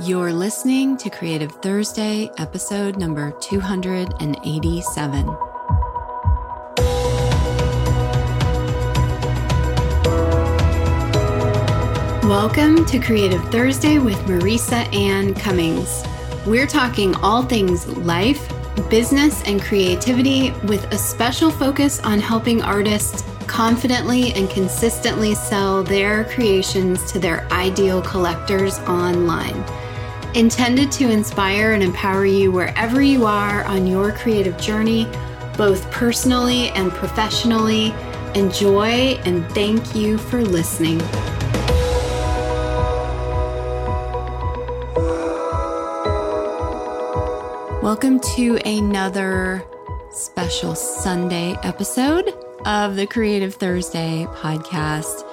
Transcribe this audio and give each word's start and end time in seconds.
You're 0.00 0.32
listening 0.32 0.96
to 0.96 1.10
Creative 1.10 1.52
Thursday, 1.52 2.30
episode 2.38 2.96
number 2.96 3.30
287. 3.42 5.26
Welcome 12.26 12.86
to 12.86 12.98
Creative 12.98 13.44
Thursday 13.50 13.98
with 13.98 14.16
Marisa 14.20 14.90
Anne 14.94 15.34
Cummings. 15.34 16.02
We're 16.46 16.66
talking 16.66 17.14
all 17.16 17.42
things 17.42 17.86
life, 17.98 18.50
business, 18.88 19.42
and 19.44 19.60
creativity 19.60 20.52
with 20.64 20.90
a 20.90 20.96
special 20.96 21.50
focus 21.50 22.00
on 22.00 22.18
helping 22.18 22.62
artists 22.62 23.24
confidently 23.46 24.32
and 24.32 24.48
consistently 24.48 25.34
sell 25.34 25.82
their 25.82 26.24
creations 26.24 27.12
to 27.12 27.18
their 27.18 27.46
ideal 27.52 28.00
collectors 28.00 28.78
online. 28.80 29.62
Intended 30.34 30.90
to 30.92 31.10
inspire 31.10 31.72
and 31.72 31.82
empower 31.82 32.24
you 32.24 32.50
wherever 32.50 33.02
you 33.02 33.26
are 33.26 33.64
on 33.64 33.86
your 33.86 34.12
creative 34.12 34.56
journey, 34.56 35.06
both 35.58 35.90
personally 35.90 36.70
and 36.70 36.90
professionally. 36.90 37.92
Enjoy 38.34 39.20
and 39.26 39.46
thank 39.52 39.94
you 39.94 40.16
for 40.16 40.40
listening. 40.40 41.00
Welcome 47.82 48.18
to 48.36 48.56
another 48.64 49.62
special 50.12 50.74
Sunday 50.74 51.58
episode 51.62 52.32
of 52.64 52.96
the 52.96 53.06
Creative 53.06 53.54
Thursday 53.54 54.26
podcast. 54.30 55.28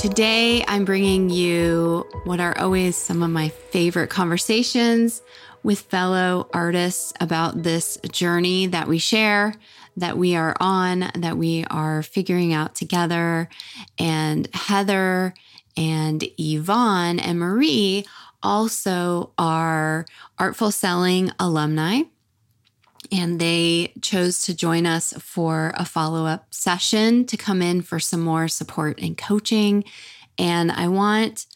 Today, 0.00 0.64
I'm 0.66 0.86
bringing 0.86 1.28
you 1.28 2.06
what 2.24 2.40
are 2.40 2.56
always 2.56 2.96
some 2.96 3.22
of 3.22 3.28
my 3.28 3.50
favorite 3.50 4.08
conversations 4.08 5.20
with 5.62 5.80
fellow 5.80 6.48
artists 6.54 7.12
about 7.20 7.64
this 7.64 7.98
journey 8.10 8.66
that 8.68 8.88
we 8.88 8.96
share, 8.96 9.52
that 9.98 10.16
we 10.16 10.36
are 10.36 10.56
on, 10.58 11.10
that 11.16 11.36
we 11.36 11.66
are 11.66 12.02
figuring 12.02 12.54
out 12.54 12.74
together. 12.74 13.50
And 13.98 14.48
Heather 14.54 15.34
and 15.76 16.24
Yvonne 16.38 17.18
and 17.18 17.38
Marie 17.38 18.06
also 18.42 19.32
are 19.36 20.06
Artful 20.38 20.70
Selling 20.70 21.30
alumni 21.38 22.04
and 23.12 23.40
they 23.40 23.92
chose 24.00 24.42
to 24.42 24.54
join 24.54 24.86
us 24.86 25.12
for 25.18 25.72
a 25.76 25.84
follow 25.84 26.26
up 26.26 26.52
session 26.52 27.24
to 27.26 27.36
come 27.36 27.62
in 27.62 27.82
for 27.82 28.00
some 28.00 28.20
more 28.20 28.48
support 28.48 29.00
and 29.00 29.18
coaching. 29.18 29.84
And 30.38 30.72
I 30.72 30.88
want 30.88 31.46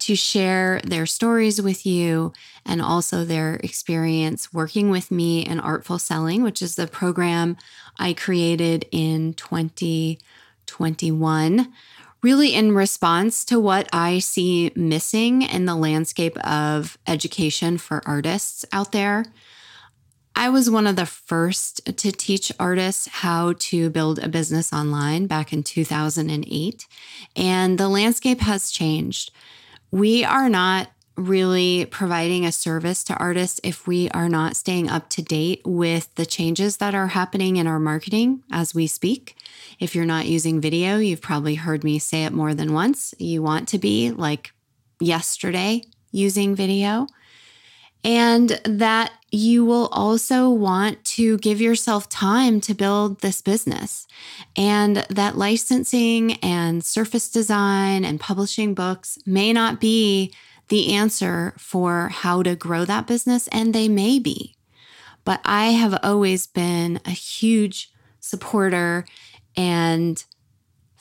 to 0.00 0.16
share 0.16 0.80
their 0.84 1.06
stories 1.06 1.62
with 1.62 1.86
you 1.86 2.34
and 2.66 2.82
also 2.82 3.24
their 3.24 3.54
experience 3.56 4.52
working 4.52 4.90
with 4.90 5.10
me 5.10 5.46
in 5.46 5.58
Artful 5.60 5.98
Selling, 5.98 6.42
which 6.42 6.60
is 6.60 6.76
the 6.76 6.86
program 6.86 7.56
I 7.98 8.12
created 8.12 8.84
in 8.90 9.32
2021 9.34 11.72
really 12.24 12.54
in 12.54 12.74
response 12.74 13.44
to 13.44 13.60
what 13.60 13.86
I 13.92 14.18
see 14.18 14.72
missing 14.74 15.42
in 15.42 15.66
the 15.66 15.76
landscape 15.76 16.38
of 16.38 16.96
education 17.06 17.76
for 17.76 18.00
artists 18.06 18.64
out 18.72 18.92
there. 18.92 19.26
I 20.36 20.48
was 20.48 20.68
one 20.68 20.86
of 20.86 20.96
the 20.96 21.06
first 21.06 21.84
to 21.84 22.10
teach 22.10 22.50
artists 22.58 23.06
how 23.06 23.54
to 23.58 23.88
build 23.90 24.18
a 24.18 24.28
business 24.28 24.72
online 24.72 25.26
back 25.26 25.52
in 25.52 25.62
2008, 25.62 26.86
and 27.36 27.78
the 27.78 27.88
landscape 27.88 28.40
has 28.40 28.72
changed. 28.72 29.30
We 29.92 30.24
are 30.24 30.48
not 30.48 30.88
really 31.16 31.86
providing 31.86 32.44
a 32.44 32.50
service 32.50 33.04
to 33.04 33.16
artists 33.18 33.60
if 33.62 33.86
we 33.86 34.08
are 34.10 34.28
not 34.28 34.56
staying 34.56 34.90
up 34.90 35.08
to 35.10 35.22
date 35.22 35.62
with 35.64 36.12
the 36.16 36.26
changes 36.26 36.78
that 36.78 36.96
are 36.96 37.06
happening 37.06 37.56
in 37.56 37.68
our 37.68 37.78
marketing 37.78 38.42
as 38.50 38.74
we 38.74 38.88
speak. 38.88 39.36
If 39.78 39.94
you're 39.94 40.04
not 40.04 40.26
using 40.26 40.60
video, 40.60 40.98
you've 40.98 41.20
probably 41.20 41.54
heard 41.54 41.84
me 41.84 42.00
say 42.00 42.24
it 42.24 42.32
more 42.32 42.54
than 42.54 42.72
once. 42.72 43.14
You 43.18 43.40
want 43.40 43.68
to 43.68 43.78
be 43.78 44.10
like 44.10 44.52
yesterday 44.98 45.84
using 46.10 46.56
video 46.56 47.06
and 48.04 48.60
that 48.64 49.12
you 49.34 49.64
will 49.64 49.88
also 49.90 50.48
want 50.48 51.04
to 51.04 51.36
give 51.38 51.60
yourself 51.60 52.08
time 52.08 52.60
to 52.62 52.74
build 52.74 53.20
this 53.20 53.42
business. 53.42 54.06
And 54.56 54.98
that 55.10 55.36
licensing 55.36 56.34
and 56.34 56.84
surface 56.84 57.28
design 57.30 58.04
and 58.04 58.20
publishing 58.20 58.74
books 58.74 59.18
may 59.26 59.52
not 59.52 59.80
be 59.80 60.32
the 60.68 60.94
answer 60.94 61.54
for 61.58 62.08
how 62.08 62.42
to 62.42 62.56
grow 62.56 62.84
that 62.84 63.06
business, 63.06 63.48
and 63.48 63.74
they 63.74 63.88
may 63.88 64.18
be. 64.18 64.54
But 65.24 65.40
I 65.44 65.66
have 65.66 65.98
always 66.02 66.46
been 66.46 67.00
a 67.04 67.10
huge 67.10 67.92
supporter 68.20 69.04
and 69.56 70.24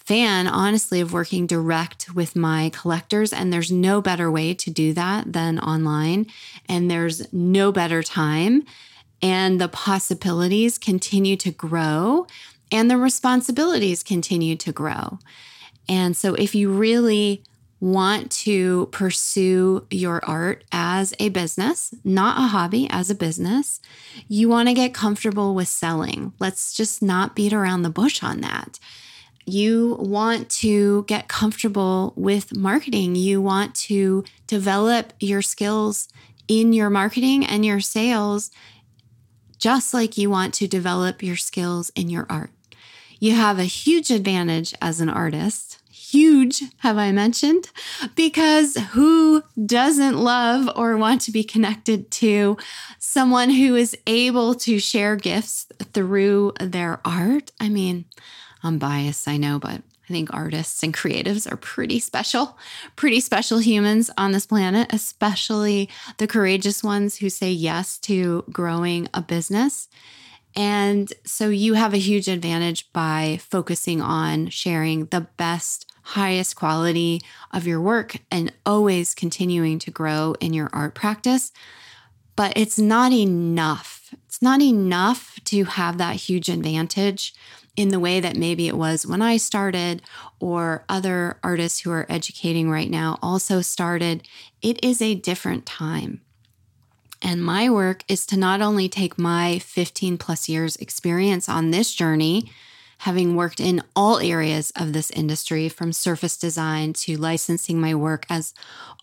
fan, 0.05 0.47
honestly, 0.47 0.99
of 0.99 1.13
working 1.13 1.47
direct 1.47 2.13
with 2.13 2.35
my 2.35 2.69
collectors. 2.69 3.31
And 3.31 3.51
there's 3.51 3.71
no 3.71 4.01
better 4.01 4.29
way 4.29 4.53
to 4.53 4.69
do 4.69 4.93
that 4.93 5.31
than 5.31 5.59
online. 5.59 6.27
And 6.67 6.91
there's 6.91 7.31
no 7.33 7.71
better 7.71 8.03
time. 8.03 8.65
And 9.21 9.61
the 9.61 9.69
possibilities 9.69 10.77
continue 10.77 11.37
to 11.37 11.51
grow 11.51 12.27
and 12.71 12.89
the 12.89 12.97
responsibilities 12.97 14.03
continue 14.03 14.55
to 14.57 14.71
grow. 14.71 15.19
And 15.87 16.17
so, 16.17 16.33
if 16.33 16.55
you 16.55 16.71
really 16.71 17.43
want 17.79 18.31
to 18.31 18.87
pursue 18.91 19.85
your 19.91 20.23
art 20.25 20.63
as 20.71 21.13
a 21.19 21.27
business, 21.29 21.93
not 22.03 22.37
a 22.37 22.47
hobby, 22.47 22.87
as 22.89 23.09
a 23.09 23.15
business, 23.15 23.81
you 24.29 24.47
want 24.47 24.69
to 24.69 24.73
get 24.73 24.93
comfortable 24.93 25.53
with 25.53 25.67
selling. 25.67 26.33
Let's 26.39 26.73
just 26.73 27.01
not 27.01 27.35
beat 27.35 27.51
around 27.51 27.83
the 27.83 27.89
bush 27.89 28.23
on 28.23 28.41
that 28.41 28.79
you 29.45 29.97
want 29.99 30.49
to 30.49 31.03
get 31.07 31.27
comfortable 31.27 32.13
with 32.15 32.55
marketing. 32.55 33.15
You 33.15 33.41
want 33.41 33.75
to 33.75 34.23
develop 34.47 35.13
your 35.19 35.41
skills 35.41 36.07
in 36.47 36.73
your 36.73 36.89
marketing 36.89 37.45
and 37.45 37.65
your 37.65 37.79
sales, 37.79 38.51
just 39.57 39.93
like 39.93 40.17
you 40.17 40.29
want 40.29 40.53
to 40.55 40.67
develop 40.67 41.23
your 41.23 41.35
skills 41.35 41.91
in 41.95 42.09
your 42.09 42.25
art. 42.29 42.51
You 43.19 43.33
have 43.35 43.59
a 43.59 43.63
huge 43.63 44.09
advantage 44.11 44.73
as 44.81 44.99
an 44.99 45.09
artist. 45.09 45.79
Huge, 45.89 46.61
have 46.79 46.97
I 46.97 47.11
mentioned? 47.11 47.71
Because 48.15 48.75
who 48.91 49.41
doesn't 49.65 50.17
love 50.17 50.69
or 50.75 50.97
want 50.97 51.21
to 51.21 51.31
be 51.31 51.43
connected 51.43 52.11
to 52.11 52.57
someone 52.99 53.49
who 53.49 53.75
is 53.75 53.97
able 54.05 54.53
to 54.55 54.77
share 54.77 55.15
gifts 55.15 55.65
through 55.93 56.53
their 56.59 56.99
art? 57.05 57.51
I 57.59 57.69
mean, 57.69 58.05
I'm 58.63 58.77
biased, 58.77 59.27
I 59.27 59.37
know, 59.37 59.59
but 59.59 59.81
I 60.03 60.07
think 60.07 60.33
artists 60.33 60.83
and 60.83 60.93
creatives 60.93 61.49
are 61.49 61.57
pretty 61.57 61.99
special, 61.99 62.57
pretty 62.95 63.19
special 63.19 63.59
humans 63.59 64.09
on 64.17 64.31
this 64.31 64.45
planet, 64.45 64.91
especially 64.91 65.89
the 66.17 66.27
courageous 66.27 66.83
ones 66.83 67.17
who 67.17 67.29
say 67.29 67.51
yes 67.51 67.97
to 67.99 68.43
growing 68.51 69.07
a 69.13 69.21
business. 69.21 69.87
And 70.55 71.11
so 71.25 71.49
you 71.49 71.73
have 71.73 71.93
a 71.93 71.97
huge 71.97 72.27
advantage 72.27 72.91
by 72.93 73.39
focusing 73.41 74.01
on 74.01 74.49
sharing 74.49 75.05
the 75.05 75.21
best, 75.21 75.91
highest 76.03 76.55
quality 76.55 77.21
of 77.51 77.65
your 77.65 77.81
work 77.81 78.17
and 78.29 78.51
always 78.65 79.15
continuing 79.15 79.79
to 79.79 79.91
grow 79.91 80.35
in 80.39 80.53
your 80.53 80.69
art 80.73 80.95
practice. 80.95 81.51
But 82.35 82.53
it's 82.55 82.77
not 82.77 83.11
enough. 83.13 84.13
It's 84.25 84.41
not 84.41 84.61
enough 84.61 85.39
to 85.45 85.63
have 85.63 85.97
that 85.97 86.17
huge 86.17 86.49
advantage 86.49 87.33
in 87.75 87.89
the 87.89 87.99
way 87.99 88.19
that 88.19 88.37
maybe 88.37 88.67
it 88.67 88.77
was 88.77 89.05
when 89.05 89.21
I 89.21 89.37
started, 89.37 90.01
or 90.39 90.85
other 90.87 91.39
artists 91.43 91.79
who 91.79 91.91
are 91.91 92.05
educating 92.07 92.69
right 92.69 92.89
now 92.89 93.17
also 93.21 93.61
started, 93.61 94.27
it 94.61 94.83
is 94.83 95.01
a 95.01 95.15
different 95.15 95.65
time. 95.65 96.21
And 97.21 97.43
my 97.43 97.69
work 97.69 98.03
is 98.07 98.25
to 98.27 98.37
not 98.37 98.61
only 98.61 98.89
take 98.89 99.17
my 99.17 99.57
15 99.59 100.17
plus 100.17 100.49
years 100.49 100.75
experience 100.75 101.47
on 101.47 101.71
this 101.71 101.93
journey, 101.93 102.51
having 102.99 103.35
worked 103.35 103.59
in 103.59 103.81
all 103.95 104.19
areas 104.19 104.71
of 104.75 104.93
this 104.93 105.09
industry 105.11 105.67
from 105.67 105.91
surface 105.91 106.37
design 106.37 106.93
to 106.93 107.17
licensing 107.17 107.79
my 107.79 107.95
work 107.95 108.25
as 108.29 108.53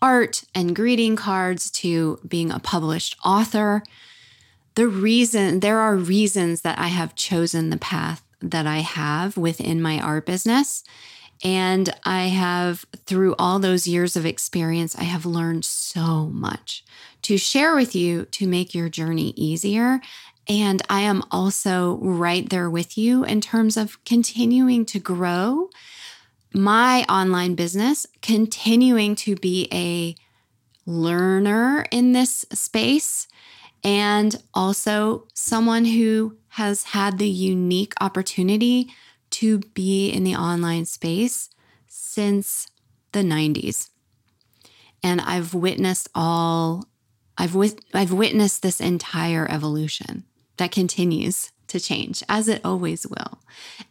art 0.01 0.43
and 0.55 0.75
greeting 0.75 1.15
cards 1.15 1.69
to 1.69 2.19
being 2.27 2.51
a 2.51 2.59
published 2.59 3.17
author. 3.25 3.83
The 4.75 4.87
reason, 4.87 5.59
there 5.59 5.79
are 5.79 5.95
reasons 5.95 6.61
that 6.61 6.79
I 6.79 6.87
have 6.87 7.15
chosen 7.15 7.69
the 7.69 7.77
path 7.77 8.23
that 8.41 8.67
I 8.67 8.79
have 8.79 9.37
within 9.37 9.81
my 9.81 9.99
art 9.99 10.25
business. 10.25 10.83
And 11.43 11.93
I 12.05 12.25
have, 12.25 12.85
through 13.05 13.35
all 13.39 13.57
those 13.57 13.87
years 13.87 14.15
of 14.15 14.25
experience, 14.25 14.95
I 14.95 15.03
have 15.03 15.25
learned 15.25 15.65
so 15.65 16.27
much 16.27 16.83
to 17.23 17.37
share 17.37 17.75
with 17.75 17.95
you 17.95 18.25
to 18.25 18.47
make 18.47 18.75
your 18.75 18.89
journey 18.89 19.33
easier. 19.35 20.01
And 20.47 20.81
I 20.89 21.01
am 21.01 21.23
also 21.31 21.97
right 22.01 22.47
there 22.49 22.69
with 22.69 22.97
you 22.97 23.23
in 23.23 23.41
terms 23.41 23.77
of 23.77 24.03
continuing 24.05 24.85
to 24.87 24.99
grow 24.99 25.69
my 26.53 27.05
online 27.07 27.55
business, 27.55 28.05
continuing 28.21 29.15
to 29.15 29.35
be 29.35 29.67
a 29.71 30.15
learner 30.85 31.85
in 31.91 32.11
this 32.11 32.45
space 32.51 33.27
and 33.83 34.35
also 34.53 35.27
someone 35.33 35.85
who 35.85 36.37
has 36.51 36.83
had 36.83 37.17
the 37.17 37.29
unique 37.29 37.93
opportunity 38.01 38.93
to 39.29 39.59
be 39.73 40.09
in 40.09 40.23
the 40.23 40.35
online 40.35 40.85
space 40.85 41.49
since 41.87 42.67
the 43.13 43.21
90s. 43.21 43.89
And 45.03 45.21
I've 45.21 45.53
witnessed 45.53 46.09
all 46.13 46.85
I've 47.37 47.55
wit- 47.55 47.83
I've 47.93 48.11
witnessed 48.11 48.61
this 48.61 48.79
entire 48.79 49.49
evolution 49.49 50.25
that 50.57 50.71
continues 50.71 51.51
to 51.67 51.79
change 51.79 52.21
as 52.29 52.47
it 52.47 52.61
always 52.63 53.07
will. 53.07 53.39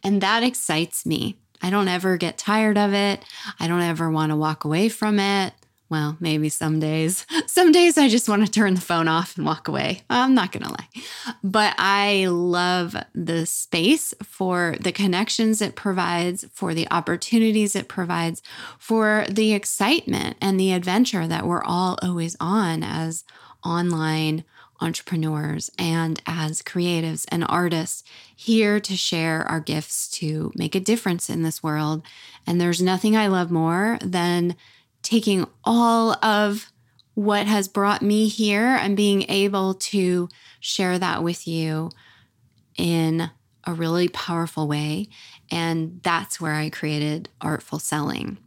And 0.03 0.21
that 0.21 0.43
excites 0.43 1.05
me. 1.05 1.37
I 1.61 1.69
don't 1.69 1.87
ever 1.87 2.15
get 2.17 2.37
tired 2.37 2.77
of 2.77 2.93
it. 2.93 3.25
I 3.59 3.67
don't 3.67 3.81
ever 3.81 4.09
want 4.09 4.29
to 4.29 4.35
walk 4.35 4.63
away 4.63 4.87
from 4.87 5.19
it. 5.19 5.53
Well, 5.91 6.15
maybe 6.21 6.47
some 6.47 6.79
days. 6.79 7.25
Some 7.47 7.73
days 7.73 7.97
I 7.97 8.07
just 8.07 8.29
want 8.29 8.45
to 8.45 8.49
turn 8.49 8.75
the 8.75 8.81
phone 8.81 9.09
off 9.09 9.35
and 9.35 9.45
walk 9.45 9.67
away. 9.67 10.03
I'm 10.09 10.33
not 10.33 10.53
going 10.53 10.63
to 10.63 10.69
lie. 10.69 10.87
But 11.43 11.75
I 11.77 12.27
love 12.27 12.95
the 13.13 13.45
space 13.45 14.13
for 14.23 14.75
the 14.79 14.93
connections 14.93 15.61
it 15.61 15.75
provides, 15.75 16.45
for 16.53 16.73
the 16.73 16.87
opportunities 16.89 17.75
it 17.75 17.89
provides, 17.89 18.41
for 18.79 19.25
the 19.29 19.51
excitement 19.51 20.37
and 20.39 20.57
the 20.57 20.71
adventure 20.71 21.27
that 21.27 21.45
we're 21.45 21.63
all 21.63 21.99
always 22.01 22.37
on 22.39 22.83
as 22.83 23.25
online 23.65 24.45
entrepreneurs 24.79 25.69
and 25.77 26.21
as 26.25 26.61
creatives 26.61 27.25
and 27.27 27.45
artists 27.49 28.03
here 28.33 28.79
to 28.79 28.95
share 28.95 29.43
our 29.43 29.59
gifts 29.59 30.09
to 30.09 30.53
make 30.55 30.73
a 30.73 30.79
difference 30.79 31.29
in 31.29 31.43
this 31.43 31.61
world. 31.61 32.01
And 32.47 32.61
there's 32.61 32.81
nothing 32.81 33.17
I 33.17 33.27
love 33.27 33.51
more 33.51 33.99
than 34.01 34.55
taking 35.01 35.45
all 35.63 36.13
of 36.23 36.71
what 37.13 37.45
has 37.47 37.67
brought 37.67 38.01
me 38.01 38.27
here 38.27 38.75
and 38.75 38.95
being 38.95 39.29
able 39.29 39.73
to 39.73 40.29
share 40.59 40.97
that 40.97 41.23
with 41.23 41.47
you 41.47 41.89
in 42.77 43.29
a 43.65 43.73
really 43.73 44.07
powerful 44.07 44.67
way. 44.67 45.07
And 45.51 45.99
that's 46.03 46.39
where 46.39 46.53
I 46.53 46.69
created 46.69 47.29
Artful 47.41 47.79
Selling. 47.79 48.37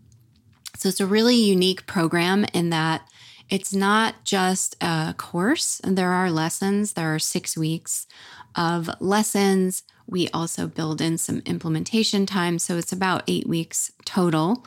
So 0.77 0.89
it's 0.89 1.01
a 1.01 1.07
really 1.07 1.37
unique 1.37 1.87
program 1.87 2.47
in 2.53 2.71
that 2.71 3.07
it's 3.51 3.75
not 3.75 4.25
just 4.25 4.77
a 4.81 5.15
course, 5.17 5.81
there 5.85 6.13
are 6.13 6.31
lessons. 6.31 6.95
There 6.95 7.15
are 7.15 7.19
six 7.19 7.57
weeks 7.57 8.07
of 8.55 8.91
lessons. 9.01 9.83
We 10.07 10.29
also 10.31 10.67
build 10.67 11.01
in 11.01 11.19
some 11.19 11.43
implementation 11.45 12.27
time. 12.27 12.59
So 12.59 12.77
it's 12.79 12.93
about 12.93 13.23
eight 13.29 13.47
weeks 13.47 13.93
total. 14.05 14.67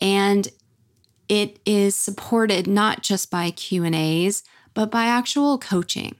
And 0.00 0.48
it 1.30 1.60
is 1.64 1.94
supported 1.94 2.66
not 2.66 3.02
just 3.02 3.30
by 3.30 3.50
q&a's 3.50 4.42
but 4.74 4.90
by 4.90 5.04
actual 5.06 5.58
coaching. 5.58 6.16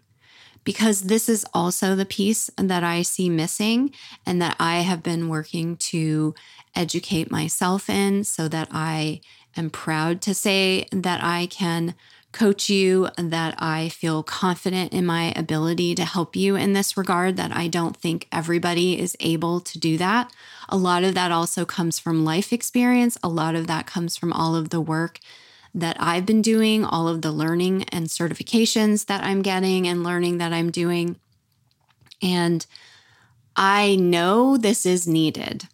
Because 0.64 1.02
this 1.02 1.28
is 1.28 1.46
also 1.54 1.96
the 1.96 2.04
piece 2.04 2.50
that 2.56 2.84
i 2.84 3.02
see 3.02 3.30
missing 3.30 3.92
and 4.26 4.40
that 4.42 4.56
i 4.60 4.80
have 4.80 5.02
been 5.02 5.28
working 5.28 5.76
to 5.76 6.34
educate 6.74 7.30
myself 7.30 7.88
in 7.88 8.22
so 8.24 8.46
that 8.48 8.68
i 8.70 9.20
am 9.56 9.70
proud 9.70 10.20
to 10.22 10.34
say 10.34 10.86
that 10.92 11.24
i 11.24 11.46
can 11.46 11.94
coach 12.32 12.70
you, 12.70 13.08
that 13.16 13.54
I 13.58 13.88
feel 13.88 14.22
confident 14.22 14.92
in 14.92 15.04
my 15.04 15.32
ability 15.34 15.94
to 15.96 16.04
help 16.04 16.36
you 16.36 16.54
in 16.54 16.72
this 16.72 16.96
regard, 16.96 17.36
that 17.36 17.54
I 17.54 17.66
don't 17.66 17.96
think 17.96 18.28
everybody 18.30 18.98
is 18.98 19.16
able 19.18 19.60
to 19.60 19.78
do 19.78 19.98
that. 19.98 20.32
A 20.68 20.76
lot 20.76 21.02
of 21.02 21.14
that 21.14 21.32
also 21.32 21.64
comes 21.64 21.98
from 21.98 22.24
life 22.24 22.52
experience. 22.52 23.18
A 23.22 23.28
lot 23.28 23.54
of 23.56 23.66
that 23.66 23.86
comes 23.86 24.16
from 24.16 24.32
all 24.32 24.54
of 24.54 24.70
the 24.70 24.80
work 24.80 25.18
that 25.74 25.96
I've 26.00 26.26
been 26.26 26.42
doing, 26.42 26.84
all 26.84 27.08
of 27.08 27.22
the 27.22 27.32
learning 27.32 27.84
and 27.90 28.06
certifications 28.06 29.06
that 29.06 29.22
I'm 29.22 29.42
getting 29.42 29.86
and 29.86 30.04
learning 30.04 30.38
that 30.38 30.52
I'm 30.52 30.70
doing. 30.70 31.16
And 32.22 32.64
I 33.56 33.96
know 33.96 34.56
this 34.56 34.86
is 34.86 35.06
needed. 35.06 35.66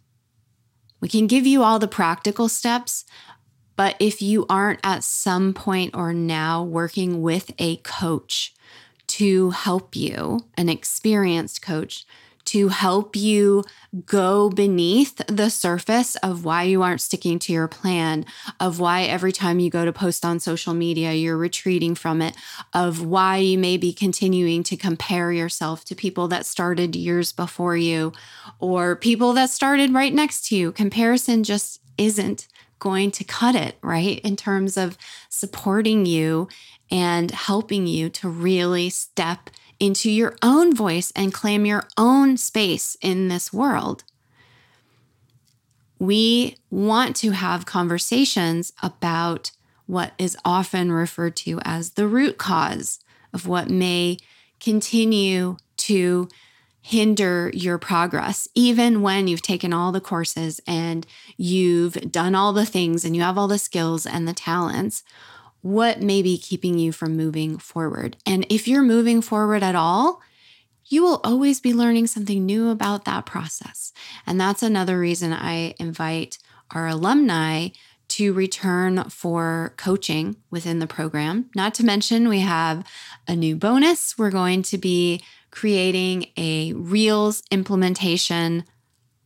We 1.00 1.08
can 1.08 1.26
give 1.26 1.46
you 1.46 1.62
all 1.62 1.78
the 1.78 1.88
practical 1.88 2.48
steps, 2.48 3.04
but 3.76 3.96
if 4.00 4.20
you 4.22 4.46
aren't 4.48 4.80
at 4.82 5.04
some 5.04 5.52
point 5.54 5.94
or 5.94 6.12
now 6.12 6.62
working 6.62 7.22
with 7.22 7.52
a 7.58 7.76
coach 7.78 8.54
to 9.08 9.50
help 9.50 9.94
you, 9.94 10.40
an 10.56 10.68
experienced 10.68 11.62
coach, 11.62 12.04
to 12.46 12.68
help 12.68 13.16
you 13.16 13.64
go 14.04 14.48
beneath 14.48 15.20
the 15.26 15.50
surface 15.50 16.14
of 16.16 16.44
why 16.44 16.62
you 16.62 16.80
aren't 16.80 17.00
sticking 17.00 17.38
to 17.40 17.52
your 17.52 17.66
plan, 17.66 18.24
of 18.60 18.78
why 18.78 19.02
every 19.02 19.32
time 19.32 19.58
you 19.58 19.68
go 19.68 19.84
to 19.84 19.92
post 19.92 20.24
on 20.24 20.38
social 20.38 20.72
media, 20.72 21.12
you're 21.12 21.36
retreating 21.36 21.94
from 21.94 22.22
it, 22.22 22.36
of 22.72 23.04
why 23.04 23.38
you 23.38 23.58
may 23.58 23.76
be 23.76 23.92
continuing 23.92 24.62
to 24.62 24.76
compare 24.76 25.32
yourself 25.32 25.84
to 25.84 25.94
people 25.94 26.28
that 26.28 26.46
started 26.46 26.94
years 26.94 27.32
before 27.32 27.76
you 27.76 28.12
or 28.60 28.94
people 28.94 29.32
that 29.32 29.50
started 29.50 29.92
right 29.92 30.14
next 30.14 30.46
to 30.46 30.56
you. 30.56 30.70
Comparison 30.70 31.42
just 31.42 31.80
isn't 31.98 32.46
going 32.78 33.10
to 33.12 33.24
cut 33.24 33.54
it, 33.54 33.76
right? 33.82 34.20
In 34.20 34.36
terms 34.36 34.76
of 34.76 34.98
supporting 35.28 36.06
you 36.06 36.48
and 36.90 37.30
helping 37.30 37.86
you 37.86 38.08
to 38.10 38.28
really 38.28 38.90
step 38.90 39.50
into 39.78 40.10
your 40.10 40.36
own 40.42 40.74
voice 40.74 41.12
and 41.14 41.34
claim 41.34 41.66
your 41.66 41.86
own 41.96 42.36
space 42.36 42.96
in 43.00 43.28
this 43.28 43.52
world. 43.52 44.04
We 45.98 46.56
want 46.70 47.16
to 47.16 47.30
have 47.30 47.66
conversations 47.66 48.72
about 48.82 49.50
what 49.86 50.12
is 50.18 50.36
often 50.44 50.92
referred 50.92 51.36
to 51.36 51.60
as 51.64 51.92
the 51.92 52.06
root 52.06 52.38
cause 52.38 53.00
of 53.32 53.46
what 53.46 53.70
may 53.70 54.18
continue 54.60 55.56
to 55.76 56.28
hinder 56.86 57.50
your 57.52 57.78
progress, 57.78 58.46
even 58.54 59.02
when 59.02 59.26
you've 59.26 59.42
taken 59.42 59.72
all 59.72 59.90
the 59.90 60.00
courses 60.00 60.60
and 60.68 61.04
you've 61.36 61.94
done 62.12 62.32
all 62.32 62.52
the 62.52 62.64
things 62.64 63.04
and 63.04 63.16
you 63.16 63.22
have 63.22 63.36
all 63.36 63.48
the 63.48 63.58
skills 63.58 64.06
and 64.06 64.28
the 64.28 64.32
talents. 64.32 65.02
What 65.62 66.00
may 66.00 66.22
be 66.22 66.38
keeping 66.38 66.78
you 66.78 66.92
from 66.92 67.16
moving 67.16 67.58
forward? 67.58 68.16
And 68.24 68.46
if 68.48 68.68
you're 68.68 68.84
moving 68.84 69.20
forward 69.20 69.64
at 69.64 69.74
all, 69.74 70.22
you 70.84 71.02
will 71.02 71.20
always 71.24 71.58
be 71.58 71.74
learning 71.74 72.06
something 72.06 72.46
new 72.46 72.70
about 72.70 73.04
that 73.04 73.26
process. 73.26 73.92
And 74.24 74.40
that's 74.40 74.62
another 74.62 74.96
reason 74.96 75.32
I 75.32 75.74
invite 75.80 76.38
our 76.70 76.86
alumni 76.86 77.70
to 78.10 78.32
return 78.32 79.10
for 79.10 79.74
coaching 79.76 80.36
within 80.52 80.78
the 80.78 80.86
program. 80.86 81.50
Not 81.56 81.74
to 81.74 81.84
mention, 81.84 82.28
we 82.28 82.38
have 82.40 82.86
a 83.26 83.34
new 83.34 83.56
bonus. 83.56 84.16
We're 84.16 84.30
going 84.30 84.62
to 84.62 84.78
be 84.78 85.20
creating 85.56 86.26
a 86.36 86.74
Reels 86.74 87.42
implementation 87.50 88.62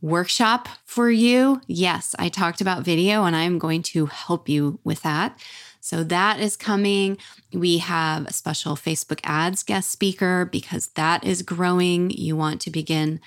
workshop 0.00 0.68
for 0.84 1.10
you. 1.10 1.60
Yes, 1.66 2.14
I 2.20 2.28
talked 2.28 2.60
about 2.60 2.84
video 2.84 3.24
and 3.24 3.34
I'm 3.34 3.58
going 3.58 3.82
to 3.82 4.06
help 4.06 4.48
you 4.48 4.78
with 4.84 5.02
that. 5.02 5.36
So 5.80 6.04
that 6.04 6.38
is 6.38 6.56
coming. 6.56 7.18
We 7.52 7.78
have 7.78 8.26
a 8.26 8.32
special 8.32 8.76
Facebook 8.76 9.18
ads 9.24 9.64
guest 9.64 9.90
speaker 9.90 10.44
because 10.44 10.86
that 10.94 11.24
is 11.24 11.42
growing. 11.42 12.10
You 12.10 12.36
want 12.36 12.60
to 12.60 12.70
begin 12.70 13.20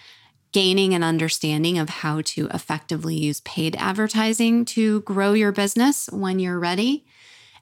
gaining 0.53 0.93
an 0.93 1.03
understanding 1.03 1.77
of 1.77 1.89
how 1.89 2.21
to 2.21 2.47
effectively 2.53 3.15
use 3.15 3.41
paid 3.41 3.75
advertising 3.77 4.63
to 4.65 5.01
grow 5.01 5.33
your 5.33 5.51
business 5.51 6.09
when 6.13 6.39
you're 6.39 6.59
ready. 6.59 7.05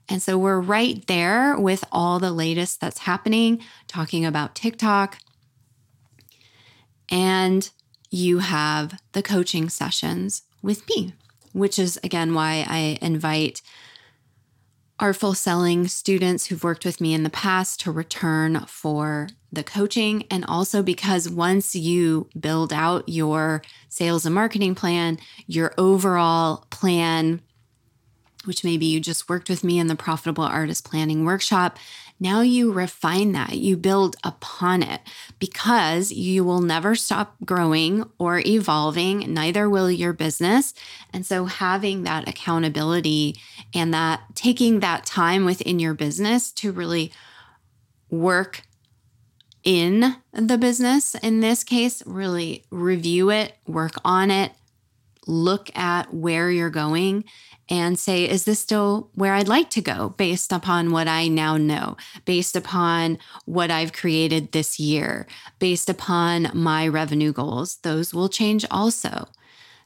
And 0.08 0.22
so 0.22 0.38
we're 0.38 0.60
right 0.60 1.04
there 1.08 1.58
with 1.58 1.84
all 1.92 2.20
the 2.20 2.32
latest 2.32 2.80
that's 2.80 3.00
happening, 3.00 3.64
talking 3.88 4.24
about 4.24 4.54
TikTok, 4.54 5.18
and 7.12 7.70
you 8.10 8.40
have 8.40 9.00
the 9.12 9.22
coaching 9.22 9.70
sessions 9.70 10.44
with 10.64 10.88
me, 10.90 11.14
which 11.54 11.78
is 11.78 12.00
again 12.04 12.34
why 12.34 12.66
I 12.68 12.98
invite 13.02 13.62
artful 15.02 15.34
selling 15.34 15.88
students 15.88 16.46
who've 16.46 16.64
worked 16.64 16.86
with 16.86 17.02
me 17.02 17.14
in 17.14 17.24
the 17.24 17.30
past 17.30 17.80
to 17.82 17.92
return 17.92 18.60
for 18.68 19.28
the 19.52 19.64
coaching. 19.64 20.24
And 20.30 20.46
also 20.46 20.84
because 20.84 21.28
once 21.28 21.76
you 21.76 22.30
build 22.40 22.72
out 22.72 23.10
your 23.10 23.64
sales 23.90 24.26
and 24.28 24.36
marketing 24.36 24.76
plan, 24.76 25.18
your 25.48 25.74
overall 25.78 26.66
plan, 26.70 27.42
which 28.46 28.64
maybe 28.64 28.86
you 28.86 29.00
just 29.00 29.28
worked 29.28 29.50
with 29.50 29.64
me 29.64 29.80
in 29.80 29.88
the 29.88 29.96
Profitable 29.96 30.44
Artist 30.44 30.86
Planning 30.86 31.26
Workshop, 31.26 31.78
now 32.22 32.42
you 32.42 32.72
refine 32.72 33.32
that, 33.32 33.58
you 33.58 33.76
build 33.76 34.16
upon 34.24 34.84
it 34.84 35.02
because 35.40 36.12
you 36.12 36.44
will 36.44 36.62
never 36.62 36.94
stop 36.94 37.36
growing 37.44 38.06
or 38.20 38.44
evolving, 38.46 39.34
neither 39.34 39.68
will 39.68 39.90
your 39.90 40.14
business. 40.14 40.76
And 41.12 41.26
so, 41.26 41.46
having 41.46 42.04
that 42.04 42.30
accountability 42.30 43.38
and 43.74 43.92
that 43.96 44.22
taking 44.36 44.82
that 44.82 45.04
time 45.04 45.46
within 45.46 45.80
your 45.80 45.96
business 45.96 46.52
to 46.54 46.72
really 46.72 47.12
work 48.12 48.62
in 49.64 50.16
the 50.32 50.60
business, 50.60 51.16
in 51.16 51.40
this 51.40 51.64
case, 51.64 52.04
really 52.06 52.66
review 52.70 53.32
it, 53.32 53.54
work 53.66 53.94
on 54.06 54.30
it, 54.30 54.52
look 55.32 55.76
at 55.76 56.14
where 56.14 56.52
you're 56.52 56.70
going 56.70 57.24
and 57.70 57.98
say, 57.98 58.26
is 58.26 58.44
this 58.44 58.60
still 58.60 59.10
where 59.16 59.34
I'd 59.34 59.48
like 59.48 59.70
to 59.72 59.82
go 59.82 60.10
based 60.18 60.52
upon 60.52 60.92
what 60.92 61.08
I 61.08 61.30
now 61.30 61.56
know, 61.56 61.96
based 62.26 62.56
upon 62.56 63.18
what 63.46 63.72
I've 63.72 63.94
created 63.94 64.52
this 64.52 64.80
year, 64.80 65.26
based 65.58 65.90
upon 65.90 66.52
my 66.54 66.88
revenue 66.88 67.32
goals? 67.32 67.78
Those 67.78 68.14
will 68.14 68.28
change 68.28 68.66
also. 68.70 69.30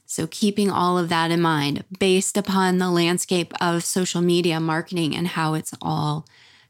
So, 0.04 0.26
keeping 0.28 0.70
all 0.70 0.98
of 0.98 1.08
that 1.08 1.30
in 1.30 1.40
mind, 1.40 1.84
based 1.98 2.36
upon 2.36 2.78
the 2.78 2.90
landscape 2.90 3.52
of 3.60 3.84
social 3.84 4.20
media 4.20 4.60
marketing 4.60 5.16
and 5.16 5.26
how 5.26 5.54
it's 5.54 5.74
all 5.82 6.26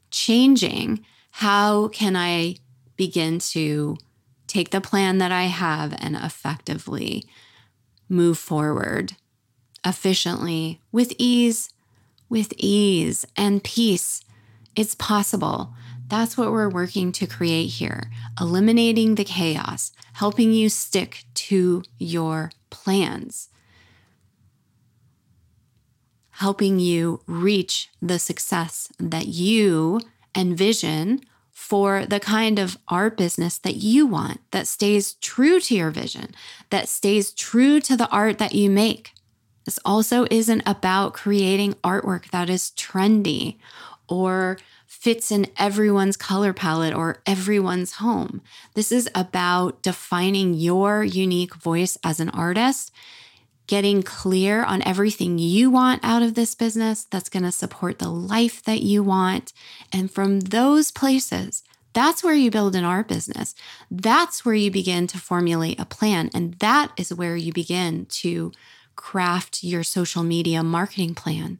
changing, 0.09 1.05
how 1.31 1.87
can 1.89 2.15
I 2.15 2.55
begin 2.95 3.37
to 3.39 3.97
take 4.47 4.71
the 4.71 4.81
plan 4.81 5.19
that 5.19 5.31
I 5.31 5.43
have 5.43 5.93
and 5.99 6.15
effectively 6.15 7.25
move 8.09 8.37
forward 8.37 9.13
efficiently 9.85 10.81
with 10.91 11.13
ease, 11.17 11.71
with 12.29 12.53
ease 12.57 13.25
and 13.35 13.63
peace? 13.63 14.21
It's 14.75 14.95
possible. 14.95 15.73
That's 16.07 16.37
what 16.37 16.51
we're 16.51 16.69
working 16.69 17.11
to 17.13 17.27
create 17.27 17.67
here, 17.67 18.09
eliminating 18.39 19.15
the 19.15 19.25
chaos, 19.25 19.91
helping 20.13 20.53
you 20.53 20.69
stick 20.69 21.25
to 21.33 21.83
your 21.97 22.51
plans, 22.69 23.49
helping 26.31 26.79
you 26.79 27.21
reach 27.25 27.89
the 28.01 28.19
success 28.19 28.89
that 28.99 29.27
you 29.27 29.99
envision 30.35 31.21
for 31.67 32.05
the 32.05 32.19
kind 32.21 32.59
of 32.59 32.77
art 32.87 33.17
business 33.17 33.57
that 33.57 33.75
you 33.75 34.07
want, 34.07 34.39
that 34.51 34.67
stays 34.67 35.15
true 35.15 35.59
to 35.59 35.75
your 35.75 35.91
vision, 35.91 36.33
that 36.69 36.87
stays 36.87 37.33
true 37.33 37.81
to 37.81 37.97
the 37.97 38.07
art 38.09 38.37
that 38.37 38.55
you 38.55 38.69
make. 38.69 39.11
This 39.65 39.77
also 39.83 40.25
isn't 40.31 40.63
about 40.65 41.13
creating 41.13 41.73
artwork 41.83 42.29
that 42.29 42.49
is 42.49 42.71
trendy 42.77 43.57
or 44.07 44.57
fits 44.85 45.29
in 45.29 45.47
everyone's 45.57 46.15
color 46.15 46.53
palette 46.53 46.93
or 46.93 47.21
everyone's 47.25 47.93
home. 47.93 48.41
This 48.73 48.89
is 48.89 49.09
about 49.13 49.81
defining 49.81 50.53
your 50.53 51.03
unique 51.03 51.55
voice 51.55 51.97
as 52.01 52.21
an 52.21 52.29
artist, 52.29 52.93
getting 53.67 54.01
clear 54.01 54.63
on 54.63 54.81
everything 54.83 55.37
you 55.37 55.69
want 55.69 56.03
out 56.03 56.23
of 56.23 56.33
this 56.33 56.55
business 56.55 57.03
that's 57.03 57.29
going 57.29 57.43
to 57.43 57.51
support 57.51 57.99
the 57.99 58.09
life 58.09 58.63
that 58.63 58.81
you 58.81 59.03
want. 59.03 59.53
And 59.91 60.09
from 60.09 60.39
those 60.39 60.91
places, 60.91 61.63
that's 61.93 62.23
where 62.23 62.33
you 62.33 62.49
build 62.49 62.75
an 62.75 62.83
art 62.83 63.07
business. 63.07 63.55
That's 63.91 64.45
where 64.45 64.55
you 64.55 64.71
begin 64.71 65.07
to 65.07 65.17
formulate 65.17 65.79
a 65.79 65.85
plan. 65.85 66.29
And 66.33 66.53
that 66.55 66.91
is 66.95 67.13
where 67.13 67.35
you 67.35 67.51
begin 67.51 68.05
to 68.05 68.51
craft 68.95 69.63
your 69.63 69.83
social 69.83 70.23
media 70.23 70.63
marketing 70.63 71.15
plan, 71.15 71.59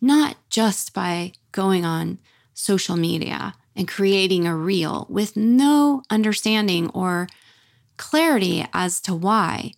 not 0.00 0.36
just 0.50 0.92
by 0.92 1.32
going 1.52 1.84
on 1.84 2.18
social 2.52 2.96
media 2.96 3.54
and 3.74 3.86
creating 3.86 4.46
a 4.46 4.56
reel 4.56 5.06
with 5.08 5.36
no 5.36 6.02
understanding 6.10 6.90
or 6.90 7.28
clarity 7.96 8.66
as 8.72 9.00
to 9.00 9.14
why. 9.14 9.72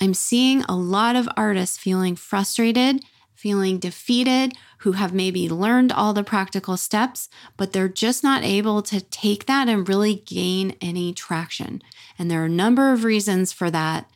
I'm 0.00 0.14
seeing 0.14 0.62
a 0.62 0.76
lot 0.76 1.16
of 1.16 1.28
artists 1.36 1.78
feeling 1.78 2.16
frustrated, 2.16 3.02
feeling 3.34 3.78
defeated, 3.78 4.52
who 4.78 4.92
have 4.92 5.12
maybe 5.12 5.48
learned 5.48 5.92
all 5.92 6.12
the 6.12 6.24
practical 6.24 6.76
steps, 6.76 7.28
but 7.56 7.72
they're 7.72 7.88
just 7.88 8.22
not 8.22 8.44
able 8.44 8.82
to 8.82 9.00
take 9.00 9.46
that 9.46 9.68
and 9.68 9.88
really 9.88 10.16
gain 10.26 10.76
any 10.80 11.12
traction. 11.12 11.82
And 12.18 12.30
there 12.30 12.42
are 12.42 12.46
a 12.46 12.50
number 12.50 12.92
of 12.92 13.04
reasons 13.04 13.52
for 13.52 13.70
that. 13.70 14.10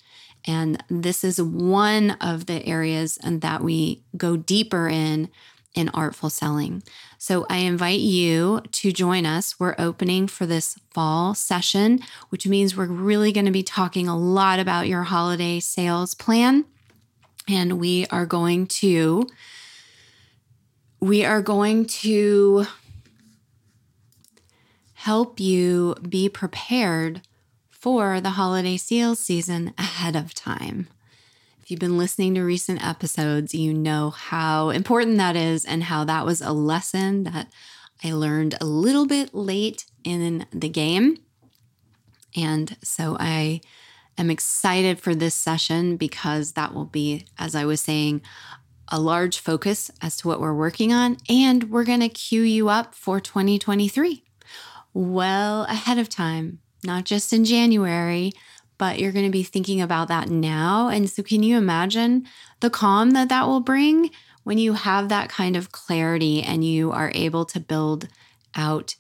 And 0.47 0.83
this 0.89 1.23
is 1.25 1.41
one 1.41 2.13
of 2.13 2.47
the 2.47 2.65
areas 2.67 3.19
and 3.23 3.41
that 3.41 3.63
we 3.63 4.03
go 4.17 4.37
deeper 4.37 4.89
in 4.89 5.29
in 5.75 5.89
artful 5.91 6.31
selling. 6.31 6.83
So 7.23 7.45
I 7.51 7.59
invite 7.59 8.01
you 8.01 8.63
to 8.73 8.93
join 8.93 9.27
us. 9.27 9.61
We're 9.61 9.75
opening 9.79 10.27
for 10.27 10.47
this 10.47 10.79
fall 10.91 11.35
session, 11.35 12.01
which 12.31 12.47
means 12.47 12.75
we're 12.75 12.87
really 12.87 13.31
going 13.31 13.45
to 13.45 13.53
be 13.53 13.63
talking 13.63 14.09
a 14.09 14.17
lot 14.17 14.59
about 14.59 14.89
your 14.89 15.03
holiday 15.03 15.61
sales 15.61 16.15
plan. 16.15 16.65
And 17.47 17.79
we 17.79 18.07
are 18.07 18.25
going 18.25 18.69
to 18.69 19.27
we 20.99 21.23
are 21.23 21.43
going 21.43 21.85
to 21.85 22.65
help 24.95 25.39
you 25.39 25.97
be 26.09 26.31
prepared 26.31 27.21
for 27.69 28.23
the 28.23 28.31
holiday 28.31 28.79
sales 28.79 29.19
season 29.19 29.75
ahead 29.77 30.17
of 30.17 30.33
time. 30.33 30.89
If 31.71 31.75
you've 31.75 31.79
been 31.79 31.99
listening 31.99 32.35
to 32.35 32.43
recent 32.43 32.85
episodes, 32.85 33.55
you 33.55 33.73
know 33.73 34.11
how 34.11 34.71
important 34.71 35.19
that 35.19 35.37
is 35.37 35.65
and 35.65 35.85
how 35.85 36.03
that 36.03 36.27
was 36.27 36.41
a 36.41 36.51
lesson 36.51 37.23
that 37.23 37.47
I 38.03 38.11
learned 38.11 38.57
a 38.61 38.65
little 38.65 39.07
bit 39.07 39.33
late 39.33 39.85
in 40.03 40.47
the 40.53 40.69
game. 40.69 41.19
And 42.35 42.77
so 42.83 43.17
I 43.21 43.61
am 44.19 44.31
excited 44.31 44.99
for 44.99 45.15
this 45.15 45.37
session 45.37 45.97
because 45.97 46.55
that 46.55 46.75
will 46.75 46.87
be, 46.87 47.25
as 47.39 47.55
I 47.55 47.65
was 47.65 47.81
saying, 47.81 48.23
a 48.89 48.99
large 48.99 49.39
focus 49.39 49.93
as 50.03 50.17
to 50.17 50.27
what 50.27 50.41
we're 50.41 50.53
working 50.53 50.93
on. 50.93 51.19
And 51.29 51.71
we're 51.71 51.85
going 51.85 52.01
to 52.01 52.09
queue 52.09 52.43
you 52.43 52.69
up 52.69 52.97
for 52.97 53.21
2023 53.21 54.25
well 54.93 55.63
ahead 55.67 55.99
of 55.99 56.09
time 56.09 56.59
not 56.85 57.05
just 57.05 57.33
in 57.33 57.45
January, 57.45 58.33
but 58.81 58.99
you're 58.99 59.13
going 59.13 59.27
to 59.27 59.31
be 59.31 59.43
thinking 59.43 59.83
about 59.83 60.09
that 60.09 60.31
now. 60.31 60.89
And 60.89 61.09
so, 61.11 61.23
can 61.23 61.43
you 61.43 61.59
imagine 61.59 62.27
the 62.61 62.71
calm 62.71 63.11
that 63.11 63.29
that 63.29 63.47
will 63.47 63.61
bring 63.61 64.11
when 64.43 64.57
you 64.57 64.73
have 64.73 65.11
that 65.11 65.29
kind 65.29 65.55
of 65.55 65.71
clarity 65.71 66.43
and 66.43 66.65
you 66.65 66.91
are 66.91 67.13
able 67.15 67.45
to 67.45 67.61
build 67.61 68.09
out 68.55 68.95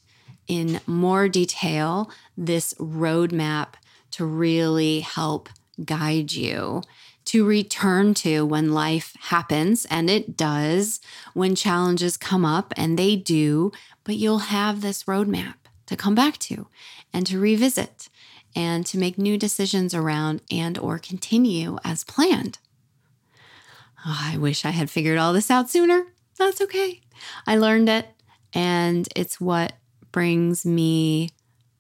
in 0.46 0.82
more 0.87 1.30
detail 1.30 2.10
this 2.37 2.75
roadmap 2.75 3.68
to 4.10 4.26
really 4.26 5.00
help 5.00 5.49
guide 5.82 6.30
you 6.32 6.82
to 7.25 7.46
return 7.46 8.12
to 8.12 8.44
when 8.44 8.75
life 8.75 9.14
happens, 9.18 9.87
and 9.87 10.10
it 10.10 10.37
does, 10.37 11.00
when 11.32 11.54
challenges 11.54 12.18
come 12.18 12.44
up, 12.44 12.75
and 12.76 12.99
they 12.99 13.16
do, 13.16 13.72
but 14.04 14.16
you'll 14.16 14.50
have 14.50 14.82
this 14.82 15.04
roadmap 15.04 15.54
to 15.87 15.96
come 15.96 16.14
back 16.14 16.37
to 16.38 16.66
and 17.14 17.26
to 17.26 17.38
revisit 17.38 18.09
and 18.54 18.85
to 18.87 18.99
make 18.99 19.19
new 19.19 19.38
decisions 19.38 19.95
around 19.95 20.42
and 20.50 20.78
or 20.78 20.99
continue 20.99 21.78
as 21.85 22.04
planned. 22.04 22.59
Oh, 24.07 24.19
I 24.33 24.38
wish 24.38 24.64
I 24.64 24.71
had 24.71 24.90
figured 24.90 25.19
all 25.19 25.33
this 25.33 25.50
out 25.50 25.69
sooner. 25.71 26.07
That's 26.38 26.61
okay. 26.62 27.00
I 27.47 27.57
learned 27.57 27.88
it 27.88 28.09
and 28.54 29.09
it's 29.14 29.40
what 29.40 29.75
brings 30.11 30.64
me 30.64 31.30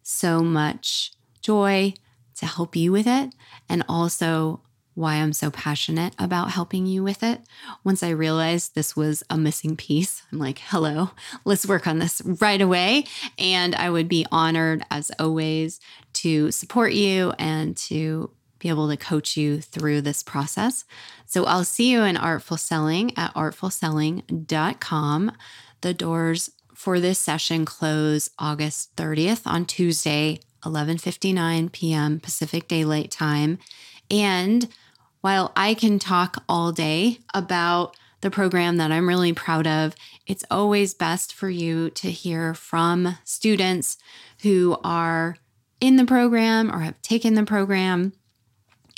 so 0.02 0.42
much 0.42 1.12
joy 1.40 1.94
to 2.36 2.46
help 2.46 2.76
you 2.76 2.92
with 2.92 3.06
it 3.06 3.34
and 3.68 3.84
also 3.88 4.60
why 4.94 5.14
I'm 5.14 5.32
so 5.32 5.50
passionate 5.50 6.14
about 6.18 6.50
helping 6.50 6.84
you 6.84 7.02
with 7.02 7.22
it. 7.22 7.40
Once 7.84 8.02
I 8.02 8.10
realized 8.10 8.74
this 8.74 8.94
was 8.94 9.22
a 9.30 9.38
missing 9.38 9.76
piece, 9.76 10.22
I'm 10.30 10.38
like, 10.38 10.58
hello, 10.58 11.10
let's 11.44 11.66
work 11.66 11.86
on 11.86 12.00
this 12.00 12.20
right 12.24 12.60
away. 12.60 13.04
And 13.38 13.74
I 13.74 13.88
would 13.88 14.08
be 14.08 14.26
honored, 14.30 14.84
as 14.90 15.10
always, 15.18 15.80
to 16.22 16.50
support 16.50 16.92
you 16.92 17.32
and 17.38 17.76
to 17.76 18.30
be 18.58 18.68
able 18.68 18.88
to 18.90 18.96
coach 18.96 19.36
you 19.36 19.60
through 19.60 20.02
this 20.02 20.22
process. 20.22 20.84
So 21.26 21.44
I'll 21.44 21.64
see 21.64 21.90
you 21.90 22.02
in 22.02 22.16
Artful 22.16 22.58
Selling 22.58 23.16
at 23.16 23.34
artfulselling.com. 23.34 25.32
The 25.80 25.94
doors 25.94 26.50
for 26.74 27.00
this 27.00 27.18
session 27.18 27.64
close 27.64 28.28
August 28.38 28.94
30th 28.96 29.46
on 29.46 29.64
Tuesday, 29.64 30.40
11:59 30.62 31.72
p.m. 31.72 32.20
Pacific 32.20 32.68
Daylight 32.68 33.10
Time. 33.10 33.58
And 34.10 34.68
while 35.22 35.52
I 35.56 35.74
can 35.74 35.98
talk 35.98 36.42
all 36.48 36.72
day 36.72 37.20
about 37.32 37.96
the 38.20 38.30
program 38.30 38.76
that 38.76 38.92
I'm 38.92 39.08
really 39.08 39.32
proud 39.32 39.66
of, 39.66 39.94
it's 40.26 40.44
always 40.50 40.92
best 40.92 41.32
for 41.32 41.48
you 41.48 41.88
to 41.90 42.10
hear 42.10 42.52
from 42.52 43.16
students 43.24 43.96
who 44.42 44.78
are 44.84 45.36
in 45.80 45.96
the 45.96 46.04
program 46.04 46.74
or 46.74 46.80
have 46.80 47.00
taken 47.02 47.34
the 47.34 47.44
program. 47.44 48.12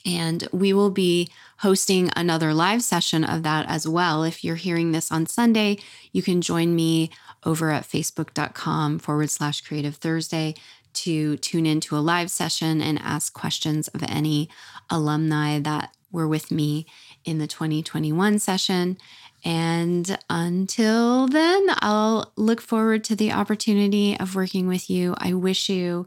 And 0.04 0.48
we 0.52 0.72
will 0.72 0.90
be 0.90 1.30
hosting 1.58 2.10
another 2.16 2.52
live 2.52 2.82
session 2.82 3.22
of 3.22 3.44
that 3.44 3.66
as 3.68 3.86
well. 3.86 4.24
If 4.24 4.42
you're 4.42 4.56
hearing 4.56 4.90
this 4.90 5.12
on 5.12 5.26
Sunday, 5.26 5.78
you 6.10 6.22
can 6.22 6.40
join 6.40 6.74
me 6.74 7.10
over 7.44 7.70
at 7.70 7.84
facebook.com 7.84 8.98
forward 8.98 9.30
slash 9.30 9.60
creative 9.60 9.96
Thursday 9.96 10.54
to 10.94 11.36
tune 11.38 11.66
into 11.66 11.96
a 11.96 12.00
live 12.00 12.30
session 12.30 12.82
and 12.82 12.98
ask 13.00 13.32
questions 13.32 13.88
of 13.88 14.02
any 14.02 14.48
alumni 14.90 15.58
that 15.60 15.94
were 16.10 16.28
with 16.28 16.50
me 16.50 16.86
in 17.24 17.38
the 17.38 17.46
2021 17.46 18.38
session. 18.38 18.98
And 19.44 20.18
until 20.28 21.26
then, 21.26 21.66
I'll 21.80 22.32
look 22.36 22.60
forward 22.60 23.02
to 23.04 23.16
the 23.16 23.32
opportunity 23.32 24.18
of 24.18 24.34
working 24.34 24.68
with 24.68 24.90
you. 24.90 25.14
I 25.18 25.32
wish 25.32 25.68
you 25.68 26.06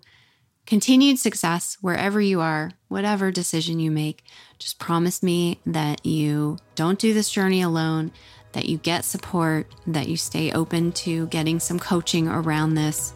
continued 0.66 1.20
success 1.20 1.78
wherever 1.82 2.20
you 2.20 2.42
are, 2.42 2.72
whatever 2.88 3.32
decision 3.32 3.80
you 3.80 3.92
make. 3.92 4.24
Just 4.58 4.80
promise 4.80 5.22
me 5.22 5.60
that 5.66 6.06
you 6.06 6.58
don't 6.76 6.98
do 7.00 7.14
this 7.14 7.30
journey 7.30 7.62
alone, 7.62 8.12
that 8.54 8.66
you 8.66 8.78
get 8.78 9.06
support, 9.06 9.68
that 9.86 10.08
you 10.08 10.18
stay 10.18 10.52
open 10.52 10.92
to 10.92 11.28
getting 11.28 11.60
some 11.60 11.80
coaching 11.80 12.28
around 12.28 12.74
this. 12.74 13.14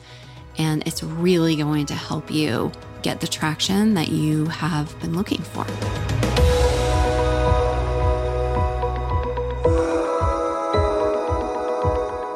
And 0.57 0.85
it's 0.85 1.01
really 1.01 1.55
going 1.55 1.85
to 1.87 1.95
help 1.95 2.29
you 2.29 2.71
get 3.01 3.21
the 3.21 3.27
traction 3.27 3.93
that 3.93 4.09
you 4.09 4.45
have 4.47 4.99
been 4.99 5.15
looking 5.15 5.41
for. 5.41 5.63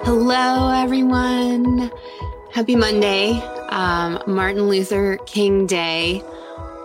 Hello, 0.05 0.71
everyone. 0.71 1.91
Happy 2.53 2.75
Monday, 2.75 3.31
um, 3.69 4.21
Martin 4.27 4.69
Luther 4.69 5.17
King 5.25 5.65
Day. 5.65 6.21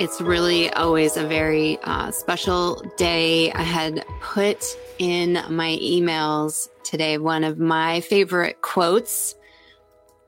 It's 0.00 0.18
really 0.18 0.72
always 0.72 1.18
a 1.18 1.26
very 1.26 1.78
uh, 1.82 2.10
special 2.10 2.76
day. 2.96 3.52
I 3.52 3.64
had 3.64 4.02
put 4.22 4.64
in 4.98 5.34
my 5.50 5.78
emails 5.82 6.70
today 6.84 7.18
one 7.18 7.44
of 7.44 7.58
my 7.58 8.00
favorite 8.00 8.62
quotes 8.62 9.34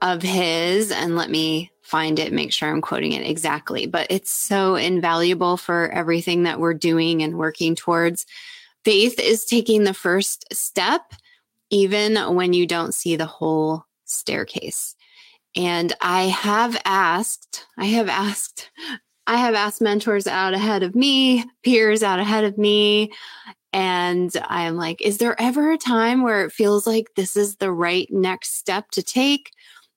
of 0.02 0.20
his, 0.20 0.92
and 0.92 1.16
let 1.16 1.30
me 1.30 1.70
find 1.80 2.18
it, 2.18 2.34
make 2.34 2.52
sure 2.52 2.68
I'm 2.68 2.82
quoting 2.82 3.12
it 3.12 3.26
exactly. 3.26 3.86
But 3.86 4.08
it's 4.10 4.30
so 4.30 4.74
invaluable 4.74 5.56
for 5.56 5.90
everything 5.90 6.42
that 6.42 6.60
we're 6.60 6.74
doing 6.74 7.22
and 7.22 7.38
working 7.38 7.74
towards. 7.74 8.26
Faith 8.84 9.18
is 9.18 9.46
taking 9.46 9.84
the 9.84 9.94
first 9.94 10.52
step, 10.52 11.14
even 11.70 12.16
when 12.34 12.52
you 12.52 12.66
don't 12.66 12.92
see 12.92 13.16
the 13.16 13.24
whole 13.24 13.86
staircase. 14.04 14.96
And 15.56 15.92
I 16.00 16.24
have 16.24 16.80
asked, 16.84 17.66
I 17.76 17.86
have 17.86 18.08
asked, 18.08 18.70
I 19.26 19.36
have 19.36 19.54
asked 19.54 19.80
mentors 19.80 20.26
out 20.26 20.54
ahead 20.54 20.82
of 20.82 20.94
me, 20.94 21.44
peers 21.64 22.02
out 22.02 22.20
ahead 22.20 22.44
of 22.44 22.56
me. 22.58 23.12
And 23.72 24.32
I'm 24.48 24.76
like, 24.76 25.00
is 25.00 25.18
there 25.18 25.40
ever 25.40 25.72
a 25.72 25.78
time 25.78 26.22
where 26.22 26.44
it 26.44 26.52
feels 26.52 26.86
like 26.86 27.08
this 27.14 27.36
is 27.36 27.56
the 27.56 27.72
right 27.72 28.08
next 28.10 28.56
step 28.58 28.90
to 28.92 29.02
take? 29.02 29.50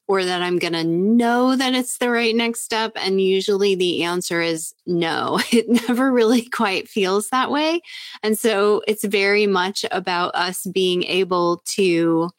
Or 0.06 0.26
that 0.26 0.42
I'm 0.42 0.60
going 0.60 0.74
to 0.74 0.84
know 0.84 1.56
that 1.56 1.74
it's 1.74 1.98
the 1.98 2.12
right 2.12 2.36
next 2.36 2.62
step. 2.62 2.92
And 2.98 3.22
usually 3.22 3.74
the 3.74 4.04
answer 4.04 4.42
is 4.42 4.74
no. 4.86 5.40
It 5.52 5.70
never 5.70 6.12
really 6.12 6.44
quite 6.50 6.90
feels 6.90 7.30
that 7.30 7.50
way. 7.50 7.82
And 8.22 8.38
so 8.38 8.82
it's 8.86 9.06
very 9.06 9.48
much 9.48 9.86
about 9.92 10.36
us 10.36 10.66
being 10.66 11.04
able 11.04 11.64
to 11.76 12.32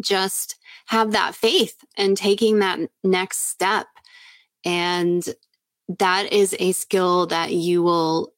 just 0.00 0.56
have 0.86 1.12
that 1.12 1.34
faith 1.34 1.84
and 1.96 2.16
taking 2.16 2.58
that 2.58 2.78
next 3.02 3.50
step. 3.50 3.86
And 4.64 5.26
that 5.98 6.32
is 6.32 6.54
a 6.58 6.72
skill 6.72 7.26
that 7.26 7.52
you 7.52 7.82
will 7.82 8.32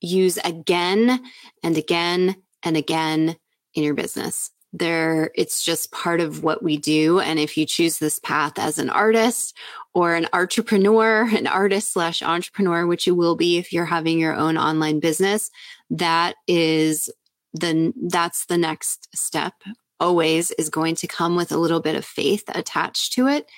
use 0.00 0.38
again 0.38 1.22
and 1.62 1.76
again 1.76 2.36
and 2.62 2.76
again 2.76 3.36
in 3.74 3.82
your 3.82 3.94
business. 3.94 4.50
There, 4.72 5.30
it's 5.36 5.62
just 5.62 5.92
part 5.92 6.20
of 6.20 6.42
what 6.42 6.62
we 6.62 6.76
do. 6.76 7.20
And 7.20 7.38
if 7.38 7.56
you 7.56 7.64
choose 7.64 7.98
this 7.98 8.18
path 8.18 8.58
as 8.58 8.78
an 8.78 8.90
artist 8.90 9.56
or 9.94 10.14
an 10.14 10.26
entrepreneur, 10.32 11.22
an 11.36 11.46
artist 11.46 11.92
slash 11.92 12.22
entrepreneur, 12.22 12.86
which 12.86 13.06
you 13.06 13.14
will 13.14 13.36
be 13.36 13.56
if 13.56 13.72
you're 13.72 13.84
having 13.84 14.18
your 14.18 14.34
own 14.34 14.58
online 14.58 15.00
business, 15.00 15.50
that 15.90 16.34
is 16.48 17.08
the, 17.52 17.92
that's 18.08 18.46
the 18.46 18.58
next 18.58 19.08
step 19.14 19.54
always 20.00 20.50
is 20.52 20.68
going 20.68 20.94
to 20.96 21.06
come 21.06 21.36
with 21.36 21.52
a 21.52 21.56
little 21.56 21.80
bit 21.80 21.96
of 21.96 22.04
faith 22.04 22.44
attached 22.48 23.12
to 23.14 23.28
it 23.28 23.48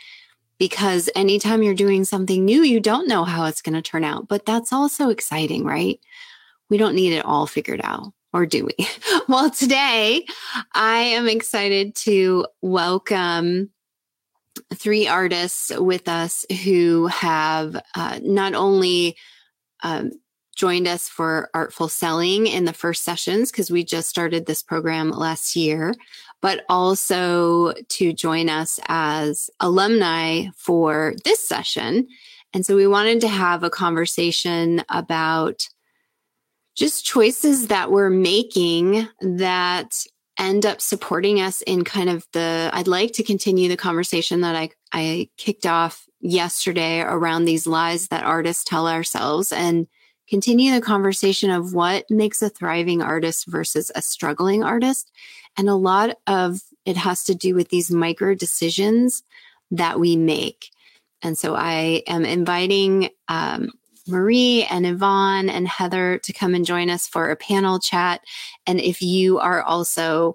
because 0.59 1.11
anytime 1.15 1.63
you're 1.63 1.75
doing 1.75 2.05
something 2.05 2.45
new, 2.45 2.63
you 2.63 2.81
don't 2.81 3.09
know 3.09 3.25
how 3.25 3.45
it's 3.45 3.63
going 3.63 3.75
to 3.75 3.83
turn 3.83 4.05
out. 4.05 4.29
But 4.29 4.47
that's 4.47 4.73
also 4.73 5.11
exciting, 5.11 5.65
right? 5.65 6.01
We 6.71 6.79
don't 6.79 6.95
need 6.95 7.13
it 7.13 7.25
all 7.25 7.47
figured 7.47 7.81
out, 7.85 8.13
or 8.33 8.47
do 8.47 8.67
we? 8.67 8.89
well, 9.29 9.51
today 9.51 10.25
I 10.75 10.99
am 10.99 11.29
excited 11.29 11.95
to 11.97 12.47
welcome 12.63 13.71
three 14.75 15.07
artists 15.07 15.71
with 15.77 16.09
us 16.09 16.45
who 16.65 17.07
have 17.09 17.81
uh, 17.95 18.19
not 18.23 18.55
only 18.55 19.17
um, 19.83 20.11
joined 20.57 20.89
us 20.89 21.09
for 21.09 21.51
Artful 21.55 21.89
Selling 21.89 22.47
in 22.47 22.65
the 22.65 22.73
first 22.73 23.05
sessions 23.05 23.51
because 23.51 23.71
we 23.71 23.85
just 23.85 24.09
started 24.09 24.47
this 24.47 24.63
program 24.63 25.11
last 25.11 25.55
year, 25.55 25.95
but 26.43 26.65
also 26.69 27.73
to 27.89 28.13
join 28.13 28.49
us 28.49 28.79
as 28.89 29.51
alumni 29.61 30.47
for 30.57 31.15
this 31.25 31.47
session. 31.47 32.07
And 32.53 32.65
so 32.65 32.77
we 32.77 32.87
wanted 32.87 33.21
to 33.23 33.29
have 33.29 33.63
a 33.63 33.71
conversation 33.71 34.83
about 34.89 35.69
just 36.77 37.05
choices 37.05 37.69
that 37.69 37.91
we're 37.91 38.11
making 38.11 39.09
that 39.21 39.95
end 40.39 40.67
up 40.67 40.81
supporting 40.81 41.41
us 41.41 41.63
in 41.63 41.83
kind 41.85 42.11
of 42.11 42.27
the 42.33 42.71
I'd 42.73 42.89
like 42.89 43.13
to 43.15 43.23
continue 43.23 43.69
the 43.69 43.77
conversation 43.77 44.43
that 44.43 44.55
I 44.55 44.71
I 44.93 45.31
kicked 45.39 45.67
off 45.67 46.07
yesterday 46.21 47.01
around 47.01 47.45
these 47.45 47.67
lies 47.67 48.09
that 48.09 48.25
artists 48.25 48.65
tell 48.65 48.87
ourselves 48.87 49.53
and 49.53 49.87
continue 50.29 50.75
the 50.75 50.81
conversation 50.81 51.51
of 51.51 51.73
what 51.73 52.05
makes 52.11 52.43
a 52.43 52.49
thriving 52.49 53.01
artist 53.01 53.47
versus 53.47 53.91
a 53.95 54.03
struggling 54.03 54.63
artist 54.63 55.11
and 55.57 55.69
a 55.69 55.75
lot 55.75 56.17
of 56.27 56.61
it 56.85 56.97
has 56.97 57.25
to 57.25 57.35
do 57.35 57.55
with 57.55 57.69
these 57.69 57.91
micro 57.91 58.35
decisions 58.35 59.23
that 59.71 59.99
we 59.99 60.17
make. 60.17 60.71
And 61.23 61.37
so 61.37 61.55
I 61.57 62.03
am 62.07 62.25
inviting 62.25 63.11
um, 63.29 63.71
Marie 64.07 64.65
and 64.71 64.87
Yvonne 64.87 65.49
and 65.49 65.67
Heather 65.67 66.19
to 66.19 66.33
come 66.33 66.55
and 66.55 66.65
join 66.65 66.91
us 66.91 67.09
for 67.09 67.31
a 67.31 67.37
panel 67.37 67.79
chat. 67.79 68.21
And 68.67 68.81
if 68.81 69.03
you 69.03 69.39
are 69.39 69.63
also 69.63 70.35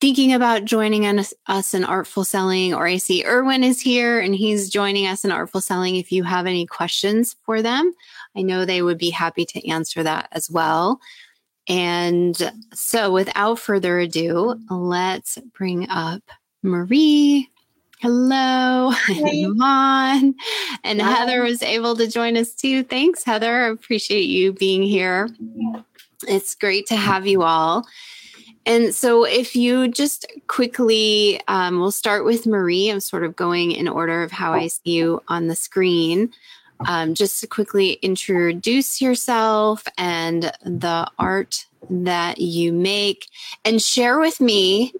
thinking 0.00 0.32
about 0.32 0.64
joining 0.64 1.04
us, 1.04 1.34
us 1.46 1.74
in 1.74 1.84
Artful 1.84 2.24
Selling, 2.24 2.72
or 2.72 2.86
I 2.86 2.96
see 2.96 3.24
Erwin 3.24 3.62
is 3.62 3.80
here 3.80 4.18
and 4.18 4.34
he's 4.34 4.70
joining 4.70 5.06
us 5.06 5.24
in 5.24 5.30
Artful 5.30 5.60
Selling. 5.60 5.96
If 5.96 6.10
you 6.10 6.22
have 6.22 6.46
any 6.46 6.64
questions 6.64 7.36
for 7.44 7.60
them, 7.60 7.92
I 8.34 8.40
know 8.40 8.64
they 8.64 8.80
would 8.80 8.96
be 8.96 9.10
happy 9.10 9.44
to 9.44 9.68
answer 9.68 10.02
that 10.02 10.28
as 10.32 10.50
well. 10.50 11.00
And 11.68 12.52
so, 12.72 13.12
without 13.12 13.58
further 13.58 13.98
ado, 13.98 14.58
let's 14.70 15.38
bring 15.56 15.88
up 15.88 16.22
Marie. 16.62 17.48
Hello, 18.00 18.90
hey. 19.06 19.42
Yvonne. 19.42 20.34
And 20.84 21.02
Hi. 21.02 21.10
Heather 21.12 21.42
was 21.42 21.62
able 21.62 21.96
to 21.96 22.08
join 22.08 22.36
us 22.36 22.54
too. 22.54 22.82
Thanks, 22.82 23.24
Heather. 23.24 23.66
I 23.66 23.68
appreciate 23.68 24.22
you 24.24 24.52
being 24.52 24.82
here. 24.82 25.28
It's 26.26 26.54
great 26.54 26.86
to 26.86 26.96
have 26.96 27.26
you 27.26 27.42
all. 27.42 27.86
And 28.66 28.94
so, 28.94 29.24
if 29.24 29.54
you 29.54 29.88
just 29.88 30.26
quickly, 30.48 31.40
um, 31.46 31.78
we'll 31.78 31.90
start 31.92 32.24
with 32.24 32.46
Marie. 32.46 32.90
I'm 32.90 33.00
sort 33.00 33.24
of 33.24 33.36
going 33.36 33.72
in 33.72 33.86
order 33.86 34.22
of 34.22 34.32
how 34.32 34.52
I 34.54 34.68
see 34.68 34.92
you 34.92 35.22
on 35.28 35.48
the 35.48 35.56
screen 35.56 36.32
um, 36.86 37.14
just 37.14 37.40
to 37.40 37.46
quickly 37.46 37.92
introduce 37.94 39.00
yourself 39.00 39.84
and 39.98 40.52
the 40.64 41.10
art 41.18 41.66
that 41.88 42.38
you 42.38 42.72
make 42.72 43.28
and 43.64 43.80
share 43.80 44.18
with 44.18 44.40
me 44.40 44.92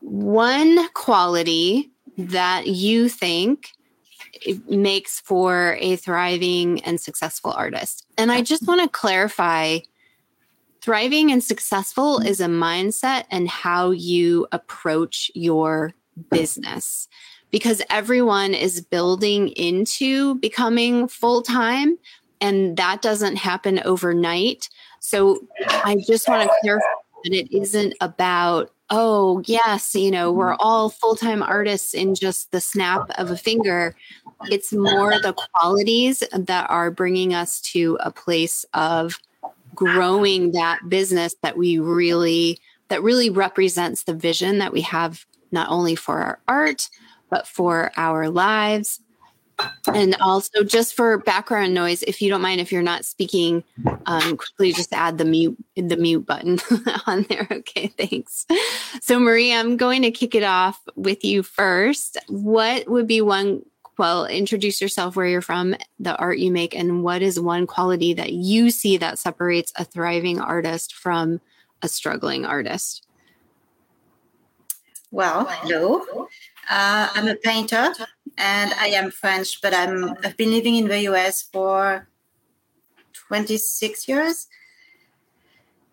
one 0.00 0.88
quality 0.92 1.90
that 2.16 2.66
you 2.66 3.08
think 3.08 3.72
makes 4.68 5.20
for 5.20 5.76
a 5.80 5.96
thriving 5.96 6.82
and 6.84 7.00
successful 7.00 7.52
artist. 7.52 8.06
And 8.16 8.32
I 8.32 8.42
just 8.42 8.66
want 8.66 8.82
to 8.82 8.88
clarify 8.88 9.80
thriving 10.80 11.30
and 11.30 11.44
successful 11.44 12.18
is 12.20 12.40
a 12.40 12.46
mindset 12.46 13.24
and 13.30 13.48
how 13.48 13.90
you 13.90 14.46
approach 14.52 15.30
your 15.34 15.92
business 16.30 17.08
because 17.50 17.82
everyone 17.90 18.54
is 18.54 18.80
building 18.80 19.48
into 19.48 20.36
becoming 20.36 21.08
full 21.08 21.42
time 21.42 21.98
and 22.40 22.76
that 22.76 23.02
doesn't 23.02 23.36
happen 23.36 23.80
overnight. 23.84 24.68
So 25.00 25.46
I 25.68 26.02
just 26.06 26.28
want 26.28 26.48
to 26.48 26.56
clarify 26.60 26.86
that 27.24 27.32
it 27.32 27.52
isn't 27.54 27.94
about, 28.00 28.72
oh, 28.88 29.42
yes, 29.46 29.94
you 29.94 30.10
know, 30.10 30.32
we're 30.32 30.54
all 30.54 30.88
full 30.90 31.16
time 31.16 31.42
artists 31.42 31.94
in 31.94 32.14
just 32.14 32.50
the 32.50 32.60
snap 32.60 33.10
of 33.18 33.30
a 33.30 33.36
finger. 33.36 33.94
It's 34.50 34.72
more 34.72 35.20
the 35.20 35.34
qualities 35.34 36.22
that 36.32 36.70
are 36.70 36.90
bringing 36.90 37.34
us 37.34 37.60
to 37.72 37.98
a 38.00 38.10
place 38.10 38.64
of 38.72 39.18
growing 39.74 40.52
that 40.52 40.80
business 40.88 41.34
that 41.42 41.56
we 41.56 41.78
really 41.78 42.58
that 42.88 43.02
really 43.02 43.30
represents 43.30 44.02
the 44.02 44.14
vision 44.14 44.58
that 44.58 44.72
we 44.72 44.80
have 44.80 45.24
not 45.52 45.70
only 45.70 45.94
for 45.94 46.18
our 46.18 46.40
art 46.48 46.88
but 47.30 47.46
for 47.46 47.92
our 47.96 48.28
lives. 48.28 49.00
And 49.92 50.16
also, 50.20 50.64
just 50.64 50.94
for 50.94 51.18
background 51.18 51.74
noise, 51.74 52.02
if 52.04 52.22
you 52.22 52.30
don't 52.30 52.40
mind, 52.40 52.62
if 52.62 52.72
you're 52.72 52.80
not 52.80 53.04
speaking, 53.04 53.62
um, 54.06 54.38
quickly 54.38 54.72
just 54.72 54.92
add 54.94 55.18
the 55.18 55.26
mute 55.26 55.56
the 55.76 55.98
mute 55.98 56.24
button 56.24 56.58
on 57.06 57.26
there. 57.28 57.46
Okay, 57.50 57.88
thanks. 57.88 58.46
So, 59.02 59.20
Marie, 59.20 59.52
I'm 59.52 59.76
going 59.76 60.00
to 60.00 60.10
kick 60.10 60.34
it 60.34 60.44
off 60.44 60.80
with 60.96 61.24
you 61.24 61.42
first. 61.42 62.16
What 62.28 62.88
would 62.88 63.06
be 63.06 63.20
one 63.20 63.62
well, 64.00 64.24
introduce 64.24 64.80
yourself, 64.80 65.14
where 65.14 65.26
you're 65.26 65.42
from, 65.42 65.76
the 65.98 66.16
art 66.16 66.38
you 66.38 66.50
make, 66.50 66.74
and 66.74 67.04
what 67.04 67.20
is 67.20 67.38
one 67.38 67.66
quality 67.66 68.14
that 68.14 68.32
you 68.32 68.70
see 68.70 68.96
that 68.96 69.18
separates 69.18 69.74
a 69.76 69.84
thriving 69.84 70.40
artist 70.40 70.94
from 70.94 71.38
a 71.82 71.88
struggling 71.88 72.46
artist? 72.46 73.06
Well, 75.10 75.44
hello. 75.44 76.28
Uh, 76.68 77.08
I'm 77.14 77.28
a 77.28 77.34
painter 77.36 77.92
and 78.38 78.72
I 78.74 78.88
am 78.88 79.10
French, 79.10 79.60
but 79.60 79.74
I'm, 79.74 80.14
I've 80.24 80.36
been 80.36 80.50
living 80.50 80.76
in 80.76 80.88
the 80.88 81.00
US 81.10 81.42
for 81.42 82.08
26 83.28 84.08
years. 84.08 84.48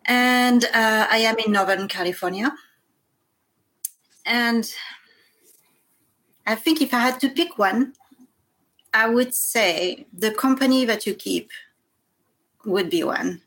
And 0.04 0.64
uh, 0.64 1.06
I 1.10 1.18
am 1.18 1.36
in 1.38 1.52
Northern 1.52 1.88
California. 1.88 2.52
And 4.24 4.72
I 6.46 6.54
think 6.54 6.80
if 6.80 6.94
I 6.94 6.98
had 6.98 7.20
to 7.20 7.28
pick 7.28 7.58
one, 7.58 7.94
I 8.94 9.08
would 9.08 9.34
say 9.34 10.06
the 10.12 10.32
company 10.32 10.84
that 10.86 11.06
you 11.06 11.14
keep 11.14 11.50
would 12.64 12.90
be 12.90 13.04
one. 13.04 13.42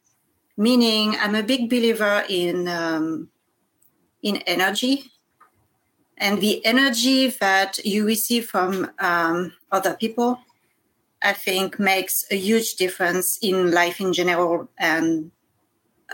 Meaning, 0.58 1.16
I'm 1.20 1.34
a 1.34 1.42
big 1.42 1.70
believer 1.70 2.24
in 2.30 2.68
um, 2.68 3.30
in 4.22 4.38
energy 4.46 5.12
and 6.18 6.42
the 6.42 6.64
energy 6.66 7.28
that 7.28 7.84
you 7.86 8.06
receive 8.06 8.46
from 8.46 8.92
um, 9.00 9.54
other 9.72 9.96
people 9.96 10.40
i 11.24 11.34
think 11.34 11.80
makes 11.80 12.26
a 12.32 12.36
huge 12.36 12.76
difference 12.76 13.38
in 13.42 13.72
life 13.72 14.00
in 14.00 14.14
general 14.14 14.70
and 14.78 15.32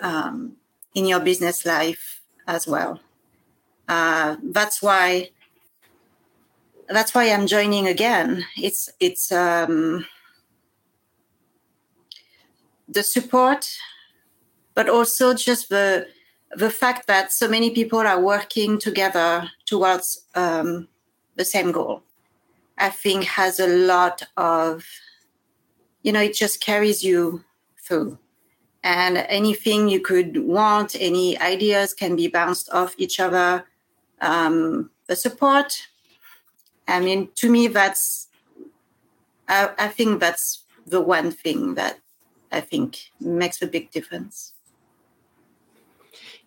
um, 0.02 0.58
in 0.94 1.06
your 1.06 1.20
business 1.20 1.66
life 1.66 2.22
as 2.48 2.68
well. 2.68 3.00
Uh, 3.88 4.38
that's 4.44 4.82
why 4.82 5.30
that's 6.90 7.14
why 7.14 7.26
i'm 7.26 7.48
joining 7.48 7.88
again. 7.88 8.46
It's 8.58 8.90
it's 9.00 9.32
um, 9.32 10.06
the 12.88 13.04
support 13.04 13.70
but 14.74 14.90
also 14.90 15.34
just 15.34 15.70
the 15.70 16.08
the 16.56 16.70
fact 16.70 17.08
that 17.08 17.32
so 17.32 17.48
many 17.48 17.72
people 17.72 18.00
are 18.00 18.20
working 18.20 18.80
together 18.80 19.50
towards 19.66 20.26
um, 20.36 20.88
the 21.36 21.46
same 21.46 21.72
goal, 21.72 22.04
I 22.78 22.90
think 22.90 23.24
has 23.26 23.60
a 23.60 23.68
lot 23.68 24.24
of, 24.38 24.86
you 26.04 26.12
know, 26.12 26.22
it 26.22 26.36
just 26.36 26.62
carries 26.62 27.04
you 27.04 27.44
through. 27.80 28.18
And 28.84 29.18
anything 29.18 29.90
you 29.90 30.00
could 30.00 30.38
want, 30.38 30.96
any 31.00 31.38
ideas 31.40 31.94
can 31.94 32.16
be 32.16 32.28
bounced 32.28 32.70
off 32.72 32.96
each 32.98 33.20
other. 33.20 33.66
Um, 34.22 34.92
the 35.08 35.16
support, 35.16 35.88
I 36.88 37.00
mean, 37.02 37.30
to 37.36 37.52
me, 37.52 37.68
that's, 37.68 38.28
I, 39.50 39.72
I 39.78 39.88
think 39.90 40.20
that's 40.20 40.64
the 40.86 41.02
one 41.02 41.32
thing 41.32 41.76
that 41.76 42.00
I 42.52 42.62
think 42.62 43.12
makes 43.20 43.62
a 43.62 43.68
big 43.68 43.92
difference. 43.92 44.54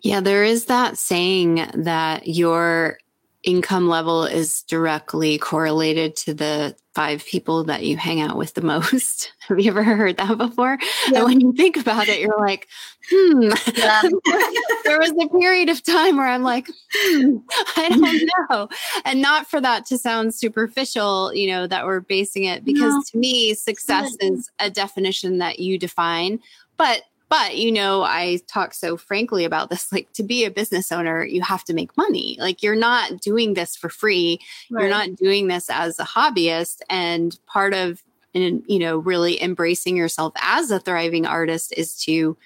Yeah, 0.03 0.21
there 0.21 0.45
is 0.45 0.67
that 0.67 0.97
saying 0.97 1.67
that 1.75 2.27
your 2.27 2.99
income 3.43 3.89
level 3.89 4.25
is 4.25 4.63
directly 4.65 5.39
correlated 5.39 6.15
to 6.15 6.35
the 6.35 6.77
five 6.95 7.25
people 7.25 7.65
that 7.65 7.85
you 7.85 7.97
hang 7.97 8.21
out 8.21 8.37
with 8.37 8.55
the 8.55 8.61
most. 8.63 9.33
Have 9.49 9.61
you 9.61 9.71
ever 9.71 9.83
heard 9.83 10.17
that 10.17 10.39
before? 10.39 10.79
Yeah. 11.09 11.19
And 11.19 11.25
when 11.25 11.41
you 11.41 11.53
think 11.53 11.77
about 11.77 12.09
it, 12.09 12.21
you're 12.21 12.39
like, 12.39 12.69
hmm. 13.09 13.51
Yeah. 13.77 14.03
there 14.85 14.99
was 14.99 15.13
a 15.13 15.29
period 15.29 15.69
of 15.69 15.83
time 15.83 16.17
where 16.17 16.27
I'm 16.27 16.43
like, 16.43 16.69
hmm, 16.93 17.37
I 17.77 17.89
don't 17.89 18.31
know. 18.51 18.69
And 19.05 19.23
not 19.23 19.49
for 19.49 19.61
that 19.61 19.87
to 19.87 19.99
sound 19.99 20.35
superficial, 20.35 21.33
you 21.35 21.49
know, 21.49 21.67
that 21.67 21.87
we're 21.87 22.01
basing 22.01 22.45
it, 22.45 22.65
because 22.65 22.95
no. 22.95 23.03
to 23.11 23.19
me, 23.19 23.55
success 23.55 24.15
is 24.21 24.51
a 24.59 24.71
definition 24.71 25.39
that 25.39 25.59
you 25.59 25.79
define. 25.79 26.41
But 26.77 27.03
but, 27.31 27.57
you 27.57 27.71
know, 27.71 28.03
I 28.03 28.41
talk 28.49 28.75
so 28.75 28.97
frankly 28.97 29.45
about 29.45 29.71
this 29.71 29.93
like 29.93 30.13
to 30.15 30.25
be 30.25 30.45
a 30.45 30.51
business 30.51 30.91
owner, 30.91 31.25
you 31.25 31.41
have 31.43 31.63
to 31.65 31.73
make 31.73 31.97
money. 31.97 32.37
Like 32.41 32.61
you're 32.61 32.75
not 32.75 33.21
doing 33.21 33.55
this 33.55 33.77
for 33.77 33.89
free. 33.89 34.41
Right. 34.69 34.83
You're 34.83 34.91
not 34.91 35.15
doing 35.15 35.47
this 35.47 35.71
as 35.71 36.01
a 36.01 36.05
hobbyist. 36.05 36.81
And 36.91 37.39
part 37.47 37.73
of, 37.73 38.03
and, 38.35 38.65
you 38.67 38.81
know, 38.81 38.99
really 38.99 39.41
embracing 39.41 39.97
yourself 39.97 40.33
as 40.43 40.73
a 40.73 40.81
thriving 40.81 41.25
artist 41.25 41.73
is 41.77 41.97
to 42.03 42.37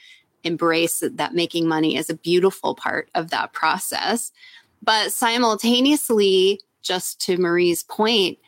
embrace 0.45 1.03
that 1.03 1.35
making 1.35 1.67
money 1.67 1.97
is 1.97 2.11
a 2.11 2.17
beautiful 2.17 2.75
part 2.75 3.09
of 3.15 3.31
that 3.31 3.55
process. 3.55 4.33
But 4.83 5.13
simultaneously, 5.13 6.61
just 6.83 7.19
to 7.23 7.39
Marie's 7.39 7.83
point, 7.85 8.39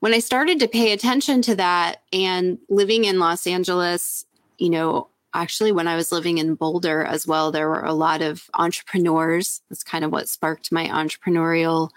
when 0.00 0.12
I 0.12 0.18
started 0.18 0.58
to 0.58 0.68
pay 0.68 0.90
attention 0.90 1.42
to 1.42 1.54
that 1.54 2.02
and 2.12 2.58
living 2.68 3.04
in 3.04 3.20
Los 3.20 3.46
Angeles, 3.46 4.26
you 4.58 4.68
know, 4.70 5.08
actually 5.36 5.72
when 5.72 5.86
I 5.86 5.96
was 5.96 6.10
living 6.10 6.38
in 6.38 6.54
Boulder 6.54 7.04
as 7.04 7.26
well, 7.26 7.52
there 7.52 7.68
were 7.68 7.84
a 7.84 7.92
lot 7.92 8.22
of 8.22 8.48
entrepreneurs. 8.54 9.62
That's 9.68 9.84
kind 9.84 10.04
of 10.04 10.10
what 10.10 10.28
sparked 10.28 10.72
my 10.72 10.86
entrepreneurial 10.86 11.90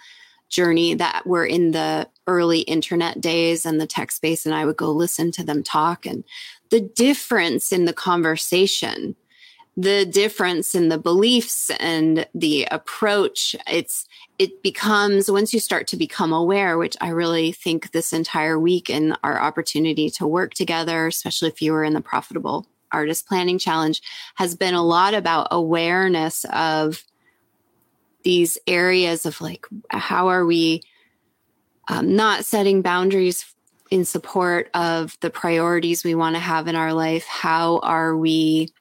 journey 0.50 0.96
that 0.96 1.26
were 1.26 1.46
in 1.46 1.72
the 1.72 2.08
early 2.28 2.62
internet 2.62 3.22
days 3.22 3.66
and 3.66 3.80
the 3.80 3.88
tech 3.88 4.12
space. 4.12 4.46
And 4.46 4.54
I 4.54 4.66
would 4.66 4.78
go 4.78 4.92
listen 4.92 5.32
to 5.34 5.44
them 5.44 5.64
talk 5.64 6.06
and 6.06 6.24
the 6.70 6.82
difference 6.82 7.72
in 7.72 7.86
the 7.86 7.94
conversation, 7.94 9.16
the 9.78 10.06
difference 10.06 10.76
in 10.76 10.90
the 10.90 10.98
beliefs 10.98 11.72
and 11.80 12.28
the 12.36 12.68
approach. 12.72 13.56
It's, 13.68 14.08
it 14.38 14.62
becomes 14.62 15.32
once 15.32 15.54
you 15.54 15.60
start 15.60 15.88
to 15.88 15.98
become 15.98 16.34
aware, 16.34 16.78
which 16.78 16.98
I 17.00 17.10
really 17.10 17.52
think 17.52 17.92
this 17.92 18.12
entire 18.12 18.60
week 18.60 18.90
and 18.90 19.18
our 19.24 19.40
opportunity 19.40 20.10
to 20.12 20.28
work 20.28 20.54
together, 20.54 21.08
especially 21.08 21.50
if 21.50 21.62
you 21.62 21.72
were 21.72 21.84
in 21.84 21.94
the 21.94 22.02
profitable 22.02 22.68
artist 22.92 23.28
planning 23.28 23.58
challenge 23.58 24.02
has 24.36 24.56
been 24.56 24.74
a 24.74 24.84
lot 24.84 25.14
about 25.14 25.48
awareness 25.52 26.46
of 26.52 27.04
these 28.24 28.58
areas 28.68 29.26
of 29.26 29.40
like 29.42 29.66
how 29.90 30.28
are 30.28 30.46
we 30.46 30.82
um, 31.88 32.16
not 32.16 32.46
setting 32.46 32.82
boundaries 32.82 33.46
in 33.90 34.06
support 34.06 34.70
of 34.74 35.18
the 35.22 35.30
priorities 35.30 36.04
we 36.04 36.16
want 36.16 36.36
to 36.36 36.40
have 36.40 36.68
in 36.68 36.76
our 36.76 36.94
life? 36.94 37.26
How 37.26 37.80
are 37.80 38.16
we 38.16 38.74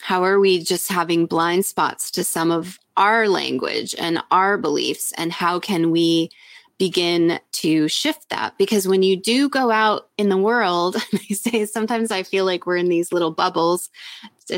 how 0.00 0.24
are 0.24 0.40
we 0.40 0.60
just 0.60 0.90
having 0.90 1.26
blind 1.26 1.64
spots 1.64 2.10
to 2.10 2.24
some 2.24 2.50
of 2.50 2.78
our 2.96 3.28
language 3.28 3.94
and 3.96 4.20
our 4.32 4.58
beliefs? 4.58 5.12
And 5.16 5.30
how 5.30 5.60
can 5.60 5.92
we 5.92 6.28
begin 6.78 7.38
to 7.52 7.88
shift 7.88 8.28
that. 8.30 8.56
Because 8.58 8.88
when 8.88 9.02
you 9.02 9.16
do 9.16 9.48
go 9.48 9.70
out 9.70 10.08
in 10.18 10.28
the 10.28 10.36
world 10.36 10.96
these 11.12 11.42
days 11.42 11.72
sometimes 11.72 12.10
i 12.10 12.22
feel 12.22 12.44
like 12.44 12.66
we're 12.66 12.76
in 12.76 12.88
these 12.88 13.12
little 13.12 13.30
bubbles. 13.30 13.90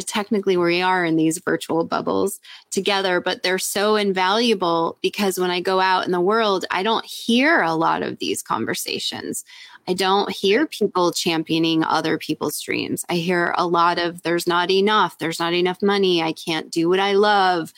Technically 0.07 0.57
we 0.57 0.81
are 0.81 1.05
in 1.05 1.17
these 1.17 1.39
virtual 1.39 1.85
bubbles 1.85 2.41
together 2.71 3.21
but 3.21 3.43
they're 3.43 3.59
so 3.59 3.97
invaluable 3.97 4.99
because 5.03 5.39
when 5.39 5.51
i 5.51 5.61
go 5.61 5.79
out 5.79 6.05
in 6.07 6.11
the 6.11 6.21
world 6.21 6.65
i 6.71 6.83
don't 6.83 7.05
hear 7.05 7.61
a 7.61 7.75
lot 7.75 8.03
of 8.03 8.19
these 8.19 8.43
conversations. 8.43 9.45
I 9.87 9.93
don't 9.93 10.31
hear 10.31 10.67
people 10.67 11.13
championing 11.13 11.85
other 11.85 12.17
people's 12.17 12.59
dreams. 12.59 13.05
I 13.11 13.17
hear 13.17 13.55
a 13.59 13.67
lot 13.67 13.99
of 13.99 14.23
there's 14.23 14.47
not 14.47 14.71
enough. 14.71 15.19
There's 15.19 15.39
not 15.39 15.53
enough 15.53 15.83
money. 15.83 16.23
I 16.23 16.33
can't 16.33 16.71
do 16.71 16.89
what 16.89 17.01
i 17.01 17.13
love 17.13 17.73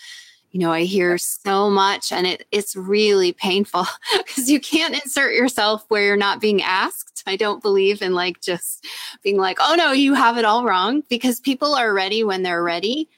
you 0.56 0.62
know, 0.62 0.72
I 0.72 0.84
hear 0.84 1.18
so 1.18 1.68
much 1.68 2.10
and 2.10 2.26
it, 2.26 2.46
it's 2.50 2.74
really 2.74 3.34
painful 3.34 3.84
because 4.16 4.50
you 4.50 4.58
can't 4.58 4.94
insert 4.94 5.34
yourself 5.34 5.84
where 5.88 6.02
you're 6.02 6.16
not 6.16 6.40
being 6.40 6.62
asked. 6.62 7.22
I 7.26 7.36
don't 7.36 7.60
believe 7.60 8.00
in 8.00 8.14
like 8.14 8.40
just 8.40 8.86
being 9.22 9.36
like, 9.36 9.58
oh 9.60 9.74
no, 9.76 9.92
you 9.92 10.14
have 10.14 10.38
it 10.38 10.46
all 10.46 10.64
wrong 10.64 11.02
because 11.10 11.40
people 11.40 11.74
are 11.74 11.92
ready 11.92 12.24
when 12.24 12.42
they're 12.42 12.62
ready. 12.62 13.10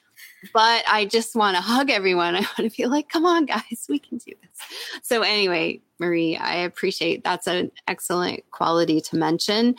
But 0.53 0.83
I 0.85 1.05
just 1.05 1.33
want 1.33 1.55
to 1.55 1.61
hug 1.61 1.89
everyone. 1.89 2.35
I 2.35 2.39
want 2.39 2.57
to 2.57 2.69
feel 2.69 2.89
like, 2.89 3.07
come 3.07 3.25
on, 3.25 3.45
guys, 3.45 3.85
we 3.87 3.99
can 3.99 4.17
do 4.17 4.33
this. 4.41 5.01
So, 5.01 5.21
anyway, 5.21 5.79
Marie, 5.97 6.35
I 6.35 6.55
appreciate 6.55 7.23
that's 7.23 7.47
an 7.47 7.71
excellent 7.87 8.43
quality 8.51 8.99
to 8.99 9.15
mention 9.15 9.75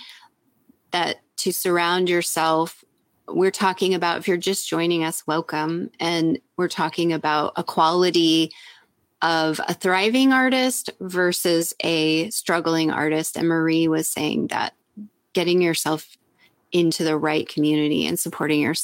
that 0.92 1.20
to 1.37 1.53
surround 1.53 2.09
yourself 2.09 2.83
we're 3.35 3.51
talking 3.51 3.95
about, 3.95 4.19
if 4.19 4.29
you're 4.29 4.37
just 4.37 4.69
joining 4.69 5.05
us, 5.05 5.27
welcome. 5.27 5.90
And 6.01 6.40
we're 6.57 6.69
talking 6.69 7.12
about 7.12 7.53
a 7.57 7.64
quality 7.64 8.53
of 9.23 9.61
a 9.69 9.75
thriving 9.75 10.33
artist 10.33 10.90
versus 11.01 11.75
a 11.81 12.31
struggling 12.31 12.90
artist. 12.90 13.37
And 13.37 13.49
Marie 13.49 13.88
was 13.88 14.09
saying 14.09 14.49
that 14.49 14.75
getting 15.33 15.61
yourself 15.61 16.16
into 16.73 17.05
the 17.05 17.16
right 17.16 17.49
community 17.49 18.07
and 18.07 18.19
supporting 18.19 18.61
your 18.61 18.75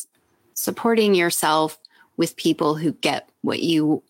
supporting 0.54 1.14
yourself 1.14 1.78
with 2.16 2.36
people 2.36 2.74
who 2.74 2.92
get 2.92 3.28
what 3.42 3.60
you 3.62 4.02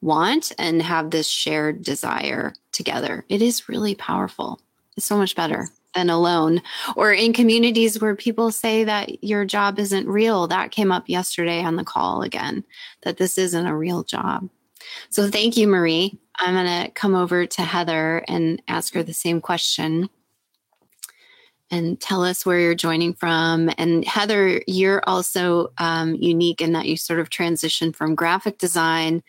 want 0.00 0.52
and 0.58 0.82
have 0.82 1.10
this 1.10 1.28
shared 1.28 1.82
desire 1.82 2.52
together. 2.72 3.24
It 3.28 3.40
is 3.40 3.68
really 3.68 3.94
powerful. 3.94 4.60
It's 4.96 5.06
so 5.06 5.16
much 5.16 5.36
better 5.36 5.68
than 5.94 6.10
alone. 6.10 6.62
Or 6.96 7.12
in 7.12 7.32
communities 7.32 8.00
where 8.00 8.16
people 8.16 8.50
say 8.50 8.84
that 8.84 9.22
your 9.22 9.44
job 9.44 9.78
isn't 9.78 10.08
real 10.08 10.46
that 10.48 10.70
came 10.70 10.92
up 10.92 11.08
yesterday 11.08 11.62
on 11.62 11.76
the 11.76 11.84
call 11.84 12.22
again 12.22 12.64
that 13.02 13.16
this 13.16 13.38
isn't 13.38 13.66
a 13.66 13.76
real 13.76 14.02
job. 14.02 14.48
So 15.10 15.28
thank 15.30 15.56
you 15.56 15.68
marie. 15.68 16.18
I'm 16.38 16.54
going 16.54 16.86
to 16.86 16.90
come 16.92 17.14
over 17.14 17.46
to 17.46 17.62
Heather 17.62 18.24
and 18.26 18.62
ask 18.68 18.94
her 18.94 19.02
the 19.02 19.14
same 19.14 19.40
question 19.40 20.08
and 21.70 21.98
tell 22.00 22.22
us 22.22 22.44
where 22.44 22.60
you're 22.60 22.74
joining 22.74 23.14
from. 23.14 23.70
And 23.78 24.04
Heather, 24.04 24.60
you're 24.66 25.02
also 25.06 25.72
um, 25.78 26.14
unique 26.16 26.60
in 26.60 26.72
that 26.72 26.86
you 26.86 26.96
sort 26.96 27.18
of 27.20 27.30
transition 27.30 27.92
from 27.92 28.14
graphic 28.14 28.58
design 28.58 29.22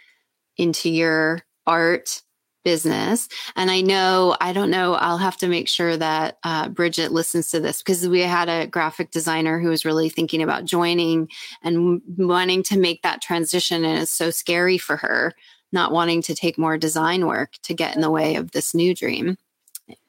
into 0.58 0.89
your 0.89 1.39
art 1.65 2.21
business. 2.63 3.28
And 3.56 3.69
I 3.69 3.82
know, 3.82 4.36
I 4.41 4.54
don't 4.54 4.69
know, 4.69 4.93
I'll 4.95 5.17
have 5.17 5.38
to 5.38 5.47
make 5.47 5.67
sure 5.67 5.97
that 5.97 6.38
uh, 6.43 6.69
Bridget 6.69 7.12
listens 7.12 7.49
to 7.52 7.60
this 7.60 7.80
because 7.80 8.08
we 8.08 8.21
had 8.21 8.49
a 8.49 8.67
graphic 8.67 9.12
designer 9.12 9.60
who 9.60 9.69
was 9.69 9.86
really 9.86 10.10
thinking 10.10 10.41
about 10.41 10.65
joining 10.65 11.30
and 11.62 12.02
wanting 12.17 12.63
to 12.63 12.80
make 12.80 13.02
that 13.04 13.21
transition. 13.21 13.86
And 13.86 13.99
it's 13.99 14.12
so 14.12 14.30
scary 14.32 14.78
for 14.78 14.97
her, 14.97 15.34
not 15.71 15.91
wanting 15.91 16.21
to 16.23 16.36
take 16.36 16.58
more 16.58 16.78
design 16.78 17.28
work 17.28 17.54
to 17.63 17.73
get 17.73 17.95
in 17.95 18.02
the 18.02 18.12
way 18.12 18.36
of 18.36 18.52
this 18.52 18.73
new 18.73 18.95
dream. 18.95 19.38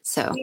So. 0.03 0.35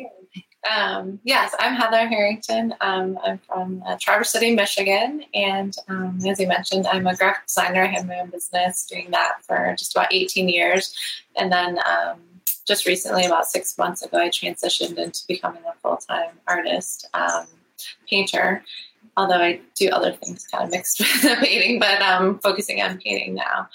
Um, 0.70 1.20
yes, 1.24 1.56
I'm 1.60 1.74
Heather 1.76 2.08
Harrington. 2.08 2.76
Um, 2.82 3.18
I'm 3.24 3.40
from 3.40 3.84
uh, 3.86 3.98
Traverse 4.00 4.32
City, 4.32 4.54
Michigan. 4.54 5.24
And 5.34 5.76
um, 5.88 6.20
as 6.28 6.40
you 6.40 6.48
mentioned, 6.48 6.86
I'm 6.88 7.08
a 7.08 7.16
graphic 7.16 7.48
designer. 7.48 7.84
I 7.84 7.88
have 7.88 8.08
my 8.08 8.20
own 8.20 8.30
business 8.30 8.86
doing 8.86 9.10
that 9.12 9.44
for 9.44 9.76
just 9.78 9.96
about 9.96 10.14
18 10.14 10.50
years. 10.50 10.96
And 11.36 11.52
then 11.52 11.80
um, 11.80 12.20
just 12.68 12.86
recently, 12.86 13.26
about 13.26 13.48
six 13.48 13.78
months 13.78 14.04
ago, 14.04 14.20
I 14.20 14.30
transitioned 14.30 14.98
into 14.98 15.26
becoming 15.28 15.64
a 15.68 15.74
full 15.82 15.98
time 15.98 16.32
artist, 16.48 17.08
um, 17.14 17.48
painter. 18.08 18.64
Although 19.18 19.42
I 19.42 19.62
do 19.76 19.90
other 19.90 20.14
things 20.14 20.48
kind 20.48 20.64
of 20.64 20.72
mixed 20.72 21.00
with 21.00 21.22
the 21.24 21.38
painting, 21.42 21.80
but 21.80 22.02
um, 22.02 22.40
focusing 22.40 22.82
on 22.82 23.00
painting 23.00 23.34
now. 23.34 23.68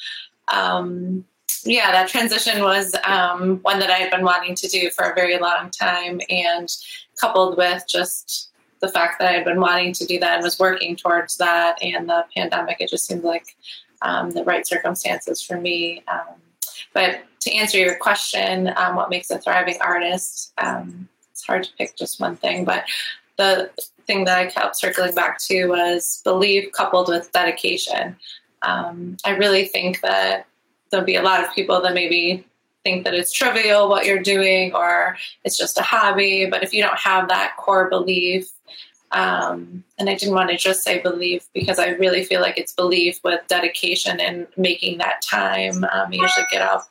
Um, 0.48 1.24
yeah, 1.66 1.92
that 1.92 2.08
transition 2.08 2.62
was 2.62 2.94
um, 3.04 3.58
one 3.62 3.78
that 3.80 3.90
I 3.90 3.96
had 3.96 4.10
been 4.10 4.24
wanting 4.24 4.54
to 4.54 4.68
do 4.68 4.90
for 4.90 5.10
a 5.10 5.14
very 5.14 5.38
long 5.38 5.70
time, 5.70 6.20
and 6.30 6.68
coupled 7.20 7.56
with 7.56 7.84
just 7.88 8.50
the 8.80 8.88
fact 8.88 9.18
that 9.18 9.28
I 9.28 9.32
had 9.32 9.44
been 9.44 9.60
wanting 9.60 9.92
to 9.94 10.06
do 10.06 10.18
that 10.20 10.36
and 10.36 10.42
was 10.42 10.58
working 10.58 10.96
towards 10.96 11.36
that, 11.36 11.82
and 11.82 12.08
the 12.08 12.24
pandemic, 12.34 12.78
it 12.80 12.90
just 12.90 13.06
seemed 13.06 13.24
like 13.24 13.56
um, 14.02 14.30
the 14.30 14.44
right 14.44 14.66
circumstances 14.66 15.42
for 15.42 15.60
me. 15.60 16.02
Um, 16.08 16.36
but 16.92 17.24
to 17.40 17.52
answer 17.52 17.78
your 17.78 17.96
question, 17.96 18.72
um, 18.76 18.96
what 18.96 19.10
makes 19.10 19.30
a 19.30 19.38
thriving 19.38 19.78
artist? 19.80 20.52
Um, 20.58 21.08
it's 21.32 21.44
hard 21.46 21.64
to 21.64 21.72
pick 21.76 21.96
just 21.96 22.20
one 22.20 22.36
thing, 22.36 22.64
but 22.64 22.84
the 23.36 23.70
thing 24.06 24.24
that 24.24 24.38
I 24.38 24.46
kept 24.46 24.76
circling 24.76 25.14
back 25.14 25.38
to 25.46 25.66
was 25.66 26.20
belief 26.24 26.72
coupled 26.72 27.08
with 27.08 27.32
dedication. 27.32 28.16
Um, 28.62 29.16
I 29.24 29.36
really 29.36 29.66
think 29.66 30.00
that 30.00 30.46
there'll 30.90 31.06
be 31.06 31.16
a 31.16 31.22
lot 31.22 31.42
of 31.42 31.54
people 31.54 31.80
that 31.82 31.94
maybe 31.94 32.44
think 32.84 33.04
that 33.04 33.14
it's 33.14 33.32
trivial 33.32 33.88
what 33.88 34.06
you're 34.06 34.22
doing 34.22 34.72
or 34.72 35.16
it's 35.44 35.58
just 35.58 35.78
a 35.78 35.82
hobby. 35.82 36.46
But 36.46 36.62
if 36.62 36.72
you 36.72 36.82
don't 36.82 36.98
have 36.98 37.28
that 37.28 37.56
core 37.56 37.88
belief, 37.88 38.50
um, 39.12 39.84
and 39.98 40.10
I 40.10 40.14
didn't 40.14 40.34
want 40.34 40.50
to 40.50 40.56
just 40.56 40.82
say 40.82 41.00
belief 41.00 41.48
because 41.54 41.78
I 41.78 41.90
really 41.90 42.24
feel 42.24 42.40
like 42.40 42.58
it's 42.58 42.72
belief 42.72 43.20
with 43.24 43.40
dedication 43.48 44.20
and 44.20 44.46
making 44.56 44.98
that 44.98 45.22
time. 45.22 45.84
Um, 45.84 46.08
I 46.08 46.12
usually 46.12 46.46
get 46.50 46.62
up, 46.62 46.88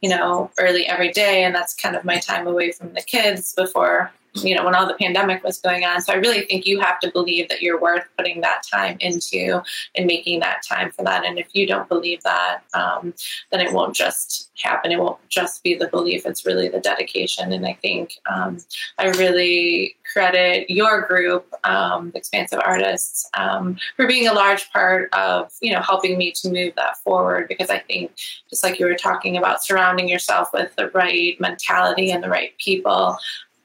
you 0.00 0.08
know, 0.08 0.50
early 0.58 0.86
every 0.86 1.12
day, 1.12 1.44
and 1.44 1.54
that's 1.54 1.74
kind 1.74 1.96
of 1.96 2.04
my 2.04 2.18
time 2.18 2.46
away 2.46 2.72
from 2.72 2.92
the 2.94 3.02
kids 3.02 3.52
before 3.54 4.10
you 4.44 4.54
know, 4.54 4.64
when 4.64 4.74
all 4.74 4.86
the 4.86 4.94
pandemic 4.94 5.42
was 5.44 5.58
going 5.58 5.84
on. 5.84 6.00
So 6.00 6.12
I 6.12 6.16
really 6.16 6.42
think 6.46 6.66
you 6.66 6.80
have 6.80 6.98
to 7.00 7.10
believe 7.10 7.48
that 7.48 7.62
you're 7.62 7.80
worth 7.80 8.04
putting 8.16 8.40
that 8.42 8.62
time 8.62 8.96
into 9.00 9.62
and 9.94 10.06
making 10.06 10.40
that 10.40 10.62
time 10.62 10.90
for 10.90 11.04
that. 11.04 11.24
And 11.24 11.38
if 11.38 11.48
you 11.52 11.66
don't 11.66 11.88
believe 11.88 12.22
that, 12.22 12.60
um, 12.74 13.14
then 13.50 13.60
it 13.60 13.72
won't 13.72 13.94
just 13.94 14.50
happen. 14.62 14.92
It 14.92 14.98
won't 14.98 15.18
just 15.28 15.62
be 15.62 15.74
the 15.74 15.88
belief. 15.88 16.24
It's 16.26 16.46
really 16.46 16.68
the 16.68 16.80
dedication. 16.80 17.52
And 17.52 17.66
I 17.66 17.74
think 17.82 18.18
um, 18.30 18.58
I 18.98 19.08
really 19.10 19.96
credit 20.12 20.70
your 20.70 21.02
group, 21.02 21.52
um, 21.64 22.12
Expansive 22.14 22.60
Artists, 22.64 23.28
um, 23.34 23.76
for 23.96 24.06
being 24.06 24.28
a 24.28 24.32
large 24.32 24.70
part 24.72 25.12
of, 25.12 25.52
you 25.60 25.72
know, 25.72 25.80
helping 25.80 26.16
me 26.16 26.32
to 26.32 26.50
move 26.50 26.74
that 26.76 26.96
forward. 26.98 27.48
Because 27.48 27.70
I 27.70 27.78
think, 27.80 28.12
just 28.48 28.62
like 28.62 28.78
you 28.78 28.86
were 28.86 28.94
talking 28.94 29.36
about, 29.36 29.64
surrounding 29.64 30.08
yourself 30.08 30.48
with 30.52 30.74
the 30.76 30.90
right 30.90 31.38
mentality 31.40 32.10
and 32.10 32.22
the 32.22 32.30
right 32.30 32.56
people 32.58 33.16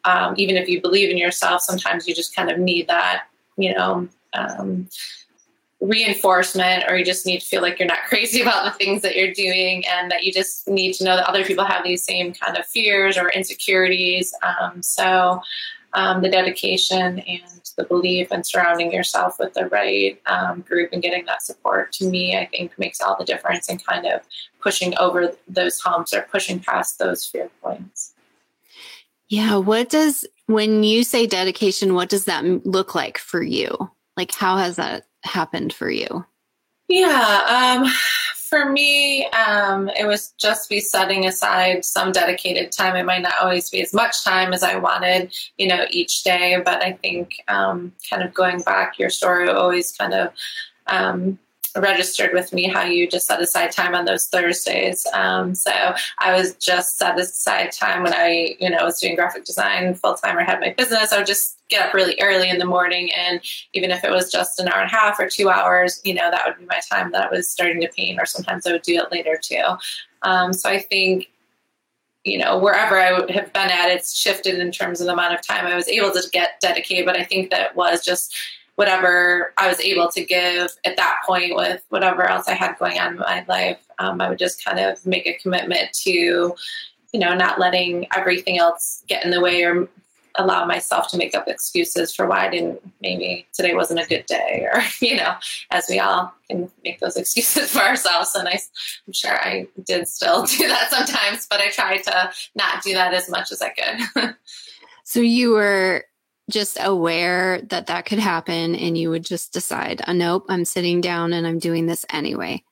um, 0.04 0.34
even 0.38 0.56
if 0.58 0.68
you 0.68 0.82
believe 0.82 1.10
in 1.10 1.18
yourself, 1.18 1.62
sometimes 1.62 2.08
you 2.08 2.16
just 2.16 2.36
kind 2.36 2.50
of 2.50 2.58
need 2.58 2.88
that, 2.88 3.24
you 3.58 3.74
know, 3.74 4.08
um, 4.34 4.88
reinforcement, 5.80 6.84
or 6.88 6.96
you 6.96 7.04
just 7.04 7.26
need 7.26 7.42
to 7.42 7.46
feel 7.46 7.62
like 7.62 7.80
you're 7.80 7.88
not 7.88 8.04
crazy 8.08 8.42
about 8.42 8.66
the 8.66 8.72
things 8.72 9.02
that 9.02 9.16
you're 9.16 9.34
doing, 9.34 9.84
and 9.88 10.12
that 10.12 10.24
you 10.24 10.32
just 10.32 10.68
need 10.68 10.94
to 10.94 11.04
know 11.04 11.16
that 11.16 11.28
other 11.28 11.44
people 11.44 11.66
have 11.66 11.84
these 11.84 12.04
same 12.04 12.34
kind 12.34 12.58
of 12.58 12.66
fears 12.66 13.18
or 13.18 13.30
insecurities. 13.30 14.34
Um, 14.44 14.82
so, 14.82 15.42
um, 15.94 16.22
the 16.22 16.30
dedication 16.30 17.20
and 17.20 17.72
the 17.76 17.84
belief 17.84 18.30
and 18.32 18.46
surrounding 18.46 18.92
yourself 18.94 19.38
with 19.40 19.54
the 19.54 19.66
right 19.68 20.22
um, 20.26 20.62
group 20.62 20.90
and 20.94 21.02
getting 21.02 21.26
that 21.26 21.44
support 21.44 21.92
to 21.94 22.10
me, 22.10 22.38
I 22.38 22.46
think 22.46 22.78
makes 22.78 23.02
all 23.02 23.18
the 23.18 23.26
difference 23.26 23.68
in 23.70 23.78
kind 23.78 24.06
of 24.06 24.22
pushing 24.62 24.98
over 24.98 25.34
those 25.48 25.80
humps 25.80 26.14
or 26.14 26.22
pushing 26.32 26.60
past 26.60 27.00
those 27.00 27.26
fear 27.26 27.50
points. 27.62 28.11
Yeah. 29.32 29.56
What 29.56 29.90
does, 29.90 30.26
when 30.48 30.84
you 30.84 31.06
say 31.06 31.26
dedication, 31.26 31.94
what 31.94 32.10
does 32.10 32.26
that 32.26 32.44
look 32.66 32.94
like 32.94 33.18
for 33.18 33.42
you? 33.42 33.90
Like, 34.18 34.36
how 34.36 34.58
has 34.58 34.76
that 34.76 35.06
happened 35.24 35.72
for 35.72 35.90
you? 35.90 36.26
Yeah. 36.90 37.80
Um, 37.80 37.90
for 38.36 38.70
me, 38.70 39.26
um, 39.28 39.88
it 39.98 40.06
was 40.06 40.34
just 40.38 40.68
be 40.68 40.82
setting 40.82 41.26
aside 41.26 41.86
some 41.86 42.12
dedicated 42.12 42.74
time. 42.74 42.98
It 42.98 43.06
might 43.06 43.22
not 43.22 43.36
always 43.42 43.70
be 43.70 43.82
as 43.82 43.94
much 43.94 44.22
time 44.26 44.52
as 44.52 44.64
I 44.64 44.76
wanted, 44.76 45.34
you 45.58 45.68
know, 45.68 45.86
each 45.92 46.24
day, 46.24 46.62
but 46.66 46.84
I 46.84 46.92
think 46.92 47.36
um, 47.48 47.94
kind 48.10 48.24
of 48.24 48.34
going 48.34 48.60
back, 48.64 49.00
your 49.00 49.10
story 49.10 49.48
always 49.48 49.94
kind 49.94 50.14
of 50.14 50.34
um, 50.88 51.40
registered 51.78 52.34
with 52.34 52.54
me 52.54 52.68
how 52.68 52.84
you 52.84 53.08
just 53.08 53.28
set 53.28 53.42
aside 53.42 53.72
time 53.72 53.96
on 53.96 54.06
those 54.06 54.28
Thursdays. 54.28 55.06
Um, 55.14 55.56
so 55.56 55.72
I 56.20 56.34
was 56.34 56.56
just 56.56 56.98
set 56.98 57.20
aside 57.20 57.72
time 57.72 58.04
when 58.04 58.14
I, 58.14 58.56
you 58.60 58.70
know, 58.70 58.84
was 58.84 59.00
doing 59.00 59.16
graphic 59.16 59.46
design 59.46 59.96
full 59.96 60.16
time 60.16 60.38
or 60.38 60.44
had 60.44 60.60
my 60.60 60.74
business. 60.78 61.14
I 61.14 61.18
would 61.18 61.28
just 61.28 61.60
get 61.70 61.88
up 61.88 61.94
really 61.94 62.18
early 62.22 62.50
in 62.50 62.58
the 62.58 62.66
morning, 62.66 63.12
and 63.14 63.42
even 63.74 63.92
if 63.92 64.04
it 64.04 64.12
was 64.12 64.32
just 64.32 64.60
an 64.60 64.68
hour 64.68 64.82
and 64.82 64.92
a 64.92 64.96
half 64.96 65.20
or 65.20 65.30
two 65.30 65.50
hours, 65.50 66.02
you 66.04 66.14
know, 66.14 66.30
that 66.30 66.46
would 66.46 66.58
be 66.58 66.66
my 66.66 66.82
time 66.92 67.12
that 67.12 67.28
I 67.28 67.30
was 67.30 67.50
starting 67.50 67.82
to 67.82 67.90
paint. 67.90 68.20
Or 68.20 68.26
sometimes 68.26 68.66
I 68.66 68.74
would 68.74 68.82
do 68.82 68.96
it 68.96 69.12
later 69.12 69.40
too. 69.42 69.64
Um, 70.24 70.54
so 70.54 70.70
I 70.70 70.80
think 70.80 71.28
you 72.24 72.38
know, 72.38 72.58
wherever 72.58 73.00
I 73.00 73.32
have 73.32 73.52
been 73.52 73.72
at, 73.72 73.90
it's 73.90 74.16
shifted 74.16 74.60
in 74.60 74.72
terms 74.72 75.02
of 75.02 75.08
the 75.08 75.14
amount 75.14 75.34
of 75.34 75.42
time 75.42 75.66
I 75.66 75.76
was 75.76 75.88
able 75.88 76.12
to 76.12 76.30
get 76.32 76.60
dedicated. 76.62 77.06
But 77.06 77.18
I 77.18 77.24
think 77.24 77.50
that 77.50 77.76
was 77.76 78.06
just 78.06 78.36
whatever 78.82 79.54
I 79.58 79.68
was 79.68 79.80
able 79.80 80.10
to 80.10 80.26
give 80.26 80.76
at 80.86 80.98
that 80.98 81.18
point 81.24 81.56
with 81.56 81.84
whatever 81.90 82.28
else 82.28 82.48
I 82.48 82.56
had 82.56 82.80
going 82.80 82.98
on 83.00 83.14
in 83.14 83.20
my 83.20 83.46
life. 83.48 83.78
Um, 84.00 84.20
I 84.20 84.28
would 84.28 84.40
just 84.40 84.66
kind 84.66 84.80
of 84.80 85.06
make 85.06 85.28
a 85.28 85.38
commitment 85.38 85.94
to, 86.02 86.10
you 86.10 87.20
know, 87.20 87.36
not 87.36 87.60
letting 87.60 88.08
everything 88.18 88.58
else 88.58 89.04
get 89.08 89.24
in 89.24 89.30
the 89.30 89.40
way 89.40 89.62
or 89.62 89.88
allow 90.34 90.66
myself 90.66 91.10
to 91.10 91.18
make 91.18 91.36
up 91.36 91.48
excuses 91.48 92.16
for 92.16 92.26
why 92.26 92.48
I 92.48 92.50
didn't 92.50 92.82
maybe 93.04 93.46
today 93.54 93.76
wasn't 93.76 94.00
a 94.00 94.08
good 94.08 94.26
day 94.26 94.68
or 94.74 94.82
you 95.06 95.18
know 95.18 95.36
as 95.72 95.86
we 95.88 96.00
all 96.00 96.34
can 96.50 96.72
make 96.84 97.02
those 97.02 97.18
excuses 97.18 97.70
for 97.74 97.82
ourselves 97.82 98.34
and 98.34 98.48
I, 98.48 98.54
am 98.54 99.14
sure 99.14 99.38
I 99.38 99.68
did 99.86 100.08
still 100.08 100.44
do 100.58 100.70
that 100.70 100.90
sometimes 100.90 101.48
but 101.50 101.60
I 101.60 101.70
tried 101.70 102.04
to 102.06 102.32
not 102.56 102.82
do 102.82 102.94
that 102.94 103.14
as 103.14 103.30
much 103.30 103.52
as 103.52 103.62
I 103.62 103.70
could 103.70 104.36
so 105.04 105.20
you 105.20 105.52
were 105.52 106.06
just 106.50 106.78
aware 106.82 107.62
that 107.70 107.88
that 107.88 108.06
could 108.06 108.20
happen 108.20 108.76
and 108.76 108.98
you 108.98 109.10
would 109.10 109.24
just 109.24 109.54
decide, 109.54 110.02
uh, 110.06 110.14
nope, 110.14 110.46
I'm 110.50 110.66
sitting 110.66 111.02
down 111.02 111.34
and 111.34 111.46
I'm 111.46 111.60
doing 111.60 111.86
this 111.86 112.06
anyway. 112.10 112.64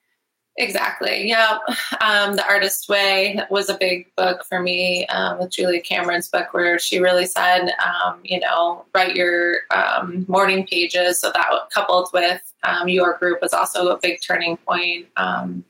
Exactly. 0.56 1.26
Yeah. 1.26 1.58
Um, 2.02 2.36
the 2.36 2.44
Artist 2.46 2.88
Way 2.88 3.40
was 3.50 3.70
a 3.70 3.78
big 3.78 4.14
book 4.16 4.44
for 4.44 4.60
me 4.60 5.06
um, 5.06 5.38
with 5.38 5.50
Julia 5.50 5.80
Cameron's 5.80 6.28
book, 6.28 6.52
where 6.52 6.78
she 6.78 6.98
really 6.98 7.24
said, 7.24 7.70
um, 7.82 8.20
you 8.24 8.40
know, 8.40 8.84
write 8.94 9.16
your 9.16 9.58
um, 9.74 10.26
morning 10.28 10.66
pages. 10.66 11.18
So 11.20 11.30
that 11.32 11.48
coupled 11.72 12.10
with 12.12 12.42
um, 12.64 12.88
your 12.88 13.16
group 13.16 13.40
was 13.40 13.54
also 13.54 13.88
a 13.88 13.98
big 13.98 14.18
turning 14.20 14.58
point. 14.58 15.06
Um, 15.16 15.64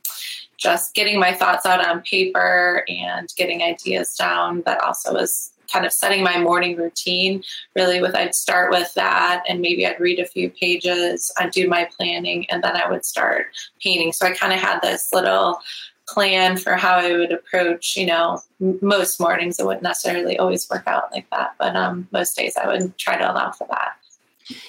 just 0.56 0.94
getting 0.94 1.20
my 1.20 1.34
thoughts 1.34 1.66
out 1.66 1.86
on 1.86 2.02
paper 2.02 2.84
and 2.88 3.32
getting 3.36 3.62
ideas 3.62 4.14
down, 4.16 4.62
that 4.66 4.82
also 4.82 5.14
was 5.14 5.52
kind 5.72 5.86
of 5.86 5.92
setting 5.92 6.22
my 6.22 6.38
morning 6.38 6.76
routine 6.76 7.42
really 7.76 8.00
with 8.00 8.14
I'd 8.14 8.34
start 8.34 8.70
with 8.70 8.92
that 8.94 9.44
and 9.48 9.60
maybe 9.60 9.86
I'd 9.86 10.00
read 10.00 10.18
a 10.18 10.26
few 10.26 10.50
pages, 10.50 11.32
I'd 11.38 11.52
do 11.52 11.68
my 11.68 11.88
planning, 11.96 12.46
and 12.50 12.62
then 12.62 12.76
I 12.76 12.90
would 12.90 13.04
start 13.04 13.46
painting. 13.82 14.12
So 14.12 14.26
I 14.26 14.32
kind 14.32 14.52
of 14.52 14.58
had 14.58 14.80
this 14.80 15.12
little 15.12 15.60
plan 16.08 16.56
for 16.56 16.74
how 16.74 16.96
I 16.96 17.12
would 17.12 17.32
approach, 17.32 17.96
you 17.96 18.06
know, 18.06 18.40
most 18.80 19.20
mornings 19.20 19.60
it 19.60 19.66
wouldn't 19.66 19.82
necessarily 19.82 20.38
always 20.38 20.68
work 20.68 20.84
out 20.86 21.12
like 21.12 21.28
that, 21.30 21.54
but 21.58 21.76
um, 21.76 22.08
most 22.10 22.36
days 22.36 22.56
I 22.56 22.66
would 22.66 22.96
try 22.98 23.16
to 23.16 23.30
allow 23.30 23.52
for 23.52 23.66
that. 23.70 23.96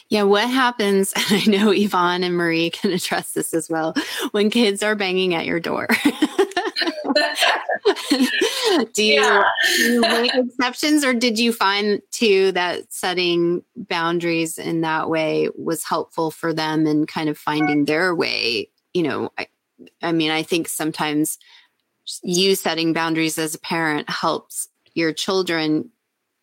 Yeah, 0.10 0.24
what 0.24 0.50
happens? 0.50 1.14
and 1.32 1.42
I 1.42 1.46
know 1.46 1.72
Yvonne 1.72 2.24
and 2.24 2.36
Marie 2.36 2.70
can 2.70 2.92
address 2.94 3.34
this 3.34 3.54
as 3.54 3.70
well 3.70 3.96
when 4.32 4.50
kids 4.50 4.84
are 4.84 4.96
banging 4.96 5.34
at 5.34 5.46
your 5.46 5.60
door. 5.60 5.88
do 8.94 9.04
you, 9.04 9.22
yeah. 9.22 9.44
do 9.76 9.84
you 9.84 10.02
make 10.02 10.34
exceptions 10.34 11.04
or 11.04 11.14
did 11.14 11.38
you 11.38 11.54
find 11.54 12.02
too 12.12 12.52
that 12.52 12.92
setting 12.92 13.64
boundaries 13.76 14.58
in 14.58 14.82
that 14.82 15.10
way 15.10 15.50
was 15.56 15.84
helpful 15.84 16.32
for 16.32 16.54
them 16.54 16.86
and 16.86 17.08
kind 17.08 17.30
of 17.30 17.38
finding 17.38 17.86
their 17.86 18.16
way 18.16 18.70
you 18.94 19.04
know 19.04 19.30
I, 19.38 19.48
I 20.02 20.12
mean 20.12 20.32
i 20.32 20.44
think 20.44 20.68
sometimes 20.68 21.38
you 22.24 22.56
setting 22.56 22.94
boundaries 22.94 23.38
as 23.38 23.56
a 23.56 23.60
parent 23.60 24.10
helps 24.10 24.68
your 24.94 25.14
children 25.14 25.90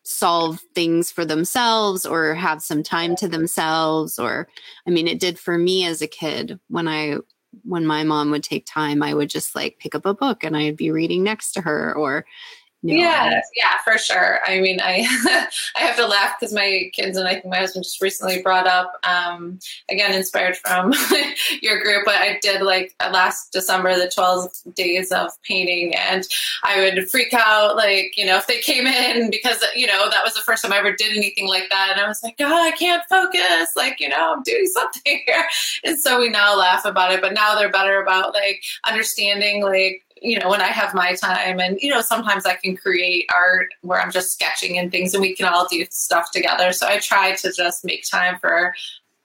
solve 0.03 0.59
things 0.73 1.11
for 1.11 1.23
themselves 1.23 2.05
or 2.05 2.33
have 2.33 2.63
some 2.63 2.81
time 2.81 3.15
to 3.15 3.27
themselves 3.27 4.17
or 4.17 4.47
i 4.87 4.89
mean 4.89 5.07
it 5.07 5.19
did 5.19 5.37
for 5.37 5.57
me 5.57 5.85
as 5.85 6.01
a 6.01 6.07
kid 6.07 6.59
when 6.69 6.87
i 6.87 7.15
when 7.63 7.85
my 7.85 8.03
mom 8.03 8.31
would 8.31 8.43
take 8.43 8.65
time 8.65 9.01
i 9.03 9.13
would 9.13 9.29
just 9.29 9.55
like 9.55 9.79
pick 9.79 9.95
up 9.95 10.05
a 10.05 10.13
book 10.13 10.43
and 10.43 10.55
i'd 10.55 10.77
be 10.77 10.91
reading 10.91 11.23
next 11.23 11.51
to 11.51 11.61
her 11.61 11.95
or 11.95 12.25
yeah, 12.81 13.41
yeah, 13.57 13.77
for 13.83 13.97
sure. 13.97 14.39
I 14.45 14.61
mean, 14.61 14.79
I 14.81 15.05
I 15.75 15.81
have 15.81 15.97
to 15.97 16.07
laugh 16.07 16.35
because 16.39 16.53
my 16.53 16.89
kids 16.93 17.17
and 17.17 17.27
I 17.27 17.33
think 17.33 17.47
my 17.47 17.57
husband 17.57 17.83
just 17.83 18.01
recently 18.01 18.41
brought 18.41 18.67
up 18.67 18.93
um, 19.03 19.59
again, 19.89 20.13
inspired 20.13 20.55
from 20.57 20.93
your 21.61 21.81
group. 21.81 22.03
But 22.05 22.15
I 22.15 22.39
did 22.41 22.61
like 22.61 22.95
uh, 23.01 23.09
last 23.11 23.51
December 23.51 23.97
the 23.97 24.09
twelve 24.09 24.49
days 24.75 25.11
of 25.11 25.29
painting, 25.43 25.93
and 25.95 26.23
I 26.63 26.79
would 26.79 27.09
freak 27.09 27.33
out, 27.33 27.75
like 27.75 28.13
you 28.15 28.25
know, 28.25 28.37
if 28.37 28.47
they 28.47 28.59
came 28.59 28.87
in 28.87 29.29
because 29.29 29.63
you 29.75 29.87
know 29.87 30.09
that 30.09 30.23
was 30.23 30.33
the 30.33 30.41
first 30.41 30.63
time 30.63 30.71
I 30.71 30.77
ever 30.77 30.93
did 30.93 31.17
anything 31.17 31.49
like 31.49 31.69
that, 31.69 31.89
and 31.91 31.99
I 31.99 32.07
was 32.07 32.23
like, 32.23 32.37
God, 32.37 32.53
I 32.53 32.71
can't 32.71 33.03
focus, 33.09 33.71
like 33.75 33.99
you 33.99 34.07
know, 34.07 34.35
I'm 34.35 34.43
doing 34.43 34.65
something 34.73 35.21
here, 35.25 35.45
and 35.83 35.99
so 35.99 36.19
we 36.19 36.29
now 36.29 36.55
laugh 36.55 36.85
about 36.85 37.11
it. 37.11 37.19
But 37.19 37.33
now 37.33 37.55
they're 37.55 37.71
better 37.71 38.01
about 38.01 38.33
like 38.33 38.63
understanding, 38.85 39.63
like 39.63 40.05
you 40.21 40.39
know, 40.39 40.49
when 40.49 40.61
I 40.61 40.67
have 40.67 40.93
my 40.93 41.15
time. 41.15 41.59
And, 41.59 41.79
you 41.81 41.89
know, 41.89 42.01
sometimes 42.01 42.45
I 42.45 42.55
can 42.55 42.75
create 42.75 43.29
art 43.33 43.69
where 43.81 43.99
I'm 43.99 44.11
just 44.11 44.33
sketching 44.33 44.77
and 44.77 44.91
things 44.91 45.13
and 45.13 45.21
we 45.21 45.35
can 45.35 45.45
all 45.45 45.67
do 45.67 45.85
stuff 45.89 46.31
together. 46.31 46.71
So 46.73 46.87
I 46.87 46.99
try 46.99 47.35
to 47.35 47.51
just 47.51 47.85
make 47.85 48.03
time 48.09 48.37
for 48.39 48.73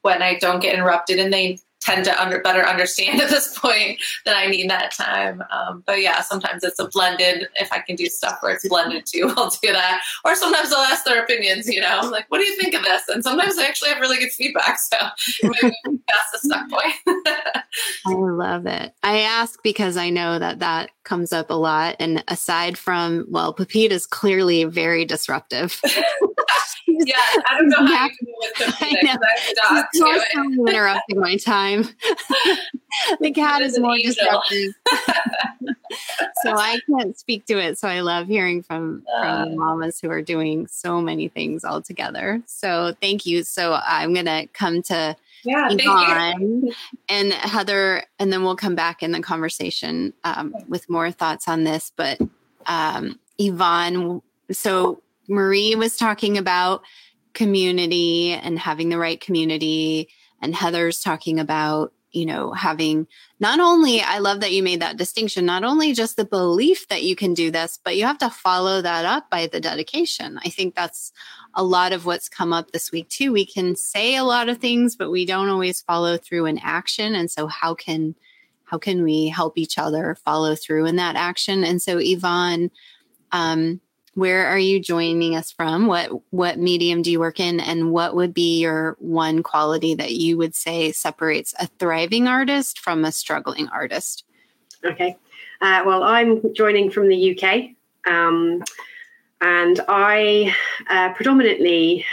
when 0.03 0.23
I 0.23 0.39
don't 0.39 0.61
get 0.61 0.75
interrupted 0.75 1.19
and 1.19 1.33
they 1.33 1.59
tend 1.85 2.05
to 2.07 2.23
under, 2.23 2.41
better 2.41 2.67
understand 2.67 3.21
at 3.21 3.31
this 3.31 3.57
point 3.59 4.01
that 4.25 4.37
I 4.37 4.47
need 4.47 4.71
that 4.71 4.93
time. 4.93 5.43
Um, 5.51 5.83
but 5.87 6.01
yeah, 6.01 6.21
sometimes 6.23 6.65
it's 6.65 6.79
a 6.79 6.89
blended. 6.89 7.49
If 7.57 7.73
I 7.73 7.81
can 7.81 7.97
do 7.97 8.07
stuff 8.07 8.39
where 8.41 8.55
it's 8.55 8.67
blended 8.67 9.07
too, 9.07 9.33
I'll 9.37 9.51
do 9.51 9.73
that. 9.73 10.03
Or 10.25 10.35
sometimes 10.35 10.73
I'll 10.73 10.85
ask 10.85 11.05
their 11.05 11.23
opinions. 11.23 11.69
You 11.69 11.81
know, 11.81 12.09
like, 12.11 12.27
what 12.31 12.39
do 12.39 12.45
you 12.45 12.57
think 12.57 12.75
of 12.75 12.83
this? 12.83 13.03
And 13.09 13.23
sometimes 13.23 13.59
I 13.59 13.67
actually 13.67 13.91
have 13.91 14.01
really 14.01 14.19
good 14.19 14.33
feedback. 14.33 14.79
So 14.79 14.97
maybe 15.43 15.75
that's 15.85 16.33
the 16.33 16.39
stuck 16.43 16.71
point. 16.71 17.19
I 18.07 18.15
love 18.15 18.67
it. 18.67 18.95
I 19.03 19.21
ask 19.21 19.63
because 19.63 19.97
I 19.97 20.11
know 20.11 20.39
that 20.39 20.61
that 20.61 20.91
comes 21.05 21.33
up 21.33 21.51
a 21.51 21.55
lot. 21.55 21.97
And 22.01 22.25
aside 22.29 22.77
from, 22.79 23.27
well, 23.29 23.55
Pepita 23.55 23.93
is 23.93 24.07
clearly 24.07 24.65
very 24.65 25.05
disruptive. 25.05 25.81
yeah, 26.87 27.15
I 27.49 27.59
don't 27.59 27.69
know 27.69 27.87
how 27.87 28.07
you 28.07 28.11
do 28.21 28.35
with 28.41 28.75
Pepita. 28.75 29.19
I'm 29.69 29.85
constantly 29.97 30.73
interrupting 30.73 31.21
my 31.21 31.37
time. 31.37 31.74
the 33.21 33.33
cat 33.33 33.63
is 33.63 33.79
more 33.79 33.95
angel. 33.95 34.15
disruptive. 34.15 34.75
so 36.43 36.53
I 36.53 36.79
can't 36.89 37.19
speak 37.19 37.47
to 37.47 37.59
it. 37.59 37.79
So 37.79 37.89
I 37.89 38.01
love 38.01 38.27
hearing 38.27 38.63
from, 38.63 39.03
from 39.03 39.25
uh, 39.25 39.47
mamas 39.47 40.01
who 40.01 40.11
are 40.11 40.23
doing 40.23 40.67
so 40.67 41.01
many 41.01 41.29
things 41.29 41.65
all 41.65 41.83
together. 41.83 42.43
So 42.47 42.95
thank 43.01 43.27
you. 43.27 43.43
So 43.43 43.79
I'm 43.85 44.13
going 44.13 44.27
to 44.27 44.47
come 44.53 44.83
to 44.83 45.17
yeah, 45.45 45.69
Yvonne 45.71 46.71
and 47.09 47.33
Heather, 47.33 48.05
and 48.19 48.33
then 48.33 48.45
we'll 48.45 48.57
come 48.57 48.75
back 48.75 49.03
in 49.03 49.13
the 49.13 49.21
conversation 49.21 50.15
um, 50.25 50.55
with 50.69 50.89
more 50.89 51.11
thoughts 51.11 51.49
on 51.49 51.65
this. 51.65 51.93
But 51.95 52.19
um, 52.67 53.19
Yvonne, 53.39 54.23
so 54.51 55.03
Marie 55.29 55.75
was 55.75 55.97
talking 55.97 56.39
about 56.39 56.83
community 57.35 58.33
and 58.33 58.59
having 58.59 58.89
the 58.89 58.99
right 58.99 59.21
community, 59.21 60.09
and 60.45 60.55
Heather's 60.55 61.01
talking 61.01 61.41
about 61.41 61.93
you 62.15 62.25
know, 62.25 62.53
having 62.53 63.09
not 63.41 63.59
only, 63.59 64.01
I 64.01 64.19
love 64.19 64.41
that 64.41 64.53
you 64.53 64.63
made 64.63 64.81
that 64.81 64.97
distinction, 64.97 65.45
not 65.45 65.65
only 65.65 65.93
just 65.93 66.17
the 66.17 66.25
belief 66.25 66.87
that 66.89 67.03
you 67.03 67.17
can 67.17 67.35
do 67.35 67.51
this, 67.51 67.81
but 67.83 67.97
you 67.97 68.05
have 68.05 68.19
to 68.19 68.31
follow 68.31 68.81
that 68.81 69.05
up 69.05 69.29
by 69.31 69.49
the 69.49 69.61
dedication. 69.61 70.39
I 70.45 70.49
think 70.49 70.77
that's 70.77 71.13
a 71.55 71.65
lot 71.65 71.93
of 71.93 72.07
what's 72.07 72.29
come 72.29 72.53
up 72.53 72.71
this 72.71 72.93
week 72.93 73.09
too. 73.09 73.33
We 73.33 73.45
can 73.45 73.75
say 73.75 74.15
a 74.15 74.23
lot 74.23 74.49
of 74.49 74.59
things, 74.59 74.95
but 74.95 75.11
we 75.11 75.27
don't 75.27 75.49
always 75.49 75.81
follow 75.81 76.17
through 76.17 76.47
in 76.47 76.59
action. 76.59 77.17
And 77.17 77.29
so 77.29 77.49
how 77.49 77.75
can, 77.75 78.15
how 78.63 78.79
can 78.79 79.03
we 79.03 79.27
help 79.27 79.59
each 79.59 79.77
other 79.77 80.17
follow 80.25 80.55
through 80.55 80.87
in 80.87 80.97
that 80.97 81.17
action? 81.17 81.65
And 81.65 81.83
so 81.83 81.99
Yvonne, 82.01 82.71
um, 83.33 83.81
where 84.15 84.47
are 84.47 84.59
you 84.59 84.81
joining 84.81 85.37
us 85.37 85.51
from? 85.53 85.87
What 85.87 86.11
what 86.31 86.59
medium 86.59 87.03
do 87.03 87.11
you 87.11 87.21
work 87.21 87.41
in, 87.41 87.61
and 87.61 87.91
what 87.91 88.15
would 88.15 88.33
be 88.33 88.61
your 88.61 88.97
one 88.99 89.43
quality 89.43 89.95
that 89.95 90.13
you 90.13 90.37
would 90.39 90.55
say 90.55 90.93
separates 90.93 91.55
a 91.59 91.67
thriving 91.79 92.27
artist 92.27 92.79
from 92.79 93.05
a 93.05 93.13
struggling 93.13 93.69
artist? 93.69 94.25
Okay, 94.85 95.17
uh, 95.61 95.83
well, 95.85 96.03
I'm 96.03 96.55
joining 96.55 96.91
from 96.91 97.09
the 97.09 97.39
UK, 97.39 97.71
um, 98.11 98.63
and 99.41 99.81
I 99.89 100.55
uh, 100.89 101.13
predominantly 101.15 102.05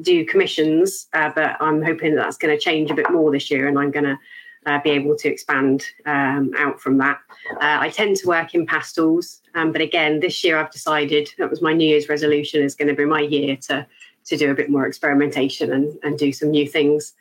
do 0.00 0.24
commissions, 0.24 1.06
uh, 1.12 1.30
but 1.34 1.56
I'm 1.60 1.82
hoping 1.82 2.14
that 2.14 2.22
that's 2.22 2.36
going 2.36 2.56
to 2.56 2.60
change 2.60 2.90
a 2.90 2.94
bit 2.94 3.10
more 3.10 3.30
this 3.30 3.50
year, 3.50 3.68
and 3.68 3.78
I'm 3.78 3.90
going 3.90 4.04
to 4.04 4.18
uh, 4.66 4.80
be 4.82 4.90
able 4.90 5.16
to 5.16 5.28
expand 5.28 5.84
um, 6.06 6.52
out 6.56 6.80
from 6.80 6.98
that. 6.98 7.18
Uh, 7.52 7.78
I 7.80 7.90
tend 7.90 8.16
to 8.16 8.28
work 8.28 8.54
in 8.54 8.66
pastels, 8.66 9.40
um, 9.54 9.72
but 9.72 9.80
again, 9.80 10.20
this 10.20 10.42
year 10.44 10.58
I've 10.58 10.70
decided 10.70 11.30
that 11.38 11.50
was 11.50 11.62
my 11.62 11.72
New 11.72 11.88
Year's 11.88 12.08
resolution 12.08 12.62
is 12.62 12.74
going 12.74 12.88
to 12.88 12.94
be 12.94 13.04
my 13.04 13.20
year 13.20 13.56
to 13.68 13.86
to 14.26 14.36
do 14.38 14.50
a 14.50 14.54
bit 14.54 14.70
more 14.70 14.86
experimentation 14.86 15.70
and, 15.70 15.98
and 16.02 16.18
do 16.18 16.32
some 16.32 16.50
new 16.50 16.66
things. 16.66 17.12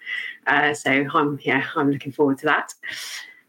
Uh, 0.47 0.73
so 0.73 1.05
I'm 1.13 1.39
yeah, 1.43 1.65
I'm 1.75 1.91
looking 1.91 2.11
forward 2.11 2.37
to 2.39 2.45
that. 2.45 2.73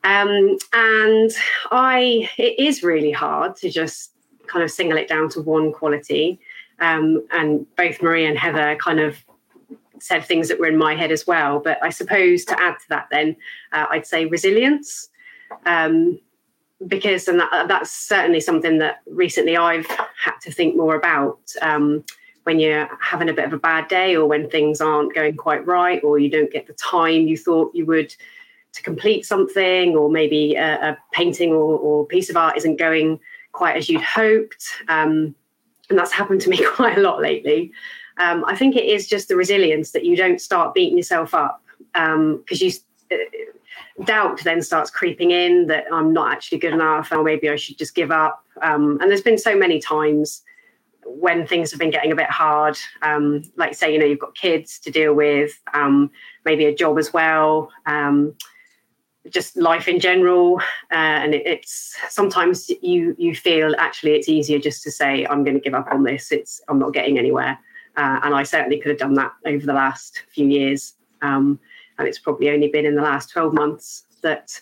Um, 0.02 0.58
and 0.72 1.30
I 1.70 2.28
it 2.36 2.58
is 2.58 2.82
really 2.82 3.12
hard 3.12 3.56
to 3.56 3.70
just 3.70 4.12
kind 4.46 4.62
of 4.62 4.70
single 4.70 4.98
it 4.98 5.08
down 5.08 5.28
to 5.30 5.40
one 5.40 5.72
quality. 5.72 6.40
Um, 6.80 7.24
and 7.30 7.66
both 7.76 8.02
Marie 8.02 8.26
and 8.26 8.36
Heather 8.36 8.76
kind 8.76 9.00
of 9.00 9.16
said 10.00 10.24
things 10.24 10.48
that 10.48 10.58
were 10.58 10.66
in 10.66 10.76
my 10.76 10.94
head 10.94 11.12
as 11.12 11.26
well. 11.26 11.60
But 11.60 11.78
I 11.82 11.90
suppose 11.90 12.44
to 12.46 12.60
add 12.60 12.74
to 12.80 12.88
that, 12.90 13.06
then 13.10 13.36
uh, 13.72 13.86
I'd 13.90 14.06
say 14.06 14.26
resilience, 14.26 15.08
um, 15.64 16.18
because 16.86 17.28
and 17.28 17.40
that, 17.40 17.68
that's 17.68 17.90
certainly 17.90 18.40
something 18.40 18.78
that 18.78 19.02
recently 19.06 19.56
I've 19.56 19.86
had 19.86 20.38
to 20.42 20.52
think 20.52 20.76
more 20.76 20.94
about. 20.94 21.38
Um, 21.62 22.04
when 22.44 22.58
you're 22.58 22.90
having 23.00 23.30
a 23.30 23.32
bit 23.32 23.46
of 23.46 23.54
a 23.54 23.58
bad 23.58 23.88
day, 23.88 24.14
or 24.14 24.26
when 24.26 24.50
things 24.50 24.82
aren't 24.82 25.14
going 25.14 25.34
quite 25.34 25.64
right, 25.66 26.04
or 26.04 26.18
you 26.18 26.28
don't 26.28 26.52
get 26.52 26.66
the 26.66 26.74
time 26.74 27.26
you 27.26 27.38
thought 27.38 27.74
you 27.74 27.86
would 27.86 28.14
to 28.74 28.82
complete 28.82 29.24
something, 29.24 29.96
or 29.96 30.10
maybe 30.10 30.54
a, 30.54 30.90
a 30.90 30.98
painting 31.12 31.52
or, 31.52 31.78
or, 31.78 32.04
piece 32.06 32.28
of 32.28 32.36
art 32.36 32.58
isn't 32.58 32.76
going 32.76 33.18
quite 33.52 33.76
as 33.76 33.88
you'd 33.88 34.02
hoped. 34.02 34.66
Um, 34.88 35.34
and 35.88 35.98
that's 35.98 36.12
happened 36.12 36.42
to 36.42 36.50
me 36.50 36.62
quite 36.74 36.98
a 36.98 37.00
lot 37.00 37.22
lately 37.22 37.72
um, 38.18 38.44
I 38.46 38.56
think 38.56 38.76
it 38.76 38.84
is 38.84 39.08
just 39.08 39.28
the 39.28 39.36
resilience 39.36 39.90
that 39.90 40.04
you 40.04 40.16
don't 40.16 40.40
start 40.40 40.74
beating 40.74 40.96
yourself 40.96 41.34
up 41.34 41.62
because 41.92 42.14
um, 42.14 42.44
you 42.48 42.72
uh, 43.12 43.16
doubt 44.04 44.42
then 44.44 44.62
starts 44.62 44.90
creeping 44.90 45.30
in 45.30 45.66
that 45.66 45.84
I'm 45.92 46.12
not 46.12 46.32
actually 46.32 46.58
good 46.58 46.72
enough 46.72 47.12
or 47.12 47.22
maybe 47.22 47.48
I 47.48 47.56
should 47.56 47.78
just 47.78 47.94
give 47.94 48.10
up. 48.10 48.44
Um, 48.62 48.98
and 49.00 49.10
there's 49.10 49.22
been 49.22 49.38
so 49.38 49.56
many 49.56 49.80
times 49.80 50.42
when 51.06 51.46
things 51.46 51.70
have 51.70 51.78
been 51.78 51.90
getting 51.90 52.12
a 52.12 52.16
bit 52.16 52.30
hard, 52.30 52.78
um, 53.02 53.42
like 53.56 53.74
say, 53.74 53.92
you 53.92 53.98
know, 53.98 54.06
you've 54.06 54.18
got 54.18 54.34
kids 54.34 54.78
to 54.80 54.90
deal 54.90 55.14
with, 55.14 55.52
um, 55.74 56.10
maybe 56.44 56.64
a 56.64 56.74
job 56.74 56.98
as 56.98 57.12
well, 57.12 57.70
um, 57.86 58.34
just 59.30 59.56
life 59.56 59.88
in 59.88 60.00
general. 60.00 60.60
Uh, 60.90 61.20
and 61.22 61.34
it, 61.34 61.46
it's 61.46 61.96
sometimes 62.08 62.70
you 62.82 63.14
you 63.18 63.34
feel 63.34 63.74
actually 63.78 64.12
it's 64.12 64.28
easier 64.28 64.58
just 64.58 64.82
to 64.82 64.90
say 64.90 65.26
I'm 65.26 65.44
going 65.44 65.54
to 65.54 65.60
give 65.60 65.74
up 65.74 65.88
on 65.90 66.04
this. 66.04 66.32
It's 66.32 66.60
I'm 66.68 66.78
not 66.78 66.92
getting 66.92 67.18
anywhere. 67.18 67.58
Uh, 67.96 68.20
and 68.24 68.34
I 68.34 68.42
certainly 68.42 68.78
could 68.80 68.90
have 68.90 68.98
done 68.98 69.14
that 69.14 69.32
over 69.46 69.64
the 69.64 69.72
last 69.72 70.22
few 70.28 70.48
years. 70.48 70.94
Um, 71.22 71.60
and 71.98 72.08
it's 72.08 72.18
probably 72.18 72.50
only 72.50 72.68
been 72.68 72.86
in 72.86 72.94
the 72.94 73.02
last 73.02 73.30
12 73.30 73.54
months 73.54 74.04
that 74.22 74.60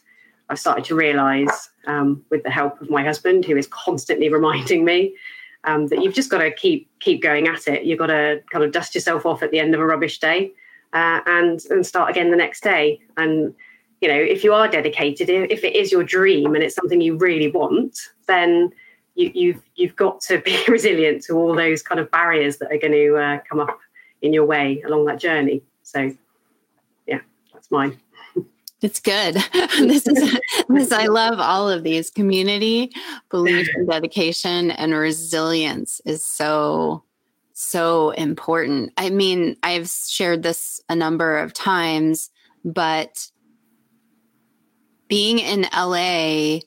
I've 0.49 0.59
started 0.59 0.85
to 0.87 0.95
realize, 0.95 1.71
um, 1.87 2.25
with 2.31 2.43
the 2.43 2.51
help 2.51 2.81
of 2.81 2.91
my 2.91 3.03
husband, 3.03 3.45
who 3.45 3.57
is 3.57 3.67
constantly 3.69 4.29
reminding 4.33 4.85
me 4.85 5.15
um, 5.65 5.87
that 5.89 6.03
you've 6.03 6.15
just 6.15 6.31
got 6.31 6.39
to 6.39 6.51
keep 6.51 6.89
keep 7.01 7.23
going 7.23 7.49
at 7.49 7.69
it. 7.69 7.85
You've 7.85 7.99
got 7.99 8.07
to 8.07 8.43
kind 8.51 8.65
of 8.65 8.73
dust 8.73 8.95
yourself 8.95 9.25
off 9.25 9.43
at 9.43 9.51
the 9.51 9.59
end 9.59 9.75
of 9.75 9.81
a 9.81 9.87
rubbish 9.87 10.19
day 10.19 10.53
uh, 10.93 11.21
and 11.27 11.65
and 11.71 11.87
start 11.87 12.11
again 12.11 12.31
the 12.31 12.37
next 12.37 12.63
day. 12.63 13.01
And 13.17 13.55
you 14.01 14.09
know, 14.09 14.19
if 14.19 14.43
you 14.43 14.53
are 14.53 14.67
dedicated, 14.67 15.31
if 15.31 15.63
it 15.63 15.77
is 15.77 15.93
your 15.93 16.03
dream 16.03 16.55
and 16.55 16.65
it's 16.65 16.75
something 16.75 17.01
you 17.01 17.17
really 17.17 17.51
want, 17.51 17.97
then 18.27 18.73
you, 19.15 19.27
have 19.29 19.37
you've, 19.37 19.63
you've 19.77 19.97
got 19.97 20.21
to 20.23 20.41
be 20.41 20.59
resilient 20.69 21.23
to 21.25 21.35
all 21.35 21.55
those 21.55 21.83
kind 21.83 22.01
of 22.01 22.11
barriers 22.11 22.57
that 22.59 22.73
are 22.73 22.79
going 22.79 22.93
to 22.93 23.17
uh, 23.17 23.39
come 23.49 23.61
up 23.61 23.79
in 24.21 24.33
your 24.33 24.45
way 24.45 24.83
along 24.87 25.05
that 25.05 25.21
journey. 25.21 25.63
So, 25.85 26.13
mine. 27.73 27.99
It's 28.83 29.01
good. 29.01 29.35
this 29.79 30.07
is 30.07 30.39
this 30.69 30.93
I 30.93 31.07
love 31.07 31.39
all 31.39 31.69
of 31.69 31.85
these. 31.85 32.11
Community, 32.11 32.91
belief 33.31 33.69
and 33.75 33.89
dedication 33.89 34.73
and 34.73 34.93
resilience 34.93 36.01
is 36.05 36.25
so 36.25 37.05
so 37.55 38.11
important. 38.11 38.93
I 38.97 39.11
mean, 39.11 39.57
I've 39.63 39.89
shared 39.89 40.43
this 40.43 40.81
a 40.89 40.97
number 40.97 41.39
of 41.39 41.53
times, 41.53 42.31
but 42.65 43.31
being 45.09 45.39
in 45.39 45.67
LA 45.73 46.61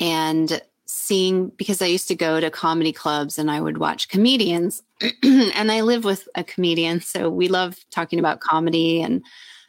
and 0.00 0.60
seeing 0.84 1.48
because 1.50 1.80
I 1.80 1.86
used 1.86 2.08
to 2.08 2.14
go 2.14 2.40
to 2.40 2.50
comedy 2.50 2.92
clubs 2.92 3.38
and 3.38 3.50
I 3.50 3.60
would 3.60 3.78
watch 3.78 4.08
comedians 4.08 4.82
and 5.22 5.70
I 5.70 5.82
live 5.82 6.02
with 6.02 6.26
a 6.34 6.42
comedian 6.42 7.00
so 7.00 7.28
we 7.28 7.46
love 7.46 7.76
talking 7.90 8.18
about 8.18 8.40
comedy 8.40 9.02
and 9.02 9.22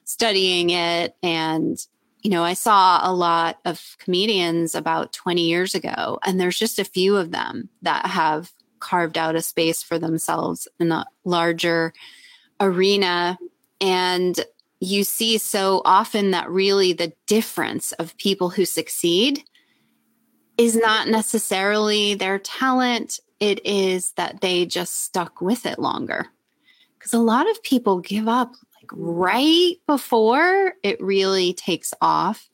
studying 0.09 0.71
it. 0.71 1.15
And 1.21 1.77
you 2.21 2.31
know 2.31 2.43
I 2.43 2.53
saw 2.53 2.99
a 3.03 3.13
lot 3.13 3.59
of 3.63 3.95
comedians 3.99 4.75
about 4.75 5.13
20 5.13 5.41
years 5.41 5.75
ago 5.75 6.19
and 6.25 6.39
there's 6.39 6.59
just 6.59 6.79
a 6.79 6.83
few 6.83 7.15
of 7.15 7.31
them 7.31 7.69
that 7.81 8.05
have 8.07 8.51
carved 8.79 9.17
out 9.17 9.35
a 9.35 9.41
space 9.41 9.83
for 9.83 9.99
themselves 9.99 10.67
in 10.79 10.91
a 10.91 11.05
larger 11.25 11.93
arena. 12.59 13.37
And 13.79 14.39
you 14.79 15.03
see 15.03 15.37
so 15.37 15.81
often 15.85 16.31
that 16.31 16.49
really 16.49 16.93
the 16.93 17.13
difference 17.27 17.91
of 17.93 18.17
people 18.17 18.49
who 18.49 18.65
succeed 18.65 19.43
is 20.57 20.75
not 20.75 21.07
necessarily 21.07 22.15
their 22.15 22.39
talent, 22.39 23.19
it 23.39 23.65
is 23.65 24.11
that 24.13 24.41
they 24.41 24.65
just 24.65 25.03
stuck 25.03 25.39
with 25.41 25.65
it 25.65 25.79
longer. 25.79 26.27
Because 26.97 27.13
a 27.13 27.19
lot 27.19 27.49
of 27.49 27.63
people 27.63 27.99
give 27.99 28.27
up 28.27 28.55
right 28.91 29.75
before 29.87 30.73
it 30.83 31.01
really 31.01 31.53
takes 31.53 31.93
off. 32.01 32.49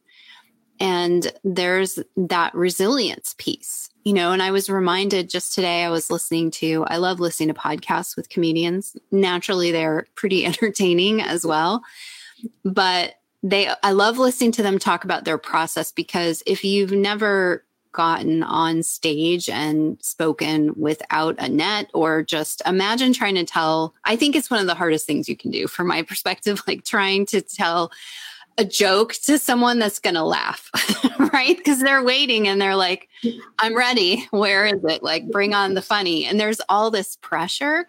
And 0.80 1.32
there's 1.44 2.00
that 2.18 2.54
resilience 2.54 3.34
piece, 3.38 3.90
you 4.04 4.12
know. 4.12 4.34
And 4.34 4.44
I 4.44 4.52
was 4.52 4.70
reminded 4.70 5.30
just 5.30 5.54
today, 5.54 5.86
I 5.86 5.90
was 5.90 6.12
listening 6.12 6.52
to, 6.52 6.84
I 6.88 6.98
love 6.98 7.22
listening 7.22 7.48
to 7.48 7.60
podcasts 7.60 8.18
with 8.18 8.28
comedians. 8.28 8.98
Naturally, 9.12 9.72
they're 9.72 10.06
pretty 10.16 10.46
entertaining 10.46 11.22
as 11.22 11.46
well 11.46 11.82
but 12.64 13.16
they 13.44 13.70
I 13.84 13.92
love 13.92 14.18
listening 14.18 14.52
to 14.54 14.64
them 14.64 14.80
talk 14.80 15.04
about 15.04 15.26
their 15.26 15.38
process 15.38 15.92
because 15.92 16.42
if 16.46 16.64
you've 16.64 16.92
never 16.92 17.64
gotten 17.96 18.44
on 18.44 18.84
stage 18.84 19.50
and 19.50 19.98
spoken 20.04 20.74
without 20.76 21.36
a 21.40 21.48
net 21.48 21.90
or 21.94 22.22
just 22.22 22.62
imagine 22.66 23.14
trying 23.14 23.36
to 23.36 23.46
tell 23.46 23.96
I 24.04 24.16
think 24.16 24.36
it's 24.36 24.52
one 24.52 24.60
of 24.60 24.68
the 24.68 24.76
hardest 24.76 25.08
things 25.08 25.30
you 25.30 25.38
can 25.38 25.50
do 25.50 25.68
from 25.68 25.88
my 25.88 26.02
perspective 26.10 26.62
like 26.68 26.84
trying 26.84 27.26
to 27.28 27.42
tell 27.42 27.92
a 28.58 28.66
joke 28.66 29.14
to 29.14 29.38
someone 29.38 29.80
that's 29.80 30.00
going 30.00 30.16
to 30.16 30.24
laugh, 30.24 30.72
right? 31.34 31.58
Because 31.58 31.82
they're 31.82 32.04
waiting 32.04 32.48
and 32.48 32.62
they're 32.62 32.76
like, 32.76 33.10
I'm 33.60 33.76
ready. 33.76 34.26
Where 34.32 34.66
is 34.66 34.82
it? 34.84 35.04
Like, 35.04 35.30
bring 35.30 35.54
on 35.54 35.74
the 35.74 35.82
funny. 35.82 36.26
And 36.26 36.40
there's 36.40 36.62
all 36.70 36.90
this 36.90 37.18
pressure. 37.18 37.88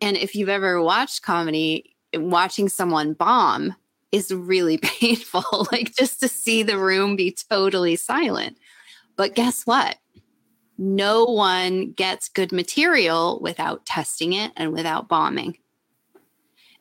And 0.00 0.16
if 0.16 0.34
you've 0.34 0.48
ever 0.48 0.80
watched 0.80 1.22
comedy, 1.22 1.94
watching 2.14 2.68
someone 2.68 3.12
bomb 3.12 3.74
is 4.12 4.32
really 4.32 4.78
painful. 4.82 5.68
like 5.72 5.94
just 5.94 6.20
to 6.20 6.28
see 6.28 6.62
the 6.62 6.78
room 6.78 7.16
be 7.16 7.36
totally 7.50 7.96
silent. 7.96 8.56
But 9.18 9.34
guess 9.34 9.66
what? 9.66 9.96
No 10.78 11.24
one 11.24 11.90
gets 11.90 12.28
good 12.28 12.52
material 12.52 13.40
without 13.42 13.84
testing 13.84 14.32
it 14.32 14.52
and 14.56 14.72
without 14.72 15.08
bombing. 15.08 15.58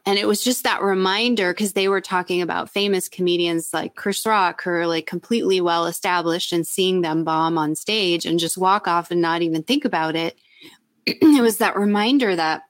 And 0.05 0.19
it 0.19 0.27
was 0.27 0.43
just 0.43 0.63
that 0.63 0.83
reminder 0.83 1.51
because 1.51 1.73
they 1.73 1.89
were 1.89 1.99
talking 1.99 2.41
about 2.43 2.69
famous 2.69 3.09
comedians 3.09 3.73
like 3.73 3.95
Chris 3.95 4.23
Rock 4.23 4.63
who 4.63 4.69
are 4.69 4.87
like 4.87 5.07
completely 5.07 5.59
well 5.59 5.87
established 5.87 6.53
and 6.53 6.65
seeing 6.65 7.01
them 7.01 7.23
bomb 7.23 7.57
on 7.57 7.75
stage 7.75 8.25
and 8.25 8.39
just 8.39 8.57
walk 8.57 8.87
off 8.87 9.09
and 9.09 9.19
not 9.19 9.41
even 9.41 9.63
think 9.63 9.83
about 9.83 10.15
it. 10.15 10.37
it 11.07 11.41
was 11.41 11.57
that 11.57 11.75
reminder 11.75 12.35
that 12.35 12.61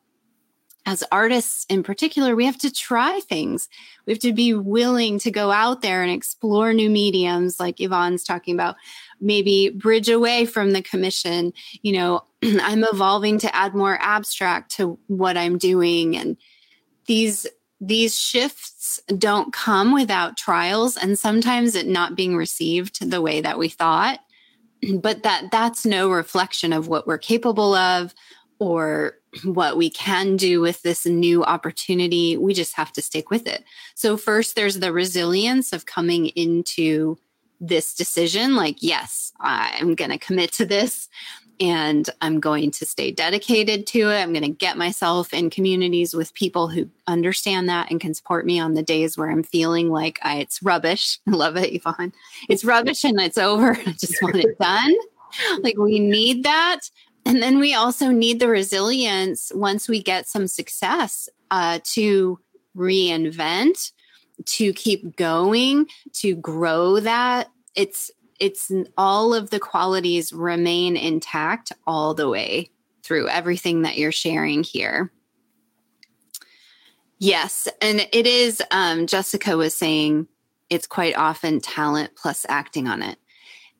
as 0.87 1.03
artists 1.11 1.65
in 1.67 1.83
particular, 1.83 2.33
we 2.33 2.45
have 2.45 2.57
to 2.57 2.71
try 2.71 3.19
things. 3.19 3.67
We 4.05 4.13
have 4.13 4.21
to 4.21 4.31
be 4.31 4.53
willing 4.53 5.19
to 5.19 5.29
go 5.29 5.51
out 5.51 5.81
there 5.81 6.01
and 6.01 6.09
explore 6.09 6.71
new 6.71 6.89
mediums, 6.89 7.59
like 7.59 7.81
Yvonne's 7.81 8.23
talking 8.23 8.55
about, 8.55 8.77
maybe 9.19 9.69
bridge 9.69 10.09
away 10.09 10.45
from 10.45 10.71
the 10.71 10.81
commission. 10.81 11.53
You 11.81 11.93
know, 11.93 12.23
I'm 12.43 12.83
evolving 12.83 13.39
to 13.39 13.55
add 13.55 13.75
more 13.75 13.97
abstract 14.01 14.71
to 14.77 14.99
what 15.07 15.37
I'm 15.37 15.57
doing. 15.57 16.15
And 16.15 16.37
these 17.05 17.47
these 17.79 18.19
shifts 18.19 18.99
don't 19.19 19.53
come 19.53 19.93
without 19.93 20.35
trials 20.35 20.97
and 20.97 21.17
sometimes 21.17 21.75
it 21.75 21.85
not 21.85 22.15
being 22.15 22.35
received 22.35 23.07
the 23.07 23.21
way 23.21 23.39
that 23.39 23.59
we 23.59 23.69
thought 23.69 24.19
but 24.99 25.21
that 25.21 25.49
that's 25.51 25.85
no 25.85 26.09
reflection 26.09 26.73
of 26.73 26.87
what 26.87 27.05
we're 27.05 27.19
capable 27.19 27.75
of 27.75 28.13
or 28.59 29.13
what 29.43 29.77
we 29.77 29.89
can 29.89 30.35
do 30.35 30.61
with 30.61 30.81
this 30.81 31.05
new 31.05 31.43
opportunity. 31.43 32.37
We 32.37 32.53
just 32.53 32.75
have 32.75 32.91
to 32.93 33.01
stick 33.01 33.29
with 33.29 33.47
it. 33.47 33.63
So, 33.95 34.17
first, 34.17 34.55
there's 34.55 34.79
the 34.79 34.93
resilience 34.93 35.73
of 35.73 35.85
coming 35.85 36.27
into 36.27 37.17
this 37.59 37.93
decision 37.93 38.55
like, 38.55 38.77
yes, 38.79 39.33
I'm 39.39 39.95
going 39.95 40.11
to 40.11 40.17
commit 40.17 40.51
to 40.53 40.65
this 40.65 41.09
and 41.59 42.09
I'm 42.21 42.39
going 42.39 42.71
to 42.71 42.85
stay 42.85 43.11
dedicated 43.11 43.87
to 43.87 44.09
it. 44.11 44.21
I'm 44.21 44.31
going 44.31 44.43
to 44.43 44.49
get 44.49 44.77
myself 44.77 45.33
in 45.33 45.49
communities 45.49 46.13
with 46.13 46.33
people 46.33 46.67
who 46.67 46.89
understand 47.07 47.67
that 47.69 47.89
and 47.89 47.99
can 47.99 48.13
support 48.13 48.45
me 48.45 48.59
on 48.59 48.73
the 48.73 48.83
days 48.83 49.17
where 49.17 49.29
I'm 49.29 49.43
feeling 49.43 49.89
like 49.89 50.19
I, 50.21 50.37
it's 50.37 50.61
rubbish. 50.61 51.19
I 51.27 51.31
love 51.31 51.57
it, 51.57 51.73
Yvonne. 51.73 52.13
It's 52.49 52.63
rubbish 52.63 53.03
and 53.03 53.19
it's 53.19 53.37
over. 53.37 53.71
I 53.71 53.91
just 53.93 54.21
want 54.21 54.35
it 54.35 54.57
done. 54.59 54.95
Like 55.61 55.77
we 55.77 55.99
need 55.99 56.43
that. 56.43 56.81
And 57.25 57.41
then 57.41 57.59
we 57.59 57.73
also 57.73 58.09
need 58.09 58.39
the 58.39 58.47
resilience 58.47 59.51
once 59.53 59.89
we 59.89 60.01
get 60.01 60.27
some 60.27 60.47
success 60.47 61.27
uh, 61.51 61.79
to 61.83 62.39
reinvent, 62.75 63.91
to 64.45 64.73
keep 64.73 65.15
going, 65.15 65.87
to 66.13 66.35
grow 66.35 66.99
that. 66.99 67.49
It's 67.75 68.11
it's 68.39 68.71
all 68.97 69.33
of 69.33 69.49
the 69.49 69.59
qualities 69.59 70.31
remain 70.31 70.95
intact 70.95 71.71
all 71.87 72.13
the 72.13 72.29
way 72.29 72.69
through 73.03 73.27
everything 73.29 73.81
that 73.81 73.97
you're 73.97 74.11
sharing 74.11 74.63
here. 74.63 75.11
Yes, 77.19 77.67
and 77.81 78.07
it 78.11 78.27
is. 78.27 78.61
Um, 78.69 79.07
Jessica 79.07 79.57
was 79.57 79.75
saying 79.75 80.27
it's 80.69 80.85
quite 80.85 81.17
often 81.17 81.59
talent 81.61 82.11
plus 82.15 82.45
acting 82.47 82.87
on 82.87 83.01
it. 83.01 83.17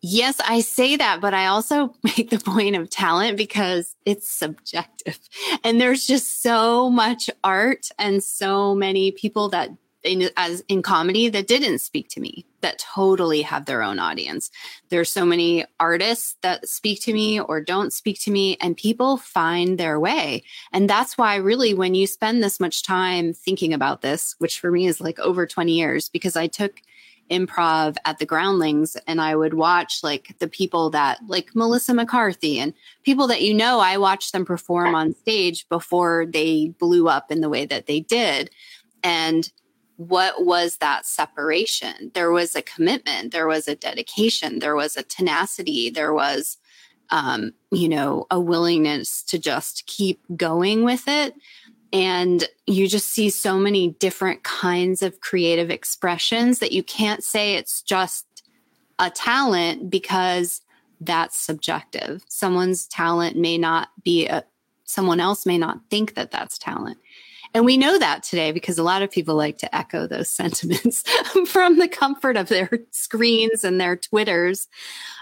Yes, 0.01 0.39
I 0.47 0.61
say 0.61 0.95
that, 0.95 1.21
but 1.21 1.33
I 1.33 1.47
also 1.47 1.93
make 2.03 2.29
the 2.29 2.39
point 2.39 2.75
of 2.75 2.89
talent 2.89 3.37
because 3.37 3.95
it's 4.05 4.29
subjective. 4.29 5.19
And 5.63 5.79
there's 5.81 6.07
just 6.07 6.41
so 6.41 6.89
much 6.89 7.29
art 7.43 7.89
and 7.99 8.23
so 8.23 8.73
many 8.73 9.11
people 9.11 9.49
that 9.49 9.69
in, 10.07 10.29
as 10.37 10.63
in 10.67 10.81
comedy 10.81 11.29
that 11.29 11.47
didn't 11.47 11.79
speak 11.79 12.09
to 12.09 12.19
me 12.19 12.45
that 12.61 12.79
totally 12.79 13.41
have 13.43 13.65
their 13.65 13.83
own 13.83 13.99
audience. 13.99 14.49
There's 14.89 15.11
so 15.11 15.25
many 15.25 15.65
artists 15.79 16.35
that 16.41 16.67
speak 16.67 17.01
to 17.03 17.13
me 17.13 17.39
or 17.39 17.61
don't 17.61 17.93
speak 17.93 18.19
to 18.21 18.31
me 18.31 18.57
and 18.59 18.75
people 18.75 19.17
find 19.17 19.77
their 19.77 19.99
way. 19.99 20.43
And 20.73 20.89
that's 20.89 21.17
why 21.17 21.35
really 21.35 21.73
when 21.73 21.95
you 21.95 22.07
spend 22.07 22.43
this 22.43 22.59
much 22.59 22.83
time 22.83 23.33
thinking 23.33 23.73
about 23.73 24.01
this, 24.01 24.35
which 24.39 24.59
for 24.59 24.71
me 24.71 24.87
is 24.87 24.99
like 24.99 25.19
over 25.19 25.45
20 25.45 25.71
years 25.71 26.09
because 26.09 26.35
I 26.35 26.47
took 26.47 26.81
improv 27.29 27.97
at 28.05 28.19
the 28.19 28.25
groundlings 28.25 28.95
and 29.07 29.19
I 29.19 29.35
would 29.35 29.53
watch 29.53 29.99
like 30.03 30.35
the 30.39 30.47
people 30.47 30.89
that 30.91 31.19
like 31.27 31.55
Melissa 31.55 31.93
McCarthy 31.93 32.59
and 32.59 32.73
people 33.03 33.27
that 33.27 33.41
you 33.41 33.53
know 33.53 33.79
I 33.79 33.97
watched 33.97 34.31
them 34.31 34.45
perform 34.45 34.95
on 34.95 35.13
stage 35.13 35.67
before 35.69 36.25
they 36.25 36.73
blew 36.79 37.07
up 37.09 37.31
in 37.31 37.41
the 37.41 37.49
way 37.49 37.65
that 37.65 37.85
they 37.85 37.99
did 37.99 38.49
and 39.03 39.51
what 39.97 40.45
was 40.45 40.77
that 40.77 41.05
separation 41.05 42.11
there 42.13 42.31
was 42.31 42.55
a 42.55 42.61
commitment 42.61 43.31
there 43.31 43.47
was 43.47 43.67
a 43.67 43.75
dedication 43.75 44.59
there 44.59 44.75
was 44.75 44.95
a 44.95 45.03
tenacity 45.03 45.89
there 45.89 46.13
was 46.13 46.57
um, 47.09 47.53
you 47.71 47.89
know 47.89 48.25
a 48.29 48.39
willingness 48.39 49.23
to 49.23 49.37
just 49.37 49.85
keep 49.87 50.21
going 50.35 50.83
with 50.83 51.07
it 51.07 51.33
and 51.93 52.45
you 52.65 52.87
just 52.87 53.07
see 53.07 53.29
so 53.29 53.57
many 53.57 53.89
different 53.99 54.43
kinds 54.43 55.01
of 55.01 55.21
creative 55.21 55.69
expressions 55.69 56.59
that 56.59 56.71
you 56.71 56.83
can't 56.83 57.23
say 57.23 57.55
it's 57.55 57.81
just 57.81 58.25
a 58.99 59.09
talent 59.09 59.89
because 59.89 60.61
that's 60.99 61.37
subjective. 61.37 62.23
Someone's 62.27 62.87
talent 62.87 63.37
may 63.37 63.57
not 63.57 63.89
be 64.03 64.27
a, 64.27 64.43
someone 64.83 65.19
else 65.19 65.45
may 65.45 65.57
not 65.57 65.79
think 65.89 66.15
that 66.15 66.31
that's 66.31 66.57
talent. 66.57 66.97
And 67.57 67.65
we 67.65 67.75
know 67.75 67.97
that 67.97 68.21
today 68.21 68.51
because 68.51 68.77
a 68.77 68.83
lot 68.83 69.01
of 69.01 69.09
people 69.09 69.33
like 69.33 69.57
to 69.57 69.75
echo 69.75 70.05
those 70.05 70.29
sentiments 70.41 71.03
from 71.47 71.79
the 71.79 71.87
comfort 71.87 72.37
of 72.37 72.49
their 72.49 72.69
screens 72.91 73.63
and 73.63 73.81
their 73.81 73.95
Twitters. 73.95 74.67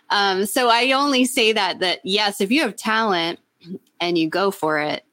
Um, 0.10 0.46
so 0.46 0.68
I 0.70 0.92
only 0.92 1.24
say 1.24 1.54
that, 1.54 1.80
that 1.80 2.02
yes, 2.04 2.42
if 2.42 2.52
you 2.52 2.60
have 2.64 2.76
talent 2.76 3.40
and 4.02 4.18
you 4.18 4.28
go 4.28 4.52
for 4.52 4.80
it, 4.80 5.06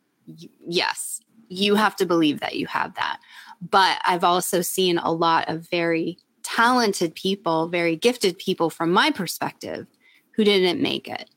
yes, 0.67 1.21
you 1.47 1.77
have 1.77 1.95
to 1.97 2.07
believe 2.07 2.41
that 2.41 2.57
you 2.57 2.67
have 2.67 2.93
that. 2.97 3.21
But 3.61 4.01
I've 4.05 4.25
also 4.25 4.61
seen 4.61 4.99
a 4.99 5.13
lot 5.13 5.49
of 5.49 5.71
very 5.71 6.19
talented 6.43 7.15
people, 7.15 7.69
very 7.69 7.95
gifted 7.95 8.37
people 8.37 8.69
from 8.69 8.91
my 8.91 9.13
perspective 9.13 9.87
who 10.33 10.43
didn't 10.43 10.83
make 10.83 11.07
it 11.07 11.31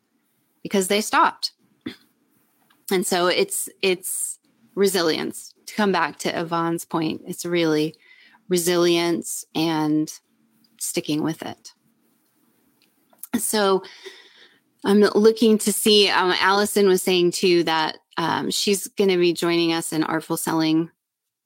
because 0.64 0.88
they 0.88 1.02
stopped. 1.02 1.52
And 2.92 3.06
so 3.06 3.26
it's 3.26 3.68
it's 3.82 4.38
resilience. 4.76 5.55
To 5.66 5.76
come 5.76 5.92
back 5.92 6.20
to 6.20 6.40
Yvonne's 6.40 6.86
point, 6.86 7.22
it's 7.26 7.46
really 7.46 7.96
resilience 8.50 9.46
and 9.56 10.12
sticking 10.80 11.24
with 11.24 11.42
it. 11.42 11.74
So 13.40 13.84
I'm 14.84 15.00
looking 15.00 15.58
to 15.60 15.74
see. 15.74 16.10
Um, 16.10 16.34
Allison 16.40 16.88
was 16.88 17.02
saying 17.02 17.32
too 17.32 17.64
that 17.64 17.98
um, 18.18 18.52
she's 18.52 18.88
going 18.88 19.10
to 19.10 19.18
be 19.18 19.34
joining 19.34 19.74
us 19.74 19.92
in 19.92 20.04
Artful 20.04 20.38
Selling 20.38 20.92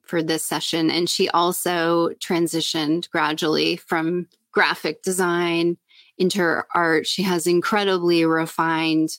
for 0.02 0.22
this 0.22 0.44
session. 0.44 0.90
And 0.90 1.08
she 1.08 1.28
also 1.30 2.10
transitioned 2.20 3.08
gradually 3.10 3.76
from 3.76 4.28
graphic 4.52 5.02
design 5.02 5.78
into 6.18 6.62
art. 6.74 7.06
She 7.06 7.22
has 7.22 7.46
incredibly 7.46 8.24
refined 8.24 9.18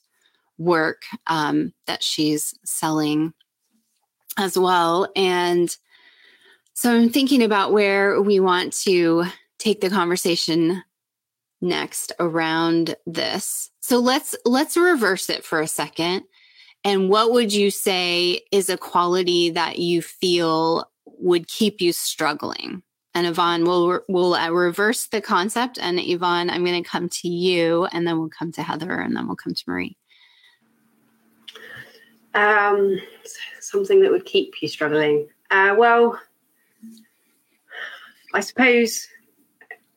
work 0.58 1.02
um, 1.28 1.74
that 1.88 2.04
she's 2.04 2.54
selling 2.64 3.34
as 4.38 4.58
well. 4.58 5.10
And 5.16 5.76
so 6.74 6.96
I'm 6.96 7.10
thinking 7.10 7.44
about 7.44 7.74
where 7.74 8.22
we 8.22 8.40
want 8.40 8.74
to 8.84 9.26
take 9.60 9.82
the 9.82 9.90
conversation 9.90 10.84
next 11.62 12.12
around 12.20 12.96
this. 13.06 13.70
So 13.82 14.00
let's 14.00 14.36
let's 14.46 14.78
reverse 14.78 15.30
it 15.30 15.46
for 15.46 15.62
a 15.62 15.68
second. 15.68 16.24
And 16.84 17.10
what 17.10 17.32
would 17.32 17.54
you 17.54 17.70
say 17.70 18.42
is 18.52 18.70
a 18.70 18.78
quality 18.78 19.52
that 19.52 19.78
you 19.78 20.02
feel 20.02 20.90
would 21.06 21.48
keep 21.48 21.80
you 21.80 21.94
struggling? 21.94 22.82
And 23.14 23.28
Yvonne, 23.28 23.66
we'll 23.66 24.02
we'll 24.08 24.34
uh, 24.34 24.50
reverse 24.50 25.08
the 25.08 25.22
concept. 25.22 25.78
And 25.80 26.00
Yvonne, 26.00 26.50
I'm 26.50 26.64
going 26.64 26.82
to 26.82 26.90
come 26.90 27.10
to 27.10 27.28
you, 27.28 27.86
and 27.92 28.08
then 28.08 28.18
we'll 28.18 28.30
come 28.30 28.52
to 28.54 28.64
Heather, 28.64 28.94
and 28.94 29.16
then 29.16 29.28
we'll 29.28 29.36
come 29.36 29.54
to 29.54 29.64
Marie. 29.68 29.98
Um, 32.34 33.00
something 33.60 34.02
that 34.02 34.12
would 34.12 34.26
keep 34.26 34.62
you 34.62 34.68
struggling. 34.68 35.28
Uh, 35.50 35.76
well, 35.78 36.20
I 38.34 38.40
suppose 38.40 39.08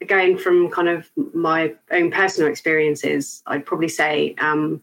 going 0.06 0.36
from 0.36 0.70
kind 0.70 0.88
of 0.88 1.10
my 1.32 1.74
own 1.90 2.10
personal 2.10 2.50
experiences, 2.50 3.42
I'd 3.46 3.64
probably 3.64 3.88
say 3.88 4.34
um, 4.38 4.82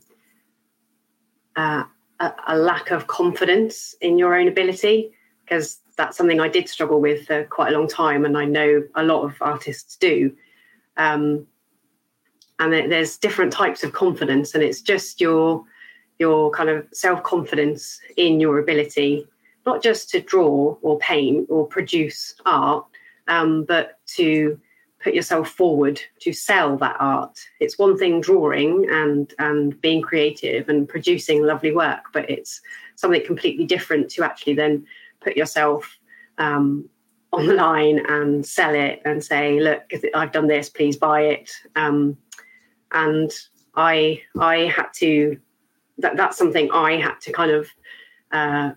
uh, 1.55 1.83
a, 2.19 2.33
a, 2.47 2.57
lack 2.57 2.91
of 2.91 3.07
confidence 3.07 3.95
in 4.01 4.17
your 4.17 4.35
own 4.35 4.47
ability, 4.47 5.11
because 5.43 5.79
that's 5.97 6.17
something 6.17 6.39
I 6.39 6.47
did 6.47 6.69
struggle 6.69 7.01
with 7.01 7.27
for 7.27 7.43
quite 7.45 7.73
a 7.73 7.77
long 7.77 7.87
time, 7.87 8.25
and 8.25 8.37
I 8.37 8.45
know 8.45 8.83
a 8.95 9.03
lot 9.03 9.23
of 9.23 9.35
artists 9.41 9.97
do. 9.97 10.33
Um, 10.97 11.45
and 12.59 12.71
there's 12.71 13.17
different 13.17 13.51
types 13.51 13.83
of 13.83 13.91
confidence, 13.91 14.53
and 14.53 14.63
it's 14.63 14.81
just 14.81 15.19
your 15.19 15.65
your 16.21 16.51
kind 16.51 16.69
of 16.69 16.87
self 16.93 17.21
confidence 17.23 17.99
in 18.15 18.39
your 18.39 18.59
ability, 18.59 19.27
not 19.65 19.83
just 19.83 20.09
to 20.11 20.21
draw 20.21 20.77
or 20.81 20.97
paint 20.99 21.47
or 21.49 21.67
produce 21.67 22.35
art, 22.45 22.85
um, 23.27 23.65
but 23.65 23.99
to 24.15 24.57
put 25.03 25.15
yourself 25.15 25.49
forward 25.49 25.99
to 26.19 26.31
sell 26.31 26.77
that 26.77 26.95
art. 26.99 27.37
It's 27.59 27.79
one 27.79 27.97
thing 27.97 28.21
drawing 28.21 28.87
and 28.89 29.33
and 29.39 29.81
being 29.81 30.01
creative 30.01 30.69
and 30.69 30.87
producing 30.87 31.43
lovely 31.43 31.73
work, 31.73 32.03
but 32.13 32.29
it's 32.29 32.61
something 32.95 33.25
completely 33.25 33.65
different 33.65 34.09
to 34.11 34.23
actually 34.23 34.53
then 34.53 34.85
put 35.21 35.35
yourself 35.35 35.97
um, 36.37 36.87
online 37.31 38.05
and 38.07 38.45
sell 38.45 38.75
it 38.75 39.01
and 39.05 39.23
say, 39.23 39.59
look, 39.59 39.81
I've 40.13 40.31
done 40.31 40.47
this, 40.47 40.69
please 40.69 40.97
buy 40.97 41.21
it. 41.21 41.51
Um, 41.75 42.17
and 42.91 43.31
I 43.75 44.21
I 44.39 44.71
had 44.77 44.89
to 44.95 45.39
that 46.01 46.17
that's 46.17 46.37
something 46.37 46.69
I 46.71 46.97
had 46.97 47.19
to 47.21 47.31
kind 47.31 47.51
of 47.51 47.69
uh, 48.31 48.71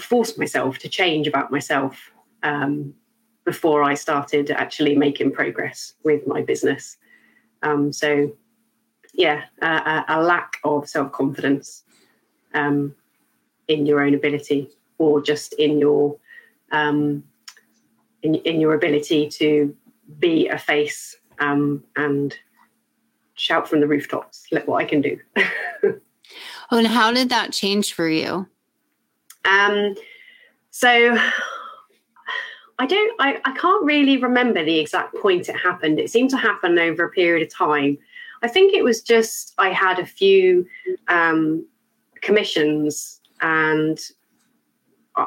force 0.00 0.36
myself 0.36 0.78
to 0.78 0.88
change 0.88 1.26
about 1.26 1.50
myself. 1.50 2.10
Um, 2.42 2.94
before 3.46 3.84
I 3.84 3.94
started 3.94 4.50
actually 4.50 4.96
making 4.96 5.32
progress 5.32 5.94
with 6.02 6.26
my 6.26 6.42
business. 6.42 6.98
Um, 7.62 7.92
so, 7.92 8.32
yeah, 9.14 9.44
a, 9.62 10.04
a 10.08 10.20
lack 10.20 10.58
of 10.64 10.86
self 10.88 11.12
confidence 11.12 11.84
um, 12.52 12.94
in 13.68 13.86
your 13.86 14.02
own 14.02 14.14
ability, 14.14 14.68
or 14.98 15.22
just 15.22 15.54
in 15.54 15.78
your 15.78 16.18
um, 16.72 17.24
in, 18.22 18.34
in 18.34 18.60
your 18.60 18.74
ability 18.74 19.28
to 19.28 19.74
be 20.18 20.48
a 20.48 20.58
face 20.58 21.16
um, 21.38 21.84
and 21.94 22.34
shout 23.34 23.68
from 23.68 23.80
the 23.80 23.86
rooftops. 23.86 24.46
Look 24.50 24.66
what 24.66 24.82
I 24.82 24.84
can 24.84 25.00
do. 25.00 25.18
oh, 26.70 26.78
and 26.78 26.86
how 26.86 27.12
did 27.12 27.28
that 27.28 27.52
change 27.52 27.94
for 27.94 28.08
you? 28.08 28.46
Um, 29.44 29.94
so 30.70 31.16
I 32.78 32.86
don't, 32.86 33.20
I, 33.20 33.40
I 33.44 33.52
can't 33.52 33.84
really 33.84 34.18
remember 34.18 34.64
the 34.64 34.78
exact 34.78 35.14
point 35.16 35.48
it 35.48 35.56
happened. 35.56 35.98
It 35.98 36.10
seemed 36.10 36.30
to 36.30 36.36
happen 36.36 36.78
over 36.78 37.04
a 37.04 37.10
period 37.10 37.46
of 37.46 37.54
time. 37.54 37.98
I 38.42 38.48
think 38.48 38.74
it 38.74 38.84
was 38.84 39.00
just 39.00 39.54
I 39.56 39.70
had 39.70 39.98
a 39.98 40.04
few 40.04 40.66
um, 41.08 41.66
commissions, 42.20 43.20
and 43.40 43.98
uh, 45.16 45.26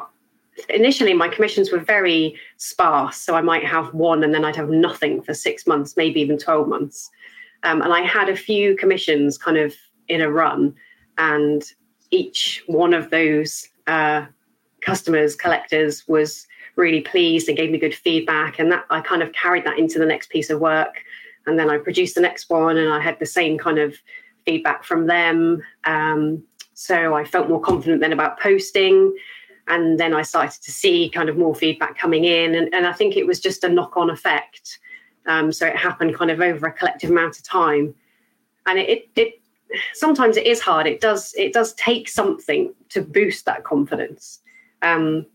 initially 0.68 1.12
my 1.12 1.28
commissions 1.28 1.72
were 1.72 1.80
very 1.80 2.36
sparse. 2.56 3.16
So 3.16 3.34
I 3.34 3.40
might 3.40 3.64
have 3.64 3.92
one, 3.94 4.22
and 4.22 4.32
then 4.32 4.44
I'd 4.44 4.56
have 4.56 4.70
nothing 4.70 5.22
for 5.22 5.34
six 5.34 5.66
months, 5.66 5.96
maybe 5.96 6.20
even 6.20 6.38
twelve 6.38 6.68
months. 6.68 7.10
Um, 7.64 7.82
and 7.82 7.92
I 7.92 8.02
had 8.02 8.28
a 8.28 8.36
few 8.36 8.76
commissions 8.76 9.36
kind 9.36 9.58
of 9.58 9.74
in 10.06 10.20
a 10.20 10.30
run, 10.30 10.74
and 11.20 11.62
each 12.10 12.64
one 12.66 12.94
of 12.94 13.10
those 13.10 13.68
uh, 13.86 14.24
customers, 14.80 15.36
collectors, 15.36 16.08
was 16.08 16.46
really 16.76 17.02
pleased 17.02 17.46
and 17.46 17.58
gave 17.58 17.70
me 17.70 17.78
good 17.78 17.94
feedback. 17.94 18.58
And 18.58 18.72
that 18.72 18.84
I 18.90 19.02
kind 19.02 19.22
of 19.22 19.32
carried 19.32 19.64
that 19.66 19.78
into 19.78 19.98
the 19.98 20.06
next 20.06 20.30
piece 20.30 20.50
of 20.50 20.60
work. 20.60 21.04
And 21.46 21.58
then 21.58 21.70
I 21.70 21.76
produced 21.76 22.14
the 22.14 22.22
next 22.22 22.48
one 22.48 22.78
and 22.78 22.90
I 22.92 23.00
had 23.00 23.18
the 23.20 23.26
same 23.26 23.58
kind 23.58 23.78
of 23.78 23.94
feedback 24.46 24.82
from 24.82 25.06
them. 25.06 25.62
Um, 25.84 26.42
so 26.72 27.14
I 27.14 27.24
felt 27.24 27.50
more 27.50 27.60
confident 27.60 28.00
then 28.00 28.14
about 28.14 28.40
posting. 28.40 29.14
And 29.68 30.00
then 30.00 30.14
I 30.14 30.22
started 30.22 30.62
to 30.62 30.72
see 30.72 31.10
kind 31.10 31.28
of 31.28 31.36
more 31.36 31.54
feedback 31.54 31.98
coming 31.98 32.24
in. 32.24 32.54
And, 32.54 32.72
and 32.74 32.86
I 32.86 32.92
think 32.94 33.16
it 33.16 33.26
was 33.26 33.40
just 33.40 33.62
a 33.62 33.68
knock 33.68 33.96
on 33.98 34.08
effect. 34.08 34.78
Um, 35.26 35.52
so 35.52 35.66
it 35.66 35.76
happened 35.76 36.16
kind 36.16 36.30
of 36.30 36.40
over 36.40 36.66
a 36.66 36.72
collective 36.72 37.10
amount 37.10 37.36
of 37.38 37.44
time. 37.44 37.94
And 38.66 38.78
it, 38.78 38.88
it, 38.88 39.08
it 39.16 39.39
sometimes 39.94 40.36
it 40.36 40.46
is 40.46 40.60
hard. 40.60 40.86
It 40.86 41.00
does 41.00 41.34
it 41.36 41.52
does 41.52 41.74
take 41.74 42.08
something 42.08 42.74
to 42.90 43.02
boost 43.02 43.44
that 43.46 43.64
confidence. 43.64 44.40
Um, 44.82 45.26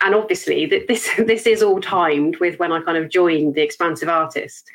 and 0.00 0.14
obviously 0.14 0.66
this 0.66 1.08
this 1.18 1.46
is 1.46 1.62
all 1.62 1.80
timed 1.80 2.38
with 2.38 2.58
when 2.58 2.72
I 2.72 2.80
kind 2.80 2.98
of 2.98 3.10
joined 3.10 3.54
the 3.54 3.62
expansive 3.62 4.08
artist 4.08 4.68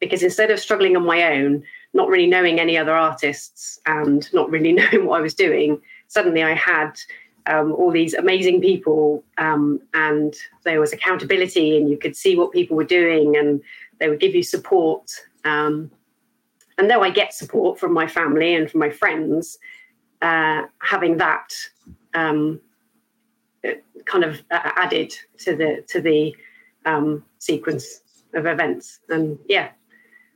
because 0.00 0.22
instead 0.22 0.50
of 0.50 0.60
struggling 0.60 0.96
on 0.96 1.06
my 1.06 1.32
own, 1.32 1.62
not 1.94 2.08
really 2.08 2.26
knowing 2.26 2.60
any 2.60 2.76
other 2.76 2.94
artists 2.94 3.80
and 3.86 4.32
not 4.34 4.50
really 4.50 4.72
knowing 4.78 5.06
what 5.06 5.18
I 5.18 5.22
was 5.22 5.34
doing, 5.34 5.80
suddenly 6.08 6.42
I 6.42 6.54
had 6.54 6.98
um, 7.46 7.72
all 7.72 7.90
these 7.90 8.14
amazing 8.14 8.60
people 8.60 9.22
um, 9.38 9.80
and 9.92 10.34
there 10.64 10.80
was 10.80 10.92
accountability 10.92 11.76
and 11.76 11.90
you 11.90 11.96
could 11.96 12.16
see 12.16 12.36
what 12.36 12.52
people 12.52 12.76
were 12.76 12.84
doing 12.84 13.36
and 13.36 13.62
they 13.98 14.08
would 14.08 14.20
give 14.20 14.34
you 14.34 14.42
support. 14.42 15.10
Um, 15.44 15.90
and 16.78 16.90
though 16.90 17.02
I 17.02 17.10
get 17.10 17.34
support 17.34 17.78
from 17.78 17.92
my 17.92 18.06
family 18.06 18.54
and 18.54 18.70
from 18.70 18.80
my 18.80 18.90
friends, 18.90 19.58
uh, 20.22 20.62
having 20.78 21.18
that 21.18 21.52
um, 22.14 22.60
kind 24.04 24.24
of 24.24 24.42
uh, 24.50 24.70
added 24.76 25.14
to 25.38 25.54
the 25.56 25.84
to 25.88 26.00
the 26.00 26.34
um, 26.84 27.24
sequence 27.38 28.00
of 28.34 28.46
events. 28.46 29.00
And 29.08 29.38
yeah, 29.48 29.70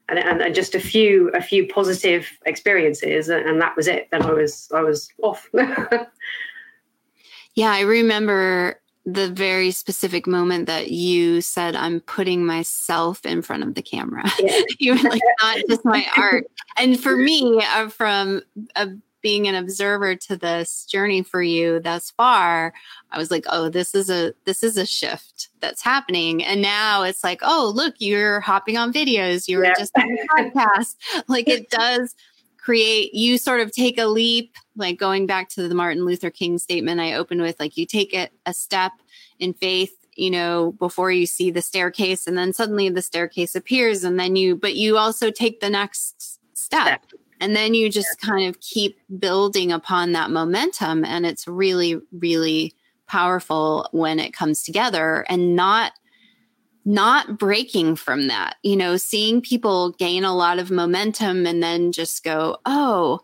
and, 0.09 0.19
and, 0.19 0.41
and, 0.41 0.55
just 0.55 0.75
a 0.75 0.81
few 0.81 1.29
a 1.31 1.41
few 1.41 1.67
positive 1.67 2.29
experiences, 2.47 3.29
and 3.29 3.61
that 3.61 3.77
was 3.77 3.89
it. 3.89 4.09
Then 4.11 4.23
I 4.23 4.33
was 4.33 4.71
I 4.75 4.81
was 4.83 5.11
off. 5.23 5.49
yeah, 7.55 7.73
I 7.73 7.81
remember 7.81 8.81
the 9.05 9.31
very 9.31 9.71
specific 9.71 10.27
moment 10.27 10.67
that 10.67 10.91
you 10.91 11.41
said 11.41 11.75
i'm 11.75 12.01
putting 12.01 12.45
myself 12.45 13.25
in 13.25 13.43
front 13.43 13.63
of 13.63 13.75
the 13.75 13.83
camera. 13.83 14.25
Yeah. 14.39 14.61
you 14.79 14.95
were 14.95 15.09
like 15.09 15.23
not 15.43 15.59
just 15.69 15.85
my 15.85 16.07
art. 16.17 16.47
And 16.77 17.01
for 17.01 17.17
me 17.17 17.63
uh, 17.63 17.89
from 17.89 18.43
a 18.77 18.89
being 19.21 19.49
an 19.49 19.55
observer 19.55 20.15
to 20.15 20.37
this 20.37 20.85
journey 20.85 21.23
for 21.23 21.43
you 21.43 21.81
thus 21.81 22.13
far 22.13 22.73
i 23.11 23.19
was 23.19 23.33
like 23.33 23.45
oh 23.51 23.69
this 23.69 23.93
is 23.93 24.09
a 24.09 24.33
this 24.45 24.63
is 24.63 24.77
a 24.77 24.87
shift 24.87 25.49
that's 25.61 25.83
happening. 25.83 26.45
And 26.45 26.63
now 26.63 27.03
it's 27.03 27.25
like 27.25 27.41
oh 27.43 27.73
look 27.75 27.95
you're 27.99 28.41
hopping 28.41 28.77
on 28.77 28.93
videos. 28.93 29.49
You 29.49 29.59
were 29.59 29.73
just 29.79 29.93
on 29.97 30.05
a 30.05 30.43
podcast. 30.43 30.97
Like 31.29 31.49
it 31.49 31.71
does 31.71 32.15
create 32.69 33.15
you 33.15 33.39
sort 33.39 33.61
of 33.61 33.73
take 33.73 33.97
a 33.99 34.05
leap 34.05 34.55
like 34.77 34.99
going 34.99 35.27
back 35.27 35.49
to 35.49 35.67
the 35.67 35.75
martin 35.75 36.05
luther 36.05 36.31
king 36.31 36.59
statement 36.59 37.01
i 37.01 37.15
opened 37.15 37.41
with 37.41 37.59
like 37.59 37.79
you 37.79 37.87
take 37.87 38.13
it 38.13 38.31
a 38.45 38.53
step 38.53 38.93
in 39.39 39.55
faith 39.55 39.99
you 40.19 40.33
know, 40.33 40.73
before 40.73 41.13
you 41.13 41.27
see 41.27 41.49
the 41.51 41.63
staircase 41.63 42.27
and 42.27 42.37
then 42.37 42.53
suddenly 42.53 42.89
the 42.89 43.01
staircase 43.01 43.55
appears 43.55 44.03
and 44.03 44.19
then 44.19 44.35
you, 44.35 44.57
but 44.57 44.75
you 44.75 44.99
also 44.99 45.31
take 45.31 45.61
the 45.61 45.71
next 45.71 46.41
step. 46.55 47.05
And 47.41 47.55
then 47.55 47.73
you 47.73 47.89
just 47.89 48.21
kind 48.21 48.49
of 48.49 48.61
keep 48.61 48.99
building 49.21 49.71
upon 49.71 50.11
that 50.13 50.33
momentum. 50.33 51.05
And 51.05 51.25
it's 51.25 51.47
really, 51.47 52.01
really 52.11 52.75
powerful 53.07 53.89
when 53.93 54.19
it 54.19 54.33
comes 54.33 54.65
together 54.65 55.25
and 55.29 55.55
not 55.55 55.93
not 56.89 57.39
breaking 57.39 57.95
from 57.95 58.29
that 58.29 58.57
you 58.63 58.75
know 58.75 58.97
seeing 58.97 59.43
people 59.43 59.93
gain 59.93 60.25
a 60.25 60.35
lot 60.35 60.59
of 60.59 60.71
momentum 60.71 61.47
and 61.47 61.63
then 61.63 61.93
just 61.93 62.25
go 62.25 62.57
oh 62.65 63.21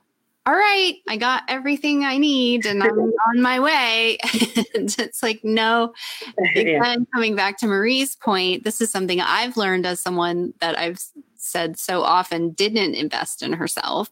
all 0.47 0.55
right 0.55 0.97
i 1.09 1.17
got 1.17 1.43
everything 1.49 2.05
i 2.05 2.19
need 2.19 2.67
and 2.67 2.83
i'm 2.83 2.91
on 3.29 3.41
my 3.41 3.59
way. 3.59 4.19
It's 4.77 5.23
like 5.23 5.41
no 5.43 5.95
again 6.57 7.07
coming 7.15 7.35
back 7.35 7.57
to 7.59 7.67
marie's 7.67 8.17
point 8.17 8.65
this 8.65 8.83
is 8.83 8.91
something 8.91 9.21
i've 9.21 9.57
learned 9.57 9.87
as 9.87 9.99
someone 9.99 10.53
that 10.61 10.79
i've 10.79 11.03
said 11.37 11.79
so 11.79 12.03
often 12.03 12.51
didn't 12.51 12.95
invest 12.95 13.43
in 13.43 13.55
herself. 13.55 14.11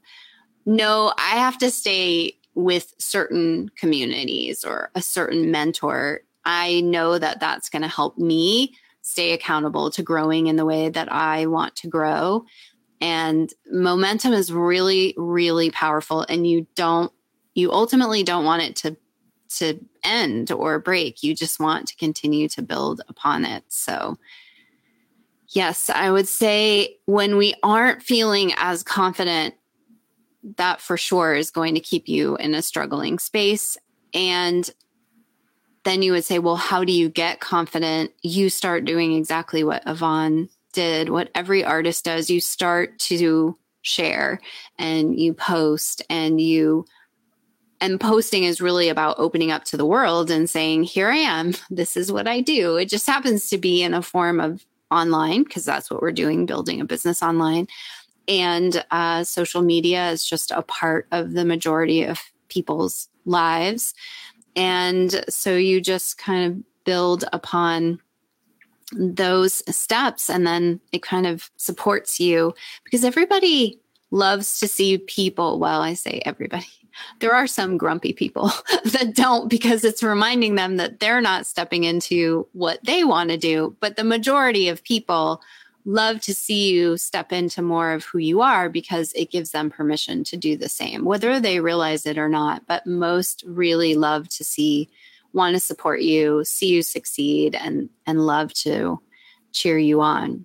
No 0.65 1.13
i 1.19 1.37
have 1.37 1.59
to 1.59 1.71
stay 1.71 2.39
with 2.55 2.95
certain 2.99 3.71
communities 3.77 4.65
or 4.65 4.91
a 4.95 5.03
certain 5.03 5.51
mentor, 5.51 6.21
I 6.45 6.81
know 6.83 7.19
that 7.19 7.41
that's 7.41 7.69
going 7.69 7.83
to 7.83 7.89
help 7.89 8.19
me 8.19 8.75
stay 9.13 9.33
accountable 9.33 9.91
to 9.91 10.03
growing 10.03 10.47
in 10.47 10.57
the 10.57 10.65
way 10.65 10.89
that 10.89 11.13
I 11.13 11.45
want 11.45 11.77
to 11.77 11.89
grow. 11.89 12.47
And 12.99 13.53
momentum 13.71 14.33
is 14.33 14.51
really, 14.51 15.15
really 15.19 15.71
powerful. 15.71 16.23
And 16.23 16.47
you 16.47 16.67
don't, 16.75 17.13
you 17.55 17.71
ultimately 17.73 18.23
don't 18.23 18.47
want 18.47 18.63
it 18.63 18.77
to, 18.77 18.97
to 19.59 19.79
end 20.03 20.51
or 20.51 20.79
break. 20.79 21.23
You 21.23 21.35
just 21.35 21.61
want 21.61 21.89
to 21.89 21.97
continue 21.97 22.49
to 22.49 22.63
build 22.63 23.03
upon 23.07 23.45
it. 23.45 23.65
So, 23.69 24.17
yes, 25.49 25.91
I 25.91 26.11
would 26.11 26.27
say 26.27 26.97
when 27.05 27.37
we 27.37 27.55
aren't 27.63 28.03
feeling 28.03 28.55
as 28.57 28.83
confident 28.83 29.55
that 30.57 30.81
for 30.81 30.97
sure 30.97 31.35
is 31.35 31.51
going 31.51 31.75
to 31.75 31.81
keep 31.81 32.09
you 32.09 32.37
in 32.37 32.55
a 32.55 32.63
struggling 32.63 33.19
space. 33.19 33.77
And 34.15 34.71
then 35.85 36.03
you 36.03 36.13
would 36.13 36.25
say, 36.25 36.39
well, 36.39 36.57
how 36.57 36.85
do 36.85 36.93
you 36.93 37.09
get 37.09 37.41
confident? 37.41 38.13
You 38.23 38.51
start 38.51 38.85
doing 38.85 39.15
exactly 39.15 39.65
what 39.65 39.83
Yvonne 39.87 40.49
did, 40.73 41.09
what 41.09 41.31
every 41.35 41.65
artist 41.65 42.05
does. 42.05 42.31
You 42.31 42.41
start 42.41 42.99
to 43.01 43.57
share 43.83 44.41
and 44.79 45.19
you 45.19 45.35
post 45.35 46.03
and 46.09 46.41
you 46.41 46.85
and 47.81 48.01
posting 48.01 48.45
is 48.45 48.61
really 48.61 48.89
about 48.89 49.19
opening 49.19 49.51
up 49.51 49.65
to 49.65 49.77
the 49.77 49.85
world 49.85 50.31
and 50.31 50.49
saying 50.49 50.85
here 50.85 51.09
i 51.09 51.17
am 51.17 51.53
this 51.69 51.97
is 51.97 52.13
what 52.13 52.29
i 52.29 52.41
do 52.41 52.77
it 52.77 52.85
just 52.85 53.09
happens 53.09 53.51
to 53.51 53.59
be 53.59 53.83
in 53.83 53.93
a 53.93 54.01
form 54.01 54.39
of 54.39 54.65
online 54.93 55.43
because 55.43 55.65
that's 55.65 55.91
what 55.91 56.01
we're 56.01 56.13
doing 56.13 56.47
building 56.47 56.81
a 56.81 56.85
business 56.85 57.25
online 57.25 57.67
and 58.29 58.85
uh, 58.91 59.25
social 59.25 59.63
media 59.63 60.11
is 60.11 60.25
just 60.25 60.51
a 60.51 60.63
part 60.63 61.07
of 61.11 61.33
the 61.33 61.45
majority 61.45 62.05
of 62.05 62.21
people's 62.49 63.09
lives. 63.25 63.95
And 64.57 65.25
so 65.29 65.57
you 65.57 65.81
just 65.81 66.19
kind 66.19 66.53
of 66.53 66.85
build 66.85 67.25
upon 67.33 68.01
those 68.93 69.63
steps 69.75 70.29
and 70.29 70.47
then 70.47 70.81
it 70.93 71.03
kind 71.03 71.27
of 71.27 71.51
supports 71.57 72.21
you 72.21 72.55
because 72.85 73.05
everybody 73.05 73.81
loves 74.11 74.61
to 74.61 74.69
see 74.69 74.99
people. 74.99 75.59
Well, 75.59 75.81
I 75.83 75.95
say 75.95 76.23
everybody. 76.25 76.67
There 77.21 77.35
are 77.35 77.47
some 77.47 77.79
grumpy 77.79 78.13
people 78.13 78.53
that 78.85 79.15
don't 79.15 79.49
because 79.49 79.83
it's 79.83 80.03
reminding 80.03 80.57
them 80.57 80.77
that 80.77 81.01
they're 81.01 81.23
not 81.23 81.47
stepping 81.47 81.85
into 81.85 82.47
what 82.53 82.85
they 82.85 83.03
want 83.03 83.31
to 83.31 83.39
do. 83.39 83.75
But 83.81 83.97
the 83.97 84.05
majority 84.05 84.69
of 84.69 84.85
people 84.85 85.41
love 85.85 86.21
to 86.23 86.35
see 86.35 86.73
you 86.73 86.97
step 86.97 87.33
into 87.33 87.63
more 87.63 87.93
of 87.93 88.05
who 88.05 88.19
you 88.19 88.41
are 88.41 88.69
because 88.69 89.13
it 89.15 89.31
gives 89.31 89.51
them 89.51 89.71
permission 89.71 90.25
to 90.25 90.37
do 90.37 90.57
the 90.57 90.69
same, 90.69 91.05
whether 91.05 91.41
they 91.41 91.61
realize 91.61 92.07
it 92.07 92.19
or 92.19 92.29
not. 92.29 92.67
But 92.67 92.87
most 92.87 93.43
really 93.47 93.95
love 93.95 94.29
to 94.31 94.45
see, 94.45 94.89
want 95.33 95.55
to 95.55 95.61
support 95.61 96.03
you, 96.03 96.45
see 96.45 96.69
you 96.69 96.83
succeed, 96.83 97.55
and 97.55 97.89
and 98.07 98.27
love 98.27 98.53
to 98.55 99.01
cheer 99.53 99.79
you 99.79 100.01
on. 100.01 100.45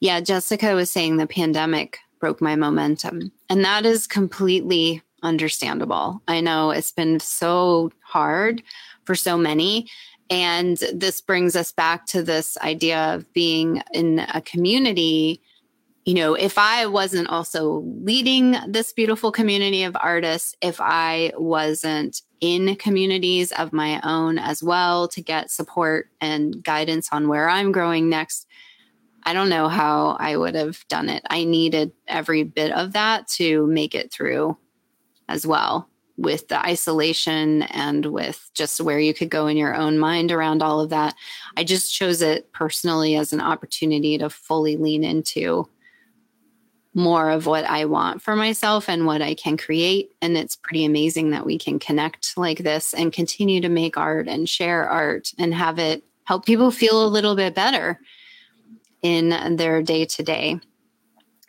Yeah, 0.00 0.20
Jessica 0.20 0.74
was 0.74 0.90
saying 0.90 1.16
the 1.16 1.26
pandemic 1.26 1.98
broke 2.20 2.40
my 2.40 2.56
momentum, 2.56 3.32
and 3.48 3.64
that 3.64 3.86
is 3.86 4.06
completely 4.06 5.02
understandable. 5.22 6.22
I 6.28 6.40
know 6.40 6.70
it's 6.70 6.92
been 6.92 7.20
so 7.20 7.92
hard 8.00 8.62
for 9.04 9.14
so 9.14 9.36
many. 9.36 9.88
And 10.32 10.78
this 10.94 11.20
brings 11.20 11.54
us 11.54 11.72
back 11.72 12.06
to 12.06 12.22
this 12.22 12.56
idea 12.58 13.14
of 13.14 13.30
being 13.34 13.82
in 13.92 14.20
a 14.32 14.40
community. 14.40 15.42
You 16.06 16.14
know, 16.14 16.32
if 16.32 16.56
I 16.56 16.86
wasn't 16.86 17.28
also 17.28 17.84
leading 18.00 18.56
this 18.66 18.94
beautiful 18.94 19.30
community 19.30 19.82
of 19.82 19.94
artists, 20.00 20.56
if 20.62 20.80
I 20.80 21.34
wasn't 21.36 22.22
in 22.40 22.76
communities 22.76 23.52
of 23.52 23.74
my 23.74 24.00
own 24.04 24.38
as 24.38 24.62
well 24.62 25.06
to 25.08 25.20
get 25.20 25.50
support 25.50 26.08
and 26.18 26.64
guidance 26.64 27.10
on 27.12 27.28
where 27.28 27.50
I'm 27.50 27.70
growing 27.70 28.08
next, 28.08 28.46
I 29.24 29.34
don't 29.34 29.50
know 29.50 29.68
how 29.68 30.16
I 30.18 30.38
would 30.38 30.54
have 30.54 30.82
done 30.88 31.10
it. 31.10 31.22
I 31.28 31.44
needed 31.44 31.92
every 32.08 32.42
bit 32.42 32.72
of 32.72 32.94
that 32.94 33.28
to 33.32 33.66
make 33.66 33.94
it 33.94 34.10
through 34.10 34.56
as 35.28 35.46
well 35.46 35.90
with 36.22 36.48
the 36.48 36.64
isolation 36.64 37.62
and 37.62 38.06
with 38.06 38.48
just 38.54 38.80
where 38.80 39.00
you 39.00 39.12
could 39.12 39.28
go 39.28 39.48
in 39.48 39.56
your 39.56 39.74
own 39.74 39.98
mind 39.98 40.30
around 40.30 40.62
all 40.62 40.80
of 40.80 40.90
that. 40.90 41.14
I 41.56 41.64
just 41.64 41.92
chose 41.92 42.22
it 42.22 42.52
personally 42.52 43.16
as 43.16 43.32
an 43.32 43.40
opportunity 43.40 44.16
to 44.18 44.30
fully 44.30 44.76
lean 44.76 45.02
into 45.02 45.68
more 46.94 47.30
of 47.30 47.46
what 47.46 47.64
I 47.64 47.86
want 47.86 48.22
for 48.22 48.36
myself 48.36 48.88
and 48.88 49.04
what 49.04 49.20
I 49.20 49.34
can 49.34 49.56
create. 49.56 50.12
And 50.22 50.36
it's 50.36 50.56
pretty 50.56 50.84
amazing 50.84 51.30
that 51.30 51.44
we 51.44 51.58
can 51.58 51.78
connect 51.78 52.36
like 52.36 52.58
this 52.58 52.94
and 52.94 53.12
continue 53.12 53.60
to 53.60 53.68
make 53.68 53.96
art 53.96 54.28
and 54.28 54.48
share 54.48 54.88
art 54.88 55.32
and 55.38 55.52
have 55.52 55.78
it 55.78 56.04
help 56.24 56.46
people 56.46 56.70
feel 56.70 57.04
a 57.04 57.08
little 57.08 57.34
bit 57.34 57.54
better 57.54 57.98
in 59.02 59.56
their 59.56 59.82
day 59.82 60.04
to 60.04 60.22
day. 60.22 60.60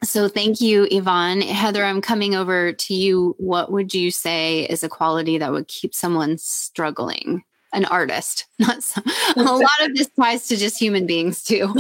So 0.04 0.28
thank 0.28 0.60
you, 0.60 0.88
Yvonne. 0.92 1.42
Heather, 1.42 1.84
I'm 1.84 2.02
coming 2.02 2.36
over 2.36 2.74
to 2.74 2.94
you. 2.94 3.36
What 3.38 3.72
would 3.72 3.94
you 3.94 4.12
say 4.12 4.64
is 4.64 4.84
a 4.84 4.90
quality 4.90 5.38
that 5.38 5.52
would 5.52 5.68
keep 5.68 5.96
someone 5.96 6.38
struggling? 6.38 7.44
An 7.72 7.86
artist, 7.86 8.46
not 8.60 8.84
some, 8.84 9.04
a 9.36 9.42
lot 9.44 9.70
of 9.82 9.96
this 9.96 10.08
applies 10.08 10.48
to 10.48 10.58
just 10.58 10.78
human 10.78 11.08
beings 11.08 11.44
too. 11.44 11.74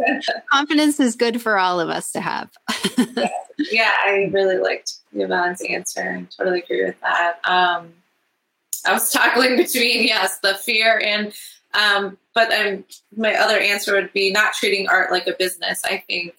Confidence 0.52 1.00
is 1.00 1.16
good 1.16 1.42
for 1.42 1.58
all 1.58 1.80
of 1.80 1.88
us 1.88 2.12
to 2.12 2.20
have. 2.20 2.50
yeah, 3.58 3.92
I 4.06 4.30
really 4.32 4.58
liked 4.58 4.92
Yvonne's 5.12 5.60
answer. 5.62 6.18
I 6.20 6.26
totally 6.36 6.60
agree 6.60 6.84
with 6.84 7.00
that. 7.00 7.40
Um, 7.44 7.88
I 8.86 8.92
was 8.92 9.10
toggling 9.10 9.56
between 9.56 10.04
yes, 10.06 10.38
the 10.38 10.54
fear 10.54 11.02
and, 11.04 11.32
um, 11.74 12.16
but 12.32 12.52
um, 12.52 12.84
my 13.16 13.34
other 13.34 13.58
answer 13.58 13.94
would 13.94 14.12
be 14.12 14.30
not 14.30 14.52
treating 14.52 14.88
art 14.88 15.10
like 15.10 15.26
a 15.26 15.34
business. 15.36 15.80
I 15.84 16.04
think 16.06 16.34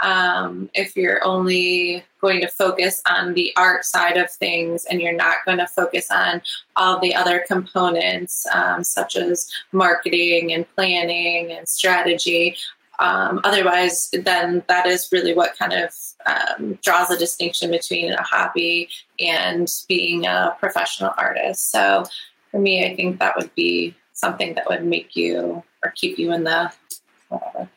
um, 0.00 0.70
if 0.74 0.96
you're 0.96 1.24
only 1.24 2.04
going 2.20 2.40
to 2.40 2.48
focus 2.48 3.02
on 3.08 3.34
the 3.34 3.52
art 3.56 3.84
side 3.84 4.16
of 4.16 4.30
things 4.30 4.84
and 4.84 5.00
you're 5.00 5.12
not 5.12 5.36
going 5.44 5.58
to 5.58 5.66
focus 5.66 6.10
on 6.10 6.42
all 6.76 7.00
the 7.00 7.14
other 7.14 7.44
components, 7.46 8.46
um, 8.52 8.84
such 8.84 9.16
as 9.16 9.50
marketing 9.72 10.52
and 10.52 10.66
planning 10.74 11.52
and 11.52 11.68
strategy. 11.68 12.56
Um, 12.98 13.40
otherwise, 13.44 14.10
then 14.12 14.62
that 14.68 14.86
is 14.86 15.08
really 15.12 15.34
what 15.34 15.58
kind 15.58 15.72
of 15.72 15.94
um, 16.26 16.78
draws 16.82 17.10
a 17.10 17.18
distinction 17.18 17.70
between 17.70 18.12
a 18.12 18.22
hobby 18.22 18.88
and 19.20 19.70
being 19.88 20.26
a 20.26 20.56
professional 20.58 21.12
artist. 21.18 21.70
So, 21.70 22.04
for 22.50 22.58
me, 22.58 22.86
I 22.86 22.96
think 22.96 23.18
that 23.18 23.36
would 23.36 23.54
be 23.54 23.94
something 24.14 24.54
that 24.54 24.68
would 24.68 24.84
make 24.84 25.14
you 25.14 25.62
or 25.84 25.90
keep 25.94 26.18
you 26.18 26.32
in 26.32 26.44
the 26.44 26.72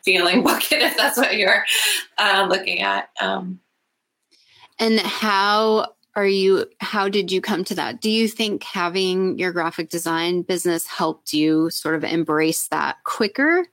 feeling 0.02 0.42
bucket 0.44 0.82
if 0.82 0.96
that's 0.96 1.16
what 1.16 1.36
you're 1.36 1.64
uh, 2.18 2.46
looking 2.48 2.80
at. 2.80 3.10
Um, 3.20 3.60
and 4.78 4.98
how 5.00 5.92
are 6.16 6.26
you 6.26 6.66
how 6.80 7.08
did 7.08 7.30
you 7.30 7.40
come 7.40 7.64
to 7.64 7.74
that? 7.76 8.00
Do 8.00 8.10
you 8.10 8.28
think 8.28 8.62
having 8.64 9.38
your 9.38 9.52
graphic 9.52 9.90
design 9.90 10.42
business 10.42 10.86
helped 10.86 11.32
you 11.32 11.70
sort 11.70 11.94
of 11.94 12.04
embrace 12.04 12.68
that 12.68 12.96
quicker? 13.04 13.66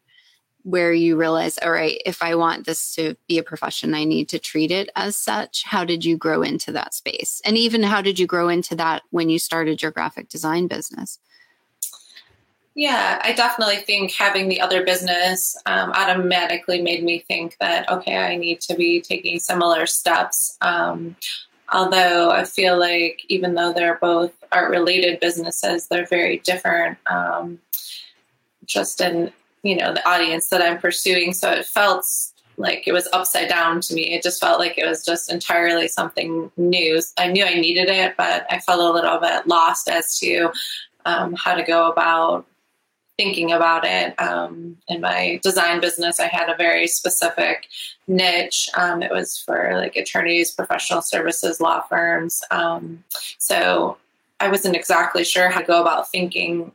Where 0.64 0.92
you 0.92 1.16
realize 1.16 1.58
all 1.60 1.72
right 1.72 2.02
if 2.06 2.22
i 2.22 2.36
want 2.36 2.66
this 2.66 2.94
to 2.96 3.16
be 3.30 3.38
a 3.38 3.44
profession 3.44 3.96
i 3.96 4.04
need 4.04 4.28
to 4.30 4.38
treat 4.38 4.70
it 4.70 4.90
as 4.98 5.16
such. 5.16 5.64
How 5.64 5.86
did 5.86 6.04
you 6.04 6.18
grow 6.18 6.42
into 6.42 6.74
that 6.74 6.94
space? 6.94 7.42
And 7.46 7.58
even 7.58 7.84
how 7.84 8.02
did 8.02 8.20
you 8.20 8.28
grow 8.28 8.50
into 8.50 8.76
that 8.76 9.04
when 9.10 9.30
you 9.30 9.40
started 9.40 9.82
your 9.82 9.92
graphic 9.92 10.28
design 10.28 10.68
business 10.68 11.20
yeah, 12.78 13.20
I 13.24 13.34
definitely 13.34 13.78
think 13.78 14.12
having 14.14 14.50
the 14.50 14.62
other 14.62 14.86
business 14.86 15.58
um, 15.66 15.92
automatically 15.94 16.80
made 16.80 17.04
me 17.04 17.18
think 17.18 17.58
that, 17.60 17.90
okay, 17.90 18.16
I 18.16 18.36
need 18.36 18.62
to 18.62 18.76
be 18.76 19.02
taking 19.02 19.40
similar 19.40 19.88
steps. 19.88 20.56
Um, 20.62 21.16
although 21.74 22.30
I 22.30 22.44
feel 22.44 22.78
like 22.78 23.24
even 23.30 23.56
though 23.56 23.74
they're 23.74 23.98
both 23.98 24.32
art 24.52 24.70
related 24.70 25.20
businesses, 25.20 25.88
they're 25.88 26.06
very 26.06 26.38
different. 26.38 27.00
Um, 27.08 27.58
just 28.64 29.02
in 29.02 29.32
you 29.64 29.76
know 29.76 29.92
the 29.92 30.08
audience 30.08 30.50
that 30.50 30.62
I'm 30.62 30.78
pursuing. 30.78 31.34
So 31.34 31.50
it 31.50 31.66
felt 31.66 32.06
like 32.58 32.88
it 32.88 32.92
was 32.92 33.10
upside 33.12 33.50
down 33.50 33.82
to 33.82 33.96
me. 33.96 34.14
It 34.14 34.22
just 34.22 34.40
felt 34.40 34.60
like 34.60 34.78
it 34.78 34.86
was 34.86 35.04
just 35.04 35.32
entirely 35.32 35.88
something 35.88 36.52
new. 36.58 37.02
I 37.18 37.32
knew 37.32 37.44
I 37.44 37.56
needed 37.56 37.90
it, 37.90 38.16
but 38.18 38.46
I 38.52 38.60
felt 38.60 38.82
a 38.82 38.92
little 38.92 39.20
bit 39.20 39.48
lost 39.48 39.90
as 39.90 40.20
to 40.20 40.52
um, 41.06 41.34
how 41.34 41.56
to 41.56 41.64
go 41.64 41.90
about 41.90 42.46
thinking 43.18 43.52
about 43.52 43.86
it. 43.86 44.20
Um, 44.20 44.78
in 44.88 45.02
my 45.02 45.40
design 45.44 45.82
business, 45.82 46.20
I 46.20 46.28
had 46.28 46.50
a 46.50 46.56
very 46.56 46.88
specific 46.88 47.68
niche. 48.08 48.70
Um, 48.76 49.02
it 49.02 49.12
was 49.12 49.38
for 49.38 49.72
like 49.76 49.96
attorneys, 49.96 50.52
professional 50.52 51.02
services, 51.02 51.60
law 51.60 51.82
firms. 51.82 52.44
Um, 52.52 53.04
so 53.40 53.98
I 54.40 54.50
wasn't 54.50 54.76
exactly 54.76 55.24
sure 55.24 55.50
how 55.50 55.62
to 55.62 55.66
go 55.66 55.82
about 55.82 56.12
thinking 56.12 56.72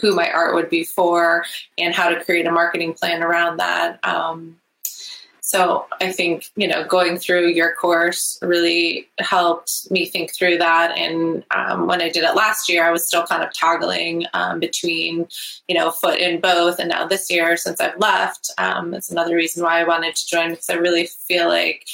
who 0.00 0.14
my 0.14 0.30
art 0.30 0.54
would 0.54 0.70
be 0.70 0.84
for 0.84 1.44
and 1.78 1.94
how 1.94 2.10
to 2.10 2.22
create 2.24 2.46
a 2.46 2.52
marketing 2.52 2.94
plan 2.94 3.22
around 3.22 3.56
that. 3.56 3.98
Um, 4.04 4.59
so 5.50 5.84
I 6.00 6.12
think, 6.12 6.48
you 6.54 6.68
know, 6.68 6.84
going 6.84 7.18
through 7.18 7.48
your 7.48 7.74
course 7.74 8.38
really 8.40 9.08
helped 9.18 9.90
me 9.90 10.06
think 10.06 10.32
through 10.32 10.58
that. 10.58 10.96
And 10.96 11.42
um, 11.50 11.88
when 11.88 12.00
I 12.00 12.08
did 12.08 12.22
it 12.22 12.36
last 12.36 12.68
year, 12.68 12.84
I 12.84 12.92
was 12.92 13.04
still 13.04 13.26
kind 13.26 13.42
of 13.42 13.52
toggling 13.52 14.26
um, 14.32 14.60
between, 14.60 15.26
you 15.66 15.74
know, 15.74 15.90
foot 15.90 16.20
in 16.20 16.40
both. 16.40 16.78
And 16.78 16.90
now 16.90 17.04
this 17.04 17.28
year, 17.32 17.56
since 17.56 17.80
I've 17.80 17.98
left, 17.98 18.52
um, 18.58 18.94
it's 18.94 19.10
another 19.10 19.34
reason 19.34 19.64
why 19.64 19.80
I 19.80 19.88
wanted 19.88 20.14
to 20.14 20.26
join 20.28 20.50
because 20.50 20.70
I 20.70 20.74
really 20.74 21.08
feel 21.26 21.48
like 21.48 21.84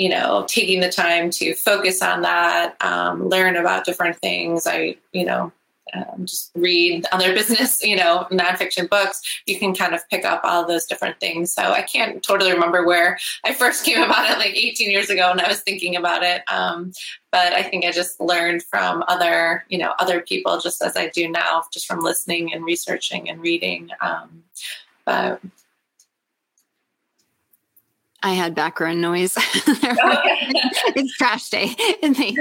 you 0.00 0.08
know, 0.08 0.46
taking 0.46 0.78
the 0.78 0.88
time 0.88 1.28
to 1.28 1.56
focus 1.56 2.00
on 2.02 2.22
that, 2.22 2.76
um, 2.82 3.28
learn 3.28 3.56
about 3.56 3.84
different 3.84 4.16
things. 4.18 4.64
I, 4.64 4.94
you 5.10 5.24
know, 5.24 5.50
um, 5.94 6.26
just 6.26 6.50
read 6.54 7.06
other 7.12 7.32
business, 7.32 7.82
you 7.84 7.96
know, 7.96 8.26
nonfiction 8.30 8.88
books, 8.88 9.20
you 9.46 9.58
can 9.58 9.74
kind 9.74 9.94
of 9.94 10.08
pick 10.08 10.24
up 10.24 10.40
all 10.44 10.66
those 10.66 10.86
different 10.86 11.18
things. 11.20 11.52
So 11.52 11.62
I 11.62 11.82
can't 11.82 12.22
totally 12.22 12.52
remember 12.52 12.84
where 12.86 13.18
I 13.44 13.54
first 13.54 13.84
came 13.84 14.02
about 14.02 14.30
it, 14.30 14.38
like 14.38 14.56
18 14.56 14.90
years 14.90 15.10
ago, 15.10 15.30
when 15.30 15.40
I 15.40 15.48
was 15.48 15.60
thinking 15.60 15.96
about 15.96 16.22
it. 16.22 16.42
Um, 16.48 16.92
but 17.30 17.52
I 17.52 17.62
think 17.62 17.84
I 17.84 17.92
just 17.92 18.20
learned 18.20 18.62
from 18.62 19.04
other, 19.08 19.64
you 19.68 19.78
know, 19.78 19.92
other 19.98 20.20
people, 20.20 20.60
just 20.60 20.82
as 20.82 20.96
I 20.96 21.08
do 21.08 21.28
now, 21.28 21.64
just 21.72 21.86
from 21.86 22.00
listening 22.00 22.52
and 22.52 22.64
researching 22.64 23.28
and 23.28 23.40
reading. 23.40 23.90
Um, 24.00 24.44
but 25.04 25.40
I 28.22 28.32
had 28.32 28.54
background 28.54 29.00
noise. 29.00 29.34
it's 30.96 31.16
trash 31.16 31.50
day, 31.50 31.74
and 32.02 32.16
they 32.16 32.34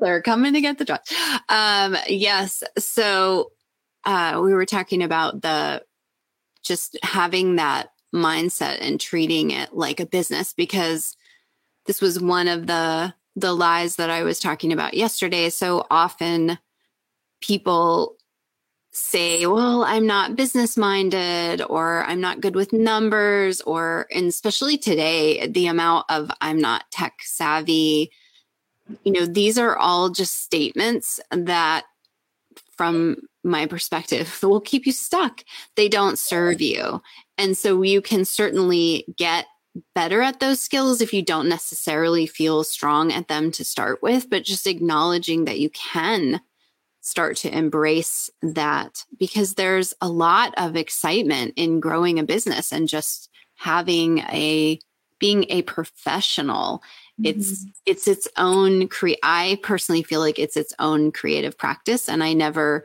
they're 0.00 0.22
coming 0.22 0.54
to 0.54 0.60
get 0.60 0.78
the 0.78 0.84
trash. 0.84 1.00
Um, 1.48 1.96
yes, 2.08 2.62
so 2.78 3.52
uh, 4.04 4.40
we 4.42 4.54
were 4.54 4.66
talking 4.66 5.02
about 5.02 5.42
the 5.42 5.82
just 6.62 6.98
having 7.02 7.56
that 7.56 7.90
mindset 8.14 8.78
and 8.80 9.00
treating 9.00 9.50
it 9.50 9.74
like 9.74 10.00
a 10.00 10.06
business 10.06 10.52
because 10.52 11.16
this 11.86 12.00
was 12.00 12.20
one 12.20 12.48
of 12.48 12.66
the 12.66 13.14
the 13.36 13.52
lies 13.52 13.96
that 13.96 14.10
I 14.10 14.22
was 14.22 14.38
talking 14.38 14.72
about 14.72 14.94
yesterday. 14.94 15.50
So 15.50 15.86
often 15.90 16.58
people 17.40 18.16
say, 19.00 19.46
well, 19.46 19.82
I'm 19.84 20.06
not 20.06 20.36
business 20.36 20.76
minded 20.76 21.62
or 21.62 22.04
I'm 22.04 22.20
not 22.20 22.40
good 22.40 22.54
with 22.54 22.72
numbers, 22.72 23.60
or, 23.62 24.06
and 24.14 24.26
especially 24.26 24.76
today, 24.78 25.46
the 25.46 25.66
amount 25.66 26.06
of 26.08 26.30
I'm 26.40 26.60
not 26.60 26.90
tech 26.90 27.14
savvy, 27.22 28.10
you 29.04 29.12
know, 29.12 29.26
these 29.26 29.58
are 29.58 29.76
all 29.76 30.10
just 30.10 30.42
statements 30.42 31.20
that, 31.30 31.84
from 32.76 33.16
my 33.42 33.66
perspective, 33.66 34.38
will 34.42 34.60
keep 34.60 34.86
you 34.86 34.92
stuck. 34.92 35.44
They 35.76 35.88
don't 35.88 36.18
serve 36.18 36.60
you. 36.60 37.02
And 37.38 37.56
so 37.56 37.82
you 37.82 38.02
can 38.02 38.24
certainly 38.24 39.04
get 39.16 39.46
better 39.94 40.20
at 40.20 40.40
those 40.40 40.60
skills 40.60 41.00
if 41.00 41.14
you 41.14 41.22
don't 41.22 41.48
necessarily 41.48 42.26
feel 42.26 42.64
strong 42.64 43.12
at 43.12 43.28
them 43.28 43.50
to 43.52 43.64
start 43.64 44.02
with, 44.02 44.28
but 44.28 44.44
just 44.44 44.66
acknowledging 44.66 45.44
that 45.44 45.60
you 45.60 45.70
can 45.70 46.40
start 47.10 47.36
to 47.36 47.52
embrace 47.52 48.30
that 48.40 49.04
because 49.18 49.54
there's 49.54 49.92
a 50.00 50.08
lot 50.08 50.54
of 50.56 50.76
excitement 50.76 51.52
in 51.56 51.80
growing 51.80 52.20
a 52.20 52.24
business 52.24 52.72
and 52.72 52.88
just 52.88 53.28
having 53.56 54.18
a 54.18 54.78
being 55.18 55.44
a 55.48 55.62
professional 55.62 56.82
mm-hmm. 57.20 57.40
it's 57.40 57.66
it's 57.84 58.06
its 58.06 58.28
own 58.36 58.86
cre 58.86 59.10
i 59.24 59.58
personally 59.60 60.04
feel 60.04 60.20
like 60.20 60.38
it's 60.38 60.56
its 60.56 60.72
own 60.78 61.10
creative 61.10 61.58
practice 61.58 62.08
and 62.08 62.22
i 62.22 62.32
never 62.32 62.84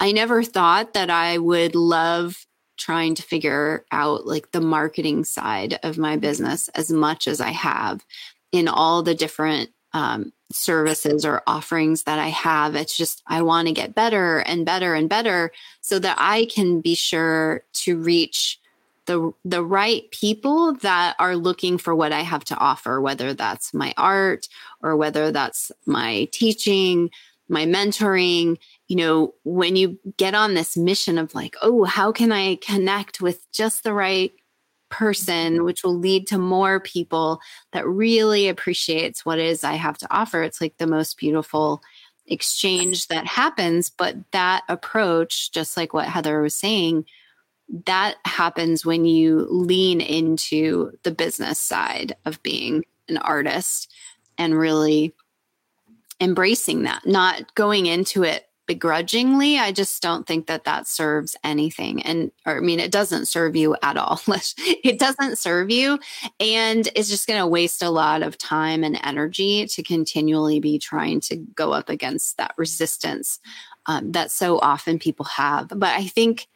i 0.00 0.10
never 0.10 0.42
thought 0.42 0.92
that 0.92 1.08
i 1.08 1.38
would 1.38 1.76
love 1.76 2.44
trying 2.76 3.14
to 3.14 3.22
figure 3.22 3.84
out 3.92 4.26
like 4.26 4.50
the 4.50 4.60
marketing 4.60 5.22
side 5.22 5.78
of 5.84 5.96
my 5.96 6.16
business 6.16 6.68
as 6.70 6.90
much 6.90 7.28
as 7.28 7.40
i 7.40 7.50
have 7.50 8.04
in 8.50 8.66
all 8.66 9.04
the 9.04 9.14
different 9.14 9.70
um, 9.92 10.32
services 10.52 11.24
or 11.24 11.42
offerings 11.46 12.04
that 12.04 12.18
I 12.18 12.28
have. 12.28 12.74
It's 12.74 12.96
just, 12.96 13.22
I 13.26 13.42
want 13.42 13.68
to 13.68 13.74
get 13.74 13.94
better 13.94 14.38
and 14.40 14.66
better 14.66 14.94
and 14.94 15.08
better 15.08 15.52
so 15.80 15.98
that 15.98 16.16
I 16.18 16.46
can 16.46 16.80
be 16.80 16.94
sure 16.94 17.62
to 17.84 17.98
reach 17.98 18.58
the, 19.06 19.32
the 19.44 19.64
right 19.64 20.10
people 20.10 20.74
that 20.74 21.16
are 21.18 21.36
looking 21.36 21.78
for 21.78 21.94
what 21.94 22.12
I 22.12 22.20
have 22.20 22.44
to 22.46 22.56
offer, 22.56 23.00
whether 23.00 23.34
that's 23.34 23.74
my 23.74 23.94
art 23.96 24.48
or 24.82 24.96
whether 24.96 25.32
that's 25.32 25.72
my 25.86 26.28
teaching, 26.32 27.10
my 27.48 27.64
mentoring. 27.64 28.58
You 28.88 28.96
know, 28.96 29.34
when 29.44 29.76
you 29.76 29.98
get 30.16 30.34
on 30.34 30.54
this 30.54 30.76
mission 30.76 31.18
of 31.18 31.34
like, 31.34 31.56
oh, 31.62 31.84
how 31.84 32.12
can 32.12 32.32
I 32.32 32.56
connect 32.56 33.20
with 33.20 33.50
just 33.52 33.82
the 33.82 33.92
right 33.92 34.32
person, 34.90 35.64
which 35.64 35.82
will 35.82 35.96
lead 35.96 36.26
to 36.28 36.38
more 36.38 36.80
people 36.80 37.40
that 37.72 37.86
really 37.86 38.48
appreciates 38.48 39.24
what 39.24 39.38
is 39.38 39.64
I 39.64 39.74
have 39.74 39.96
to 39.98 40.14
offer. 40.14 40.42
It's 40.42 40.60
like 40.60 40.76
the 40.76 40.86
most 40.86 41.16
beautiful 41.16 41.82
exchange 42.26 43.08
that 43.08 43.26
happens. 43.26 43.90
But 43.90 44.16
that 44.32 44.64
approach, 44.68 45.52
just 45.52 45.76
like 45.76 45.94
what 45.94 46.06
Heather 46.06 46.40
was 46.42 46.54
saying, 46.54 47.06
that 47.86 48.16
happens 48.24 48.84
when 48.84 49.04
you 49.04 49.46
lean 49.48 50.00
into 50.00 50.92
the 51.04 51.12
business 51.12 51.60
side 51.60 52.16
of 52.24 52.42
being 52.42 52.84
an 53.08 53.16
artist 53.18 53.92
and 54.36 54.58
really 54.58 55.14
embracing 56.20 56.82
that, 56.82 57.06
not 57.06 57.54
going 57.54 57.86
into 57.86 58.22
it 58.24 58.49
begrudgingly 58.70 59.58
i 59.58 59.72
just 59.72 60.00
don't 60.00 60.28
think 60.28 60.46
that 60.46 60.62
that 60.62 60.86
serves 60.86 61.34
anything. 61.42 62.00
And 62.02 62.30
or, 62.46 62.58
i 62.58 62.60
mean 62.60 62.78
it 62.78 62.92
doesn't 62.92 63.26
serve 63.26 63.56
you 63.56 63.74
at 63.82 63.96
all. 63.96 64.20
It 64.84 64.98
doesn't 65.00 65.38
serve 65.38 65.70
you. 65.70 65.98
And 66.38 66.88
it's 66.94 67.08
just 67.08 67.26
going 67.26 67.40
to 67.40 67.46
waste 67.46 67.82
a 67.82 67.90
lot 67.90 68.22
of 68.22 68.38
time 68.38 68.84
and 68.84 68.98
energy 69.02 69.66
to 69.66 69.82
continually 69.82 70.60
be 70.60 70.78
trying 70.78 71.20
to 71.22 71.36
go 71.36 71.72
up 71.72 71.88
against 71.88 72.36
that 72.36 72.54
resistance 72.56 73.40
um, 73.86 74.12
that 74.12 74.30
so 74.30 74.60
often 74.60 75.00
people 75.00 75.26
have. 75.26 75.68
But 75.68 75.94
i 75.96 76.06
think 76.06 76.46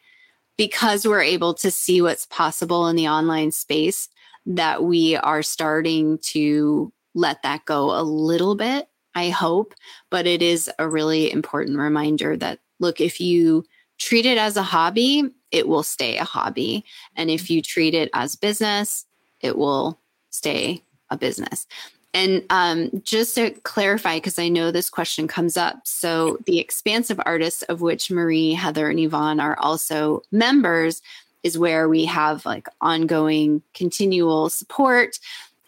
because 0.57 1.05
we're 1.05 1.21
able 1.35 1.53
to 1.55 1.69
see 1.69 2.01
what's 2.01 2.25
possible 2.27 2.87
in 2.87 2.95
the 2.95 3.09
online 3.09 3.51
space 3.51 4.07
that 4.45 4.83
we 4.83 5.17
are 5.17 5.43
starting 5.43 6.17
to 6.19 6.93
let 7.13 7.43
that 7.43 7.65
go 7.65 7.99
a 7.99 8.03
little 8.03 8.55
bit 8.55 8.87
I 9.15 9.29
hope. 9.29 9.73
But 10.09 10.27
it 10.27 10.41
is 10.41 10.69
a 10.77 10.87
really 10.87 11.31
important 11.31 11.77
reminder 11.77 12.37
that 12.37 12.59
look, 12.79 13.01
if 13.01 13.19
you 13.19 13.65
treat 13.97 14.25
it 14.25 14.37
as 14.37 14.57
a 14.57 14.63
hobby, 14.63 15.31
it 15.51 15.67
will 15.67 15.83
stay 15.83 16.17
a 16.17 16.23
hobby. 16.23 16.83
And 17.15 17.29
if 17.29 17.49
you 17.49 17.61
treat 17.61 17.93
it 17.93 18.09
as 18.13 18.35
business, 18.35 19.05
it 19.39 19.57
will 19.57 19.99
stay 20.29 20.83
a 21.09 21.17
business. 21.17 21.65
And 22.13 22.43
um, 22.49 23.01
just 23.03 23.35
to 23.35 23.51
clarify, 23.51 24.17
because 24.17 24.39
I 24.39 24.47
know 24.47 24.71
this 24.71 24.89
question 24.89 25.27
comes 25.27 25.57
up. 25.57 25.81
So, 25.83 26.37
the 26.45 26.59
expansive 26.59 27.19
artists, 27.25 27.61
of 27.63 27.81
which 27.81 28.09
Marie, 28.09 28.53
Heather, 28.53 28.89
and 28.89 28.99
Yvonne 28.99 29.41
are 29.41 29.59
also 29.59 30.21
members, 30.31 31.01
is 31.43 31.59
where 31.59 31.89
we 31.89 32.05
have 32.05 32.45
like 32.45 32.67
ongoing, 32.79 33.61
continual 33.73 34.49
support 34.49 35.19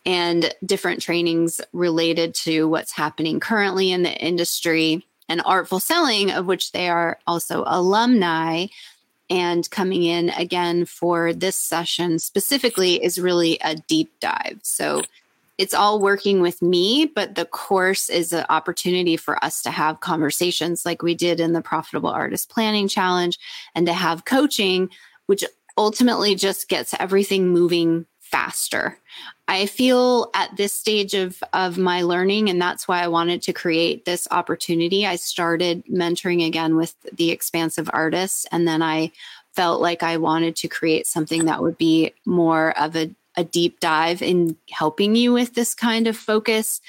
and 0.08 0.56
different 0.66 1.02
trainings 1.02 1.60
related 1.74 2.34
to 2.34 2.66
what's 2.66 2.94
happening 2.94 3.42
currently 3.42 3.92
in 3.92 4.04
the 4.04 4.18
industry 4.18 5.06
and 5.28 5.42
artful 5.44 5.82
selling, 5.82 6.32
of 6.32 6.46
which 6.46 6.72
they 6.72 6.88
are 6.88 7.20
also 7.28 7.66
alumni. 7.68 8.68
And 9.30 9.70
coming 9.70 10.04
in 10.04 10.30
again 10.30 10.86
for 10.86 11.34
this 11.34 11.58
session 11.58 12.20
specifically 12.20 13.04
is 13.04 13.20
really 13.20 13.60
a 13.62 13.76
deep 13.76 14.18
dive. 14.22 14.60
So 14.64 15.02
it's 15.58 15.74
all 15.74 16.00
working 16.00 16.40
with 16.40 16.62
me, 16.62 17.06
but 17.06 17.36
the 17.36 17.44
course 17.44 18.10
is 18.10 18.32
an 18.32 18.46
opportunity 18.50 19.18
for 19.18 19.44
us 19.44 19.62
to 19.64 19.72
have 19.72 20.00
conversations 20.00 20.86
like 20.86 21.02
we 21.02 21.16
did 21.16 21.42
in 21.42 21.52
the 21.52 21.62
Profitable 21.62 22.10
Artist 22.10 22.50
Planning 22.50 22.88
Challenge 22.88 23.38
and 23.76 23.86
to 23.88 23.94
have 23.94 24.24
coaching, 24.24 24.90
which 25.26 25.44
ultimately 25.78 26.34
just 26.34 26.70
gets 26.70 26.94
everything 26.98 27.50
moving 27.50 28.06
faster. 28.22 28.98
I 29.50 29.66
feel 29.66 30.30
at 30.34 30.58
this 30.58 30.74
stage 30.74 31.14
of, 31.14 31.42
of 31.54 31.78
my 31.78 32.02
learning, 32.02 32.50
and 32.50 32.62
that's 32.62 32.88
why 32.88 33.02
I 33.02 33.08
wanted 33.08 33.42
to 33.44 33.54
create 33.54 34.04
this 34.04 34.28
opportunity. 34.30 35.06
I 35.06 35.16
started 35.16 35.86
mentoring 35.86 36.46
again 36.46 36.76
with 36.76 36.96
the 37.14 37.32
expansive 37.32 37.90
artists, 37.94 38.46
and 38.52 38.68
then 38.68 38.82
I 38.82 39.12
felt 39.54 39.82
like 39.82 40.04
I 40.04 40.18
wanted 40.18 40.56
to 40.58 40.68
create 40.68 41.08
something 41.08 41.46
that 41.46 41.62
would 41.62 41.78
be 41.78 42.14
more 42.26 42.78
of 42.78 42.96
a, 42.96 43.10
a 43.38 43.44
deep 43.44 43.80
dive 43.80 44.22
in 44.22 44.58
helping 44.70 45.16
you 45.16 45.34
with 45.34 45.54
this 45.54 45.74
kind 45.74 46.08
of 46.08 46.18
focus 46.18 46.82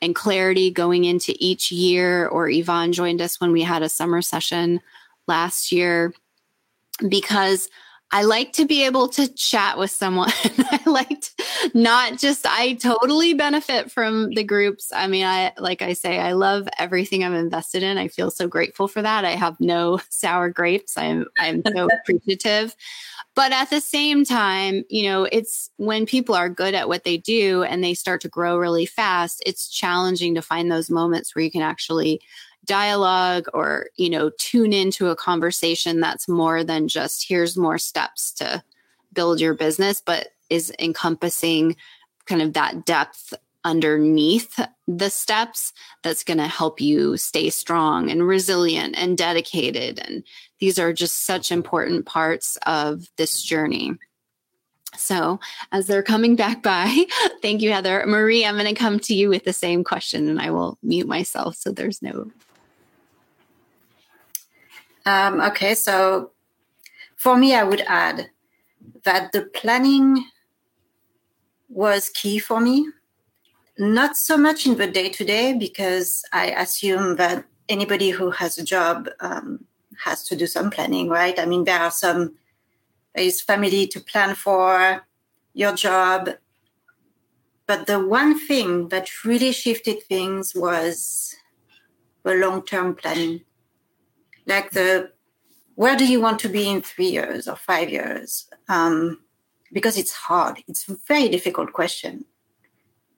and 0.00 0.14
clarity 0.14 0.70
going 0.70 1.04
into 1.04 1.34
each 1.38 1.72
year. 1.72 2.28
Or 2.28 2.48
Yvonne 2.48 2.92
joined 2.92 3.20
us 3.20 3.40
when 3.40 3.52
we 3.52 3.62
had 3.62 3.82
a 3.82 3.88
summer 3.88 4.22
session 4.22 4.80
last 5.26 5.72
year 5.72 6.14
because 7.08 7.68
I 8.14 8.22
like 8.22 8.52
to 8.52 8.64
be 8.64 8.84
able 8.84 9.08
to 9.08 9.26
chat 9.34 9.76
with 9.76 9.90
someone. 9.90 10.30
I 10.44 10.80
like 10.86 11.24
not 11.74 12.16
just, 12.16 12.46
I 12.46 12.74
totally 12.74 13.34
benefit 13.34 13.90
from 13.90 14.30
the 14.30 14.44
groups. 14.44 14.92
I 14.94 15.08
mean, 15.08 15.24
I, 15.24 15.52
like 15.58 15.82
I 15.82 15.94
say, 15.94 16.20
I 16.20 16.30
love 16.30 16.68
everything 16.78 17.24
I'm 17.24 17.34
invested 17.34 17.82
in. 17.82 17.98
I 17.98 18.06
feel 18.06 18.30
so 18.30 18.46
grateful 18.46 18.86
for 18.86 19.02
that. 19.02 19.24
I 19.24 19.32
have 19.32 19.58
no 19.58 19.98
sour 20.10 20.48
grapes. 20.48 20.96
I'm, 20.96 21.26
I'm 21.40 21.60
so 21.66 21.88
appreciative. 22.02 22.76
But 23.34 23.50
at 23.50 23.70
the 23.70 23.80
same 23.80 24.24
time, 24.24 24.84
you 24.88 25.02
know, 25.08 25.24
it's 25.24 25.70
when 25.78 26.06
people 26.06 26.36
are 26.36 26.48
good 26.48 26.74
at 26.74 26.88
what 26.88 27.02
they 27.02 27.16
do 27.16 27.64
and 27.64 27.82
they 27.82 27.94
start 27.94 28.20
to 28.20 28.28
grow 28.28 28.56
really 28.56 28.86
fast, 28.86 29.42
it's 29.44 29.68
challenging 29.68 30.36
to 30.36 30.42
find 30.42 30.70
those 30.70 30.88
moments 30.88 31.34
where 31.34 31.44
you 31.44 31.50
can 31.50 31.62
actually 31.62 32.20
dialogue 32.64 33.46
or 33.52 33.88
you 33.96 34.08
know 34.08 34.30
tune 34.38 34.72
into 34.72 35.08
a 35.08 35.16
conversation 35.16 36.00
that's 36.00 36.28
more 36.28 36.64
than 36.64 36.88
just 36.88 37.28
here's 37.28 37.56
more 37.56 37.78
steps 37.78 38.32
to 38.32 38.62
build 39.12 39.40
your 39.40 39.54
business 39.54 40.02
but 40.04 40.28
is 40.50 40.72
encompassing 40.78 41.76
kind 42.26 42.42
of 42.42 42.52
that 42.52 42.84
depth 42.84 43.34
underneath 43.64 44.60
the 44.86 45.08
steps 45.08 45.72
that's 46.02 46.24
going 46.24 46.38
to 46.38 46.46
help 46.46 46.80
you 46.80 47.16
stay 47.16 47.48
strong 47.48 48.10
and 48.10 48.26
resilient 48.26 48.94
and 48.96 49.16
dedicated 49.16 49.98
and 49.98 50.22
these 50.58 50.78
are 50.78 50.92
just 50.92 51.24
such 51.26 51.50
important 51.50 52.06
parts 52.06 52.58
of 52.66 53.08
this 53.16 53.42
journey 53.42 53.96
so, 54.96 55.40
as 55.72 55.88
they're 55.88 56.04
coming 56.04 56.36
back 56.36 56.62
by, 56.62 57.04
thank 57.42 57.62
you, 57.62 57.72
Heather. 57.72 58.04
Marie, 58.06 58.44
I'm 58.44 58.54
going 58.54 58.72
to 58.72 58.80
come 58.80 59.00
to 59.00 59.14
you 59.14 59.28
with 59.28 59.42
the 59.42 59.52
same 59.52 59.82
question 59.82 60.28
and 60.28 60.40
I 60.40 60.50
will 60.50 60.78
mute 60.82 61.08
myself 61.08 61.56
so 61.56 61.72
there's 61.72 62.00
no 62.00 62.30
um, 65.06 65.40
okay, 65.40 65.74
so 65.74 66.32
for 67.16 67.36
me, 67.36 67.54
I 67.54 67.64
would 67.64 67.82
add 67.82 68.30
that 69.04 69.32
the 69.32 69.42
planning 69.42 70.24
was 71.68 72.08
key 72.10 72.38
for 72.38 72.60
me. 72.60 72.88
Not 73.78 74.16
so 74.16 74.36
much 74.36 74.66
in 74.66 74.76
the 74.76 74.86
day 74.86 75.08
to 75.10 75.24
day, 75.24 75.52
because 75.52 76.22
I 76.32 76.46
assume 76.50 77.16
that 77.16 77.44
anybody 77.68 78.10
who 78.10 78.30
has 78.30 78.58
a 78.58 78.64
job 78.64 79.08
um, 79.20 79.64
has 80.04 80.24
to 80.28 80.36
do 80.36 80.46
some 80.46 80.70
planning, 80.70 81.08
right? 81.08 81.38
I 81.38 81.46
mean, 81.46 81.64
there 81.64 81.80
are 81.80 81.90
some, 81.90 82.34
there 83.14 83.24
is 83.24 83.40
family 83.40 83.86
to 83.88 84.00
plan 84.00 84.34
for, 84.34 85.04
your 85.54 85.72
job. 85.72 86.30
But 87.66 87.86
the 87.86 88.04
one 88.04 88.38
thing 88.38 88.88
that 88.88 89.24
really 89.24 89.52
shifted 89.52 90.02
things 90.02 90.54
was 90.54 91.34
the 92.24 92.34
long 92.34 92.64
term 92.64 92.94
planning 92.94 93.42
like 94.46 94.70
the 94.70 95.10
where 95.74 95.96
do 95.96 96.06
you 96.06 96.20
want 96.20 96.38
to 96.40 96.48
be 96.48 96.68
in 96.68 96.82
three 96.82 97.08
years 97.08 97.48
or 97.48 97.56
five 97.56 97.90
years? 97.90 98.48
Um, 98.68 99.20
because 99.72 99.98
it's 99.98 100.12
hard. 100.12 100.62
It's 100.68 100.88
a 100.88 100.96
very 101.08 101.28
difficult 101.28 101.72
question. 101.72 102.24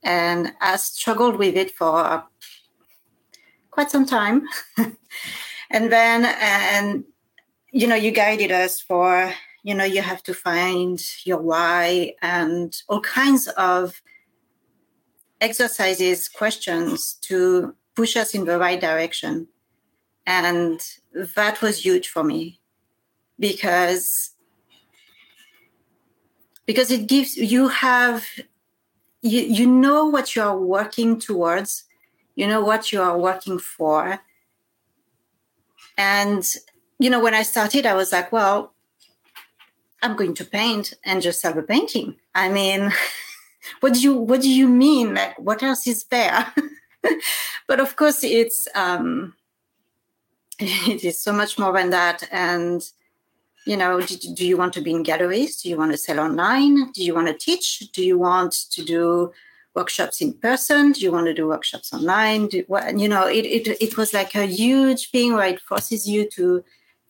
And 0.02 0.52
i 0.60 0.76
struggled 0.76 1.36
with 1.36 1.56
it 1.56 1.70
for 1.72 2.24
quite 3.70 3.90
some 3.90 4.06
time. 4.06 4.46
And 5.70 5.90
then 5.92 6.24
and 6.40 7.04
you 7.72 7.86
know 7.86 7.96
you 7.96 8.10
guided 8.10 8.52
us 8.52 8.80
for 8.80 9.32
you 9.62 9.74
know 9.74 9.84
you 9.84 10.02
have 10.02 10.22
to 10.24 10.34
find 10.34 11.02
your 11.24 11.38
why 11.38 12.14
and 12.22 12.74
all 12.88 13.00
kinds 13.00 13.48
of 13.48 14.00
exercises 15.40 16.28
questions 16.28 17.14
to 17.22 17.74
push 17.94 18.16
us 18.16 18.34
in 18.34 18.44
the 18.44 18.58
right 18.58 18.80
direction. 18.80 19.48
And 20.24 20.80
that 21.16 21.62
was 21.62 21.84
huge 21.84 22.08
for 22.08 22.22
me 22.22 22.60
because 23.38 24.32
because 26.66 26.90
it 26.90 27.06
gives 27.06 27.36
you 27.36 27.68
have 27.68 28.26
you, 29.22 29.40
you 29.40 29.66
know 29.66 30.04
what 30.04 30.36
you 30.36 30.42
are 30.42 30.58
working 30.58 31.18
towards 31.18 31.84
you 32.34 32.46
know 32.46 32.60
what 32.60 32.92
you 32.92 33.00
are 33.00 33.18
working 33.18 33.58
for. 33.58 34.20
And 35.96 36.46
you 36.98 37.08
know 37.08 37.20
when 37.20 37.34
i 37.34 37.42
started 37.42 37.84
i 37.84 37.92
was 37.94 38.10
like 38.12 38.32
well 38.32 38.72
i'm 40.02 40.16
going 40.16 40.32
to 40.34 40.44
paint 40.44 40.94
and 41.04 41.22
just 41.22 41.42
have 41.42 41.56
a 41.56 41.62
painting. 41.62 42.16
I 42.34 42.50
mean 42.50 42.92
what 43.80 43.94
do 43.94 44.00
you 44.00 44.14
what 44.14 44.42
do 44.42 44.50
you 44.50 44.68
mean? 44.68 45.14
Like 45.14 45.38
what 45.38 45.62
else 45.62 45.86
is 45.86 46.04
there? 46.04 46.52
But 47.68 47.80
of 47.80 47.96
course 47.96 48.22
it's 48.22 48.68
um 48.74 49.34
it 50.58 51.04
is 51.04 51.20
so 51.20 51.32
much 51.32 51.58
more 51.58 51.72
than 51.72 51.90
that. 51.90 52.26
And, 52.32 52.82
you 53.66 53.76
know, 53.76 54.00
do, 54.00 54.16
do, 54.34 54.46
you 54.46 54.56
want 54.56 54.72
to 54.74 54.80
be 54.80 54.92
in 54.92 55.02
galleries? 55.02 55.60
Do 55.60 55.68
you 55.68 55.76
want 55.76 55.92
to 55.92 55.98
sell 55.98 56.18
online? 56.18 56.92
Do 56.92 57.04
you 57.04 57.14
want 57.14 57.28
to 57.28 57.34
teach? 57.34 57.80
Do 57.92 58.04
you 58.04 58.18
want 58.18 58.52
to 58.70 58.82
do 58.82 59.32
workshops 59.74 60.22
in 60.22 60.32
person? 60.32 60.92
Do 60.92 61.00
you 61.00 61.12
want 61.12 61.26
to 61.26 61.34
do 61.34 61.46
workshops 61.46 61.92
online? 61.92 62.46
Do, 62.46 62.64
well, 62.68 62.96
you 62.96 63.06
know, 63.06 63.26
it, 63.26 63.44
it, 63.44 63.82
it 63.82 63.96
was 63.98 64.14
like 64.14 64.34
a 64.34 64.46
huge 64.46 65.10
thing 65.10 65.34
where 65.34 65.48
it 65.48 65.60
forces 65.60 66.08
you 66.08 66.26
to 66.30 66.64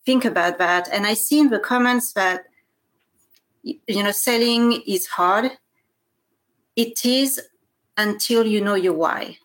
think 0.04 0.24
about 0.24 0.58
that. 0.58 0.88
And 0.90 1.06
I 1.06 1.14
see 1.14 1.38
in 1.38 1.50
the 1.50 1.60
comments 1.60 2.14
that, 2.14 2.46
you 3.62 4.02
know, 4.02 4.10
selling 4.10 4.82
is 4.88 5.06
hard. 5.06 5.52
It 6.74 7.04
is 7.04 7.40
until 7.96 8.44
you 8.44 8.60
know 8.60 8.74
your 8.74 8.92
why. 8.92 9.38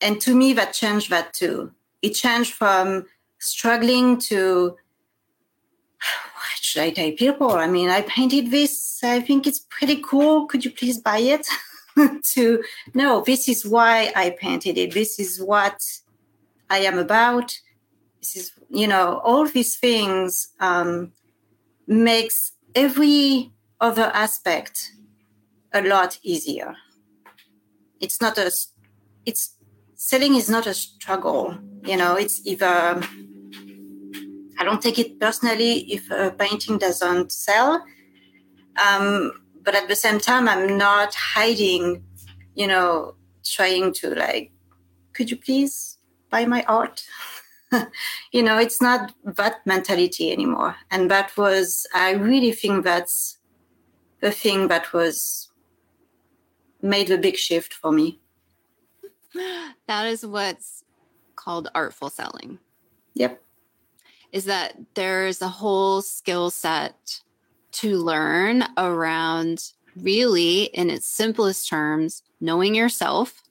And 0.00 0.20
to 0.20 0.34
me, 0.34 0.52
that 0.52 0.74
changed 0.74 1.10
that 1.10 1.32
too 1.32 1.72
it 2.02 2.10
changed 2.10 2.52
from 2.52 3.06
struggling 3.38 4.18
to 4.18 4.76
what 6.34 6.58
should 6.60 6.82
I 6.82 6.90
tell 6.90 7.12
people? 7.12 7.52
I 7.52 7.66
mean, 7.66 7.88
I 7.88 8.02
painted 8.02 8.50
this. 8.50 9.00
I 9.02 9.20
think 9.20 9.46
it's 9.46 9.60
pretty 9.70 10.02
cool. 10.04 10.46
Could 10.46 10.64
you 10.64 10.70
please 10.70 10.98
buy 10.98 11.18
it? 11.18 11.46
to 12.22 12.62
no, 12.94 13.22
this 13.22 13.48
is 13.48 13.66
why 13.66 14.12
I 14.16 14.30
painted 14.30 14.78
it. 14.78 14.94
This 14.94 15.18
is 15.18 15.40
what 15.40 15.82
I 16.70 16.78
am 16.78 16.98
about. 16.98 17.58
This 18.20 18.36
is, 18.36 18.52
you 18.70 18.86
know, 18.86 19.20
all 19.24 19.46
these 19.46 19.76
things 19.76 20.48
um, 20.60 21.12
makes 21.86 22.52
every 22.74 23.52
other 23.80 24.10
aspect 24.14 24.92
a 25.72 25.82
lot 25.82 26.18
easier. 26.22 26.76
It's 28.00 28.20
not 28.20 28.38
a, 28.38 28.50
it's 29.26 29.54
selling 30.02 30.34
is 30.34 30.50
not 30.50 30.66
a 30.66 30.74
struggle. 30.74 31.56
You 31.84 31.96
know, 31.96 32.16
it's 32.16 32.44
either 32.44 33.00
I 34.58 34.64
don't 34.64 34.82
take 34.82 34.98
it 34.98 35.20
personally 35.20 35.92
if 35.92 36.10
a 36.10 36.32
painting 36.32 36.78
doesn't 36.78 37.30
sell, 37.30 37.84
um, 38.84 39.32
but 39.62 39.76
at 39.76 39.88
the 39.88 39.94
same 39.94 40.18
time, 40.18 40.48
I'm 40.48 40.76
not 40.76 41.14
hiding. 41.14 42.02
You 42.54 42.66
know, 42.66 43.14
trying 43.44 43.92
to 43.94 44.14
like, 44.14 44.52
could 45.14 45.30
you 45.30 45.36
please 45.36 45.98
buy 46.30 46.46
my 46.46 46.64
art? 46.64 47.04
you 48.32 48.42
know, 48.42 48.58
it's 48.58 48.82
not 48.82 49.14
that 49.24 49.64
mentality 49.64 50.32
anymore, 50.32 50.74
and 50.90 51.10
that 51.12 51.36
was 51.36 51.86
I 51.94 52.10
really 52.10 52.52
think 52.52 52.82
that's 52.82 53.38
the 54.20 54.32
thing 54.32 54.66
that 54.66 54.92
was 54.92 55.48
made 56.82 57.08
a 57.10 57.18
big 57.18 57.36
shift 57.36 57.72
for 57.72 57.92
me. 57.92 58.21
That 59.86 60.06
is 60.06 60.24
what's 60.24 60.84
called 61.36 61.68
artful 61.74 62.08
selling. 62.08 62.58
Yep. 63.14 63.42
Is 64.30 64.44
that 64.46 64.74
there's 64.94 65.42
a 65.42 65.48
whole 65.48 66.00
skill 66.02 66.50
set 66.50 67.20
to 67.72 67.96
learn 67.96 68.64
around 68.76 69.72
really, 69.96 70.64
in 70.64 70.88
its 70.88 71.06
simplest 71.06 71.68
terms, 71.68 72.22
knowing 72.40 72.74
yourself, 72.74 73.42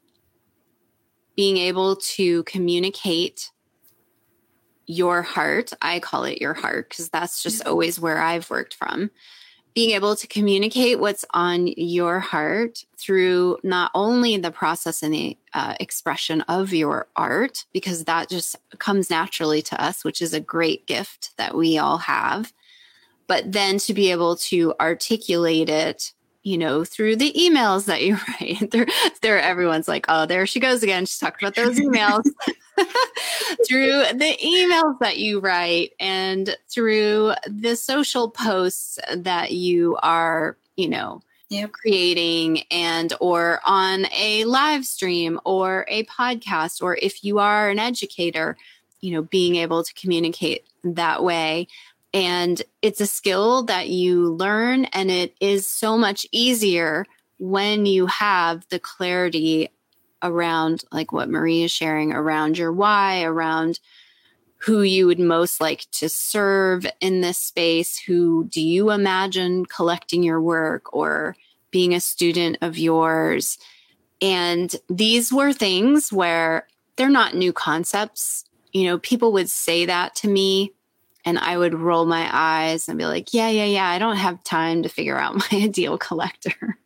being 1.35 1.57
able 1.57 1.95
to 1.97 2.43
communicate 2.43 3.51
your 4.87 5.21
heart. 5.21 5.71
I 5.81 5.99
call 5.99 6.23
it 6.23 6.41
your 6.41 6.53
heart 6.53 6.89
because 6.89 7.09
that's 7.09 7.43
just 7.43 7.61
mm-hmm. 7.61 7.69
always 7.69 7.99
where 7.99 8.19
I've 8.19 8.49
worked 8.49 8.73
from 8.73 9.11
being 9.73 9.91
able 9.91 10.15
to 10.15 10.27
communicate 10.27 10.99
what's 10.99 11.25
on 11.31 11.67
your 11.67 12.19
heart 12.19 12.83
through 12.97 13.57
not 13.63 13.91
only 13.95 14.35
the 14.37 14.51
process 14.51 15.01
and 15.01 15.13
the 15.13 15.37
uh, 15.53 15.75
expression 15.79 16.41
of 16.41 16.73
your 16.73 17.07
art, 17.15 17.65
because 17.71 18.03
that 18.05 18.29
just 18.29 18.55
comes 18.79 19.09
naturally 19.09 19.61
to 19.61 19.81
us, 19.81 20.03
which 20.03 20.21
is 20.21 20.33
a 20.33 20.39
great 20.39 20.85
gift 20.87 21.31
that 21.37 21.55
we 21.55 21.77
all 21.77 21.99
have, 21.99 22.53
but 23.27 23.51
then 23.51 23.77
to 23.77 23.93
be 23.93 24.11
able 24.11 24.35
to 24.35 24.73
articulate 24.79 25.69
it 25.69 26.11
you 26.43 26.57
know, 26.57 26.83
through 26.83 27.15
the 27.15 27.33
emails 27.33 27.85
that 27.85 28.03
you 28.03 28.17
write. 28.41 28.71
there, 28.71 28.87
there, 29.21 29.39
everyone's 29.39 29.87
like, 29.87 30.05
oh, 30.09 30.25
there 30.25 30.45
she 30.45 30.59
goes 30.59 30.83
again. 30.83 31.05
She's 31.05 31.19
talking 31.19 31.47
about 31.47 31.55
those 31.55 31.79
emails. 31.79 32.25
through 33.67 34.03
the 34.13 34.37
emails 34.43 34.97
that 34.99 35.17
you 35.17 35.39
write 35.39 35.93
and 35.99 36.55
through 36.69 37.33
the 37.45 37.75
social 37.75 38.29
posts 38.29 38.97
that 39.15 39.51
you 39.51 39.97
are, 40.01 40.57
you 40.77 40.89
know, 40.89 41.21
yep. 41.49 41.71
creating 41.71 42.63
and 42.71 43.13
or 43.19 43.59
on 43.65 44.05
a 44.15 44.45
live 44.45 44.85
stream 44.85 45.39
or 45.43 45.85
a 45.89 46.05
podcast 46.05 46.81
or 46.81 46.95
if 46.95 47.23
you 47.23 47.39
are 47.39 47.69
an 47.69 47.77
educator, 47.77 48.57
you 49.01 49.11
know, 49.11 49.21
being 49.23 49.57
able 49.57 49.83
to 49.83 49.93
communicate 49.93 50.65
that 50.83 51.23
way. 51.23 51.67
And 52.13 52.61
it's 52.81 53.01
a 53.01 53.07
skill 53.07 53.63
that 53.63 53.89
you 53.89 54.33
learn 54.33 54.85
and 54.85 55.09
it 55.09 55.35
is 55.39 55.65
so 55.65 55.97
much 55.97 56.25
easier 56.31 57.05
when 57.37 57.85
you 57.85 58.05
have 58.07 58.67
the 58.69 58.79
clarity 58.79 59.69
around 60.21 60.83
like 60.91 61.11
what 61.11 61.29
Marie 61.29 61.63
is 61.63 61.71
sharing 61.71 62.11
around 62.11 62.57
your 62.57 62.71
why, 62.71 63.23
around 63.23 63.79
who 64.57 64.83
you 64.83 65.07
would 65.07 65.19
most 65.19 65.59
like 65.59 65.89
to 65.91 66.07
serve 66.07 66.85
in 66.99 67.21
this 67.21 67.39
space. 67.39 67.97
Who 67.97 68.45
do 68.45 68.61
you 68.61 68.91
imagine 68.91 69.65
collecting 69.65 70.21
your 70.21 70.39
work 70.39 70.93
or 70.93 71.35
being 71.71 71.95
a 71.95 71.99
student 71.99 72.57
of 72.61 72.77
yours? 72.77 73.57
And 74.21 74.75
these 74.87 75.33
were 75.33 75.51
things 75.51 76.13
where 76.13 76.67
they're 76.95 77.09
not 77.09 77.33
new 77.33 77.51
concepts. 77.51 78.45
You 78.71 78.83
know, 78.83 78.99
people 78.99 79.33
would 79.33 79.49
say 79.49 79.85
that 79.85 80.13
to 80.17 80.27
me 80.27 80.73
and 81.25 81.37
I 81.37 81.57
would 81.57 81.73
roll 81.73 82.05
my 82.05 82.29
eyes 82.31 82.87
and 82.87 82.97
be 82.97 83.05
like, 83.05 83.33
yeah, 83.33 83.49
yeah, 83.49 83.65
yeah, 83.65 83.87
I 83.87 83.99
don't 83.99 84.17
have 84.17 84.43
time 84.43 84.83
to 84.83 84.89
figure 84.89 85.17
out 85.17 85.35
my 85.51 85.59
ideal 85.63 85.97
collector. 85.97 86.77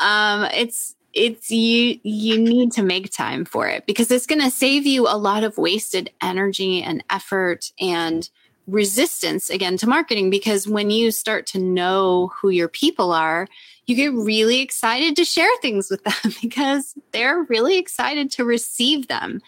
um, 0.00 0.44
it's 0.54 0.94
it's 1.12 1.50
you 1.50 1.98
you 2.02 2.38
need 2.38 2.72
to 2.72 2.82
make 2.82 3.12
time 3.12 3.44
for 3.44 3.68
it 3.68 3.86
because 3.86 4.10
it's 4.10 4.26
going 4.26 4.40
to 4.40 4.50
save 4.50 4.84
you 4.84 5.06
a 5.06 5.16
lot 5.16 5.44
of 5.44 5.56
wasted 5.56 6.10
energy 6.20 6.82
and 6.82 7.04
effort 7.08 7.70
and 7.80 8.28
resistance 8.66 9.50
again 9.50 9.76
to 9.76 9.86
marketing 9.86 10.30
because 10.30 10.66
when 10.66 10.90
you 10.90 11.10
start 11.10 11.46
to 11.46 11.58
know 11.58 12.32
who 12.40 12.48
your 12.48 12.68
people 12.68 13.12
are 13.12 13.46
you 13.86 13.94
get 13.94 14.12
really 14.12 14.60
excited 14.60 15.14
to 15.14 15.24
share 15.24 15.50
things 15.60 15.90
with 15.90 16.02
them 16.02 16.32
because 16.42 16.94
they're 17.12 17.42
really 17.44 17.76
excited 17.76 18.30
to 18.30 18.44
receive 18.44 19.06
them 19.06 19.40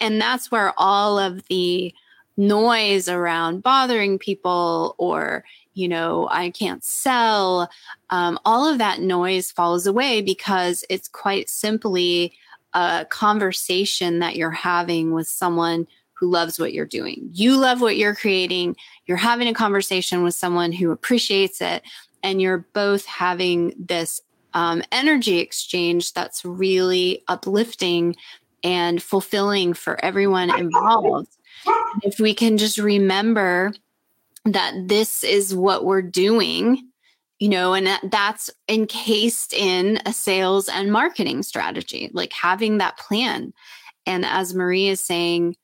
and 0.00 0.20
that's 0.20 0.50
where 0.50 0.72
all 0.78 1.18
of 1.18 1.46
the 1.48 1.92
noise 2.36 3.08
around 3.08 3.62
bothering 3.62 4.18
people 4.18 4.94
or 4.98 5.44
you 5.74 5.88
know 5.88 6.28
i 6.30 6.50
can't 6.50 6.84
sell. 6.84 7.70
Um, 8.10 8.38
all 8.44 8.66
of 8.66 8.78
that 8.78 9.00
noise 9.00 9.50
falls 9.50 9.86
away 9.86 10.22
because 10.22 10.84
it's 10.90 11.08
quite 11.08 11.48
simply 11.48 12.32
a 12.74 13.06
conversation 13.08 14.18
that 14.20 14.36
you're 14.36 14.50
having 14.50 15.12
with 15.12 15.28
someone 15.28 15.86
who 16.14 16.30
loves 16.30 16.58
what 16.58 16.72
you're 16.72 16.86
doing. 16.86 17.28
You 17.32 17.56
love 17.56 17.80
what 17.80 17.96
you're 17.96 18.14
creating. 18.14 18.76
You're 19.06 19.16
having 19.16 19.48
a 19.48 19.54
conversation 19.54 20.22
with 20.22 20.34
someone 20.34 20.72
who 20.72 20.90
appreciates 20.90 21.60
it 21.60 21.82
and 22.22 22.40
you're 22.40 22.64
both 22.72 23.04
having 23.06 23.74
this 23.76 24.20
um, 24.54 24.82
energy 24.92 25.38
exchange 25.38 26.12
that's 26.12 26.44
really 26.44 27.24
uplifting 27.26 28.14
and 28.62 29.02
fulfilling 29.02 29.74
for 29.74 30.02
everyone 30.04 30.56
involved 30.56 31.36
if 32.02 32.18
we 32.18 32.34
can 32.34 32.58
just 32.58 32.78
remember 32.78 33.72
that 34.44 34.74
this 34.86 35.22
is 35.22 35.54
what 35.54 35.84
we're 35.84 36.02
doing, 36.02 36.88
you 37.38 37.48
know, 37.48 37.74
and 37.74 37.88
that's 38.10 38.50
encased 38.68 39.52
in 39.52 40.00
a 40.06 40.12
sales 40.12 40.68
and 40.68 40.92
marketing 40.92 41.42
strategy, 41.42 42.10
like 42.12 42.32
having 42.32 42.78
that 42.78 42.98
plan. 42.98 43.52
And 44.06 44.24
as 44.24 44.54
Marie 44.54 44.88
is 44.88 45.00
saying, 45.00 45.56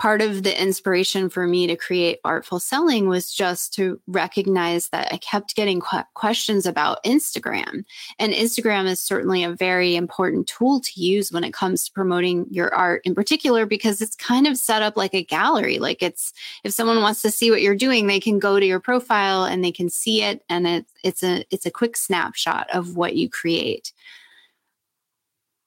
part 0.00 0.22
of 0.22 0.44
the 0.44 0.60
inspiration 0.62 1.28
for 1.28 1.46
me 1.46 1.66
to 1.66 1.76
create 1.76 2.20
artful 2.24 2.58
selling 2.58 3.06
was 3.06 3.30
just 3.30 3.74
to 3.74 4.00
recognize 4.06 4.88
that 4.88 5.12
I 5.12 5.18
kept 5.18 5.54
getting 5.54 5.78
qu- 5.78 5.98
questions 6.14 6.64
about 6.64 7.04
Instagram. 7.04 7.84
And 8.18 8.32
Instagram 8.32 8.86
is 8.86 8.98
certainly 8.98 9.44
a 9.44 9.54
very 9.54 9.96
important 9.96 10.46
tool 10.46 10.80
to 10.80 11.00
use 11.00 11.30
when 11.30 11.44
it 11.44 11.52
comes 11.52 11.84
to 11.84 11.92
promoting 11.92 12.46
your 12.50 12.74
art 12.74 13.02
in 13.04 13.14
particular 13.14 13.66
because 13.66 14.00
it's 14.00 14.16
kind 14.16 14.46
of 14.46 14.56
set 14.56 14.80
up 14.80 14.96
like 14.96 15.12
a 15.12 15.22
gallery. 15.22 15.78
Like 15.78 16.02
it's 16.02 16.32
if 16.64 16.72
someone 16.72 17.02
wants 17.02 17.20
to 17.20 17.30
see 17.30 17.50
what 17.50 17.60
you're 17.60 17.76
doing, 17.76 18.06
they 18.06 18.20
can 18.20 18.38
go 18.38 18.58
to 18.58 18.64
your 18.64 18.80
profile 18.80 19.44
and 19.44 19.62
they 19.62 19.72
can 19.72 19.90
see 19.90 20.22
it 20.22 20.42
and 20.48 20.66
it's 20.66 20.92
it's 21.04 21.22
a 21.22 21.44
it's 21.50 21.66
a 21.66 21.70
quick 21.70 21.94
snapshot 21.94 22.70
of 22.72 22.96
what 22.96 23.16
you 23.16 23.28
create. 23.28 23.92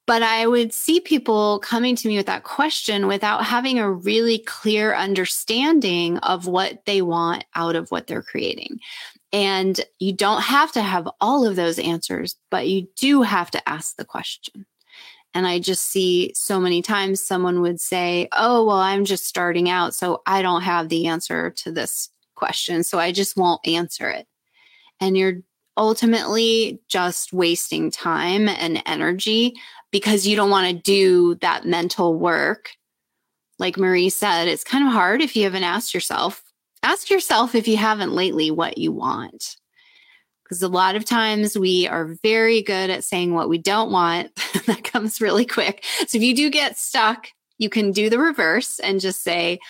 But 0.06 0.22
I 0.22 0.46
would 0.46 0.74
see 0.74 1.00
people 1.00 1.60
coming 1.60 1.96
to 1.96 2.08
me 2.08 2.18
with 2.18 2.26
that 2.26 2.44
question 2.44 3.06
without 3.06 3.44
having 3.44 3.78
a 3.78 3.90
really 3.90 4.38
clear 4.38 4.94
understanding 4.94 6.18
of 6.18 6.46
what 6.46 6.84
they 6.84 7.00
want 7.00 7.44
out 7.54 7.74
of 7.74 7.90
what 7.90 8.06
they're 8.06 8.22
creating. 8.22 8.80
And 9.32 9.80
you 9.98 10.12
don't 10.12 10.42
have 10.42 10.72
to 10.72 10.82
have 10.82 11.08
all 11.20 11.46
of 11.46 11.56
those 11.56 11.78
answers, 11.78 12.36
but 12.50 12.68
you 12.68 12.86
do 12.96 13.22
have 13.22 13.50
to 13.52 13.68
ask 13.68 13.96
the 13.96 14.04
question. 14.04 14.66
And 15.34 15.46
I 15.46 15.58
just 15.58 15.86
see 15.86 16.32
so 16.36 16.60
many 16.60 16.82
times 16.82 17.20
someone 17.20 17.60
would 17.60 17.80
say, 17.80 18.28
Oh, 18.32 18.64
well, 18.64 18.76
I'm 18.76 19.04
just 19.04 19.26
starting 19.26 19.68
out, 19.68 19.94
so 19.94 20.22
I 20.26 20.42
don't 20.42 20.62
have 20.62 20.88
the 20.88 21.08
answer 21.08 21.50
to 21.50 21.72
this 21.72 22.10
question. 22.36 22.84
So 22.84 22.98
I 22.98 23.10
just 23.10 23.36
won't 23.36 23.66
answer 23.66 24.08
it. 24.08 24.28
And 25.00 25.16
you're 25.16 25.42
ultimately 25.76 26.80
just 26.88 27.32
wasting 27.32 27.90
time 27.90 28.48
and 28.48 28.82
energy 28.86 29.54
because 29.90 30.26
you 30.26 30.36
don't 30.36 30.50
want 30.50 30.68
to 30.68 30.82
do 30.82 31.36
that 31.36 31.66
mental 31.66 32.18
work. 32.18 32.70
Like 33.58 33.76
Marie 33.76 34.10
said, 34.10 34.48
it's 34.48 34.64
kind 34.64 34.86
of 34.86 34.92
hard 34.92 35.22
if 35.22 35.36
you 35.36 35.44
haven't 35.44 35.64
asked 35.64 35.94
yourself. 35.94 36.42
Ask 36.82 37.10
yourself 37.10 37.54
if 37.54 37.68
you 37.68 37.76
haven't 37.76 38.12
lately 38.12 38.50
what 38.50 38.78
you 38.78 38.92
want. 38.92 39.56
Because 40.42 40.62
a 40.62 40.68
lot 40.68 40.96
of 40.96 41.04
times 41.04 41.56
we 41.56 41.86
are 41.88 42.16
very 42.22 42.60
good 42.60 42.90
at 42.90 43.04
saying 43.04 43.32
what 43.32 43.48
we 43.48 43.56
don't 43.56 43.90
want. 43.90 44.34
that 44.66 44.84
comes 44.84 45.20
really 45.20 45.46
quick. 45.46 45.84
So 46.06 46.18
if 46.18 46.22
you 46.22 46.34
do 46.34 46.50
get 46.50 46.76
stuck, 46.76 47.28
you 47.58 47.70
can 47.70 47.92
do 47.92 48.10
the 48.10 48.18
reverse 48.18 48.78
and 48.80 49.00
just 49.00 49.22
say, 49.22 49.60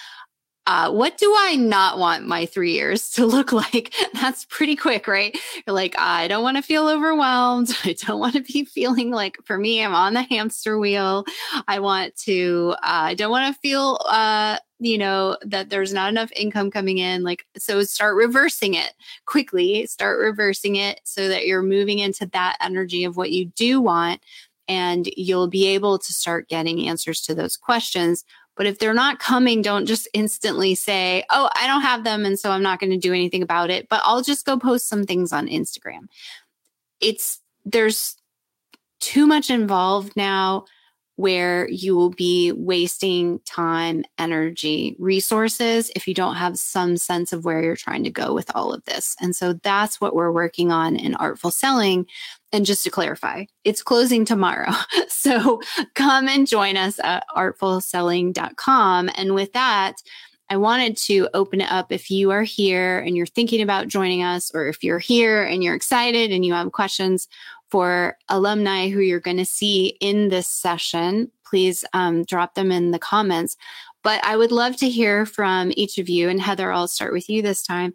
uh, 0.66 0.90
what 0.90 1.18
do 1.18 1.34
I 1.36 1.56
not 1.56 1.98
want 1.98 2.26
my 2.26 2.46
three 2.46 2.72
years 2.72 3.10
to 3.10 3.26
look 3.26 3.52
like? 3.52 3.94
That's 4.14 4.46
pretty 4.46 4.76
quick, 4.76 5.06
right? 5.06 5.36
You're 5.66 5.74
like, 5.74 5.94
I 5.98 6.26
don't 6.28 6.42
want 6.42 6.56
to 6.56 6.62
feel 6.62 6.88
overwhelmed. 6.88 7.76
I 7.84 7.94
don't 7.98 8.20
want 8.20 8.34
to 8.34 8.42
be 8.42 8.64
feeling 8.64 9.10
like, 9.10 9.36
for 9.44 9.58
me, 9.58 9.84
I'm 9.84 9.94
on 9.94 10.14
the 10.14 10.22
hamster 10.22 10.78
wheel. 10.78 11.24
I 11.68 11.80
want 11.80 12.16
to, 12.18 12.74
uh, 12.76 12.78
I 12.82 13.14
don't 13.14 13.30
want 13.30 13.54
to 13.54 13.60
feel, 13.60 13.98
uh, 14.08 14.58
you 14.78 14.98
know, 14.98 15.36
that 15.42 15.70
there's 15.70 15.92
not 15.92 16.08
enough 16.08 16.32
income 16.32 16.70
coming 16.70 16.98
in. 16.98 17.22
Like, 17.22 17.46
so 17.58 17.82
start 17.82 18.16
reversing 18.16 18.74
it 18.74 18.94
quickly, 19.26 19.86
start 19.86 20.18
reversing 20.18 20.76
it 20.76 21.00
so 21.04 21.28
that 21.28 21.46
you're 21.46 21.62
moving 21.62 21.98
into 21.98 22.26
that 22.26 22.56
energy 22.60 23.04
of 23.04 23.16
what 23.16 23.30
you 23.30 23.46
do 23.46 23.80
want. 23.80 24.20
And 24.66 25.06
you'll 25.14 25.48
be 25.48 25.66
able 25.66 25.98
to 25.98 26.12
start 26.14 26.48
getting 26.48 26.88
answers 26.88 27.20
to 27.22 27.34
those 27.34 27.54
questions 27.54 28.24
but 28.56 28.66
if 28.66 28.78
they're 28.78 28.94
not 28.94 29.18
coming, 29.18 29.62
don't 29.62 29.86
just 29.86 30.08
instantly 30.12 30.74
say, 30.74 31.24
oh, 31.30 31.48
I 31.60 31.66
don't 31.66 31.82
have 31.82 32.04
them. 32.04 32.24
And 32.24 32.38
so 32.38 32.50
I'm 32.50 32.62
not 32.62 32.78
going 32.78 32.90
to 32.90 32.98
do 32.98 33.12
anything 33.12 33.42
about 33.42 33.70
it, 33.70 33.88
but 33.88 34.00
I'll 34.04 34.22
just 34.22 34.46
go 34.46 34.58
post 34.58 34.88
some 34.88 35.04
things 35.04 35.32
on 35.32 35.48
Instagram. 35.48 36.06
It's, 37.00 37.40
there's 37.64 38.16
too 39.00 39.26
much 39.26 39.50
involved 39.50 40.16
now 40.16 40.64
where 41.16 41.68
you 41.68 41.94
will 41.94 42.10
be 42.10 42.52
wasting 42.52 43.38
time, 43.40 44.04
energy, 44.18 44.96
resources 44.98 45.90
if 45.94 46.08
you 46.08 46.14
don't 46.14 46.34
have 46.34 46.58
some 46.58 46.96
sense 46.96 47.32
of 47.32 47.44
where 47.44 47.62
you're 47.62 47.76
trying 47.76 48.02
to 48.02 48.10
go 48.10 48.34
with 48.34 48.50
all 48.54 48.72
of 48.72 48.84
this. 48.84 49.14
And 49.20 49.34
so 49.34 49.52
that's 49.52 50.00
what 50.00 50.14
we're 50.14 50.32
working 50.32 50.72
on 50.72 50.96
in 50.96 51.14
Artful 51.14 51.52
Selling. 51.52 52.06
And 52.52 52.66
just 52.66 52.82
to 52.84 52.90
clarify, 52.90 53.44
it's 53.64 53.82
closing 53.82 54.24
tomorrow. 54.24 54.72
So 55.08 55.62
come 55.94 56.28
and 56.28 56.46
join 56.46 56.76
us 56.76 57.00
at 57.02 57.24
artfulselling.com. 57.34 59.10
And 59.14 59.34
with 59.34 59.54
that, 59.54 59.94
I 60.50 60.58
wanted 60.58 60.98
to 60.98 61.30
open 61.32 61.62
it 61.62 61.72
up 61.72 61.90
if 61.90 62.10
you 62.10 62.30
are 62.30 62.42
here 62.42 62.98
and 62.98 63.16
you're 63.16 63.24
thinking 63.24 63.62
about 63.62 63.88
joining 63.88 64.22
us, 64.22 64.50
or 64.54 64.68
if 64.68 64.84
you're 64.84 64.98
here 64.98 65.42
and 65.42 65.64
you're 65.64 65.74
excited 65.74 66.30
and 66.30 66.44
you 66.44 66.52
have 66.52 66.72
questions 66.72 67.26
for 67.74 68.16
alumni 68.28 68.88
who 68.88 69.00
you're 69.00 69.18
going 69.18 69.36
to 69.36 69.44
see 69.44 69.96
in 69.98 70.28
this 70.28 70.46
session, 70.46 71.28
please 71.44 71.84
um, 71.92 72.22
drop 72.22 72.54
them 72.54 72.70
in 72.70 72.92
the 72.92 73.00
comments. 73.00 73.56
But 74.04 74.24
I 74.24 74.36
would 74.36 74.52
love 74.52 74.76
to 74.76 74.88
hear 74.88 75.26
from 75.26 75.72
each 75.74 75.98
of 75.98 76.08
you. 76.08 76.28
And 76.28 76.40
Heather, 76.40 76.70
I'll 76.70 76.86
start 76.86 77.12
with 77.12 77.28
you 77.28 77.42
this 77.42 77.66
time. 77.66 77.92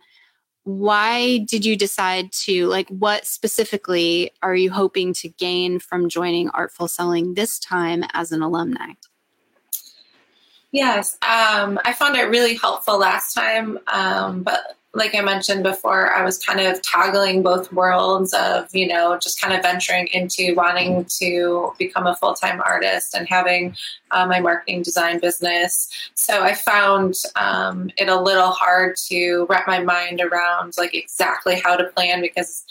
Why 0.64 1.46
did 1.50 1.64
you 1.64 1.78
decide 1.78 2.34
to, 2.44 2.68
like, 2.68 2.90
what 2.90 3.26
specifically 3.26 4.32
are 4.44 4.54
you 4.54 4.70
hoping 4.70 5.14
to 5.14 5.30
gain 5.30 5.80
from 5.80 6.10
joining 6.10 6.50
Artful 6.50 6.90
Selling 6.90 7.36
this 7.36 7.58
time 7.58 8.04
as 8.12 8.34
an 8.34 8.42
alumni? 8.42 8.96
Yes, 10.74 11.14
um, 11.22 11.80
I 11.86 11.94
found 11.94 12.18
it 12.18 12.24
really 12.24 12.56
helpful 12.56 13.00
last 13.00 13.34
time, 13.34 13.80
um, 13.88 14.44
but 14.44 14.76
like 14.94 15.14
I 15.14 15.22
mentioned 15.22 15.62
before, 15.62 16.12
I 16.12 16.24
was 16.24 16.44
kind 16.44 16.60
of 16.60 16.82
toggling 16.82 17.44
both 17.44 17.72
worlds 17.72 18.34
of, 18.34 18.74
you 18.74 18.88
know, 18.88 19.20
just 19.20 19.40
kind 19.40 19.54
of 19.54 19.62
venturing 19.62 20.08
into 20.14 20.56
wanting 20.56 21.06
to 21.20 21.74
become 21.78 22.08
a 22.08 22.16
full 22.16 22.34
time 22.34 22.60
artist 22.66 23.14
and 23.14 23.28
having 23.30 23.76
uh, 24.10 24.26
my 24.26 24.40
marketing 24.40 24.82
design 24.82 25.20
business. 25.20 25.90
So 26.16 26.42
I 26.42 26.56
found 26.56 27.16
um, 27.36 27.92
it 27.98 28.10
a 28.10 28.20
little 28.20 28.50
hard 28.50 28.96
to 29.10 29.46
wrap 29.48 29.68
my 29.68 29.80
mind 29.80 30.22
around 30.22 30.74
like 30.78 30.96
exactly 30.96 31.60
how 31.60 31.76
to 31.76 31.86
plan 31.86 32.22
because 32.22 32.66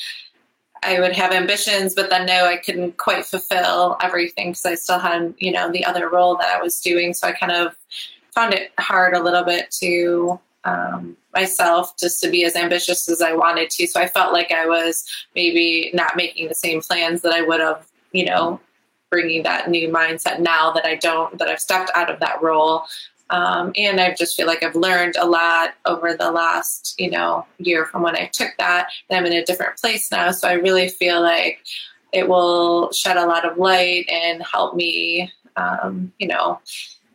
I 0.82 0.98
would 1.00 1.12
have 1.12 1.32
ambitions, 1.32 1.94
but 1.94 2.10
then 2.10 2.26
no, 2.26 2.46
I 2.46 2.56
couldn't 2.56 2.96
quite 2.96 3.26
fulfill 3.26 3.96
everything 4.00 4.50
because 4.50 4.66
I 4.66 4.74
still 4.74 4.98
had, 4.98 5.34
you 5.38 5.52
know, 5.52 5.70
the 5.70 5.84
other 5.84 6.08
role 6.08 6.36
that 6.36 6.48
I 6.48 6.60
was 6.60 6.80
doing. 6.80 7.14
So 7.14 7.28
I 7.28 7.32
kind 7.32 7.52
of 7.52 7.76
found 8.34 8.54
it 8.54 8.72
hard 8.78 9.14
a 9.14 9.22
little 9.22 9.44
bit 9.44 9.70
to 9.80 10.40
um, 10.68 11.16
myself 11.34 11.96
just 11.96 12.20
to 12.22 12.30
be 12.30 12.44
as 12.44 12.56
ambitious 12.56 13.08
as 13.08 13.22
I 13.22 13.32
wanted 13.32 13.70
to. 13.70 13.86
So 13.86 14.00
I 14.00 14.08
felt 14.08 14.32
like 14.32 14.52
I 14.52 14.66
was 14.66 15.04
maybe 15.34 15.90
not 15.94 16.16
making 16.16 16.48
the 16.48 16.54
same 16.54 16.80
plans 16.80 17.22
that 17.22 17.32
I 17.32 17.42
would 17.42 17.60
have, 17.60 17.86
you 18.12 18.24
know, 18.24 18.60
bringing 19.10 19.42
that 19.44 19.70
new 19.70 19.88
mindset 19.88 20.40
now 20.40 20.70
that 20.72 20.84
I 20.84 20.96
don't, 20.96 21.38
that 21.38 21.48
I've 21.48 21.60
stepped 21.60 21.90
out 21.94 22.10
of 22.10 22.20
that 22.20 22.42
role. 22.42 22.84
Um, 23.30 23.72
and 23.76 24.00
I 24.00 24.14
just 24.14 24.36
feel 24.36 24.46
like 24.46 24.62
I've 24.62 24.74
learned 24.74 25.16
a 25.16 25.26
lot 25.26 25.74
over 25.84 26.14
the 26.14 26.30
last, 26.30 26.94
you 26.98 27.10
know, 27.10 27.46
year 27.58 27.84
from 27.86 28.02
when 28.02 28.16
I 28.16 28.30
took 28.32 28.52
that. 28.58 28.88
And 29.08 29.18
I'm 29.18 29.26
in 29.26 29.34
a 29.34 29.44
different 29.44 29.78
place 29.78 30.10
now. 30.10 30.30
So 30.30 30.48
I 30.48 30.54
really 30.54 30.88
feel 30.88 31.20
like 31.22 31.60
it 32.12 32.28
will 32.28 32.90
shed 32.92 33.18
a 33.18 33.26
lot 33.26 33.44
of 33.44 33.58
light 33.58 34.08
and 34.08 34.42
help 34.42 34.74
me, 34.74 35.30
um, 35.56 36.12
you 36.18 36.26
know, 36.26 36.60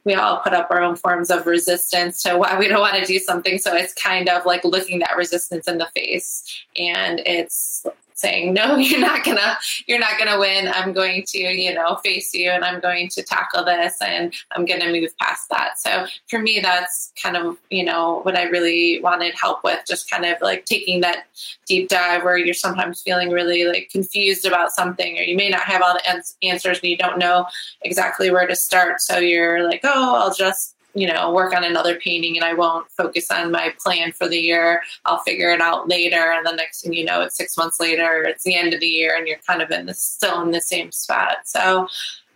we 0.05 0.15
all 0.15 0.39
put 0.39 0.53
up 0.53 0.67
our 0.69 0.81
own 0.81 0.95
forms 0.95 1.29
of 1.29 1.45
resistance 1.45 2.21
to 2.23 2.37
why 2.37 2.57
we 2.59 2.67
don't 2.67 2.81
want 2.81 2.95
to 2.95 3.05
do 3.05 3.19
something. 3.19 3.57
So 3.57 3.73
it's 3.73 3.93
kind 3.93 4.29
of 4.29 4.45
like 4.45 4.63
looking 4.65 4.99
that 4.99 5.15
resistance 5.15 5.67
in 5.67 5.77
the 5.77 5.87
face. 5.95 6.65
And 6.77 7.21
it's 7.25 7.85
saying 8.23 8.53
no 8.53 8.75
you're 8.87 8.99
not 8.99 9.23
gonna 9.23 9.57
you're 9.87 9.99
not 9.99 10.17
gonna 10.17 10.39
win. 10.39 10.67
I'm 10.73 10.93
going 10.93 11.23
to 11.27 11.37
you 11.37 11.73
know 11.73 11.95
face 12.03 12.33
you 12.33 12.49
and 12.49 12.63
i'm 12.63 12.79
going 12.79 13.09
to 13.09 13.21
tackle 13.21 13.65
this 13.65 13.95
and 14.01 14.33
i'm 14.51 14.65
gonna 14.65 14.91
move 14.91 15.15
past 15.17 15.49
that. 15.49 15.79
So 15.79 16.05
for 16.29 16.39
me 16.39 16.59
that's 16.61 17.11
kind 17.21 17.35
of 17.37 17.57
you 17.69 17.83
know 17.83 18.21
what 18.23 18.37
i 18.37 18.43
really 18.43 18.99
wanted 19.01 19.33
help 19.35 19.63
with 19.63 19.81
just 19.87 20.09
kind 20.09 20.25
of 20.25 20.41
like 20.41 20.65
taking 20.65 21.01
that 21.01 21.25
deep 21.65 21.89
dive 21.89 22.23
where 22.23 22.37
you're 22.37 22.53
sometimes 22.53 23.01
feeling 23.01 23.29
really 23.29 23.65
like 23.65 23.89
confused 23.91 24.45
about 24.45 24.71
something 24.71 25.17
or 25.17 25.21
you 25.21 25.35
may 25.35 25.49
not 25.49 25.61
have 25.61 25.81
all 25.81 25.93
the 25.93 26.23
answers 26.47 26.79
and 26.79 26.89
you 26.89 26.97
don't 26.97 27.19
know 27.19 27.45
exactly 27.81 28.31
where 28.31 28.47
to 28.47 28.55
start. 28.55 29.01
So 29.01 29.17
you're 29.17 29.67
like 29.67 29.81
oh 29.83 30.15
i'll 30.15 30.33
just 30.33 30.72
you 30.93 31.07
know, 31.07 31.31
work 31.31 31.55
on 31.55 31.63
another 31.63 31.99
painting 31.99 32.35
and 32.35 32.45
I 32.45 32.53
won't 32.53 32.89
focus 32.91 33.31
on 33.31 33.51
my 33.51 33.73
plan 33.79 34.11
for 34.11 34.27
the 34.27 34.37
year. 34.37 34.81
I'll 35.05 35.19
figure 35.19 35.49
it 35.49 35.61
out 35.61 35.87
later. 35.87 36.31
And 36.31 36.45
the 36.45 36.51
next 36.51 36.81
thing 36.81 36.93
you 36.93 37.05
know, 37.05 37.21
it's 37.21 37.35
six 37.35 37.57
months 37.57 37.79
later, 37.79 38.23
it's 38.23 38.43
the 38.43 38.55
end 38.55 38.73
of 38.73 38.79
the 38.79 38.87
year 38.87 39.15
and 39.17 39.27
you're 39.27 39.39
kind 39.47 39.61
of 39.61 39.71
in 39.71 39.87
the 39.87 39.93
still 39.93 40.41
in 40.41 40.51
the 40.51 40.61
same 40.61 40.91
spot. 40.91 41.37
So 41.45 41.87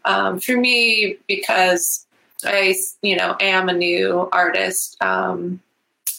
um, 0.06 0.40
for 0.40 0.58
me, 0.58 1.18
because 1.28 2.06
I, 2.44 2.76
you 3.02 3.16
know, 3.16 3.36
am 3.40 3.70
a 3.70 3.74
new 3.74 4.30
artist, 4.32 4.98
um, 5.02 5.60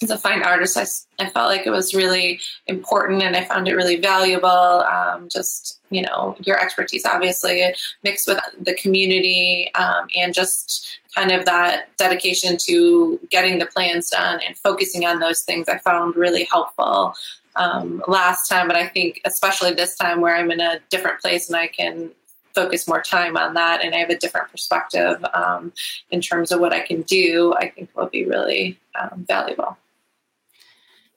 as 0.03 0.11
a 0.11 0.19
fine 0.19 0.43
artist, 0.43 0.77
I, 0.77 1.25
I 1.25 1.29
felt 1.31 1.49
like 1.49 1.67
it 1.67 1.71
was 1.71 1.95
really 1.95 2.41
important 2.67 3.23
and 3.23 3.37
I 3.37 3.45
found 3.45 3.69
it 3.69 3.75
really 3.75 3.97
valuable. 3.97 4.49
Um, 4.49 5.29
just, 5.29 5.81
you 5.91 6.03
know, 6.03 6.37
your 6.41 6.61
expertise 6.61 7.05
obviously 7.05 7.75
mixed 8.03 8.29
with 8.29 8.39
the 8.61 8.75
community 8.75 9.71
um, 9.75 10.09
and 10.17 10.35
just 10.35 11.01
kind 11.15 11.31
of 11.31 11.45
that 11.47 11.97
dedication 11.97 12.57
to 12.59 13.19
getting 13.31 13.59
the 13.59 13.67
plans 13.67 14.11
done 14.11 14.41
and 14.47 14.57
focusing 14.57 15.05
on 15.05 15.21
those 15.21 15.43
things 15.43 15.69
I 15.69 15.79
found 15.79 16.17
really 16.17 16.45
helpful 16.45 17.15
um, 17.57 18.03
last 18.07 18.49
time. 18.49 18.69
But 18.69 18.77
I 18.77 18.87
think, 18.87 19.21
especially 19.25 19.73
this 19.73 19.97
time 19.97 20.21
where 20.21 20.37
I'm 20.37 20.51
in 20.51 20.61
a 20.61 20.81
different 20.91 21.21
place 21.21 21.49
and 21.49 21.57
I 21.57 21.67
can 21.67 22.11
focus 22.55 22.89
more 22.89 23.03
time 23.03 23.37
on 23.37 23.55
that 23.55 23.85
and 23.85 23.95
I 23.95 23.99
have 23.99 24.11
a 24.11 24.19
different 24.19 24.51
perspective 24.51 25.25
um, 25.33 25.73
in 26.11 26.21
terms 26.21 26.51
of 26.51 26.61
what 26.61 26.73
I 26.73 26.81
can 26.81 27.03
do, 27.03 27.55
I 27.57 27.69
think 27.69 27.91
will 27.97 28.07
be 28.07 28.25
really 28.25 28.79
um, 29.01 29.25
valuable. 29.29 29.77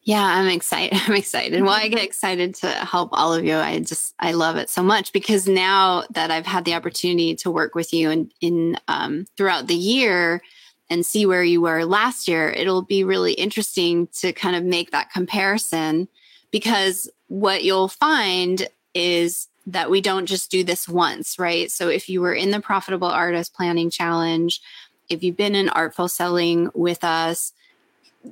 Yeah, 0.04 0.24
I'm 0.24 0.48
excited. 0.48 1.00
I'm 1.08 1.16
excited. 1.16 1.62
Well, 1.62 1.72
I 1.72 1.88
get 1.88 2.04
excited 2.04 2.56
to 2.56 2.68
help 2.70 3.10
all 3.12 3.34
of 3.34 3.46
you. 3.46 3.56
I 3.56 3.80
just 3.80 4.14
I 4.20 4.32
love 4.32 4.56
it 4.58 4.70
so 4.70 4.82
much 4.82 5.14
because 5.14 5.48
now 5.48 6.04
that 6.12 6.32
I've 6.32 6.46
had 6.46 6.66
the 6.66 6.74
opportunity 6.74 7.36
to 7.36 7.52
work 7.52 7.76
with 7.76 7.94
you 7.94 8.10
and 8.10 8.32
in, 8.42 8.74
in 8.74 8.78
um, 8.88 9.26
throughout 9.38 9.68
the 9.68 9.76
year 9.76 10.42
and 10.90 11.06
see 11.06 11.26
where 11.26 11.44
you 11.44 11.62
were 11.62 11.86
last 11.86 12.28
year, 12.28 12.50
it'll 12.50 12.82
be 12.82 13.04
really 13.04 13.34
interesting 13.34 14.08
to 14.20 14.34
kind 14.34 14.56
of 14.56 14.64
make 14.64 14.92
that 14.92 15.12
comparison 15.12 16.08
because 16.52 17.10
what 17.28 17.64
you'll 17.64 17.88
find 17.88 18.68
is 18.94 19.48
that 19.68 19.90
we 19.90 20.02
don't 20.02 20.26
just 20.26 20.52
do 20.52 20.64
this 20.64 20.90
once, 20.90 21.40
right? 21.40 21.72
So 21.72 21.88
if 21.88 22.10
you 22.10 22.20
were 22.20 22.34
in 22.34 22.52
the 22.52 22.60
Profitable 22.60 23.08
Artist 23.08 23.54
Planning 23.54 23.90
Challenge, 23.90 24.60
if 25.08 25.24
you've 25.24 25.38
been 25.38 25.56
in 25.56 25.70
Artful 25.70 26.10
Selling 26.10 26.70
with 26.74 27.04
us, 27.04 27.54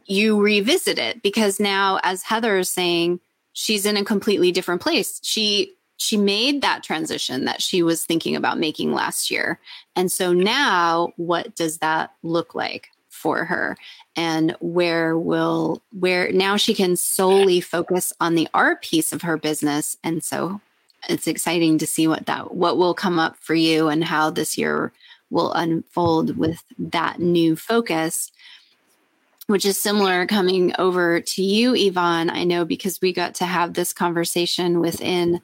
you 0.05 0.39
revisit 0.39 0.97
it 0.97 1.21
because 1.21 1.59
now 1.59 1.99
as 2.03 2.23
heather 2.23 2.57
is 2.57 2.69
saying 2.69 3.19
she's 3.53 3.85
in 3.85 3.97
a 3.97 4.05
completely 4.05 4.51
different 4.51 4.81
place. 4.81 5.19
She 5.23 5.73
she 5.97 6.15
made 6.15 6.61
that 6.61 6.81
transition 6.81 7.43
that 7.43 7.61
she 7.61 7.83
was 7.83 8.05
thinking 8.05 8.35
about 8.35 8.57
making 8.57 8.93
last 8.93 9.29
year. 9.29 9.59
And 9.97 10.09
so 10.09 10.31
now 10.31 11.11
what 11.17 11.55
does 11.55 11.79
that 11.79 12.13
look 12.23 12.55
like 12.55 12.89
for 13.09 13.43
her? 13.43 13.77
And 14.15 14.55
where 14.61 15.17
will 15.17 15.81
where 15.91 16.31
now 16.31 16.55
she 16.55 16.73
can 16.73 16.95
solely 16.95 17.59
focus 17.59 18.13
on 18.21 18.35
the 18.35 18.47
art 18.53 18.81
piece 18.81 19.11
of 19.11 19.23
her 19.23 19.37
business. 19.37 19.97
And 20.03 20.23
so 20.23 20.61
it's 21.07 21.27
exciting 21.27 21.77
to 21.79 21.87
see 21.87 22.07
what 22.07 22.25
that 22.27 22.53
what 22.53 22.77
will 22.77 22.93
come 22.93 23.19
up 23.19 23.37
for 23.37 23.55
you 23.55 23.89
and 23.89 24.03
how 24.03 24.29
this 24.29 24.57
year 24.57 24.91
will 25.29 25.53
unfold 25.53 26.37
with 26.37 26.63
that 26.77 27.19
new 27.19 27.55
focus 27.55 28.31
which 29.49 29.65
is 29.65 29.79
similar 29.79 30.27
coming 30.27 30.71
over 30.77 31.21
to 31.21 31.41
you, 31.41 31.73
Yvonne. 31.75 32.29
I 32.29 32.43
know 32.43 32.65
because 32.65 33.01
we 33.01 33.11
got 33.11 33.33
to 33.35 33.45
have 33.45 33.73
this 33.73 33.93
conversation 33.93 34.79
within 34.79 35.41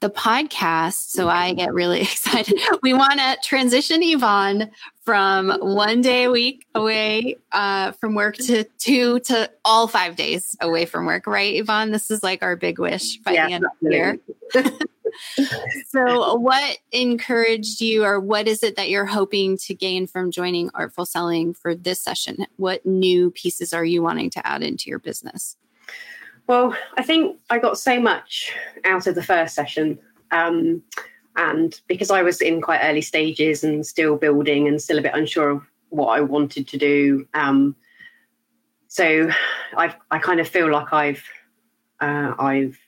the 0.00 0.10
podcast. 0.10 1.10
So 1.10 1.28
I 1.28 1.54
get 1.54 1.72
really 1.72 2.00
excited. 2.02 2.58
We 2.82 2.92
want 2.92 3.20
to 3.20 3.36
transition 3.44 4.02
Yvonne 4.02 4.72
from 5.04 5.50
one 5.60 6.00
day 6.00 6.24
a 6.24 6.30
week 6.32 6.66
away 6.74 7.36
uh, 7.52 7.92
from 7.92 8.16
work 8.16 8.36
to 8.38 8.64
two 8.78 9.20
to 9.20 9.48
all 9.64 9.86
five 9.86 10.16
days 10.16 10.56
away 10.60 10.84
from 10.84 11.06
work, 11.06 11.28
right, 11.28 11.54
Yvonne? 11.54 11.92
This 11.92 12.10
is 12.10 12.24
like 12.24 12.42
our 12.42 12.56
big 12.56 12.80
wish 12.80 13.18
by 13.18 13.30
yeah, 13.32 13.46
the 13.46 13.52
end 13.52 13.64
of 13.64 13.70
the 13.80 13.90
year. 13.90 14.18
so, 15.88 16.36
what 16.36 16.78
encouraged 16.92 17.80
you, 17.80 18.04
or 18.04 18.20
what 18.20 18.48
is 18.48 18.62
it 18.62 18.76
that 18.76 18.90
you're 18.90 19.06
hoping 19.06 19.56
to 19.58 19.74
gain 19.74 20.06
from 20.06 20.30
joining 20.30 20.70
Artful 20.70 21.06
Selling 21.06 21.54
for 21.54 21.74
this 21.74 22.00
session? 22.00 22.46
What 22.56 22.84
new 22.84 23.30
pieces 23.30 23.72
are 23.72 23.84
you 23.84 24.02
wanting 24.02 24.30
to 24.30 24.46
add 24.46 24.62
into 24.62 24.88
your 24.88 24.98
business? 24.98 25.56
Well, 26.46 26.76
I 26.96 27.02
think 27.02 27.38
I 27.48 27.58
got 27.58 27.78
so 27.78 28.00
much 28.00 28.52
out 28.84 29.06
of 29.06 29.14
the 29.14 29.22
first 29.22 29.54
session. 29.54 29.98
Um, 30.32 30.82
and 31.36 31.80
because 31.86 32.10
I 32.10 32.22
was 32.22 32.40
in 32.40 32.60
quite 32.60 32.80
early 32.82 33.02
stages 33.02 33.62
and 33.62 33.86
still 33.86 34.16
building 34.16 34.66
and 34.66 34.82
still 34.82 34.98
a 34.98 35.02
bit 35.02 35.14
unsure 35.14 35.50
of 35.50 35.62
what 35.90 36.08
I 36.08 36.20
wanted 36.20 36.66
to 36.68 36.76
do, 36.76 37.26
um, 37.34 37.76
so 38.88 39.30
I 39.76 39.94
I 40.10 40.18
kind 40.18 40.40
of 40.40 40.48
feel 40.48 40.70
like 40.70 40.92
I've 40.92 41.24
uh, 42.00 42.34
I've 42.38 42.78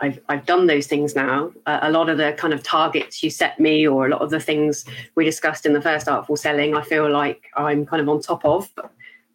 I've 0.00 0.20
I've 0.28 0.46
done 0.46 0.66
those 0.66 0.86
things 0.86 1.16
now. 1.16 1.52
Uh, 1.66 1.80
a 1.82 1.90
lot 1.90 2.08
of 2.08 2.18
the 2.18 2.32
kind 2.38 2.54
of 2.54 2.62
targets 2.62 3.22
you 3.22 3.30
set 3.30 3.58
me, 3.58 3.86
or 3.86 4.06
a 4.06 4.10
lot 4.10 4.22
of 4.22 4.30
the 4.30 4.40
things 4.40 4.84
we 5.14 5.24
discussed 5.24 5.66
in 5.66 5.72
the 5.72 5.82
first 5.82 6.08
artful 6.08 6.36
selling, 6.36 6.76
I 6.76 6.82
feel 6.82 7.10
like 7.10 7.46
I'm 7.56 7.84
kind 7.84 8.00
of 8.00 8.08
on 8.08 8.20
top 8.20 8.44
of, 8.44 8.70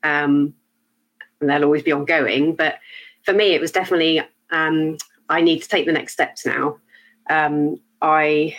um, 0.03 0.53
and 1.41 1.49
they'll 1.49 1.63
always 1.63 1.83
be 1.83 1.91
ongoing. 1.91 2.55
But 2.55 2.79
for 3.23 3.33
me, 3.33 3.53
it 3.53 3.61
was 3.61 3.71
definitely 3.71 4.21
um, 4.51 4.97
I 5.29 5.41
need 5.41 5.61
to 5.61 5.67
take 5.67 5.85
the 5.85 5.91
next 5.91 6.13
steps 6.13 6.45
now. 6.45 6.77
Um, 7.29 7.79
I 8.01 8.55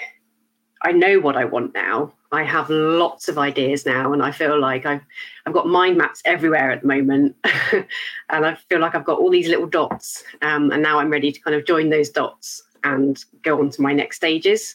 I 0.83 0.93
know 0.93 1.21
what 1.21 1.37
I 1.37 1.45
want 1.45 1.75
now. 1.75 2.13
I 2.35 2.43
have 2.43 2.69
lots 2.69 3.29
of 3.29 3.39
ideas 3.39 3.87
now, 3.87 4.13
and 4.13 4.23
I 4.23 4.33
feel 4.33 4.59
like 4.61 4.85
I've 4.85 5.03
I've 5.47 5.53
got 5.53 5.69
mind 5.69 5.97
maps 5.97 6.21
everywhere 6.25 6.73
at 6.73 6.83
the 6.83 6.89
moment, 6.89 7.37
and 7.73 8.45
I 8.47 8.57
feel 8.69 8.81
like 8.81 8.95
I've 8.95 9.05
got 9.05 9.19
all 9.21 9.31
these 9.31 9.49
little 9.49 9.67
dots, 9.67 10.25
um, 10.43 10.73
and 10.73 10.83
now 10.83 10.99
I'm 10.99 11.11
ready 11.11 11.31
to 11.31 11.41
kind 11.41 11.57
of 11.57 11.65
join 11.65 11.91
those 11.91 12.11
dots 12.11 12.63
and 12.83 13.25
go 13.43 13.61
on 13.61 13.71
to 13.71 13.83
my 13.83 13.93
next 13.93 14.17
stages. 14.17 14.75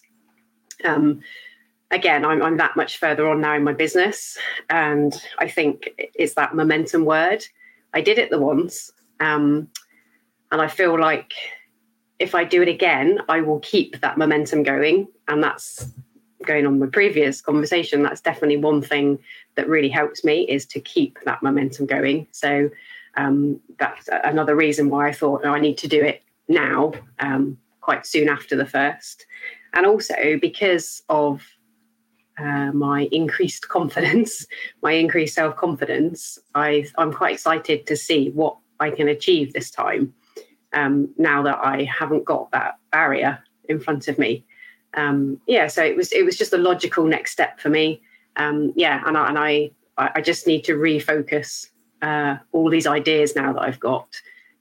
Um, 0.86 1.20
again, 1.92 2.24
I'm, 2.24 2.42
I'm 2.42 2.58
that 2.58 2.78
much 2.78 2.98
further 2.98 3.28
on 3.28 3.42
now 3.42 3.56
in 3.56 3.64
my 3.64 3.74
business, 3.74 4.38
and 4.70 5.14
I 5.38 5.50
think 5.50 5.90
it's 5.98 6.36
that 6.36 6.56
momentum 6.56 7.04
word. 7.04 7.46
I 7.94 8.02
did 8.02 8.18
it 8.20 8.30
the 8.30 8.40
once, 8.40 8.92
um, 9.20 9.68
and 10.52 10.62
I 10.62 10.68
feel 10.68 10.98
like 10.98 11.34
if 12.20 12.36
I 12.36 12.46
do 12.46 12.62
it 12.62 12.70
again, 12.70 13.20
I 13.28 13.42
will 13.42 13.60
keep 13.60 14.00
that 14.00 14.18
momentum 14.18 14.64
going, 14.64 15.08
and 15.28 15.44
that's 15.44 15.92
going 16.46 16.66
on 16.66 16.80
with 16.80 16.92
previous 16.92 17.42
conversation, 17.42 18.04
that's 18.04 18.22
definitely 18.22 18.58
one 18.58 18.82
thing 18.82 19.20
that 19.56 19.68
really 19.68 19.90
helps 19.90 20.24
me 20.24 20.42
is 20.44 20.66
to 20.68 20.80
keep 20.80 21.20
that 21.26 21.44
momentum 21.44 21.86
going. 21.86 22.28
So 22.32 22.70
um, 23.16 23.60
that's 23.78 24.10
another 24.24 24.56
reason 24.56 24.90
why 24.90 25.10
I 25.10 25.14
thought 25.14 25.42
oh, 25.44 25.52
I 25.52 25.60
need 25.60 25.78
to 25.80 25.88
do 25.88 26.02
it 26.02 26.24
now, 26.48 26.94
um, 27.20 27.58
quite 27.82 28.06
soon 28.06 28.30
after 28.30 28.56
the 28.56 28.66
first. 28.66 29.26
And 29.74 29.86
also 29.86 30.38
because 30.42 31.04
of 31.10 31.44
uh, 32.38 32.72
my 32.72 33.10
increased 33.12 33.68
confidence, 33.68 34.46
my 34.82 34.94
increased 34.94 35.36
self 35.36 35.56
confidence, 35.56 36.40
I'm 36.56 37.14
quite 37.14 37.34
excited 37.34 37.86
to 37.88 37.98
see 37.98 38.30
what 38.30 38.58
I 38.80 38.92
can 38.92 39.08
achieve 39.08 39.54
this 39.54 39.70
time. 39.70 40.14
Um, 40.72 41.10
now 41.18 41.42
that 41.44 41.58
I 41.58 41.84
haven't 41.84 42.26
got 42.26 42.52
that 42.52 42.78
barrier 42.92 43.44
in 43.68 43.80
front 43.80 44.08
of 44.08 44.18
me, 44.18 44.46
um, 44.96 45.40
yeah. 45.48 45.68
So 45.68 45.84
it 45.84 45.96
was 45.96 46.12
it 46.12 46.24
was 46.24 46.38
just 46.38 46.54
a 46.54 46.58
logical 46.58 47.06
next 47.06 47.32
step 47.32 47.60
for 47.60 47.70
me. 47.70 48.02
Um, 48.36 48.74
yeah, 48.76 49.04
and 49.06 49.18
I, 49.18 49.30
and 49.30 49.38
I 49.38 49.72
I 49.98 50.22
just 50.22 50.48
need 50.48 50.64
to 50.66 50.74
refocus 50.74 51.68
uh, 52.02 52.38
all 52.52 52.70
these 52.70 52.88
ideas 52.88 53.36
now 53.36 53.54
that 53.54 53.62
I've 53.62 53.80
got. 53.80 54.08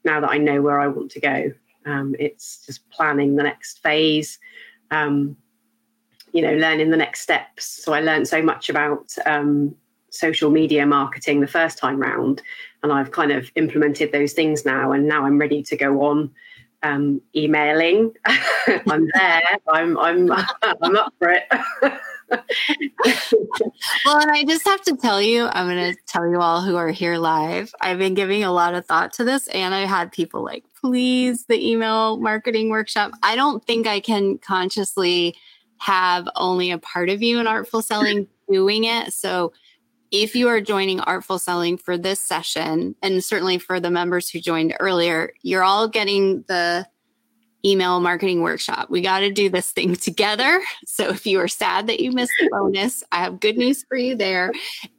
Now 0.04 0.20
that 0.20 0.30
I 0.30 0.38
know 0.38 0.62
where 0.62 0.80
I 0.80 0.88
want 0.88 1.10
to 1.12 1.20
go, 1.20 1.52
um, 1.86 2.14
it's 2.18 2.66
just 2.66 2.88
planning 2.90 3.36
the 3.36 3.42
next 3.42 3.82
phase. 3.82 4.38
Um, 4.90 5.36
you 6.32 6.42
know, 6.42 6.54
learning 6.54 6.90
the 6.90 6.96
next 6.96 7.22
steps. 7.22 7.64
So 7.64 7.94
I 7.94 8.00
learned 8.00 8.28
so 8.28 8.42
much 8.42 8.68
about 8.68 9.14
um, 9.24 9.74
social 10.10 10.50
media 10.50 10.84
marketing 10.84 11.40
the 11.40 11.46
first 11.46 11.78
time 11.78 11.98
round, 11.98 12.42
and 12.82 12.92
I've 12.92 13.12
kind 13.12 13.32
of 13.32 13.50
implemented 13.54 14.12
those 14.12 14.34
things 14.34 14.64
now. 14.64 14.92
And 14.92 15.08
now 15.08 15.24
I'm 15.24 15.38
ready 15.38 15.62
to 15.62 15.76
go 15.76 16.02
on 16.02 16.30
um, 16.82 17.20
emailing. 17.34 18.12
I'm 18.26 19.08
there. 19.14 19.42
I'm 19.68 19.98
I'm 19.98 20.32
I'm 20.62 20.96
up 20.96 21.12
for 21.18 21.30
it. 21.30 21.44
well, 24.04 24.18
and 24.18 24.30
I 24.30 24.44
just 24.46 24.66
have 24.66 24.82
to 24.82 24.96
tell 24.96 25.20
you, 25.22 25.46
I'm 25.46 25.66
going 25.66 25.94
to 25.94 26.00
tell 26.06 26.28
you 26.28 26.40
all 26.40 26.60
who 26.62 26.76
are 26.76 26.90
here 26.90 27.16
live. 27.16 27.74
I've 27.80 27.98
been 27.98 28.14
giving 28.14 28.44
a 28.44 28.52
lot 28.52 28.74
of 28.74 28.84
thought 28.86 29.12
to 29.14 29.24
this, 29.24 29.48
and 29.48 29.74
I 29.74 29.86
had 29.86 30.12
people 30.12 30.44
like, 30.44 30.64
please, 30.80 31.46
the 31.46 31.70
email 31.70 32.18
marketing 32.18 32.68
workshop. 32.68 33.12
I 33.22 33.34
don't 33.34 33.64
think 33.64 33.86
I 33.86 34.00
can 34.00 34.38
consciously 34.38 35.34
have 35.78 36.28
only 36.36 36.70
a 36.70 36.78
part 36.78 37.08
of 37.08 37.22
you 37.22 37.38
in 37.38 37.46
artful 37.46 37.82
selling 37.82 38.26
doing 38.50 38.84
it. 38.84 39.12
So 39.12 39.52
if 40.10 40.34
you 40.34 40.48
are 40.48 40.60
joining 40.60 41.00
Artful 41.00 41.38
Selling 41.38 41.76
for 41.76 41.98
this 41.98 42.20
session, 42.20 42.94
and 43.02 43.22
certainly 43.22 43.58
for 43.58 43.80
the 43.80 43.90
members 43.90 44.28
who 44.28 44.40
joined 44.40 44.74
earlier, 44.80 45.32
you're 45.42 45.62
all 45.62 45.88
getting 45.88 46.44
the 46.48 46.86
email 47.64 47.98
marketing 48.00 48.42
workshop. 48.42 48.88
We 48.88 49.00
got 49.00 49.20
to 49.20 49.32
do 49.32 49.48
this 49.48 49.70
thing 49.70 49.96
together. 49.96 50.60
So 50.86 51.08
if 51.08 51.26
you 51.26 51.40
are 51.40 51.48
sad 51.48 51.86
that 51.88 52.00
you 52.00 52.12
missed 52.12 52.32
the 52.40 52.48
bonus, 52.50 53.02
I 53.12 53.16
have 53.16 53.40
good 53.40 53.56
news 53.56 53.84
for 53.88 53.96
you 53.96 54.14
there. 54.14 54.52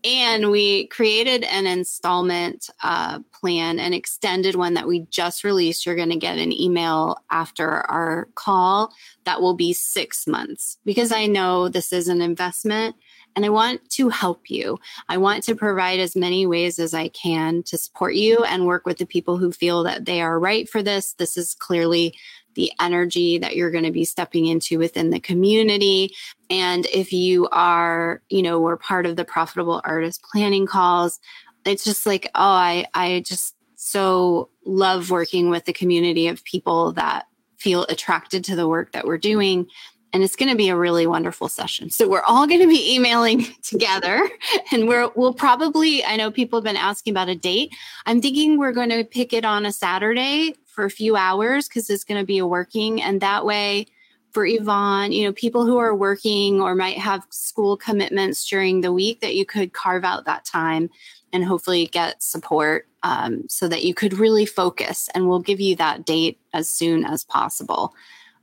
And 0.03 0.51
we 0.51 0.87
created 0.87 1.43
an 1.45 1.67
installment 1.67 2.69
uh, 2.83 3.19
plan, 3.31 3.79
an 3.79 3.93
extended 3.93 4.55
one 4.55 4.73
that 4.73 4.87
we 4.87 5.01
just 5.09 5.43
released. 5.43 5.85
You're 5.85 5.95
going 5.95 6.09
to 6.09 6.17
get 6.17 6.37
an 6.37 6.51
email 6.51 7.17
after 7.31 7.69
our 7.89 8.27
call 8.35 8.93
that 9.23 9.41
will 9.41 9.55
be 9.55 9.73
six 9.73 10.27
months 10.27 10.77
because 10.85 11.11
I 11.11 11.25
know 11.27 11.69
this 11.69 11.93
is 11.93 12.07
an 12.07 12.21
investment 12.21 12.95
and 13.39 13.45
I 13.45 13.49
want 13.51 13.89
to 13.91 14.09
help 14.09 14.49
you. 14.49 14.79
I 15.07 15.15
want 15.15 15.45
to 15.45 15.55
provide 15.55 16.01
as 16.01 16.13
many 16.13 16.45
ways 16.45 16.77
as 16.77 16.93
I 16.93 17.07
can 17.07 17.63
to 17.67 17.77
support 17.77 18.15
you 18.15 18.43
and 18.43 18.65
work 18.65 18.85
with 18.85 18.97
the 18.97 19.05
people 19.05 19.37
who 19.37 19.53
feel 19.53 19.83
that 19.83 20.03
they 20.03 20.19
are 20.19 20.37
right 20.37 20.67
for 20.67 20.83
this. 20.83 21.13
This 21.13 21.37
is 21.37 21.55
clearly 21.55 22.13
the 22.55 22.69
energy 22.81 23.37
that 23.37 23.55
you're 23.55 23.71
going 23.71 23.85
to 23.85 23.93
be 23.93 24.03
stepping 24.03 24.47
into 24.47 24.77
within 24.77 25.09
the 25.09 25.21
community. 25.21 26.13
And 26.49 26.85
if 26.87 27.13
you 27.13 27.47
are, 27.53 28.21
you 28.27 28.41
know, 28.41 28.59
we're 28.59 28.75
part 28.75 29.05
of 29.05 29.15
the 29.15 29.23
profitable 29.23 29.79
artist 29.85 30.21
planning 30.29 30.65
calls, 30.65 31.21
it's 31.63 31.85
just 31.85 32.05
like, 32.05 32.29
oh, 32.35 32.41
I, 32.41 32.87
I 32.93 33.23
just 33.25 33.55
so 33.77 34.49
love 34.65 35.11
working 35.11 35.49
with 35.49 35.63
the 35.63 35.71
community 35.71 36.27
of 36.27 36.43
people 36.43 36.91
that 36.91 37.25
feel 37.55 37.85
attracted 37.87 38.43
to 38.43 38.57
the 38.57 38.67
work 38.67 38.91
that 38.91 39.07
we're 39.07 39.17
doing 39.17 39.67
and 40.11 40.23
it's 40.23 40.35
going 40.35 40.49
to 40.49 40.57
be 40.57 40.69
a 40.69 40.75
really 40.75 41.05
wonderful 41.05 41.49
session. 41.49 41.89
So 41.89 42.07
we're 42.07 42.23
all 42.23 42.47
going 42.47 42.61
to 42.61 42.67
be 42.67 42.95
emailing 42.95 43.45
together 43.61 44.29
and 44.71 44.87
we're 44.87 45.09
we'll 45.15 45.33
probably 45.33 46.03
I 46.03 46.15
know 46.15 46.31
people 46.31 46.59
have 46.59 46.63
been 46.63 46.75
asking 46.75 47.13
about 47.13 47.29
a 47.29 47.35
date. 47.35 47.73
I'm 48.05 48.21
thinking 48.21 48.57
we're 48.57 48.71
going 48.71 48.89
to 48.89 49.03
pick 49.03 49.33
it 49.33 49.45
on 49.45 49.65
a 49.65 49.71
Saturday 49.71 50.55
for 50.65 50.85
a 50.85 50.89
few 50.89 51.15
hours 51.15 51.67
cuz 51.67 51.89
it's 51.89 52.03
going 52.03 52.19
to 52.19 52.25
be 52.25 52.39
a 52.39 52.47
working 52.47 53.01
and 53.01 53.21
that 53.21 53.45
way 53.45 53.87
for 54.31 54.45
Yvonne, 54.45 55.11
you 55.11 55.25
know, 55.25 55.33
people 55.33 55.65
who 55.65 55.77
are 55.77 55.95
working 55.95 56.61
or 56.61 56.75
might 56.75 56.97
have 56.97 57.25
school 57.31 57.75
commitments 57.75 58.47
during 58.47 58.81
the 58.81 58.93
week 58.93 59.21
that 59.21 59.35
you 59.35 59.43
could 59.45 59.73
carve 59.73 60.03
out 60.03 60.25
that 60.25 60.45
time 60.45 60.89
and 61.33 61.43
hopefully 61.43 61.87
get 61.87 62.21
support 62.21 62.87
um, 63.01 63.43
so 63.49 63.67
that 63.67 63.83
you 63.83 63.93
could 63.93 64.13
really 64.13 64.45
focus. 64.45 65.09
And 65.15 65.27
we'll 65.27 65.39
give 65.39 65.59
you 65.59 65.75
that 65.77 66.05
date 66.05 66.39
as 66.53 66.69
soon 66.69 67.05
as 67.05 67.23
possible 67.23 67.93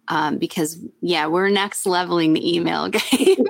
um, 0.09 0.39
because 0.39 0.79
yeah, 1.01 1.27
we're 1.27 1.49
next 1.49 1.87
leveling 1.87 2.33
the 2.33 2.57
email 2.57 2.89
game 3.11 3.45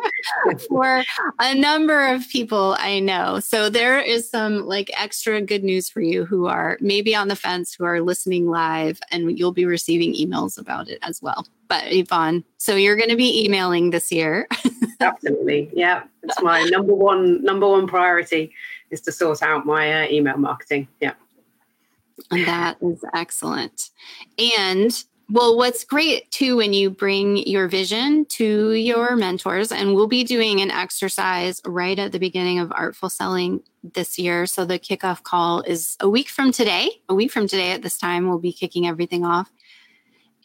for 0.69 1.03
a 1.39 1.55
number 1.55 2.09
of 2.09 2.28
people 2.28 2.77
I 2.78 3.01
know. 3.01 3.41
So 3.41 3.69
there 3.69 4.01
is 4.01 4.28
some 4.28 4.66
like 4.66 4.91
extra 4.99 5.41
good 5.41 5.65
news 5.65 5.89
for 5.89 6.01
you 6.01 6.24
who 6.24 6.47
are 6.47 6.78
maybe 6.81 7.15
on 7.15 7.28
the 7.28 7.37
fence, 7.37 7.74
who 7.74 7.85
are 7.85 8.01
listening 8.01 8.49
live, 8.49 9.01
and 9.11 9.39
you'll 9.39 9.53
be 9.53 9.65
receiving 9.65 10.15
emails 10.15 10.59
about 10.59 10.89
it 10.89 10.99
as 11.03 11.20
well. 11.20 11.47
But 11.69 11.85
Yvonne, 11.87 12.45
so 12.59 12.77
you're 12.77 12.97
going 12.97 13.11
to 13.11 13.16
be 13.16 13.45
emailing 13.45 13.91
this 13.91 14.12
year. 14.12 14.47
Absolutely, 15.01 15.70
yeah. 15.73 16.05
It's 16.23 16.41
my 16.43 16.62
number 16.65 16.95
one 16.95 17.43
number 17.43 17.69
one 17.69 17.87
priority 17.87 18.53
is 18.91 19.01
to 19.03 19.12
sort 19.12 19.43
out 19.43 19.66
my 19.66 20.05
uh, 20.05 20.09
email 20.09 20.37
marketing. 20.37 20.89
Yeah. 21.01 21.15
And 22.31 22.47
that 22.47 22.78
is 22.81 23.05
excellent. 23.15 23.91
And 24.39 25.05
well, 25.28 25.57
what's 25.57 25.85
great 25.85 26.31
too 26.31 26.57
when 26.57 26.73
you 26.73 26.89
bring 26.89 27.39
your 27.39 27.66
vision 27.66 28.24
to 28.27 28.73
your 28.73 29.16
mentors, 29.16 29.73
and 29.73 29.94
we'll 29.94 30.07
be 30.07 30.23
doing 30.23 30.61
an 30.61 30.70
exercise 30.70 31.61
right 31.66 31.98
at 31.98 32.12
the 32.12 32.20
beginning 32.20 32.61
of 32.61 32.70
Artful 32.70 33.11
Selling 33.11 33.61
this 33.82 34.19
year. 34.19 34.47
So 34.47 34.65
the 34.65 34.78
kickoff 34.78 35.24
call 35.24 35.62
is 35.62 35.97
a 35.98 36.09
week 36.09 36.28
from 36.28 36.53
today. 36.53 36.90
A 37.09 37.15
week 37.15 37.32
from 37.32 37.48
today 37.48 37.73
at 37.73 37.82
this 37.82 37.98
time, 37.98 38.28
we'll 38.28 38.39
be 38.39 38.53
kicking 38.53 38.86
everything 38.86 39.24
off. 39.24 39.51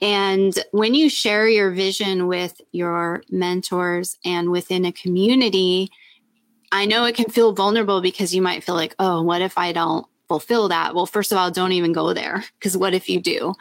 And 0.02 0.58
when 0.72 0.96
you 0.96 1.10
share 1.10 1.48
your 1.48 1.70
vision 1.70 2.26
with 2.26 2.60
your 2.72 3.22
mentors 3.30 4.18
and 4.26 4.50
within 4.50 4.86
a 4.86 4.92
community, 4.92 5.92
I 6.72 6.88
know 6.88 7.06
it 7.06 7.16
can 7.16 7.30
feel 7.30 7.54
vulnerable 7.54 8.02
because 8.02 8.34
you 8.34 8.42
might 8.42 8.64
feel 8.64 8.74
like, 8.74 8.96
oh, 8.98 9.22
what 9.22 9.44
if 9.44 9.60
I 9.60 9.74
don't 9.74 10.08
fulfill 10.28 10.70
that? 10.70 10.96
Well, 10.96 11.06
first 11.06 11.32
of 11.32 11.38
all, 11.38 11.52
don't 11.52 11.74
even 11.74 11.94
go 11.94 12.14
there 12.14 12.44
because 12.58 12.76
what 12.76 12.96
if 12.96 13.10
you 13.10 13.22
do? 13.22 13.54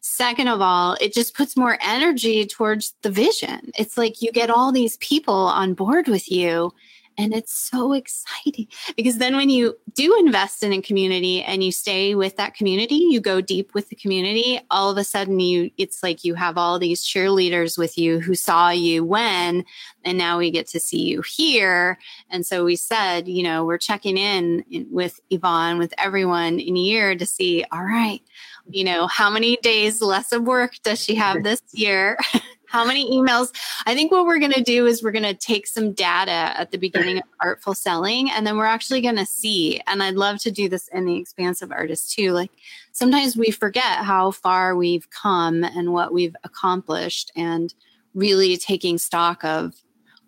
Second 0.00 0.48
of 0.48 0.60
all, 0.60 0.96
it 1.00 1.12
just 1.12 1.34
puts 1.34 1.56
more 1.56 1.78
energy 1.80 2.46
towards 2.46 2.94
the 3.02 3.10
vision. 3.10 3.70
It's 3.78 3.98
like 3.98 4.22
you 4.22 4.32
get 4.32 4.50
all 4.50 4.72
these 4.72 4.96
people 4.98 5.34
on 5.34 5.74
board 5.74 6.08
with 6.08 6.30
you. 6.30 6.72
And 7.20 7.34
it's 7.34 7.52
so 7.52 7.92
exciting 7.94 8.68
because 8.96 9.18
then 9.18 9.34
when 9.34 9.50
you 9.50 9.76
do 9.94 10.16
invest 10.20 10.62
in 10.62 10.72
a 10.72 10.80
community 10.80 11.42
and 11.42 11.64
you 11.64 11.72
stay 11.72 12.14
with 12.14 12.36
that 12.36 12.54
community, 12.54 12.94
you 12.94 13.20
go 13.20 13.40
deep 13.40 13.74
with 13.74 13.88
the 13.88 13.96
community, 13.96 14.60
all 14.70 14.88
of 14.88 14.96
a 14.96 15.02
sudden 15.02 15.40
you 15.40 15.72
it's 15.76 16.00
like 16.04 16.22
you 16.22 16.34
have 16.34 16.56
all 16.56 16.78
these 16.78 17.04
cheerleaders 17.04 17.76
with 17.76 17.98
you 17.98 18.20
who 18.20 18.36
saw 18.36 18.70
you 18.70 19.04
when 19.04 19.64
and 20.04 20.16
now 20.16 20.38
we 20.38 20.52
get 20.52 20.68
to 20.68 20.80
see 20.80 21.02
you 21.02 21.22
here. 21.22 21.98
And 22.30 22.46
so 22.46 22.64
we 22.64 22.76
said, 22.76 23.26
you 23.26 23.42
know, 23.42 23.64
we're 23.64 23.78
checking 23.78 24.16
in 24.16 24.64
with 24.88 25.18
Yvonne, 25.28 25.78
with 25.78 25.92
everyone 25.98 26.60
in 26.60 26.76
a 26.76 26.80
year 26.80 27.16
to 27.16 27.26
see, 27.26 27.64
all 27.72 27.82
right, 27.82 28.22
you 28.68 28.84
know, 28.84 29.06
how 29.06 29.30
many 29.30 29.56
days 29.56 30.00
less 30.02 30.32
of 30.32 30.42
work 30.42 30.74
does 30.82 31.02
she 31.02 31.14
have 31.14 31.42
this 31.42 31.62
year? 31.72 32.18
how 32.68 32.84
many 32.84 33.10
emails? 33.10 33.48
I 33.86 33.94
think 33.94 34.12
what 34.12 34.26
we're 34.26 34.38
going 34.38 34.52
to 34.52 34.62
do 34.62 34.86
is 34.86 35.02
we're 35.02 35.10
going 35.10 35.22
to 35.22 35.34
take 35.34 35.66
some 35.66 35.92
data 35.92 36.30
at 36.30 36.70
the 36.70 36.78
beginning 36.78 37.18
of 37.18 37.24
Artful 37.40 37.74
Selling, 37.74 38.30
and 38.30 38.46
then 38.46 38.58
we're 38.58 38.66
actually 38.66 39.00
going 39.00 39.16
to 39.16 39.26
see. 39.26 39.80
And 39.86 40.02
I'd 40.02 40.14
love 40.14 40.38
to 40.40 40.50
do 40.50 40.68
this 40.68 40.88
in 40.88 41.06
the 41.06 41.16
Expansive 41.16 41.72
Artist 41.72 42.12
too. 42.12 42.32
Like 42.32 42.50
sometimes 42.92 43.36
we 43.36 43.50
forget 43.50 44.04
how 44.04 44.30
far 44.30 44.76
we've 44.76 45.08
come 45.10 45.64
and 45.64 45.92
what 45.92 46.12
we've 46.12 46.36
accomplished, 46.44 47.32
and 47.34 47.72
really 48.14 48.56
taking 48.56 48.98
stock 48.98 49.44
of 49.44 49.74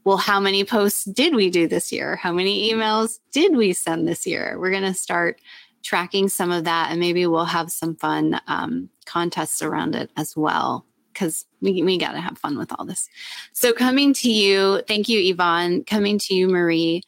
well, 0.04 0.16
how 0.16 0.40
many 0.40 0.64
posts 0.64 1.04
did 1.04 1.34
we 1.34 1.50
do 1.50 1.68
this 1.68 1.92
year? 1.92 2.16
How 2.16 2.32
many 2.32 2.72
emails 2.72 3.18
did 3.32 3.54
we 3.54 3.74
send 3.74 4.08
this 4.08 4.26
year? 4.26 4.56
We're 4.58 4.70
going 4.70 4.82
to 4.82 4.94
start 4.94 5.40
tracking 5.82 6.28
some 6.28 6.50
of 6.50 6.64
that 6.64 6.90
and 6.90 7.00
maybe 7.00 7.26
we'll 7.26 7.44
have 7.44 7.70
some 7.70 7.96
fun 7.96 8.40
um, 8.46 8.88
contests 9.06 9.62
around 9.62 9.94
it 9.94 10.10
as 10.16 10.36
well 10.36 10.84
because 11.12 11.46
we, 11.60 11.82
we 11.82 11.98
got 11.98 12.12
to 12.12 12.20
have 12.20 12.38
fun 12.38 12.56
with 12.58 12.72
all 12.78 12.84
this. 12.84 13.08
So 13.52 13.72
coming 13.72 14.12
to 14.14 14.30
you 14.30 14.82
thank 14.86 15.08
you 15.08 15.20
yvonne. 15.32 15.84
Coming 15.84 16.18
to 16.20 16.34
you 16.34 16.48
marie. 16.48 17.02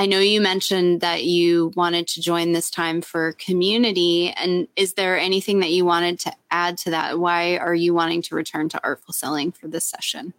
I 0.00 0.06
know 0.06 0.20
you 0.20 0.40
mentioned 0.40 1.00
that 1.00 1.24
you 1.24 1.72
wanted 1.74 2.06
to 2.08 2.20
join 2.20 2.52
this 2.52 2.70
time 2.70 3.02
for 3.02 3.32
community 3.32 4.30
and 4.30 4.68
is 4.76 4.94
there 4.94 5.18
anything 5.18 5.58
that 5.60 5.72
you 5.72 5.84
wanted 5.84 6.20
to 6.20 6.32
add 6.50 6.78
to 6.78 6.90
that? 6.90 7.18
Why 7.18 7.56
are 7.56 7.74
you 7.74 7.94
wanting 7.94 8.22
to 8.22 8.36
return 8.36 8.68
to 8.68 8.80
artful 8.84 9.12
selling 9.12 9.50
for 9.50 9.66
this 9.66 9.84
session? 9.84 10.34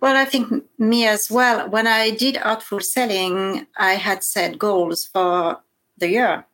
Well, 0.00 0.16
I 0.16 0.24
think 0.24 0.64
me 0.78 1.06
as 1.06 1.30
well. 1.30 1.68
When 1.68 1.86
I 1.86 2.10
did 2.10 2.36
Artful 2.36 2.80
Selling, 2.80 3.66
I 3.76 3.94
had 3.94 4.22
set 4.22 4.58
goals 4.58 5.06
for 5.06 5.58
the 5.98 6.08
year. 6.10 6.44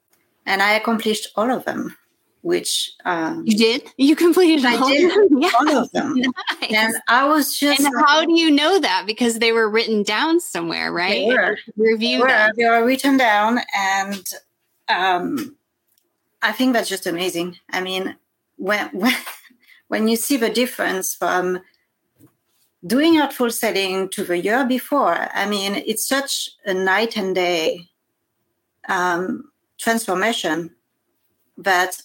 and 0.47 0.62
I 0.62 0.73
accomplished 0.75 1.29
all 1.37 1.51
of 1.51 1.65
them. 1.65 1.97
Which 2.43 2.93
um, 3.07 3.43
you 3.47 3.57
did? 3.57 3.89
You 3.97 4.15
completed 4.15 4.66
I 4.66 4.77
all, 4.77 4.89
did 4.89 5.11
of 5.11 5.31
them? 5.31 5.41
Yeah. 5.41 5.51
all 5.59 5.77
of 5.79 5.91
them, 5.93 6.15
Nice. 6.61 6.73
and 6.75 6.95
I 7.09 7.27
was 7.27 7.57
just 7.59 7.81
and 7.81 7.95
like, 7.95 8.05
how 8.07 8.23
do 8.27 8.39
you 8.39 8.51
know 8.51 8.79
that? 8.81 9.05
Because 9.07 9.39
they 9.39 9.53
were 9.53 9.71
written 9.71 10.03
down 10.03 10.41
somewhere, 10.41 10.93
right? 10.93 11.27
They 11.27 11.35
were. 11.35 11.59
Review 11.79 12.21
were, 12.21 12.29
them. 12.29 12.51
they 12.59 12.66
were 12.66 12.85
written 12.85 13.16
down 13.16 13.61
and 13.75 14.25
um, 14.89 15.57
i 16.43 16.53
think 16.53 16.75
that's 16.75 16.91
just 16.91 17.07
amazing 17.07 17.57
i 17.71 17.81
mean 17.81 18.15
when 18.57 18.89
when, 18.93 19.15
when 19.89 20.09
you 20.09 20.16
see 20.16 20.37
the 20.37 20.51
difference 20.51 21.15
from 21.15 21.59
doing 22.87 23.19
artful 23.19 23.51
selling 23.51 24.11
to 24.11 24.23
the 24.25 24.37
year 24.39 24.66
before 24.66 25.16
i 25.33 25.47
mean 25.49 25.75
it's 25.87 26.07
such 26.07 26.51
a 26.66 26.75
night 26.75 27.16
and 27.16 27.35
day 27.35 27.89
um, 28.89 29.51
transformation 29.78 30.70
that 31.59 32.01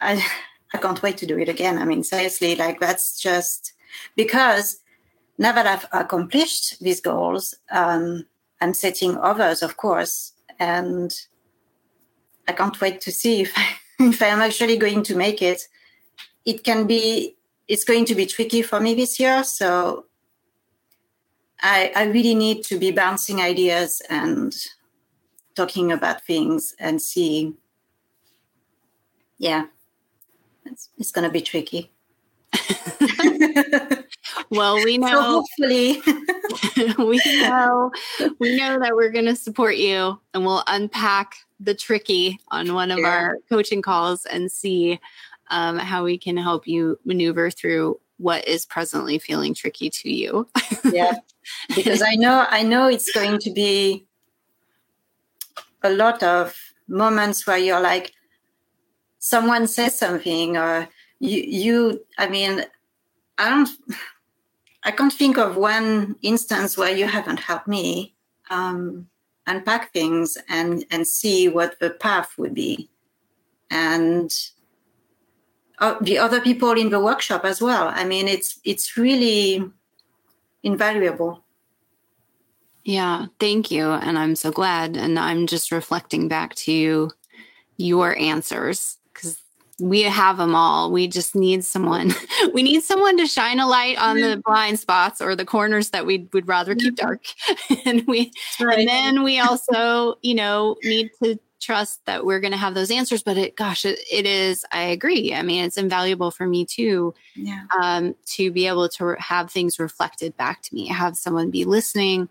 I, 0.00 0.24
I 0.74 0.78
can't 0.78 1.02
wait 1.02 1.16
to 1.18 1.26
do 1.26 1.38
it 1.38 1.48
again 1.48 1.78
i 1.78 1.84
mean 1.84 2.04
seriously 2.04 2.54
like 2.54 2.78
that's 2.78 3.18
just 3.18 3.72
because 4.16 4.80
now 5.38 5.52
that 5.52 5.66
i've 5.66 5.86
accomplished 5.92 6.78
these 6.80 7.00
goals 7.00 7.54
um, 7.70 8.26
I'm 8.60 8.74
setting 8.74 9.16
others, 9.18 9.62
of 9.62 9.76
course, 9.76 10.32
and 10.58 11.14
I 12.46 12.52
can't 12.52 12.80
wait 12.80 13.00
to 13.02 13.12
see 13.12 13.42
if 13.42 13.56
if 14.00 14.22
I'm 14.22 14.40
actually 14.40 14.76
going 14.76 15.02
to 15.04 15.16
make 15.16 15.42
it. 15.42 15.62
It 16.44 16.64
can 16.64 16.86
be, 16.86 17.36
it's 17.66 17.84
going 17.84 18.06
to 18.06 18.14
be 18.14 18.24
tricky 18.24 18.62
for 18.62 18.80
me 18.80 18.94
this 18.94 19.20
year, 19.20 19.44
so 19.44 20.06
I, 21.60 21.92
I 21.94 22.04
really 22.04 22.34
need 22.34 22.64
to 22.64 22.78
be 22.78 22.90
bouncing 22.90 23.40
ideas 23.40 24.00
and 24.08 24.56
talking 25.58 25.90
about 25.92 26.24
things 26.24 26.74
and 26.78 27.02
seeing. 27.02 27.56
Yeah, 29.38 29.66
it's, 30.64 30.88
it's 30.98 31.12
going 31.12 31.26
to 31.26 31.32
be 31.32 31.40
tricky. 31.40 31.92
Well, 34.50 34.82
we 34.82 34.94
so 35.00 35.06
know 35.06 35.22
hopefully, 35.22 36.00
we 36.98 37.20
know 37.40 37.90
we 38.38 38.56
know 38.56 38.78
that 38.80 38.92
we're 38.94 39.10
going 39.10 39.26
to 39.26 39.36
support 39.36 39.76
you 39.76 40.18
and 40.32 40.44
we'll 40.44 40.64
unpack 40.66 41.34
the 41.60 41.74
tricky 41.74 42.38
on 42.48 42.72
one 42.74 42.90
of 42.90 42.98
Yeah. 42.98 43.08
our 43.08 43.36
coaching 43.48 43.82
calls 43.82 44.24
and 44.26 44.50
see 44.50 45.00
um, 45.50 45.78
how 45.78 46.04
we 46.04 46.18
can 46.18 46.36
help 46.36 46.66
you 46.66 46.98
maneuver 47.04 47.50
through 47.50 48.00
what 48.18 48.46
is 48.48 48.64
presently 48.66 49.18
feeling 49.18 49.54
tricky 49.54 49.90
to 49.90 50.10
you. 50.10 50.48
yeah 50.84 51.14
because 51.74 52.02
i 52.02 52.14
know 52.14 52.46
i 52.50 52.62
know 52.62 52.88
it's 52.88 53.10
going 53.12 53.38
to 53.38 53.50
be 53.52 54.04
a 55.82 55.90
lot 55.90 56.22
of 56.22 56.56
moments 56.88 57.46
where 57.46 57.58
you're 57.58 57.80
like 57.80 58.12
someone 59.18 59.66
says 59.66 59.98
something 59.98 60.56
or 60.56 60.88
you 61.20 61.42
you 61.42 62.06
i 62.18 62.28
mean 62.28 62.64
i 63.36 63.48
don't 63.48 63.68
i 64.84 64.90
can't 64.90 65.12
think 65.12 65.36
of 65.36 65.56
one 65.56 66.16
instance 66.22 66.78
where 66.78 66.96
you 66.96 67.06
haven't 67.06 67.40
helped 67.40 67.68
me 67.68 68.14
um, 68.50 69.08
unpack 69.48 69.92
things 69.92 70.38
and 70.48 70.84
and 70.90 71.06
see 71.06 71.48
what 71.48 71.78
the 71.80 71.90
path 71.90 72.30
would 72.38 72.54
be. 72.54 72.90
And 73.70 74.30
uh, 75.78 75.96
the 76.00 76.18
other 76.18 76.40
people 76.40 76.72
in 76.72 76.90
the 76.90 77.00
workshop 77.00 77.44
as 77.44 77.60
well. 77.60 77.88
I 77.88 78.04
mean 78.04 78.28
it's 78.28 78.60
it's 78.64 78.96
really 78.96 79.64
invaluable 80.62 81.44
Yeah, 82.84 83.26
thank 83.38 83.70
you. 83.70 83.90
And 83.90 84.18
I'm 84.18 84.34
so 84.34 84.50
glad. 84.50 84.96
And 84.96 85.18
I'm 85.18 85.46
just 85.46 85.70
reflecting 85.72 86.28
back 86.28 86.54
to 86.56 86.72
you 86.72 87.10
your 87.76 88.18
answers 88.18 88.98
because 89.12 89.40
we 89.80 90.02
have 90.02 90.36
them 90.36 90.54
all. 90.54 90.90
We 90.90 91.06
just 91.06 91.34
need 91.34 91.64
someone. 91.64 92.14
We 92.54 92.62
need 92.62 92.82
someone 92.82 93.18
to 93.18 93.26
shine 93.26 93.60
a 93.60 93.66
light 93.66 93.98
on 93.98 94.16
the 94.16 94.40
blind 94.44 94.80
spots 94.80 95.20
or 95.20 95.36
the 95.36 95.44
corners 95.44 95.90
that 95.90 96.06
we 96.06 96.28
would 96.32 96.48
rather 96.48 96.74
keep 96.74 96.96
dark. 96.96 97.22
and 97.84 98.04
we 98.06 98.32
and 98.58 98.88
then 98.88 99.22
we 99.22 99.38
also, 99.38 100.14
you 100.22 100.34
know, 100.34 100.76
need 100.82 101.10
to 101.22 101.38
trust 101.60 102.04
that 102.06 102.24
we're 102.24 102.40
going 102.40 102.52
to 102.52 102.56
have 102.56 102.74
those 102.74 102.90
answers. 102.90 103.22
But 103.22 103.36
it, 103.36 103.56
gosh, 103.56 103.84
it, 103.84 104.00
it 104.10 104.24
is. 104.24 104.64
I 104.72 104.82
agree. 104.82 105.34
I 105.34 105.42
mean, 105.42 105.64
it's 105.64 105.76
invaluable 105.76 106.30
for 106.30 106.46
me 106.46 106.64
too 106.64 107.14
yeah 107.36 107.64
um, 107.80 108.14
to 108.26 108.50
be 108.50 108.66
able 108.66 108.88
to 108.88 109.14
have 109.18 109.50
things 109.50 109.78
reflected 109.78 110.36
back 110.36 110.62
to 110.62 110.74
me, 110.74 110.88
have 110.88 111.16
someone 111.16 111.50
be 111.50 111.64
listening 111.64 112.28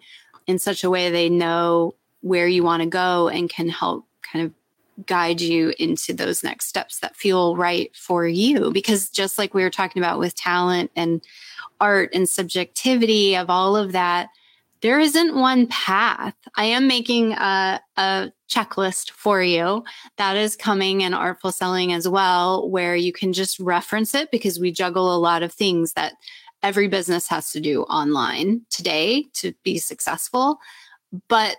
in 0.47 0.57
such 0.59 0.83
a 0.83 0.89
way 0.89 1.09
they 1.09 1.29
know 1.29 1.95
where 2.21 2.47
you 2.47 2.63
want 2.63 2.81
to 2.81 2.89
go 2.89 3.27
and 3.27 3.49
can 3.49 3.69
help 3.69 4.05
kind 4.23 4.45
of 4.45 4.53
guide 5.05 5.39
you 5.39 5.73
into 5.77 6.13
those 6.13 6.43
next 6.43 6.67
steps 6.67 6.99
that 6.99 7.15
feel 7.15 7.55
right 7.55 7.95
for 7.95 8.25
you. 8.27 8.71
Because 8.71 9.09
just 9.09 9.37
like 9.37 9.53
we 9.53 9.63
were 9.63 9.69
talking 9.69 10.01
about 10.01 10.19
with 10.19 10.35
talent 10.35 10.91
and 10.95 11.21
art 11.79 12.09
and 12.13 12.27
subjectivity 12.27 13.35
of 13.35 13.49
all 13.49 13.75
of 13.75 13.91
that, 13.91 14.29
there 14.81 14.99
isn't 14.99 15.35
one 15.35 15.67
path. 15.67 16.35
I 16.55 16.65
am 16.65 16.87
making 16.87 17.33
a, 17.33 17.81
a 17.97 18.31
checklist 18.49 19.11
for 19.11 19.41
you 19.41 19.83
that 20.17 20.37
is 20.37 20.55
coming 20.55 21.01
in 21.01 21.13
artful 21.13 21.51
selling 21.51 21.93
as 21.93 22.07
well, 22.07 22.69
where 22.69 22.95
you 22.95 23.11
can 23.11 23.33
just 23.33 23.59
reference 23.59 24.13
it 24.13 24.29
because 24.31 24.59
we 24.59 24.71
juggle 24.71 25.15
a 25.15 25.17
lot 25.17 25.43
of 25.43 25.51
things 25.51 25.93
that 25.93 26.13
every 26.63 26.87
business 26.87 27.27
has 27.27 27.51
to 27.51 27.59
do 27.59 27.83
online 27.83 28.61
today 28.69 29.25
to 29.33 29.53
be 29.63 29.77
successful. 29.77 30.59
But 31.27 31.57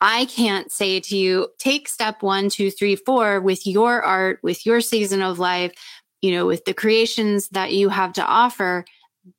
I 0.00 0.26
can't 0.26 0.70
say 0.70 1.00
to 1.00 1.16
you, 1.16 1.48
take 1.58 1.88
step 1.88 2.22
one, 2.22 2.50
two, 2.50 2.70
three, 2.70 2.96
four 2.96 3.40
with 3.40 3.66
your 3.66 4.02
art, 4.02 4.40
with 4.42 4.66
your 4.66 4.80
season 4.80 5.22
of 5.22 5.38
life, 5.38 5.72
you 6.20 6.32
know, 6.32 6.46
with 6.46 6.64
the 6.64 6.74
creations 6.74 7.48
that 7.50 7.72
you 7.72 7.88
have 7.88 8.12
to 8.14 8.24
offer. 8.24 8.84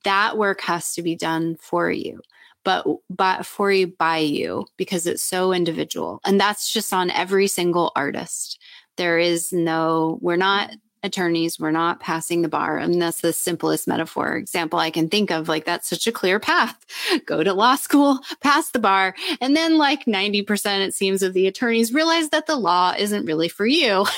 That 0.03 0.37
work 0.37 0.61
has 0.61 0.93
to 0.95 1.01
be 1.01 1.15
done 1.15 1.57
for 1.61 1.91
you 1.91 2.21
but 2.67 2.85
but 3.09 3.45
for 3.45 3.71
you 3.71 3.87
by 3.87 4.17
you 4.17 4.65
because 4.75 5.07
it's 5.07 5.23
so 5.23 5.53
individual 5.53 6.19
and 6.25 6.37
that's 6.37 6.73
just 6.73 6.91
on 6.91 7.09
every 7.11 7.47
single 7.47 7.93
artist 7.95 8.59
there 8.97 9.17
is 9.17 9.53
no 9.53 10.19
we're 10.21 10.35
not 10.35 10.71
attorneys 11.07 11.59
we're 11.59 11.71
not 11.71 11.99
passing 11.99 12.43
the 12.43 12.47
bar. 12.47 12.77
And 12.77 13.01
that's 13.01 13.21
the 13.21 13.33
simplest 13.33 13.87
metaphor 13.87 14.35
example 14.35 14.77
i 14.77 14.91
can 14.91 15.09
think 15.09 15.31
of. 15.31 15.47
Like 15.47 15.65
that's 15.65 15.89
such 15.89 16.05
a 16.05 16.11
clear 16.11 16.39
path. 16.39 16.77
Go 17.25 17.43
to 17.43 17.53
law 17.53 17.75
school 17.75 18.19
pass 18.41 18.69
the 18.69 18.79
bar. 18.79 19.15
And 19.41 19.55
then 19.55 19.79
like 19.79 20.05
90% 20.05 20.85
it 20.85 20.93
seems 20.93 21.23
of 21.23 21.33
the 21.33 21.47
attorneys 21.47 21.93
realize 21.93 22.29
that 22.29 22.45
the 22.45 22.55
law 22.55 22.93
isn't 22.97 23.25
really 23.25 23.49
for 23.49 23.65
you. 23.65 24.05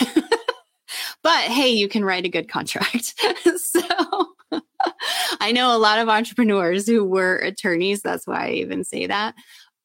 But 1.22 1.44
hey 1.44 1.70
you 1.70 1.88
can 1.88 2.03
write 2.03 2.26
a 2.26 2.30
good 2.30 2.49
contract. 2.49 3.14
So 3.57 3.82
I 5.40 5.52
know 5.52 5.76
a 5.76 5.78
lot 5.78 5.99
of 5.99 6.10
entrepreneurs 6.10 6.88
who 6.88 7.03
were 7.03 7.36
attorneys. 7.38 8.02
That's 8.02 8.26
why 8.26 8.48
I 8.48 8.52
even 8.52 8.84
say 8.84 9.07
that. 9.07 9.36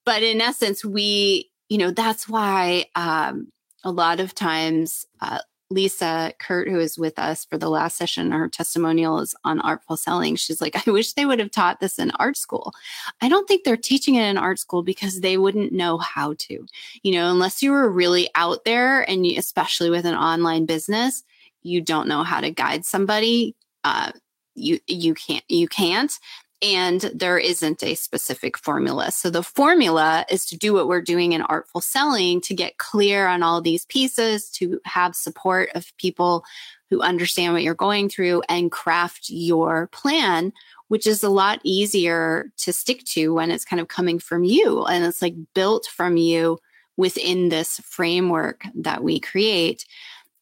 But 0.04 0.22
in 0.22 0.40
essence, 0.40 0.84
we, 0.84 1.50
you 1.68 1.78
know, 1.78 1.90
that's 1.90 2.28
why 2.28 2.86
um, 2.94 3.48
a 3.82 3.90
lot 3.90 4.20
of 4.20 4.34
times 4.34 5.06
uh, 5.20 5.40
Lisa 5.74 6.32
Kurt, 6.38 6.68
who 6.68 6.78
is 6.78 6.96
with 6.96 7.18
us 7.18 7.44
for 7.44 7.58
the 7.58 7.68
last 7.68 7.96
session, 7.96 8.30
her 8.30 8.48
testimonial 8.48 9.18
is 9.18 9.34
on 9.44 9.60
artful 9.60 9.96
selling. 9.96 10.36
She's 10.36 10.60
like, 10.60 10.76
I 10.86 10.90
wish 10.90 11.12
they 11.12 11.26
would 11.26 11.40
have 11.40 11.50
taught 11.50 11.80
this 11.80 11.98
in 11.98 12.10
art 12.12 12.36
school. 12.36 12.72
I 13.20 13.28
don't 13.28 13.46
think 13.46 13.64
they're 13.64 13.76
teaching 13.76 14.14
it 14.14 14.22
in 14.22 14.38
art 14.38 14.58
school 14.58 14.82
because 14.82 15.20
they 15.20 15.36
wouldn't 15.36 15.72
know 15.72 15.98
how 15.98 16.34
to, 16.38 16.66
you 17.02 17.12
know, 17.12 17.30
unless 17.30 17.62
you 17.62 17.72
were 17.72 17.90
really 17.90 18.30
out 18.34 18.64
there 18.64 19.08
and 19.10 19.26
you, 19.26 19.38
especially 19.38 19.90
with 19.90 20.06
an 20.06 20.14
online 20.14 20.64
business, 20.64 21.22
you 21.62 21.80
don't 21.80 22.08
know 22.08 22.22
how 22.22 22.40
to 22.40 22.50
guide 22.50 22.84
somebody. 22.84 23.56
Uh, 23.82 24.12
you 24.54 24.78
you 24.86 25.14
can't 25.14 25.44
you 25.48 25.66
can't 25.66 26.18
and 26.64 27.02
there 27.14 27.38
isn't 27.38 27.82
a 27.82 27.94
specific 27.94 28.56
formula. 28.56 29.10
So 29.12 29.28
the 29.28 29.42
formula 29.42 30.24
is 30.30 30.46
to 30.46 30.56
do 30.56 30.72
what 30.72 30.88
we're 30.88 31.02
doing 31.02 31.32
in 31.32 31.42
artful 31.42 31.82
selling 31.82 32.40
to 32.40 32.54
get 32.54 32.78
clear 32.78 33.26
on 33.26 33.42
all 33.42 33.60
these 33.60 33.84
pieces 33.84 34.48
to 34.52 34.80
have 34.86 35.14
support 35.14 35.68
of 35.74 35.94
people 35.98 36.44
who 36.88 37.02
understand 37.02 37.52
what 37.52 37.62
you're 37.62 37.74
going 37.74 38.08
through 38.08 38.42
and 38.48 38.72
craft 38.72 39.28
your 39.28 39.88
plan 39.88 40.52
which 40.88 41.06
is 41.06 41.22
a 41.22 41.30
lot 41.30 41.60
easier 41.64 42.52
to 42.58 42.72
stick 42.72 43.02
to 43.04 43.32
when 43.34 43.50
it's 43.50 43.64
kind 43.64 43.80
of 43.80 43.88
coming 43.88 44.18
from 44.18 44.44
you. 44.44 44.84
And 44.84 45.04
it's 45.04 45.22
like 45.22 45.34
built 45.54 45.86
from 45.86 46.16
you 46.16 46.58
within 46.96 47.48
this 47.48 47.80
framework 47.80 48.64
that 48.76 49.02
we 49.02 49.18
create. 49.18 49.86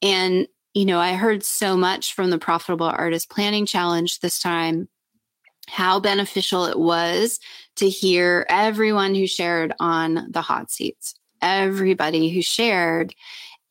And 0.02 0.46
you 0.74 0.84
know, 0.86 0.98
I 0.98 1.14
heard 1.14 1.44
so 1.44 1.76
much 1.76 2.14
from 2.14 2.30
the 2.30 2.38
Profitable 2.38 2.86
Artist 2.86 3.28
Planning 3.28 3.66
Challenge 3.66 4.20
this 4.20 4.38
time, 4.38 4.88
how 5.68 6.00
beneficial 6.00 6.64
it 6.66 6.78
was 6.78 7.38
to 7.76 7.88
hear 7.88 8.46
everyone 8.48 9.14
who 9.14 9.26
shared 9.26 9.72
on 9.80 10.26
the 10.30 10.42
hot 10.42 10.70
seats, 10.70 11.14
everybody 11.40 12.28
who 12.28 12.42
shared. 12.42 13.14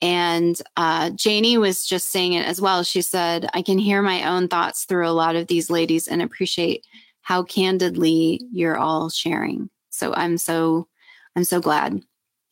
And 0.02 0.60
uh, 0.78 1.12
Janie 1.12 1.58
was 1.58 1.86
just 1.86 2.10
saying 2.10 2.34
it 2.34 2.46
as 2.46 2.60
well. 2.60 2.84
She 2.84 3.02
said, 3.02 3.48
I 3.54 3.62
can 3.62 3.78
hear 3.78 4.02
my 4.02 4.28
own 4.28 4.48
thoughts 4.48 4.86
through 4.86 5.08
a 5.08 5.12
lot 5.12 5.36
of 5.36 5.48
these 5.48 5.70
ladies 5.70 6.08
and 6.08 6.22
appreciate 6.22 6.86
how 7.22 7.44
candidly 7.44 8.42
you're 8.52 8.78
all 8.78 9.10
sharing. 9.10 9.70
So 9.90 10.14
I'm 10.14 10.38
so, 10.38 10.88
I'm 11.36 11.44
so 11.44 11.60
glad. 11.60 12.02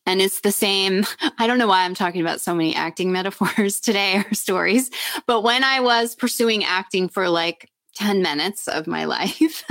And 0.06 0.20
it's 0.20 0.40
the 0.40 0.52
same. 0.52 1.04
I 1.38 1.46
don't 1.46 1.58
know 1.58 1.66
why 1.66 1.84
I'm 1.84 1.94
talking 1.94 2.20
about 2.20 2.40
so 2.40 2.54
many 2.54 2.74
acting 2.74 3.12
metaphors 3.12 3.80
today 3.82 4.18
or 4.18 4.34
stories, 4.34 4.90
but 5.26 5.42
when 5.42 5.64
I 5.64 5.80
was 5.80 6.14
pursuing 6.14 6.64
acting 6.64 7.08
for 7.08 7.28
like 7.28 7.69
10 7.94 8.22
minutes 8.22 8.68
of 8.68 8.86
my 8.86 9.04
life. 9.16 9.64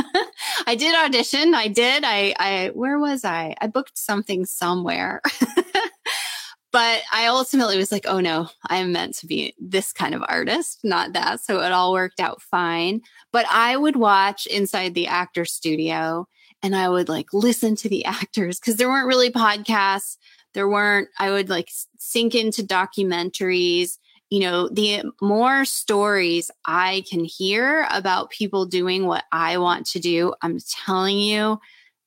I 0.67 0.75
did 0.75 0.95
audition. 0.95 1.53
I 1.53 1.67
did. 1.67 2.03
I, 2.05 2.33
I, 2.39 2.71
where 2.73 2.99
was 2.99 3.25
I? 3.25 3.55
I 3.61 3.67
booked 3.67 3.97
something 3.97 4.45
somewhere. 4.45 5.21
but 6.71 7.01
I 7.11 7.27
ultimately 7.27 7.77
was 7.77 7.91
like, 7.91 8.05
oh 8.07 8.19
no, 8.19 8.49
I'm 8.67 8.91
meant 8.91 9.15
to 9.17 9.27
be 9.27 9.55
this 9.57 9.91
kind 9.91 10.13
of 10.13 10.23
artist, 10.27 10.79
not 10.83 11.13
that. 11.13 11.41
So 11.41 11.61
it 11.61 11.71
all 11.71 11.93
worked 11.93 12.19
out 12.19 12.41
fine. 12.41 13.01
But 13.31 13.45
I 13.51 13.77
would 13.77 13.95
watch 13.95 14.45
inside 14.47 14.93
the 14.93 15.07
actor 15.07 15.45
studio 15.45 16.27
and 16.61 16.75
I 16.75 16.89
would 16.89 17.09
like 17.09 17.33
listen 17.33 17.75
to 17.77 17.89
the 17.89 18.05
actors 18.05 18.59
because 18.59 18.75
there 18.75 18.89
weren't 18.89 19.07
really 19.07 19.31
podcasts. 19.31 20.17
There 20.53 20.67
weren't, 20.67 21.09
I 21.19 21.31
would 21.31 21.49
like 21.49 21.69
sink 21.99 22.35
into 22.35 22.63
documentaries 22.63 23.97
you 24.29 24.41
know, 24.41 24.69
the 24.69 25.03
more 25.21 25.65
stories 25.65 26.51
I 26.65 27.03
can 27.09 27.25
hear 27.25 27.87
about 27.91 28.29
people 28.29 28.65
doing 28.65 29.05
what 29.05 29.23
I 29.31 29.57
want 29.57 29.85
to 29.87 29.99
do, 29.99 30.33
I'm 30.41 30.59
telling 30.85 31.19
you, 31.19 31.59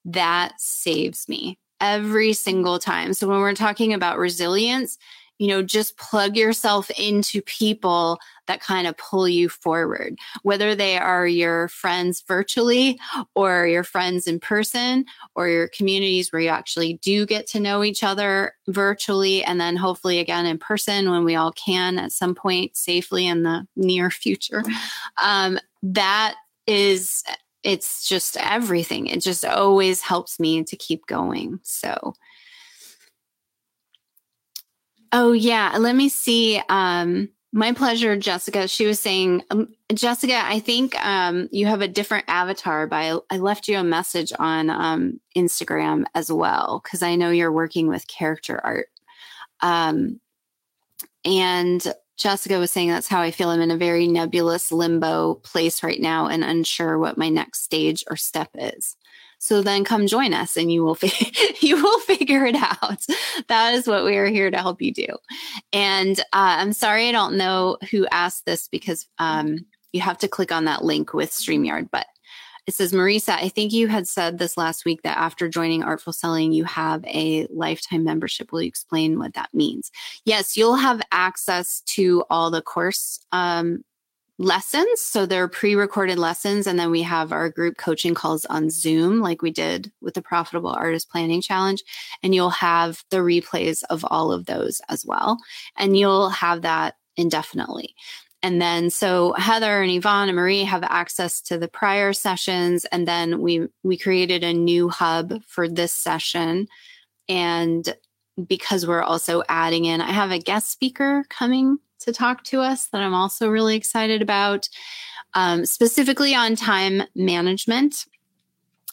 that 0.04 0.54
saves 0.58 1.28
me 1.28 1.58
every 1.80 2.32
single 2.32 2.78
time. 2.78 3.12
So 3.14 3.28
when 3.28 3.40
we're 3.40 3.54
talking 3.54 3.92
about 3.92 4.18
resilience, 4.18 4.98
you 5.38 5.48
know, 5.48 5.62
just 5.62 5.96
plug 5.96 6.36
yourself 6.36 6.90
into 6.90 7.42
people 7.42 8.18
that 8.46 8.60
kind 8.60 8.86
of 8.86 8.96
pull 8.96 9.28
you 9.28 9.48
forward, 9.48 10.16
whether 10.42 10.74
they 10.74 10.98
are 10.98 11.26
your 11.26 11.68
friends 11.68 12.22
virtually 12.26 12.98
or 13.34 13.66
your 13.66 13.84
friends 13.84 14.26
in 14.26 14.40
person 14.40 15.04
or 15.34 15.48
your 15.48 15.68
communities 15.68 16.32
where 16.32 16.42
you 16.42 16.48
actually 16.48 16.94
do 17.02 17.26
get 17.26 17.46
to 17.48 17.60
know 17.60 17.84
each 17.84 18.02
other 18.02 18.54
virtually 18.68 19.44
and 19.44 19.60
then 19.60 19.76
hopefully 19.76 20.18
again 20.18 20.46
in 20.46 20.58
person 20.58 21.10
when 21.10 21.24
we 21.24 21.34
all 21.34 21.52
can 21.52 21.98
at 21.98 22.12
some 22.12 22.34
point 22.34 22.76
safely 22.76 23.26
in 23.26 23.42
the 23.42 23.66
near 23.76 24.10
future. 24.10 24.62
Um, 25.22 25.58
that 25.82 26.36
is 26.66 27.22
it's 27.62 28.08
just 28.08 28.36
everything. 28.38 29.06
It 29.06 29.22
just 29.22 29.44
always 29.44 30.00
helps 30.00 30.40
me 30.40 30.64
to 30.64 30.76
keep 30.76 31.06
going. 31.06 31.60
So, 31.62 32.14
Oh 35.12 35.32
yeah, 35.32 35.76
let 35.78 35.94
me 35.94 36.08
see. 36.08 36.60
Um, 36.70 37.28
my 37.52 37.72
pleasure, 37.72 38.16
Jessica. 38.16 38.66
She 38.66 38.86
was 38.86 38.98
saying, 38.98 39.42
um, 39.50 39.74
Jessica, 39.92 40.40
I 40.42 40.58
think 40.58 40.98
um, 41.04 41.48
you 41.52 41.66
have 41.66 41.82
a 41.82 41.88
different 41.88 42.24
avatar. 42.26 42.86
By 42.86 43.18
I 43.28 43.36
left 43.36 43.68
you 43.68 43.78
a 43.78 43.84
message 43.84 44.32
on 44.38 44.70
um, 44.70 45.20
Instagram 45.36 46.04
as 46.14 46.32
well 46.32 46.80
because 46.82 47.02
I 47.02 47.14
know 47.14 47.30
you're 47.30 47.52
working 47.52 47.88
with 47.88 48.08
character 48.08 48.58
art. 48.64 48.88
Um, 49.60 50.18
and 51.26 51.86
Jessica 52.16 52.58
was 52.58 52.70
saying 52.70 52.88
that's 52.88 53.08
how 53.08 53.20
I 53.20 53.30
feel. 53.30 53.50
I'm 53.50 53.60
in 53.60 53.70
a 53.70 53.76
very 53.76 54.06
nebulous 54.06 54.72
limbo 54.72 55.34
place 55.34 55.82
right 55.82 56.00
now 56.00 56.28
and 56.28 56.42
unsure 56.42 56.98
what 56.98 57.18
my 57.18 57.28
next 57.28 57.62
stage 57.62 58.02
or 58.08 58.16
step 58.16 58.48
is. 58.54 58.96
So 59.42 59.60
then 59.60 59.82
come 59.82 60.06
join 60.06 60.34
us 60.34 60.56
and 60.56 60.70
you 60.70 60.84
will 60.84 60.96
you 61.60 61.82
will 61.82 61.98
figure 61.98 62.46
it 62.46 62.54
out. 62.54 63.04
That 63.48 63.74
is 63.74 63.88
what 63.88 64.04
we 64.04 64.16
are 64.16 64.28
here 64.28 64.52
to 64.52 64.56
help 64.58 64.80
you 64.80 64.92
do. 64.92 65.08
And 65.72 66.20
uh, 66.20 66.62
I'm 66.62 66.72
sorry 66.72 67.08
I 67.08 67.12
don't 67.12 67.36
know 67.36 67.76
who 67.90 68.06
asked 68.12 68.46
this 68.46 68.68
because 68.68 69.08
um, 69.18 69.66
you 69.92 70.00
have 70.00 70.18
to 70.18 70.28
click 70.28 70.52
on 70.52 70.66
that 70.66 70.84
link 70.84 71.12
with 71.12 71.32
StreamYard, 71.32 71.88
but 71.90 72.06
it 72.68 72.74
says, 72.74 72.92
Marisa, 72.92 73.30
I 73.30 73.48
think 73.48 73.72
you 73.72 73.88
had 73.88 74.06
said 74.06 74.38
this 74.38 74.56
last 74.56 74.84
week 74.84 75.02
that 75.02 75.18
after 75.18 75.48
joining 75.48 75.82
Artful 75.82 76.12
Selling, 76.12 76.52
you 76.52 76.62
have 76.62 77.04
a 77.06 77.48
lifetime 77.50 78.04
membership. 78.04 78.52
Will 78.52 78.62
you 78.62 78.68
explain 78.68 79.18
what 79.18 79.34
that 79.34 79.52
means? 79.52 79.90
Yes, 80.24 80.56
you'll 80.56 80.76
have 80.76 81.02
access 81.10 81.80
to 81.86 82.22
all 82.30 82.52
the 82.52 82.62
course 82.62 83.18
um, 83.32 83.82
lessons. 84.42 85.00
So 85.00 85.24
they're 85.24 85.48
pre 85.48 85.74
recorded 85.74 86.18
lessons. 86.18 86.66
And 86.66 86.78
then 86.78 86.90
we 86.90 87.02
have 87.02 87.32
our 87.32 87.48
group 87.48 87.76
coaching 87.76 88.14
calls 88.14 88.44
on 88.46 88.70
Zoom, 88.70 89.20
like 89.20 89.42
we 89.42 89.50
did 89.50 89.90
with 90.00 90.14
the 90.14 90.22
Profitable 90.22 90.70
Artist 90.70 91.10
Planning 91.10 91.40
Challenge. 91.40 91.82
And 92.22 92.34
you'll 92.34 92.50
have 92.50 93.04
the 93.10 93.18
replays 93.18 93.82
of 93.88 94.04
all 94.08 94.32
of 94.32 94.46
those 94.46 94.80
as 94.88 95.06
well. 95.06 95.38
And 95.76 95.96
you'll 95.96 96.30
have 96.30 96.62
that 96.62 96.96
indefinitely. 97.16 97.94
And 98.42 98.60
then 98.60 98.90
so 98.90 99.32
Heather 99.34 99.82
and 99.82 99.92
Yvonne 99.92 100.28
and 100.28 100.36
Marie 100.36 100.64
have 100.64 100.82
access 100.82 101.40
to 101.42 101.58
the 101.58 101.68
prior 101.68 102.12
sessions. 102.12 102.84
And 102.86 103.06
then 103.06 103.40
we 103.40 103.68
we 103.84 103.96
created 103.96 104.42
a 104.42 104.52
new 104.52 104.88
hub 104.88 105.42
for 105.46 105.68
this 105.68 105.94
session. 105.94 106.66
And 107.28 107.94
because 108.46 108.86
we're 108.86 109.02
also 109.02 109.42
adding 109.48 109.84
in, 109.84 110.00
I 110.00 110.10
have 110.10 110.32
a 110.32 110.38
guest 110.38 110.70
speaker 110.70 111.24
coming 111.28 111.78
to 112.02 112.12
talk 112.12 112.44
to 112.44 112.60
us 112.60 112.88
that 112.88 113.02
I'm 113.02 113.14
also 113.14 113.48
really 113.48 113.76
excited 113.76 114.22
about, 114.22 114.68
um, 115.34 115.64
specifically 115.66 116.34
on 116.34 116.56
time 116.56 117.02
management, 117.14 118.06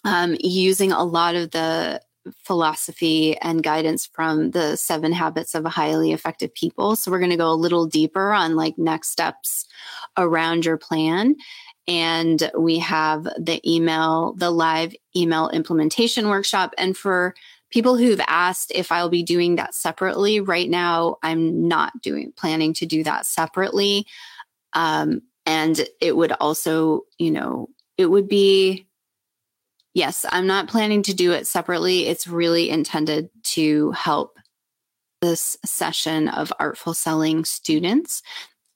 um, 0.05 0.35
using 0.39 0.91
a 0.91 1.03
lot 1.03 1.35
of 1.35 1.51
the 1.51 2.01
philosophy 2.43 3.37
and 3.37 3.63
guidance 3.63 4.05
from 4.05 4.51
the 4.51 4.75
seven 4.75 5.11
habits 5.11 5.55
of 5.55 5.65
highly 5.65 6.11
effective 6.11 6.53
people. 6.53 6.95
So 6.95 7.11
we're 7.11 7.19
going 7.19 7.31
to 7.31 7.37
go 7.37 7.51
a 7.51 7.53
little 7.53 7.85
deeper 7.85 8.31
on 8.31 8.55
like 8.55 8.77
next 8.77 9.09
steps 9.09 9.65
around 10.17 10.65
your 10.65 10.77
plan. 10.77 11.35
And 11.87 12.51
we 12.57 12.77
have 12.79 13.23
the 13.23 13.59
email, 13.65 14.33
the 14.33 14.51
live 14.51 14.93
email 15.15 15.49
implementation 15.49 16.29
workshop. 16.29 16.73
And 16.77 16.95
for 16.95 17.33
people 17.69 17.97
who've 17.97 18.21
asked 18.27 18.71
if 18.73 18.91
I'll 18.91 19.09
be 19.09 19.23
doing 19.23 19.55
that 19.55 19.75
separately. 19.75 20.39
Right 20.39 20.69
now, 20.69 21.17
I'm 21.21 21.67
not 21.67 22.01
doing 22.01 22.33
planning 22.35 22.73
to 22.75 22.85
do 22.85 23.03
that 23.03 23.25
separately. 23.25 24.07
Um, 24.73 25.21
and 25.45 25.87
it 25.99 26.15
would 26.15 26.31
also, 26.33 27.01
you 27.17 27.31
know, 27.31 27.69
it 27.97 28.05
would 28.05 28.27
be 28.27 28.87
yes, 29.93 30.25
I'm 30.29 30.47
not 30.47 30.69
planning 30.69 31.03
to 31.03 31.13
do 31.13 31.31
it 31.31 31.47
separately. 31.47 32.07
It's 32.07 32.27
really 32.27 32.69
intended 32.69 33.29
to 33.43 33.91
help 33.91 34.37
this 35.21 35.57
session 35.65 36.29
of 36.29 36.53
artful 36.59 36.93
selling 36.93 37.43
students. 37.43 38.21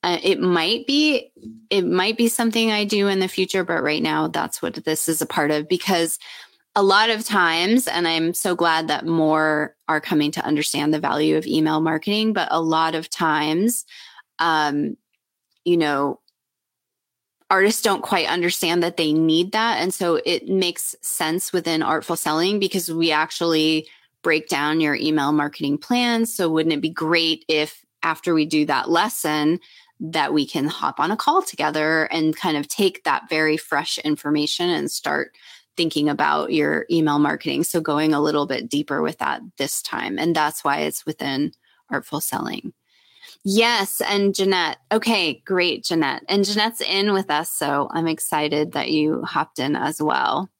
Uh, 0.02 0.18
it 0.22 0.38
might 0.38 0.86
be 0.86 1.32
it 1.70 1.86
might 1.86 2.18
be 2.18 2.28
something 2.28 2.70
I 2.70 2.84
do 2.84 3.08
in 3.08 3.20
the 3.20 3.28
future, 3.28 3.64
but 3.64 3.82
right 3.82 4.02
now 4.02 4.28
that's 4.28 4.60
what 4.60 4.74
this 4.84 5.08
is 5.08 5.22
a 5.22 5.26
part 5.26 5.50
of 5.50 5.68
because 5.68 6.18
a 6.76 6.82
lot 6.82 7.10
of 7.10 7.24
times, 7.24 7.86
and 7.86 8.08
I'm 8.08 8.34
so 8.34 8.56
glad 8.56 8.88
that 8.88 9.06
more 9.06 9.76
are 9.88 10.00
coming 10.00 10.30
to 10.32 10.44
understand 10.44 10.92
the 10.92 10.98
value 10.98 11.36
of 11.36 11.46
email 11.46 11.80
marketing, 11.80 12.32
but 12.32 12.48
a 12.50 12.60
lot 12.60 12.94
of 12.94 13.08
times, 13.08 13.84
um, 14.40 14.96
you 15.64 15.76
know, 15.76 16.20
artists 17.50 17.82
don't 17.82 18.02
quite 18.02 18.28
understand 18.28 18.82
that 18.82 18.96
they 18.96 19.12
need 19.12 19.52
that. 19.52 19.80
And 19.80 19.94
so 19.94 20.20
it 20.24 20.48
makes 20.48 20.96
sense 21.02 21.52
within 21.52 21.82
artful 21.82 22.16
selling 22.16 22.58
because 22.58 22.90
we 22.90 23.12
actually 23.12 23.86
break 24.22 24.48
down 24.48 24.80
your 24.80 24.96
email 24.96 25.30
marketing 25.30 25.78
plans. 25.78 26.34
So 26.34 26.48
wouldn't 26.48 26.72
it 26.72 26.80
be 26.80 26.90
great 26.90 27.44
if 27.48 27.84
after 28.02 28.34
we 28.34 28.46
do 28.46 28.66
that 28.66 28.90
lesson, 28.90 29.60
that 30.00 30.32
we 30.32 30.46
can 30.46 30.66
hop 30.66 30.98
on 30.98 31.10
a 31.10 31.16
call 31.16 31.42
together 31.42 32.04
and 32.06 32.36
kind 32.36 32.56
of 32.56 32.66
take 32.66 33.04
that 33.04 33.28
very 33.28 33.56
fresh 33.56 33.98
information 33.98 34.68
and 34.68 34.90
start 34.90 35.32
thinking 35.76 36.08
about 36.08 36.52
your 36.52 36.86
email 36.90 37.18
marketing. 37.18 37.64
So 37.64 37.80
going 37.80 38.14
a 38.14 38.20
little 38.20 38.46
bit 38.46 38.68
deeper 38.68 39.02
with 39.02 39.18
that 39.18 39.42
this 39.58 39.82
time. 39.82 40.18
And 40.18 40.34
that's 40.34 40.64
why 40.64 40.80
it's 40.80 41.04
within 41.06 41.52
Artful 41.90 42.20
Selling. 42.20 42.72
Yes. 43.44 44.00
And 44.00 44.34
Jeanette. 44.34 44.78
Okay, 44.90 45.42
great, 45.44 45.84
Jeanette. 45.84 46.22
And 46.28 46.44
Jeanette's 46.44 46.80
in 46.80 47.12
with 47.12 47.30
us. 47.30 47.50
So 47.50 47.88
I'm 47.90 48.06
excited 48.06 48.72
that 48.72 48.90
you 48.90 49.22
hopped 49.22 49.58
in 49.58 49.76
as 49.76 50.00
well. 50.00 50.50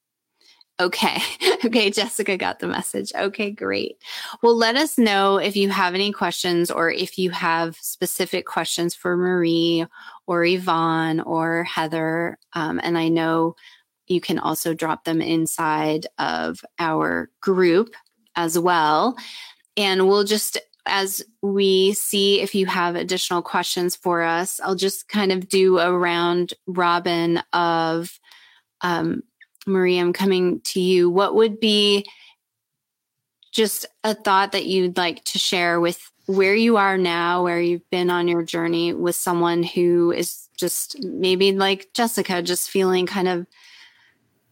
Okay. 0.81 1.19
Okay. 1.65 1.89
Jessica 1.89 2.37
got 2.37 2.59
the 2.59 2.67
message. 2.67 3.11
Okay, 3.15 3.51
great. 3.51 3.97
Well, 4.43 4.55
let 4.55 4.77
us 4.77 4.99
know 4.99 5.39
if 5.39 5.57
you 5.57 5.71
have 5.71 5.95
any 5.95 6.13
questions 6.13 6.71
or 6.71 6.91
if 6.91 7.19
you 7.19 7.31
have 7.31 7.77
specific 7.77 8.45
questions 8.45 8.95
for 8.95 9.17
Marie 9.17 9.87
or 10.27 10.45
Yvonne 10.45 11.21
or 11.21 11.65
Heather. 11.65 12.39
Um, 12.53 12.81
and 12.83 12.99
I 12.99 13.09
know 13.09 13.57
you 14.07 14.21
can 14.21 14.39
also 14.39 14.75
drop 14.75 15.05
them 15.05 15.21
inside 15.21 16.07
of 16.19 16.61
our 16.79 17.31
group 17.41 17.95
as 18.37 18.59
well. 18.59 19.17
And 19.77 20.09
we'll 20.09 20.25
just, 20.25 20.59
as 20.87 21.23
we 21.43 21.95
see 21.95 22.41
if 22.41 22.55
you 22.55 22.67
have 22.67 22.97
additional 22.97 23.43
questions 23.43 23.97
for 23.97 24.23
us, 24.23 24.61
I'll 24.63 24.75
just 24.75 25.09
kind 25.09 25.33
of 25.33 25.49
do 25.49 25.79
a 25.79 25.97
round 25.97 26.55
robin 26.67 27.43
of 27.53 28.19
um, 28.83 29.23
Marie, 29.67 29.99
I'm 29.99 30.13
coming 30.13 30.61
to 30.61 30.81
you. 30.81 31.09
What 31.09 31.35
would 31.35 31.59
be 31.59 32.05
just 33.53 33.87
a 34.03 34.15
thought 34.15 34.53
that 34.53 34.67
you'd 34.67 34.97
like 34.97 35.25
to 35.25 35.39
share 35.39 35.81
with 35.81 36.11
where 36.27 36.55
you 36.55 36.77
are 36.77 36.99
now, 36.99 37.43
where 37.43 37.61
you've 37.61 37.89
been 37.91 38.11
on 38.11 38.29
your 38.29 38.43
journey 38.43 38.93
with 38.93 39.15
someone 39.15 39.63
who 39.63 40.13
is 40.13 40.49
just 40.57 41.03
maybe 41.03 41.53
like 41.53 41.89
Jessica, 41.95 42.43
just 42.43 42.71
feeling 42.71 43.07
kind 43.07 43.29
of 43.29 43.47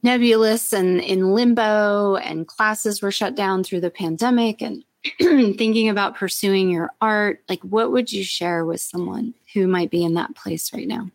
nebulous 0.02 0.72
and 0.72 1.00
in 1.00 1.32
limbo 1.32 2.16
and 2.16 2.46
classes 2.46 3.00
were 3.00 3.12
shut 3.12 3.34
down 3.34 3.62
through 3.62 3.80
the 3.80 3.90
pandemic 3.90 4.60
and 4.60 4.84
thinking 5.18 5.88
about 5.88 6.16
pursuing 6.16 6.70
your 6.70 6.90
art, 7.00 7.42
like 7.48 7.60
what 7.62 7.92
would 7.92 8.12
you 8.12 8.24
share 8.24 8.64
with 8.64 8.80
someone 8.80 9.34
who 9.54 9.66
might 9.66 9.90
be 9.90 10.04
in 10.04 10.14
that 10.14 10.34
place 10.36 10.72
right 10.72 10.86
now? 10.86 11.10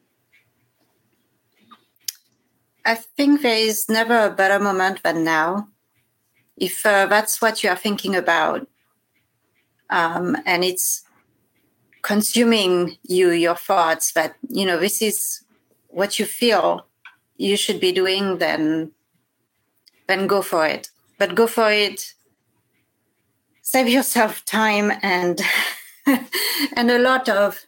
I 2.85 2.95
think 2.95 3.41
there 3.41 3.57
is 3.57 3.89
never 3.89 4.17
a 4.17 4.29
better 4.31 4.59
moment 4.63 5.03
than 5.03 5.23
now. 5.23 5.67
If 6.55 6.85
uh, 6.85 7.05
that's 7.05 7.41
what 7.41 7.63
you 7.63 7.69
are 7.69 7.75
thinking 7.75 8.15
about, 8.15 8.67
um, 9.89 10.37
and 10.45 10.63
it's 10.63 11.03
consuming 12.01 12.97
you, 13.03 13.31
your 13.31 13.55
thoughts, 13.55 14.13
that, 14.13 14.35
you 14.49 14.65
know, 14.65 14.79
this 14.79 15.01
is 15.01 15.43
what 15.89 16.17
you 16.17 16.25
feel 16.25 16.87
you 17.37 17.57
should 17.57 17.79
be 17.79 17.91
doing, 17.91 18.37
then, 18.37 18.91
then 20.07 20.27
go 20.27 20.41
for 20.41 20.65
it. 20.65 20.89
But 21.17 21.35
go 21.35 21.47
for 21.47 21.71
it 21.71 22.13
save 23.67 23.89
yourself 23.89 24.45
time 24.45 24.93
and 25.03 25.41
and 26.77 26.89
a 26.89 26.99
lot 26.99 27.27
of 27.27 27.65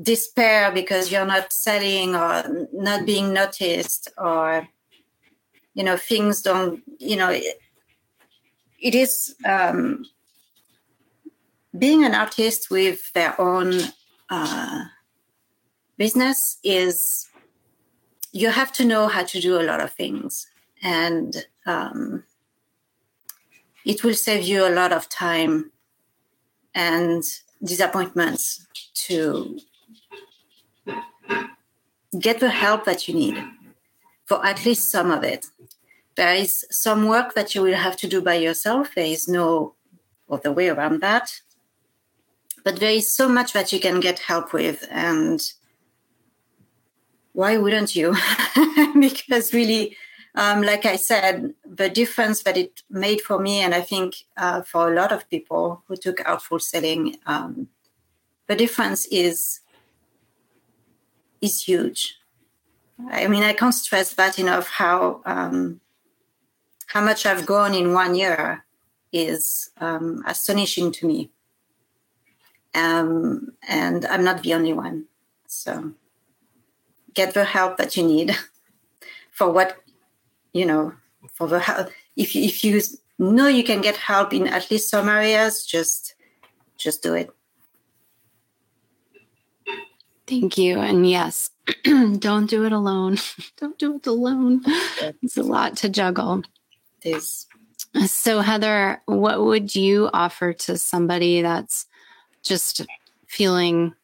despair 0.00 0.70
because 0.70 1.10
you're 1.10 1.26
not 1.26 1.52
selling 1.52 2.14
or 2.14 2.68
not 2.72 3.04
being 3.04 3.32
noticed 3.32 4.08
or 4.16 4.68
you 5.74 5.82
know 5.82 5.96
things 5.96 6.40
don't 6.40 6.84
you 7.00 7.16
know 7.16 7.30
it, 7.30 7.58
it 8.80 8.94
is 8.94 9.34
um, 9.44 10.04
being 11.76 12.04
an 12.04 12.14
artist 12.14 12.70
with 12.70 13.12
their 13.12 13.34
own 13.40 13.74
uh, 14.30 14.84
business 15.96 16.58
is 16.62 17.27
you 18.32 18.50
have 18.50 18.72
to 18.72 18.84
know 18.84 19.08
how 19.08 19.24
to 19.24 19.40
do 19.40 19.60
a 19.60 19.64
lot 19.64 19.80
of 19.80 19.92
things 19.92 20.46
and 20.82 21.46
um, 21.66 22.24
it 23.84 24.04
will 24.04 24.14
save 24.14 24.44
you 24.44 24.66
a 24.66 24.74
lot 24.74 24.92
of 24.92 25.08
time 25.08 25.70
and 26.74 27.24
disappointments 27.64 28.66
to 28.94 29.58
get 32.18 32.40
the 32.40 32.50
help 32.50 32.84
that 32.84 33.08
you 33.08 33.14
need 33.14 33.42
for 34.26 34.44
at 34.44 34.64
least 34.64 34.90
some 34.90 35.10
of 35.10 35.24
it. 35.24 35.46
There 36.16 36.34
is 36.34 36.66
some 36.70 37.06
work 37.06 37.34
that 37.34 37.54
you 37.54 37.62
will 37.62 37.76
have 37.76 37.96
to 37.98 38.08
do 38.08 38.20
by 38.20 38.34
yourself. 38.34 38.94
There 38.94 39.06
is 39.06 39.28
no 39.28 39.74
other 40.30 40.52
way 40.52 40.68
around 40.68 41.00
that. 41.00 41.40
But 42.64 42.80
there 42.80 42.92
is 42.92 43.14
so 43.14 43.28
much 43.28 43.52
that 43.52 43.72
you 43.72 43.80
can 43.80 44.00
get 44.00 44.18
help 44.18 44.52
with. 44.52 44.84
And 44.90 45.40
why 47.38 47.56
wouldn't 47.56 47.94
you? 47.94 48.16
because 49.00 49.54
really, 49.54 49.96
um, 50.34 50.60
like 50.60 50.84
I 50.84 50.96
said, 50.96 51.54
the 51.64 51.88
difference 51.88 52.42
that 52.42 52.56
it 52.56 52.82
made 52.90 53.20
for 53.20 53.38
me, 53.38 53.60
and 53.60 53.72
I 53.76 53.80
think 53.80 54.16
uh, 54.36 54.62
for 54.62 54.90
a 54.90 54.94
lot 54.96 55.12
of 55.12 55.30
people 55.30 55.84
who 55.86 55.94
took 55.94 56.18
Artful 56.28 56.58
Selling, 56.58 57.16
um, 57.26 57.68
the 58.48 58.56
difference 58.56 59.06
is 59.06 59.60
is 61.40 61.62
huge. 61.62 62.16
I 63.08 63.28
mean, 63.28 63.44
I 63.44 63.52
can't 63.52 63.72
stress 63.72 64.14
that 64.14 64.40
enough. 64.40 64.68
How 64.70 65.22
um, 65.24 65.80
how 66.86 67.02
much 67.02 67.24
I've 67.24 67.46
grown 67.46 67.72
in 67.72 67.92
one 67.92 68.16
year 68.16 68.64
is 69.12 69.70
um, 69.80 70.24
astonishing 70.26 70.90
to 70.90 71.06
me, 71.06 71.30
um, 72.74 73.52
and 73.68 74.04
I'm 74.06 74.24
not 74.24 74.42
the 74.42 74.54
only 74.54 74.72
one. 74.72 75.04
So, 75.46 75.92
get 77.18 77.34
the 77.34 77.44
help 77.44 77.76
that 77.78 77.96
you 77.96 78.04
need 78.06 78.36
for 79.38 79.50
what 79.50 79.76
you 80.52 80.64
know, 80.64 80.92
for 81.34 81.46
the 81.48 81.60
help. 81.60 81.88
If 82.16 82.34
you, 82.34 82.44
if 82.44 82.64
you 82.64 82.80
know 83.18 83.48
you 83.48 83.64
can 83.64 83.80
get 83.80 83.96
help 83.96 84.32
in 84.32 84.46
at 84.46 84.70
least 84.70 84.90
some 84.90 85.08
areas, 85.08 85.64
just 85.64 86.14
just 86.76 87.02
do 87.02 87.14
it. 87.14 87.30
Thank 90.26 90.58
you. 90.58 90.78
And 90.78 91.08
yes, 91.08 91.50
don't 92.18 92.50
do 92.50 92.64
it 92.64 92.72
alone. 92.72 93.16
don't 93.56 93.78
do 93.78 93.96
it 93.96 94.06
alone. 94.06 94.62
It's 95.22 95.38
a 95.38 95.42
lot 95.42 95.76
to 95.78 95.88
juggle. 95.88 96.42
It 97.02 97.16
is. 97.16 97.46
So, 98.06 98.40
Heather, 98.40 99.00
what 99.06 99.42
would 99.42 99.74
you 99.74 100.10
offer 100.12 100.52
to 100.52 100.76
somebody 100.76 101.40
that's 101.40 101.86
just 102.42 102.86
feeling, 103.26 103.94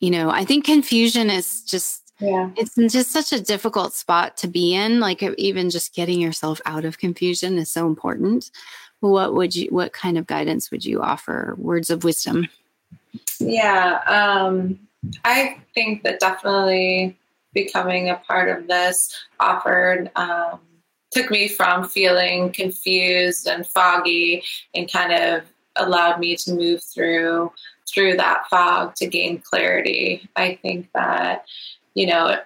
you 0.00 0.10
know, 0.10 0.30
I 0.30 0.46
think 0.46 0.64
confusion 0.64 1.28
is 1.28 1.62
just 1.62 2.03
yeah. 2.20 2.50
It's 2.56 2.74
just 2.92 3.10
such 3.10 3.32
a 3.32 3.40
difficult 3.40 3.92
spot 3.92 4.36
to 4.38 4.48
be 4.48 4.74
in 4.74 5.00
like 5.00 5.22
even 5.22 5.70
just 5.70 5.94
getting 5.94 6.20
yourself 6.20 6.60
out 6.64 6.84
of 6.84 6.98
confusion 6.98 7.58
is 7.58 7.70
so 7.70 7.86
important. 7.86 8.50
What 9.00 9.34
would 9.34 9.54
you 9.54 9.68
what 9.70 9.92
kind 9.92 10.16
of 10.16 10.26
guidance 10.26 10.70
would 10.70 10.84
you 10.84 11.02
offer? 11.02 11.54
Words 11.58 11.90
of 11.90 12.04
wisdom. 12.04 12.48
Yeah 13.38 14.00
um 14.06 14.78
i 15.24 15.58
think 15.74 16.02
that 16.02 16.18
definitely 16.18 17.14
becoming 17.52 18.08
a 18.08 18.16
part 18.16 18.48
of 18.48 18.66
this 18.68 19.14
offered 19.38 20.10
um 20.16 20.58
took 21.10 21.30
me 21.30 21.46
from 21.46 21.88
feeling 21.88 22.50
confused 22.52 23.46
and 23.46 23.66
foggy 23.66 24.42
and 24.74 24.90
kind 24.90 25.12
of 25.12 25.44
allowed 25.76 26.18
me 26.18 26.36
to 26.36 26.54
move 26.54 26.82
through 26.82 27.52
through 27.88 28.16
that 28.16 28.48
fog 28.48 28.94
to 28.96 29.06
gain 29.06 29.38
clarity. 29.38 30.28
I 30.36 30.58
think 30.62 30.88
that 30.94 31.44
you 31.94 32.06
know, 32.06 32.38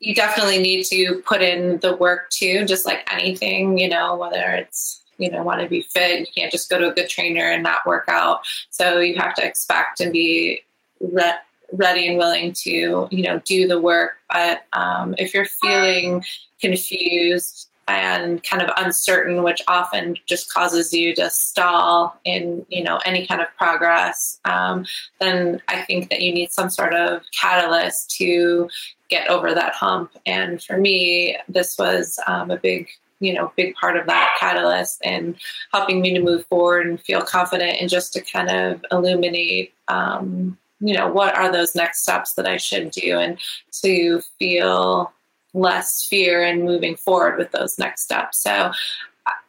you 0.00 0.14
definitely 0.14 0.58
need 0.58 0.84
to 0.84 1.22
put 1.26 1.42
in 1.42 1.78
the 1.78 1.96
work 1.96 2.30
too, 2.30 2.64
just 2.64 2.84
like 2.84 3.06
anything, 3.12 3.78
you 3.78 3.88
know, 3.88 4.16
whether 4.16 4.52
it's, 4.52 5.02
you 5.18 5.30
know, 5.30 5.42
want 5.42 5.60
to 5.60 5.68
be 5.68 5.80
fit, 5.80 6.20
you 6.20 6.26
can't 6.36 6.52
just 6.52 6.68
go 6.68 6.78
to 6.78 6.90
a 6.90 6.94
good 6.94 7.08
trainer 7.08 7.44
and 7.44 7.62
not 7.62 7.86
work 7.86 8.04
out. 8.08 8.40
So 8.70 9.00
you 9.00 9.16
have 9.16 9.34
to 9.36 9.46
expect 9.46 10.00
and 10.00 10.12
be 10.12 10.60
re- 11.00 11.38
ready 11.72 12.08
and 12.08 12.18
willing 12.18 12.52
to, 12.52 13.08
you 13.10 13.22
know, 13.22 13.40
do 13.44 13.66
the 13.66 13.80
work. 13.80 14.18
But 14.30 14.66
um, 14.72 15.14
if 15.18 15.32
you're 15.32 15.46
feeling 15.46 16.24
confused, 16.60 17.65
and 17.88 18.42
kind 18.42 18.62
of 18.62 18.70
uncertain, 18.76 19.42
which 19.42 19.62
often 19.68 20.16
just 20.26 20.52
causes 20.52 20.92
you 20.92 21.14
to 21.14 21.30
stall 21.30 22.18
in 22.24 22.66
you 22.68 22.82
know 22.82 22.98
any 23.04 23.26
kind 23.26 23.40
of 23.40 23.48
progress, 23.56 24.40
um, 24.44 24.84
then 25.20 25.60
I 25.68 25.82
think 25.82 26.10
that 26.10 26.22
you 26.22 26.32
need 26.32 26.50
some 26.50 26.70
sort 26.70 26.94
of 26.94 27.22
catalyst 27.38 28.10
to 28.18 28.68
get 29.08 29.28
over 29.28 29.54
that 29.54 29.74
hump. 29.74 30.10
And 30.26 30.62
for 30.62 30.76
me, 30.76 31.36
this 31.48 31.78
was 31.78 32.18
um, 32.26 32.50
a 32.50 32.56
big 32.56 32.88
you 33.20 33.32
know 33.32 33.52
big 33.56 33.74
part 33.76 33.96
of 33.96 34.06
that 34.06 34.36
catalyst 34.38 35.00
and 35.04 35.36
helping 35.72 36.00
me 36.00 36.12
to 36.14 36.20
move 36.20 36.44
forward 36.46 36.86
and 36.86 37.00
feel 37.00 37.22
confident 37.22 37.80
and 37.80 37.88
just 37.88 38.12
to 38.12 38.20
kind 38.20 38.50
of 38.50 38.84
illuminate 38.92 39.72
um, 39.88 40.58
you 40.80 40.94
know 40.94 41.08
what 41.08 41.34
are 41.34 41.50
those 41.50 41.74
next 41.74 42.02
steps 42.02 42.34
that 42.34 42.46
i 42.46 42.58
should 42.58 42.90
do 42.90 43.18
and 43.18 43.38
to 43.72 44.20
feel 44.38 45.10
less 45.56 46.04
fear 46.04 46.44
and 46.44 46.64
moving 46.64 46.94
forward 46.94 47.38
with 47.38 47.50
those 47.50 47.78
next 47.78 48.02
steps. 48.02 48.38
So 48.38 48.70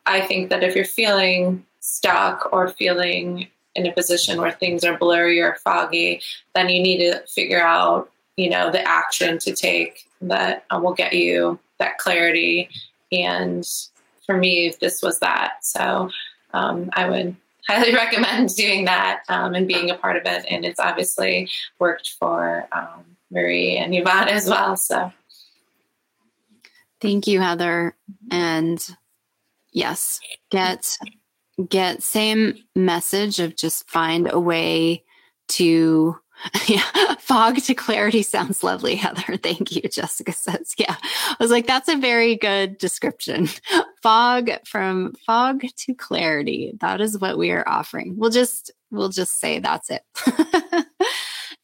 I 0.05 0.21
think 0.21 0.49
that 0.49 0.63
if 0.63 0.75
you're 0.75 0.85
feeling 0.85 1.65
stuck 1.81 2.49
or 2.53 2.69
feeling 2.69 3.47
in 3.75 3.85
a 3.85 3.91
position 3.91 4.39
where 4.39 4.53
things 4.53 4.83
are 4.83 4.97
blurry 4.97 5.41
or 5.41 5.55
foggy, 5.63 6.21
then 6.55 6.69
you 6.69 6.81
need 6.81 6.99
to 6.99 7.19
figure 7.27 7.61
out, 7.61 8.09
you 8.37 8.49
know, 8.49 8.71
the 8.71 8.87
action 8.87 9.37
to 9.39 9.53
take 9.53 10.07
that 10.21 10.65
will 10.71 10.93
get 10.93 11.13
you 11.13 11.59
that 11.77 11.97
clarity. 11.97 12.69
And 13.11 13.67
for 14.25 14.37
me, 14.37 14.73
this 14.79 15.03
was 15.03 15.19
that. 15.19 15.65
So 15.65 16.09
um, 16.53 16.89
I 16.93 17.09
would 17.09 17.35
highly 17.67 17.93
recommend 18.03 18.55
doing 18.55 18.85
that 18.85 19.23
um, 19.27 19.53
and 19.55 19.67
being 19.67 19.91
a 19.91 19.95
part 19.95 20.15
of 20.15 20.23
it. 20.25 20.45
And 20.49 20.63
it's 20.63 20.79
obviously 20.79 21.49
worked 21.79 22.15
for 22.17 22.67
um, 22.71 23.03
Marie 23.29 23.75
and 23.75 23.93
Yvonne 23.93 24.29
as 24.29 24.49
well. 24.49 24.77
So 24.77 25.11
Thank 27.01 27.27
you, 27.27 27.39
Heather. 27.39 27.95
Mm-hmm. 28.11 28.33
And 28.33 28.97
yes, 29.71 30.19
get 30.49 30.97
get 31.69 32.03
same 32.03 32.55
message 32.75 33.39
of 33.39 33.55
just 33.55 33.89
find 33.89 34.29
a 34.31 34.39
way 34.39 35.03
to 35.47 36.17
yeah, 36.67 37.15
fog 37.19 37.57
to 37.57 37.73
clarity 37.73 38.21
sounds 38.21 38.63
lovely, 38.63 38.95
Heather. 38.95 39.37
Thank 39.43 39.75
you. 39.75 39.81
Jessica 39.81 40.31
says, 40.31 40.73
yeah. 40.77 40.95
I 41.01 41.35
was 41.39 41.51
like, 41.51 41.67
that's 41.67 41.89
a 41.89 41.97
very 41.97 42.35
good 42.35 42.77
description. 42.77 43.49
Fog 44.03 44.51
from 44.65 45.13
fog 45.25 45.63
to 45.75 45.93
clarity. 45.95 46.73
That 46.79 47.01
is 47.01 47.17
what 47.19 47.37
we 47.37 47.51
are 47.51 47.67
offering. 47.67 48.15
We'll 48.17 48.29
just, 48.29 48.71
we'll 48.91 49.09
just 49.09 49.39
say 49.39 49.59
that's 49.59 49.89
it. 49.89 50.03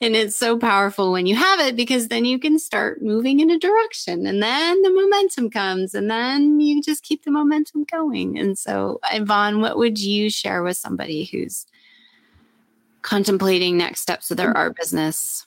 And 0.02 0.16
it's 0.16 0.36
so 0.36 0.58
powerful 0.58 1.14
when 1.14 1.26
you 1.26 1.36
have 1.36 1.62
it 1.62 1.78
because 1.78 2.10
then 2.10 2.26
you 2.26 2.38
can 2.38 2.60
start 2.60 3.02
moving 3.02 3.40
in 3.40 3.50
a 3.50 3.58
direction 3.58 4.26
and 4.28 4.44
then 4.44 4.82
the 4.82 4.90
momentum 4.90 5.50
comes 5.50 5.94
and 5.94 6.12
then 6.12 6.60
you 6.60 6.82
just 6.82 7.04
keep 7.04 7.24
the 7.24 7.32
momentum 7.32 7.86
going. 7.90 8.38
And 8.38 8.58
so, 8.58 9.00
Yvonne, 9.14 9.62
what 9.62 9.78
would 9.78 10.00
you 10.00 10.30
share 10.30 10.62
with 10.62 10.76
somebody 10.76 11.26
who's 11.26 11.66
contemplating 13.02 13.78
next 13.78 14.02
steps 14.02 14.30
of 14.30 14.38
their 14.38 14.54
mm. 14.54 14.58
art 14.58 14.76
business? 14.76 15.46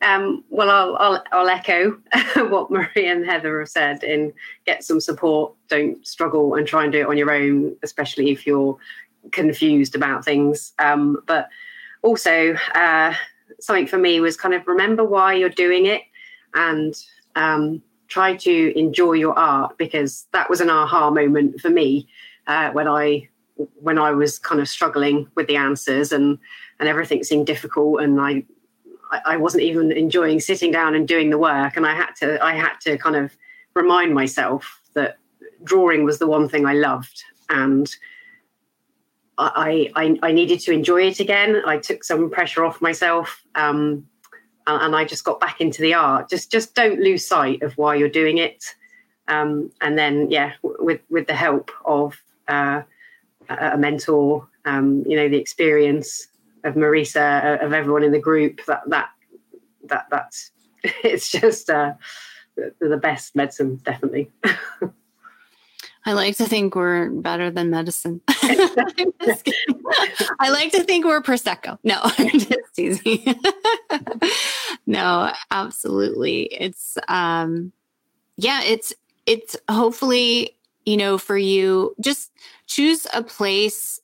Um, 0.00 0.42
well, 0.50 0.68
I'll, 0.68 0.96
I'll, 0.96 1.24
I'll 1.30 1.48
echo 1.48 1.92
what 2.48 2.70
Marie 2.70 3.06
and 3.06 3.24
Heather 3.24 3.60
have 3.60 3.68
said 3.68 4.02
in 4.02 4.32
get 4.64 4.82
some 4.82 5.00
support. 5.00 5.54
Don't 5.68 6.04
struggle 6.06 6.54
and 6.54 6.66
try 6.66 6.82
and 6.82 6.92
do 6.92 7.00
it 7.00 7.06
on 7.06 7.16
your 7.16 7.30
own, 7.30 7.76
especially 7.84 8.30
if 8.30 8.44
you're 8.44 8.76
confused 9.30 9.94
about 9.94 10.24
things. 10.24 10.72
Um, 10.80 11.22
but 11.26 11.48
also, 12.02 12.56
uh, 12.74 13.14
something 13.60 13.86
for 13.86 13.98
me 13.98 14.20
was 14.20 14.36
kind 14.36 14.54
of 14.54 14.66
remember 14.66 15.04
why 15.04 15.34
you're 15.34 15.48
doing 15.48 15.86
it 15.86 16.02
and 16.54 16.94
um, 17.36 17.82
try 18.08 18.36
to 18.36 18.78
enjoy 18.78 19.12
your 19.12 19.38
art 19.38 19.76
because 19.78 20.26
that 20.32 20.50
was 20.50 20.60
an 20.60 20.70
aha 20.70 21.10
moment 21.10 21.60
for 21.60 21.70
me 21.70 22.06
uh, 22.46 22.70
when 22.70 22.88
I 22.88 23.28
when 23.80 23.98
I 23.98 24.10
was 24.12 24.38
kind 24.38 24.60
of 24.60 24.68
struggling 24.68 25.28
with 25.34 25.46
the 25.46 25.56
answers 25.56 26.12
and 26.12 26.38
and 26.80 26.88
everything 26.88 27.22
seemed 27.22 27.46
difficult 27.46 28.00
and 28.00 28.20
I 28.20 28.44
I 29.24 29.36
wasn't 29.36 29.64
even 29.64 29.92
enjoying 29.92 30.40
sitting 30.40 30.72
down 30.72 30.94
and 30.94 31.06
doing 31.06 31.30
the 31.30 31.38
work. 31.38 31.76
And 31.76 31.86
I 31.86 31.94
had 31.94 32.12
to 32.20 32.42
I 32.42 32.54
had 32.54 32.76
to 32.82 32.96
kind 32.98 33.16
of 33.16 33.36
remind 33.74 34.14
myself 34.14 34.80
that 34.94 35.18
drawing 35.64 36.04
was 36.04 36.18
the 36.18 36.26
one 36.26 36.48
thing 36.48 36.66
I 36.66 36.74
loved 36.74 37.22
and 37.48 37.94
I, 39.42 39.90
I, 39.96 40.18
I 40.22 40.32
needed 40.32 40.60
to 40.60 40.72
enjoy 40.72 41.02
it 41.02 41.20
again. 41.20 41.62
I 41.66 41.78
took 41.78 42.04
some 42.04 42.30
pressure 42.30 42.64
off 42.64 42.80
myself, 42.80 43.42
um, 43.54 44.06
and, 44.66 44.94
I 44.94 45.04
just 45.04 45.24
got 45.24 45.40
back 45.40 45.60
into 45.60 45.82
the 45.82 45.94
art. 45.94 46.30
Just 46.30 46.50
just 46.50 46.74
don't 46.74 47.00
lose 47.00 47.26
sight 47.26 47.62
of 47.62 47.76
why 47.76 47.96
you're 47.96 48.08
doing 48.08 48.38
it, 48.38 48.64
um, 49.28 49.70
and 49.80 49.98
then 49.98 50.30
yeah, 50.30 50.52
with 50.62 51.00
with 51.10 51.26
the 51.26 51.34
help 51.34 51.70
of 51.84 52.16
uh, 52.48 52.82
a 53.48 53.76
mentor, 53.76 54.48
um, 54.64 55.04
you 55.06 55.16
know, 55.16 55.28
the 55.28 55.38
experience 55.38 56.28
of 56.64 56.74
Marisa, 56.74 57.62
of 57.62 57.72
everyone 57.72 58.04
in 58.04 58.12
the 58.12 58.18
group, 58.20 58.60
that 58.66 58.82
that 58.88 59.10
that 59.84 60.06
that's 60.10 60.50
it's 61.04 61.30
just 61.30 61.70
uh, 61.70 61.94
the 62.56 62.96
best 62.96 63.34
medicine, 63.34 63.80
definitely. 63.84 64.30
I 66.04 66.14
like 66.14 66.36
to 66.38 66.46
think 66.46 66.74
we're 66.74 67.10
better 67.10 67.50
than 67.50 67.70
medicine. 67.70 68.20
I 68.28 70.50
like 70.50 70.72
to 70.72 70.82
think 70.82 71.04
we're 71.04 71.22
prosecco. 71.22 71.78
No, 71.84 72.00
I'm 72.02 72.30
just 72.30 72.74
teasing. 72.74 73.36
no, 74.86 75.32
absolutely. 75.50 76.44
It's 76.44 76.98
um 77.08 77.72
yeah, 78.36 78.62
it's 78.64 78.92
it's 79.26 79.56
hopefully, 79.70 80.56
you 80.84 80.96
know, 80.96 81.18
for 81.18 81.36
you 81.36 81.94
just 82.00 82.32
choose 82.66 83.06
a 83.12 83.22
place 83.22 84.00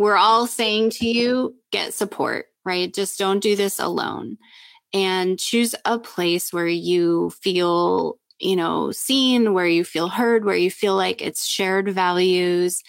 we're 0.00 0.16
all 0.16 0.46
saying 0.46 0.88
to 0.88 1.06
you, 1.06 1.54
get 1.70 1.92
support, 1.92 2.46
right? 2.64 2.92
Just 2.92 3.18
don't 3.18 3.40
do 3.40 3.54
this 3.54 3.78
alone. 3.78 4.38
And 4.94 5.38
choose 5.38 5.74
a 5.84 5.98
place 5.98 6.54
where 6.54 6.66
you 6.66 7.28
feel 7.42 8.18
you 8.40 8.56
know, 8.56 8.90
seen, 8.90 9.52
where 9.52 9.66
you 9.66 9.84
feel 9.84 10.08
heard, 10.08 10.44
where 10.44 10.56
you 10.56 10.70
feel 10.70 10.96
like 10.96 11.22
it's 11.22 11.46
shared 11.46 11.88
values, 11.90 12.82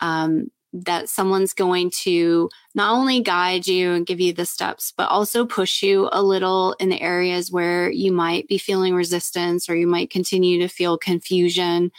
um, 0.00 0.50
that 0.72 1.08
someone's 1.08 1.52
going 1.52 1.90
to 1.90 2.48
not 2.74 2.92
only 2.92 3.20
guide 3.20 3.66
you 3.66 3.92
and 3.92 4.06
give 4.06 4.20
you 4.20 4.32
the 4.32 4.46
steps, 4.46 4.92
but 4.96 5.08
also 5.10 5.44
push 5.44 5.82
you 5.82 6.08
a 6.12 6.22
little 6.22 6.74
in 6.80 6.88
the 6.88 7.00
areas 7.00 7.52
where 7.52 7.90
you 7.90 8.10
might 8.10 8.48
be 8.48 8.56
feeling 8.56 8.94
resistance 8.94 9.68
or 9.68 9.76
you 9.76 9.86
might 9.86 10.10
continue 10.10 10.58
to 10.60 10.68
feel 10.68 10.96
confusion. 10.96 11.90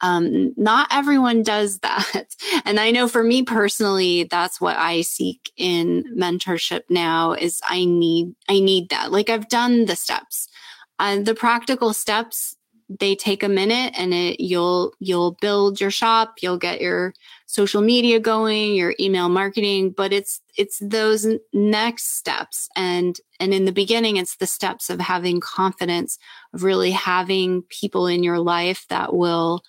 Um, 0.00 0.54
not 0.56 0.88
everyone 0.90 1.42
does 1.42 1.78
that. 1.80 2.34
And 2.64 2.80
I 2.80 2.90
know 2.90 3.08
for 3.08 3.22
me 3.22 3.42
personally, 3.42 4.24
that's 4.24 4.60
what 4.60 4.76
I 4.76 5.02
seek 5.02 5.52
in 5.56 6.04
mentorship 6.16 6.82
now 6.88 7.32
is 7.32 7.60
I 7.68 7.84
need, 7.84 8.34
I 8.48 8.60
need 8.60 8.88
that. 8.88 9.12
Like 9.12 9.28
I've 9.28 9.48
done 9.48 9.84
the 9.84 9.96
steps. 9.96 10.48
Uh, 10.98 11.20
the 11.20 11.34
practical 11.34 11.92
steps 11.92 12.56
they 13.00 13.16
take 13.16 13.42
a 13.42 13.48
minute 13.48 13.94
and 13.96 14.12
it 14.12 14.38
you'll 14.40 14.92
you'll 15.00 15.32
build 15.40 15.80
your 15.80 15.90
shop 15.90 16.34
you'll 16.42 16.58
get 16.58 16.82
your 16.82 17.14
social 17.46 17.80
media 17.80 18.20
going 18.20 18.74
your 18.74 18.94
email 19.00 19.30
marketing 19.30 19.90
but 19.90 20.12
it's 20.12 20.42
it's 20.56 20.78
those 20.80 21.26
next 21.52 22.16
steps. 22.16 22.68
And 22.76 23.18
and 23.40 23.52
in 23.52 23.64
the 23.64 23.72
beginning 23.72 24.16
it's 24.16 24.36
the 24.36 24.46
steps 24.46 24.90
of 24.90 25.00
having 25.00 25.40
confidence 25.40 26.18
of 26.52 26.62
really 26.62 26.90
having 26.90 27.62
people 27.62 28.06
in 28.06 28.22
your 28.22 28.38
life 28.38 28.86
that 28.88 29.14
will 29.14 29.62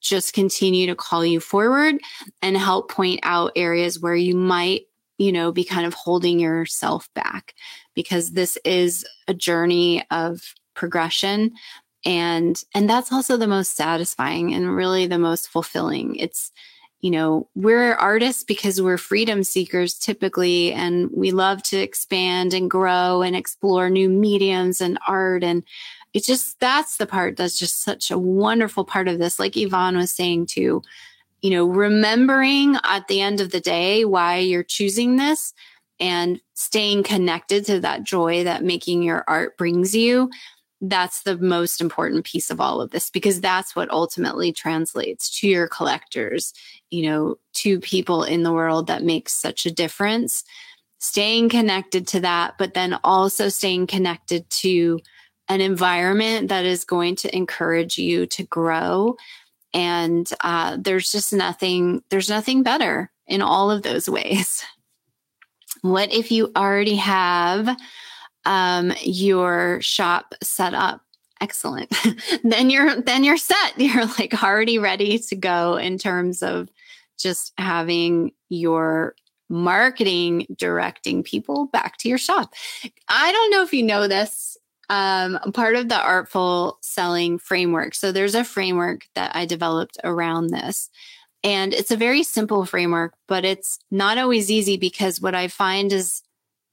just 0.00 0.32
continue 0.32 0.86
to 0.86 0.94
call 0.94 1.26
you 1.26 1.40
forward 1.40 1.96
and 2.40 2.56
help 2.56 2.90
point 2.90 3.20
out 3.24 3.52
areas 3.56 3.98
where 3.98 4.14
you 4.14 4.36
might 4.36 4.82
you 5.18 5.32
know 5.32 5.50
be 5.50 5.64
kind 5.64 5.86
of 5.86 5.94
holding 5.94 6.38
yourself 6.38 7.08
back. 7.14 7.54
Because 7.94 8.32
this 8.32 8.56
is 8.64 9.04
a 9.26 9.34
journey 9.34 10.04
of 10.10 10.54
progression. 10.78 11.52
And 12.04 12.62
and 12.74 12.88
that's 12.88 13.12
also 13.12 13.36
the 13.36 13.48
most 13.48 13.76
satisfying 13.76 14.54
and 14.54 14.74
really 14.74 15.06
the 15.06 15.18
most 15.18 15.48
fulfilling. 15.48 16.14
It's 16.16 16.52
you 17.00 17.10
know 17.10 17.48
we're 17.54 17.94
artists 17.94 18.44
because 18.44 18.80
we're 18.80 18.98
freedom 18.98 19.42
seekers 19.42 19.98
typically 19.98 20.72
and 20.72 21.10
we 21.12 21.32
love 21.32 21.62
to 21.64 21.76
expand 21.76 22.54
and 22.54 22.70
grow 22.70 23.22
and 23.22 23.34
explore 23.34 23.90
new 23.90 24.08
mediums 24.08 24.80
and 24.80 24.98
art. 25.08 25.42
And 25.42 25.64
it's 26.14 26.26
just 26.26 26.58
that's 26.60 26.96
the 26.96 27.06
part 27.06 27.36
that's 27.36 27.58
just 27.58 27.82
such 27.82 28.10
a 28.10 28.18
wonderful 28.18 28.84
part 28.84 29.08
of 29.08 29.18
this. 29.18 29.38
Like 29.38 29.56
yvonne 29.56 29.96
was 29.96 30.12
saying 30.12 30.46
too 30.46 30.82
you 31.42 31.50
know 31.50 31.66
remembering 31.66 32.76
at 32.84 33.06
the 33.08 33.20
end 33.20 33.40
of 33.40 33.50
the 33.50 33.60
day 33.60 34.04
why 34.04 34.38
you're 34.38 34.64
choosing 34.64 35.16
this 35.16 35.54
and 36.00 36.40
staying 36.54 37.02
connected 37.02 37.64
to 37.66 37.80
that 37.80 38.04
joy 38.04 38.44
that 38.44 38.64
making 38.64 39.02
your 39.02 39.24
art 39.26 39.56
brings 39.58 39.94
you 39.94 40.30
that's 40.80 41.22
the 41.22 41.36
most 41.38 41.80
important 41.80 42.24
piece 42.24 42.50
of 42.50 42.60
all 42.60 42.80
of 42.80 42.90
this 42.90 43.10
because 43.10 43.40
that's 43.40 43.74
what 43.74 43.90
ultimately 43.90 44.52
translates 44.52 45.40
to 45.40 45.48
your 45.48 45.66
collectors, 45.66 46.52
you 46.90 47.02
know, 47.02 47.36
to 47.54 47.80
people 47.80 48.22
in 48.22 48.44
the 48.44 48.52
world 48.52 48.86
that 48.86 49.02
makes 49.02 49.32
such 49.32 49.66
a 49.66 49.72
difference. 49.72 50.44
Staying 51.00 51.48
connected 51.48 52.06
to 52.08 52.20
that, 52.20 52.54
but 52.58 52.74
then 52.74 52.98
also 53.04 53.48
staying 53.48 53.86
connected 53.86 54.48
to 54.50 55.00
an 55.48 55.60
environment 55.60 56.48
that 56.48 56.64
is 56.64 56.84
going 56.84 57.16
to 57.16 57.36
encourage 57.36 57.98
you 57.98 58.26
to 58.26 58.44
grow. 58.44 59.16
And 59.74 60.28
uh, 60.42 60.76
there's 60.80 61.10
just 61.10 61.32
nothing, 61.32 62.02
there's 62.10 62.28
nothing 62.28 62.62
better 62.62 63.10
in 63.26 63.42
all 63.42 63.70
of 63.70 63.82
those 63.82 64.08
ways. 64.08 64.64
What 65.82 66.12
if 66.12 66.32
you 66.32 66.50
already 66.56 66.96
have 66.96 67.68
um, 68.48 68.92
your 69.02 69.78
shop 69.82 70.34
set 70.42 70.74
up. 70.74 71.02
Excellent. 71.40 71.94
Then 72.42 72.70
you're 72.70 73.00
then 73.00 73.22
you're 73.22 73.36
set. 73.36 73.72
You're 73.78 74.06
like 74.18 74.42
already 74.42 74.78
ready 74.78 75.18
to 75.18 75.36
go 75.36 75.76
in 75.76 75.98
terms 75.98 76.42
of 76.42 76.68
just 77.18 77.52
having 77.58 78.32
your 78.48 79.14
marketing 79.48 80.46
directing 80.56 81.22
people 81.22 81.66
back 81.66 81.96
to 81.98 82.08
your 82.08 82.18
shop. 82.18 82.54
I 83.08 83.32
don't 83.32 83.50
know 83.50 83.62
if 83.62 83.72
you 83.72 83.82
know 83.82 84.08
this 84.08 84.56
um, 84.88 85.38
part 85.52 85.76
of 85.76 85.88
the 85.88 86.00
artful 86.00 86.78
selling 86.80 87.38
framework. 87.38 87.94
So 87.94 88.10
there's 88.10 88.34
a 88.34 88.44
framework 88.44 89.06
that 89.14 89.34
i 89.36 89.44
developed 89.44 89.98
around 90.04 90.48
this 90.48 90.90
and 91.44 91.72
it's 91.72 91.90
a 91.90 91.96
very 91.96 92.22
simple 92.22 92.64
framework 92.64 93.14
but 93.26 93.44
it's 93.44 93.78
not 93.90 94.18
always 94.18 94.50
easy 94.50 94.76
because 94.76 95.20
what 95.20 95.34
i 95.34 95.46
find 95.46 95.92
is 95.92 96.22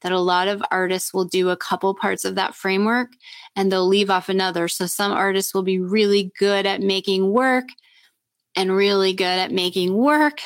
that 0.02 0.12
a 0.12 0.20
lot 0.20 0.48
of 0.48 0.64
artists 0.72 1.14
will 1.14 1.26
do 1.26 1.50
a 1.50 1.58
couple 1.58 1.94
parts 1.94 2.26
of 2.26 2.36
that 2.36 2.56
framework 2.56 3.10
and 3.56 3.72
they'll 3.72 3.88
leave 3.88 4.10
off 4.10 4.30
another. 4.30 4.68
So 4.68 4.86
some 4.86 5.12
artists 5.12 5.54
will 5.54 5.64
be 5.64 5.80
really 5.80 6.32
good 6.38 6.66
at 6.66 6.82
making 6.82 7.32
work 7.32 7.66
and 8.56 8.76
really 8.76 9.14
good 9.14 9.26
at 9.26 9.52
making 9.52 9.96
work 9.96 10.42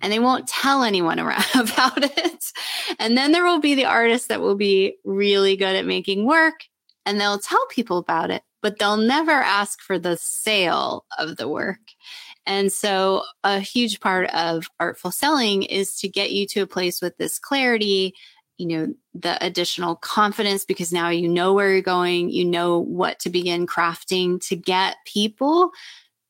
and 0.00 0.12
they 0.12 0.18
won't 0.18 0.48
tell 0.48 0.82
anyone 0.82 1.20
around 1.20 1.44
about 1.54 2.02
it. 2.02 2.52
And 2.98 3.16
then 3.16 3.32
there 3.32 3.44
will 3.44 3.60
be 3.60 3.74
the 3.74 3.84
artists 3.84 4.28
that 4.28 4.40
will 4.40 4.56
be 4.56 4.96
really 5.04 5.56
good 5.56 5.76
at 5.76 5.86
making 5.86 6.26
work 6.26 6.64
and 7.06 7.20
they'll 7.20 7.38
tell 7.38 7.64
people 7.70 7.98
about 7.98 8.30
it, 8.30 8.42
but 8.62 8.78
they'll 8.78 8.96
never 8.96 9.32
ask 9.32 9.80
for 9.80 9.98
the 9.98 10.16
sale 10.20 11.04
of 11.18 11.36
the 11.36 11.48
work. 11.48 11.80
And 12.46 12.72
so 12.72 13.22
a 13.44 13.60
huge 13.60 14.00
part 14.00 14.28
of 14.30 14.66
artful 14.80 15.10
selling 15.10 15.62
is 15.62 15.96
to 15.96 16.08
get 16.08 16.32
you 16.32 16.46
to 16.48 16.60
a 16.60 16.66
place 16.66 17.00
with 17.00 17.16
this 17.16 17.38
clarity 17.38 18.14
you 18.60 18.66
know 18.66 18.94
the 19.14 19.42
additional 19.44 19.96
confidence 19.96 20.64
because 20.64 20.92
now 20.92 21.08
you 21.08 21.28
know 21.28 21.54
where 21.54 21.72
you're 21.72 21.82
going 21.82 22.30
you 22.30 22.44
know 22.44 22.78
what 22.78 23.18
to 23.18 23.30
begin 23.30 23.66
crafting 23.66 24.40
to 24.46 24.54
get 24.54 24.96
people 25.06 25.70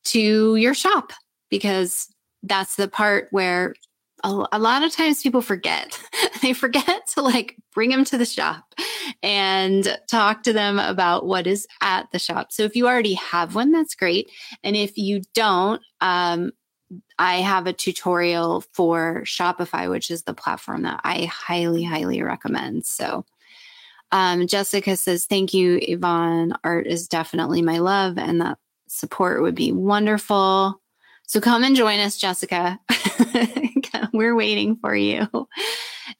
to 0.03 0.55
your 0.55 0.73
shop 0.73 1.11
because 1.49 2.07
that's 2.43 2.75
the 2.75 2.87
part 2.87 3.27
where 3.31 3.75
a, 4.23 4.45
a 4.51 4.59
lot 4.59 4.83
of 4.83 4.91
times 4.91 5.21
people 5.21 5.41
forget. 5.41 5.99
They 6.41 6.53
forget 6.53 7.05
to 7.13 7.21
like 7.21 7.55
bring 7.71 7.91
them 7.91 8.03
to 8.05 8.17
the 8.17 8.25
shop 8.25 8.73
and 9.21 9.95
talk 10.09 10.41
to 10.43 10.53
them 10.53 10.79
about 10.79 11.27
what 11.27 11.45
is 11.45 11.67
at 11.81 12.09
the 12.11 12.17
shop. 12.17 12.51
So 12.51 12.63
if 12.63 12.75
you 12.75 12.87
already 12.87 13.13
have 13.13 13.53
one 13.53 13.71
that's 13.71 13.93
great. 13.93 14.27
And 14.63 14.75
if 14.75 14.97
you 14.97 15.21
don't 15.35 15.83
um, 15.99 16.51
I 17.17 17.37
have 17.37 17.67
a 17.67 17.73
tutorial 17.73 18.63
for 18.73 19.21
Shopify, 19.25 19.89
which 19.89 20.11
is 20.11 20.23
the 20.23 20.33
platform 20.33 20.83
that 20.83 21.01
I 21.03 21.25
highly, 21.25 21.83
highly 21.83 22.21
recommend. 22.21 22.85
So, 22.85 23.25
um, 24.11 24.47
Jessica 24.47 24.97
says, 24.97 25.25
Thank 25.25 25.53
you, 25.53 25.79
Yvonne. 25.81 26.53
Art 26.63 26.87
is 26.87 27.07
definitely 27.07 27.61
my 27.61 27.77
love, 27.77 28.17
and 28.17 28.41
that 28.41 28.57
support 28.87 29.41
would 29.41 29.55
be 29.55 29.71
wonderful. 29.71 30.81
So 31.27 31.39
come 31.39 31.63
and 31.63 31.77
join 31.77 31.99
us, 31.99 32.17
Jessica. 32.17 32.77
We're 34.13 34.35
waiting 34.35 34.75
for 34.75 34.93
you. 34.93 35.27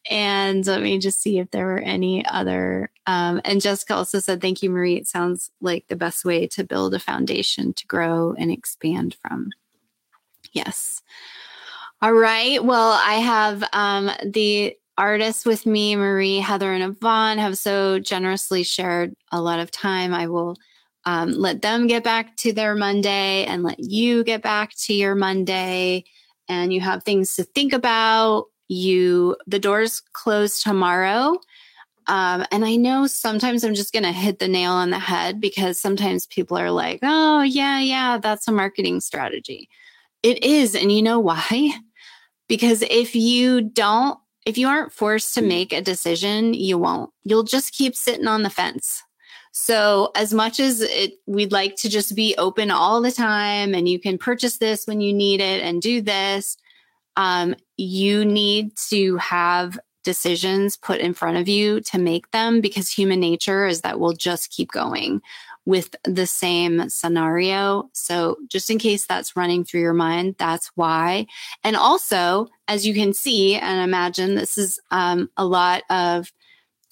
And 0.09 0.65
let 0.65 0.81
me 0.81 0.99
just 0.99 1.21
see 1.21 1.39
if 1.39 1.51
there 1.51 1.65
were 1.65 1.79
any 1.79 2.25
other. 2.25 2.89
Um, 3.05 3.41
and 3.43 3.59
Jessica 3.59 3.95
also 3.95 4.19
said, 4.19 4.39
Thank 4.39 4.63
you, 4.63 4.69
Marie. 4.69 4.95
It 4.95 5.07
sounds 5.07 5.51
like 5.59 5.87
the 5.87 5.97
best 5.97 6.23
way 6.23 6.47
to 6.47 6.63
build 6.63 6.93
a 6.93 6.99
foundation 6.99 7.73
to 7.73 7.87
grow 7.87 8.33
and 8.37 8.51
expand 8.51 9.17
from. 9.21 9.49
Yes. 10.51 11.01
All 12.01 12.13
right. 12.13 12.63
Well, 12.63 12.99
I 13.03 13.15
have 13.15 13.63
um, 13.73 14.09
the 14.25 14.75
artists 14.97 15.45
with 15.45 15.65
me, 15.65 15.95
Marie, 15.95 16.37
Heather, 16.37 16.73
and 16.73 16.83
Yvonne, 16.83 17.37
have 17.37 17.57
so 17.57 17.99
generously 17.99 18.63
shared 18.63 19.15
a 19.31 19.41
lot 19.41 19.59
of 19.59 19.71
time. 19.71 20.13
I 20.13 20.27
will 20.27 20.57
um, 21.05 21.31
let 21.31 21.61
them 21.61 21.87
get 21.87 22.03
back 22.03 22.37
to 22.37 22.53
their 22.53 22.75
Monday 22.75 23.45
and 23.45 23.63
let 23.63 23.79
you 23.79 24.23
get 24.23 24.41
back 24.41 24.71
to 24.85 24.93
your 24.93 25.15
Monday. 25.15 26.03
And 26.49 26.73
you 26.73 26.81
have 26.81 27.03
things 27.03 27.35
to 27.35 27.43
think 27.43 27.71
about. 27.73 28.45
You, 28.67 29.35
the 29.47 29.59
doors 29.59 30.01
close 30.13 30.61
tomorrow. 30.61 31.37
Um, 32.07 32.45
and 32.51 32.65
I 32.65 32.77
know 32.77 33.05
sometimes 33.05 33.63
I'm 33.63 33.75
just 33.75 33.93
going 33.93 34.03
to 34.03 34.11
hit 34.11 34.39
the 34.39 34.47
nail 34.47 34.71
on 34.71 34.89
the 34.89 34.99
head 34.99 35.39
because 35.39 35.79
sometimes 35.79 36.25
people 36.25 36.57
are 36.57 36.71
like, 36.71 36.99
oh, 37.03 37.41
yeah, 37.41 37.79
yeah, 37.79 38.17
that's 38.17 38.47
a 38.47 38.51
marketing 38.51 39.01
strategy. 39.01 39.69
It 40.23 40.43
is. 40.43 40.75
And 40.75 40.91
you 40.91 41.01
know 41.01 41.19
why? 41.19 41.73
Because 42.47 42.83
if 42.83 43.15
you 43.15 43.61
don't, 43.61 44.19
if 44.45 44.57
you 44.57 44.67
aren't 44.67 44.91
forced 44.91 45.35
to 45.35 45.41
make 45.41 45.71
a 45.71 45.81
decision, 45.81 46.53
you 46.53 46.77
won't. 46.77 47.11
You'll 47.23 47.43
just 47.43 47.73
keep 47.73 47.95
sitting 47.95 48.27
on 48.27 48.43
the 48.43 48.49
fence. 48.49 49.03
So 49.53 50.11
as 50.15 50.33
much 50.33 50.59
as 50.59 50.81
it, 50.81 51.13
we'd 51.27 51.51
like 51.51 51.75
to 51.77 51.89
just 51.89 52.15
be 52.15 52.35
open 52.37 52.71
all 52.71 53.01
the 53.01 53.11
time 53.11 53.73
and 53.73 53.87
you 53.87 53.99
can 53.99 54.17
purchase 54.17 54.57
this 54.57 54.87
when 54.87 55.01
you 55.01 55.13
need 55.13 55.41
it 55.41 55.61
and 55.61 55.81
do 55.81 56.01
this, 56.01 56.57
um, 57.17 57.55
you 57.77 58.23
need 58.23 58.75
to 58.89 59.17
have 59.17 59.77
decisions 60.03 60.77
put 60.77 60.99
in 60.99 61.13
front 61.13 61.37
of 61.37 61.47
you 61.47 61.81
to 61.81 61.99
make 61.99 62.31
them 62.31 62.61
because 62.61 62.89
human 62.89 63.19
nature 63.19 63.67
is 63.67 63.81
that 63.81 63.99
we'll 63.99 64.13
just 64.13 64.49
keep 64.49 64.71
going 64.71 65.21
with 65.65 65.95
the 66.03 66.25
same 66.25 66.89
scenario. 66.89 67.89
So, 67.93 68.37
just 68.47 68.69
in 68.69 68.79
case 68.79 69.05
that's 69.05 69.35
running 69.35 69.63
through 69.63 69.81
your 69.81 69.93
mind, 69.93 70.35
that's 70.37 70.71
why. 70.75 71.27
And 71.63 71.75
also, 71.75 72.47
as 72.67 72.85
you 72.85 72.93
can 72.93 73.13
see 73.13 73.55
and 73.55 73.81
imagine, 73.81 74.35
this 74.35 74.57
is 74.57 74.79
um, 74.91 75.29
a 75.37 75.45
lot 75.45 75.83
of 75.89 76.31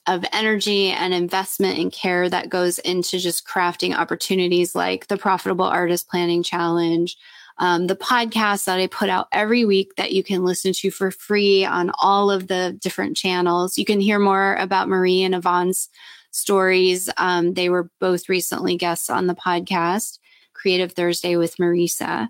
of 0.08 0.26
energy 0.34 0.88
and 0.88 1.14
investment 1.14 1.78
and 1.78 1.92
care 1.92 2.28
that 2.28 2.50
goes 2.50 2.80
into 2.80 3.20
just 3.20 3.46
crafting 3.46 3.96
opportunities 3.96 4.74
like 4.74 5.06
the 5.08 5.18
Profitable 5.18 5.66
Artist 5.66 6.10
Planning 6.10 6.42
Challenge, 6.42 7.16
um, 7.60 7.86
the 7.86 7.96
podcast 7.96 8.66
that 8.66 8.80
I 8.80 8.88
put 8.88 9.10
out 9.10 9.28
every 9.32 9.66
week 9.66 9.92
that 9.98 10.12
you 10.12 10.24
can 10.24 10.44
listen 10.44 10.74
to 10.74 10.90
for 10.90 11.12
free 11.12 11.64
on 11.64 11.92
all 12.02 12.32
of 12.32 12.48
the 12.48 12.76
different 12.82 13.18
channels. 13.18 13.78
You 13.78 13.86
can 13.86 14.00
hear 14.00 14.18
more 14.18 14.56
about 14.56 14.90
Marie 14.90 15.22
and 15.22 15.36
Yvonne's 15.36 15.90
stories. 16.32 17.10
Um, 17.18 17.54
they 17.54 17.70
were 17.70 17.90
both 18.00 18.30
recently 18.30 18.78
guests 18.78 19.10
on 19.10 19.28
the 19.28 19.36
podcast, 19.36 20.20
Creative 20.54 20.92
Thursday 20.92 21.36
with 21.36 21.58
Marisa. 21.58 22.28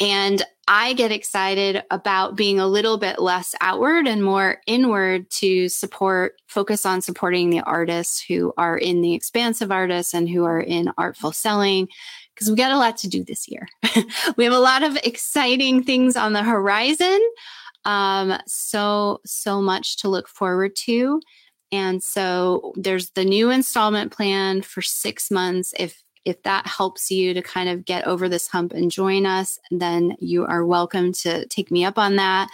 And 0.00 0.42
I 0.68 0.94
get 0.94 1.12
excited 1.12 1.82
about 1.90 2.36
being 2.36 2.58
a 2.58 2.66
little 2.66 2.98
bit 2.98 3.20
less 3.20 3.54
outward 3.60 4.06
and 4.06 4.24
more 4.24 4.58
inward 4.66 5.28
to 5.30 5.68
support, 5.68 6.40
focus 6.46 6.86
on 6.86 7.02
supporting 7.02 7.50
the 7.50 7.60
artists 7.60 8.24
who 8.26 8.52
are 8.56 8.78
in 8.78 9.00
the 9.00 9.14
expansive 9.14 9.70
artists 9.70 10.14
and 10.14 10.28
who 10.28 10.44
are 10.44 10.60
in 10.60 10.92
artful 10.98 11.32
selling, 11.32 11.88
because 12.34 12.48
we 12.48 12.56
got 12.56 12.72
a 12.72 12.78
lot 12.78 12.96
to 12.98 13.08
do 13.08 13.22
this 13.24 13.48
year. 13.48 13.68
we 14.36 14.44
have 14.44 14.52
a 14.52 14.58
lot 14.58 14.82
of 14.82 14.96
exciting 15.04 15.82
things 15.82 16.16
on 16.16 16.32
the 16.32 16.42
horizon. 16.42 17.20
Um, 17.84 18.38
so, 18.46 19.20
so 19.26 19.60
much 19.60 19.98
to 19.98 20.08
look 20.08 20.28
forward 20.28 20.76
to. 20.84 21.20
And 21.72 22.02
so 22.02 22.74
there's 22.76 23.10
the 23.10 23.24
new 23.24 23.50
installment 23.50 24.12
plan 24.12 24.62
for 24.62 24.82
six 24.82 25.30
months. 25.30 25.72
If 25.78 26.02
if 26.24 26.40
that 26.44 26.68
helps 26.68 27.10
you 27.10 27.34
to 27.34 27.42
kind 27.42 27.68
of 27.68 27.84
get 27.84 28.06
over 28.06 28.28
this 28.28 28.46
hump 28.46 28.72
and 28.72 28.92
join 28.92 29.26
us, 29.26 29.58
then 29.72 30.14
you 30.20 30.46
are 30.46 30.64
welcome 30.64 31.12
to 31.12 31.46
take 31.46 31.72
me 31.72 31.84
up 31.84 31.98
on 31.98 32.14
that. 32.14 32.48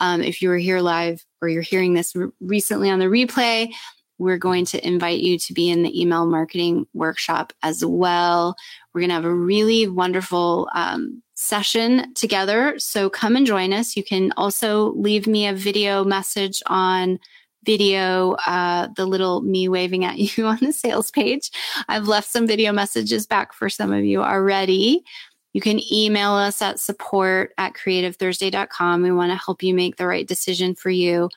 Um, 0.00 0.22
if 0.22 0.42
you 0.42 0.48
were 0.48 0.58
here 0.58 0.80
live 0.80 1.24
or 1.40 1.48
you're 1.48 1.62
hearing 1.62 1.94
this 1.94 2.16
re- 2.16 2.32
recently 2.40 2.90
on 2.90 2.98
the 2.98 3.04
replay, 3.04 3.70
we're 4.18 4.38
going 4.38 4.64
to 4.66 4.84
invite 4.86 5.20
you 5.20 5.38
to 5.38 5.52
be 5.52 5.70
in 5.70 5.84
the 5.84 6.00
email 6.00 6.26
marketing 6.26 6.86
workshop 6.94 7.52
as 7.62 7.84
well. 7.84 8.56
We're 8.92 9.02
going 9.02 9.10
to 9.10 9.14
have 9.14 9.24
a 9.24 9.34
really 9.34 9.86
wonderful 9.86 10.68
um, 10.74 11.22
session 11.34 12.12
together. 12.14 12.74
So 12.78 13.08
come 13.08 13.36
and 13.36 13.46
join 13.46 13.72
us. 13.72 13.96
You 13.96 14.02
can 14.02 14.32
also 14.36 14.92
leave 14.94 15.26
me 15.26 15.46
a 15.46 15.54
video 15.54 16.04
message 16.04 16.60
on 16.66 17.18
video, 17.64 18.32
uh, 18.46 18.88
the 18.96 19.06
little 19.06 19.42
me 19.42 19.68
waving 19.68 20.04
at 20.04 20.18
you 20.36 20.46
on 20.46 20.58
the 20.60 20.72
sales 20.72 21.10
page. 21.10 21.50
I've 21.88 22.08
left 22.08 22.30
some 22.30 22.46
video 22.46 22.72
messages 22.72 23.26
back 23.26 23.52
for 23.52 23.68
some 23.68 23.92
of 23.92 24.04
you 24.04 24.22
already. 24.22 25.04
You 25.52 25.60
can 25.60 25.80
email 25.92 26.32
us 26.32 26.62
at 26.62 26.80
support 26.80 27.52
at 27.58 27.74
creativethursday.com. 27.74 29.02
We 29.02 29.12
want 29.12 29.32
to 29.32 29.44
help 29.44 29.62
you 29.62 29.74
make 29.74 29.96
the 29.96 30.06
right 30.06 30.26
decision 30.26 30.74
for 30.74 30.90
you, 30.90 31.28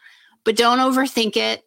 but 0.46 0.56
don't 0.56 0.80
overthink 0.80 1.36
it. 1.36 1.64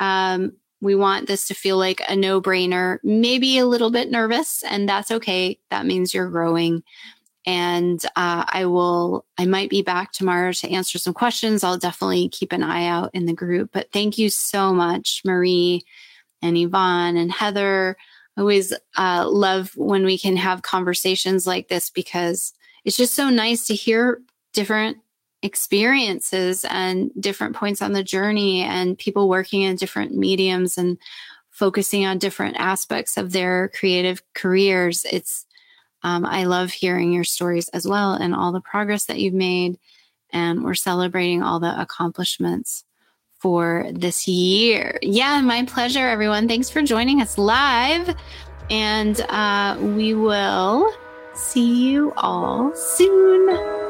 Um, 0.00 0.52
we 0.80 0.94
want 0.94 1.26
this 1.26 1.46
to 1.48 1.54
feel 1.54 1.76
like 1.76 2.00
a 2.08 2.16
no 2.16 2.40
brainer, 2.40 2.98
maybe 3.04 3.58
a 3.58 3.66
little 3.66 3.90
bit 3.90 4.10
nervous, 4.10 4.62
and 4.62 4.88
that's 4.88 5.10
okay. 5.10 5.58
That 5.70 5.84
means 5.84 6.14
you're 6.14 6.30
growing 6.30 6.82
and 7.46 8.04
uh, 8.16 8.44
I 8.46 8.66
will, 8.66 9.24
I 9.38 9.46
might 9.46 9.70
be 9.70 9.82
back 9.82 10.12
tomorrow 10.12 10.52
to 10.52 10.70
answer 10.70 10.98
some 10.98 11.14
questions. 11.14 11.64
I'll 11.64 11.78
definitely 11.78 12.28
keep 12.28 12.52
an 12.52 12.62
eye 12.62 12.86
out 12.86 13.10
in 13.14 13.26
the 13.26 13.32
group. 13.32 13.70
But 13.72 13.90
thank 13.92 14.18
you 14.18 14.28
so 14.28 14.72
much, 14.74 15.22
Marie 15.24 15.84
and 16.42 16.56
Yvonne 16.56 17.16
and 17.16 17.32
Heather. 17.32 17.96
I 18.36 18.40
always 18.40 18.72
uh, 18.96 19.28
love 19.28 19.72
when 19.76 20.04
we 20.04 20.18
can 20.18 20.36
have 20.36 20.62
conversations 20.62 21.46
like 21.46 21.68
this 21.68 21.90
because 21.90 22.52
it's 22.84 22.96
just 22.96 23.14
so 23.14 23.30
nice 23.30 23.66
to 23.66 23.74
hear 23.74 24.20
different 24.52 24.98
experiences 25.42 26.66
and 26.68 27.10
different 27.18 27.56
points 27.56 27.80
on 27.80 27.92
the 27.92 28.04
journey 28.04 28.62
and 28.62 28.98
people 28.98 29.28
working 29.28 29.62
in 29.62 29.76
different 29.76 30.14
mediums 30.14 30.76
and 30.76 30.98
focusing 31.50 32.06
on 32.06 32.18
different 32.18 32.56
aspects 32.58 33.16
of 33.16 33.32
their 33.32 33.68
creative 33.68 34.22
careers. 34.34 35.06
It's 35.10 35.46
um, 36.02 36.24
I 36.24 36.44
love 36.44 36.70
hearing 36.70 37.12
your 37.12 37.24
stories 37.24 37.68
as 37.70 37.86
well 37.86 38.14
and 38.14 38.34
all 38.34 38.52
the 38.52 38.60
progress 38.60 39.06
that 39.06 39.18
you've 39.18 39.34
made. 39.34 39.78
And 40.32 40.64
we're 40.64 40.74
celebrating 40.74 41.42
all 41.42 41.60
the 41.60 41.80
accomplishments 41.80 42.84
for 43.38 43.86
this 43.92 44.28
year. 44.28 44.98
Yeah, 45.02 45.40
my 45.40 45.64
pleasure, 45.64 46.06
everyone. 46.06 46.46
Thanks 46.46 46.70
for 46.70 46.82
joining 46.82 47.20
us 47.20 47.38
live. 47.38 48.14
And 48.70 49.20
uh, 49.22 49.76
we 49.80 50.14
will 50.14 50.92
see 51.34 51.90
you 51.90 52.12
all 52.16 52.74
soon. 52.74 53.89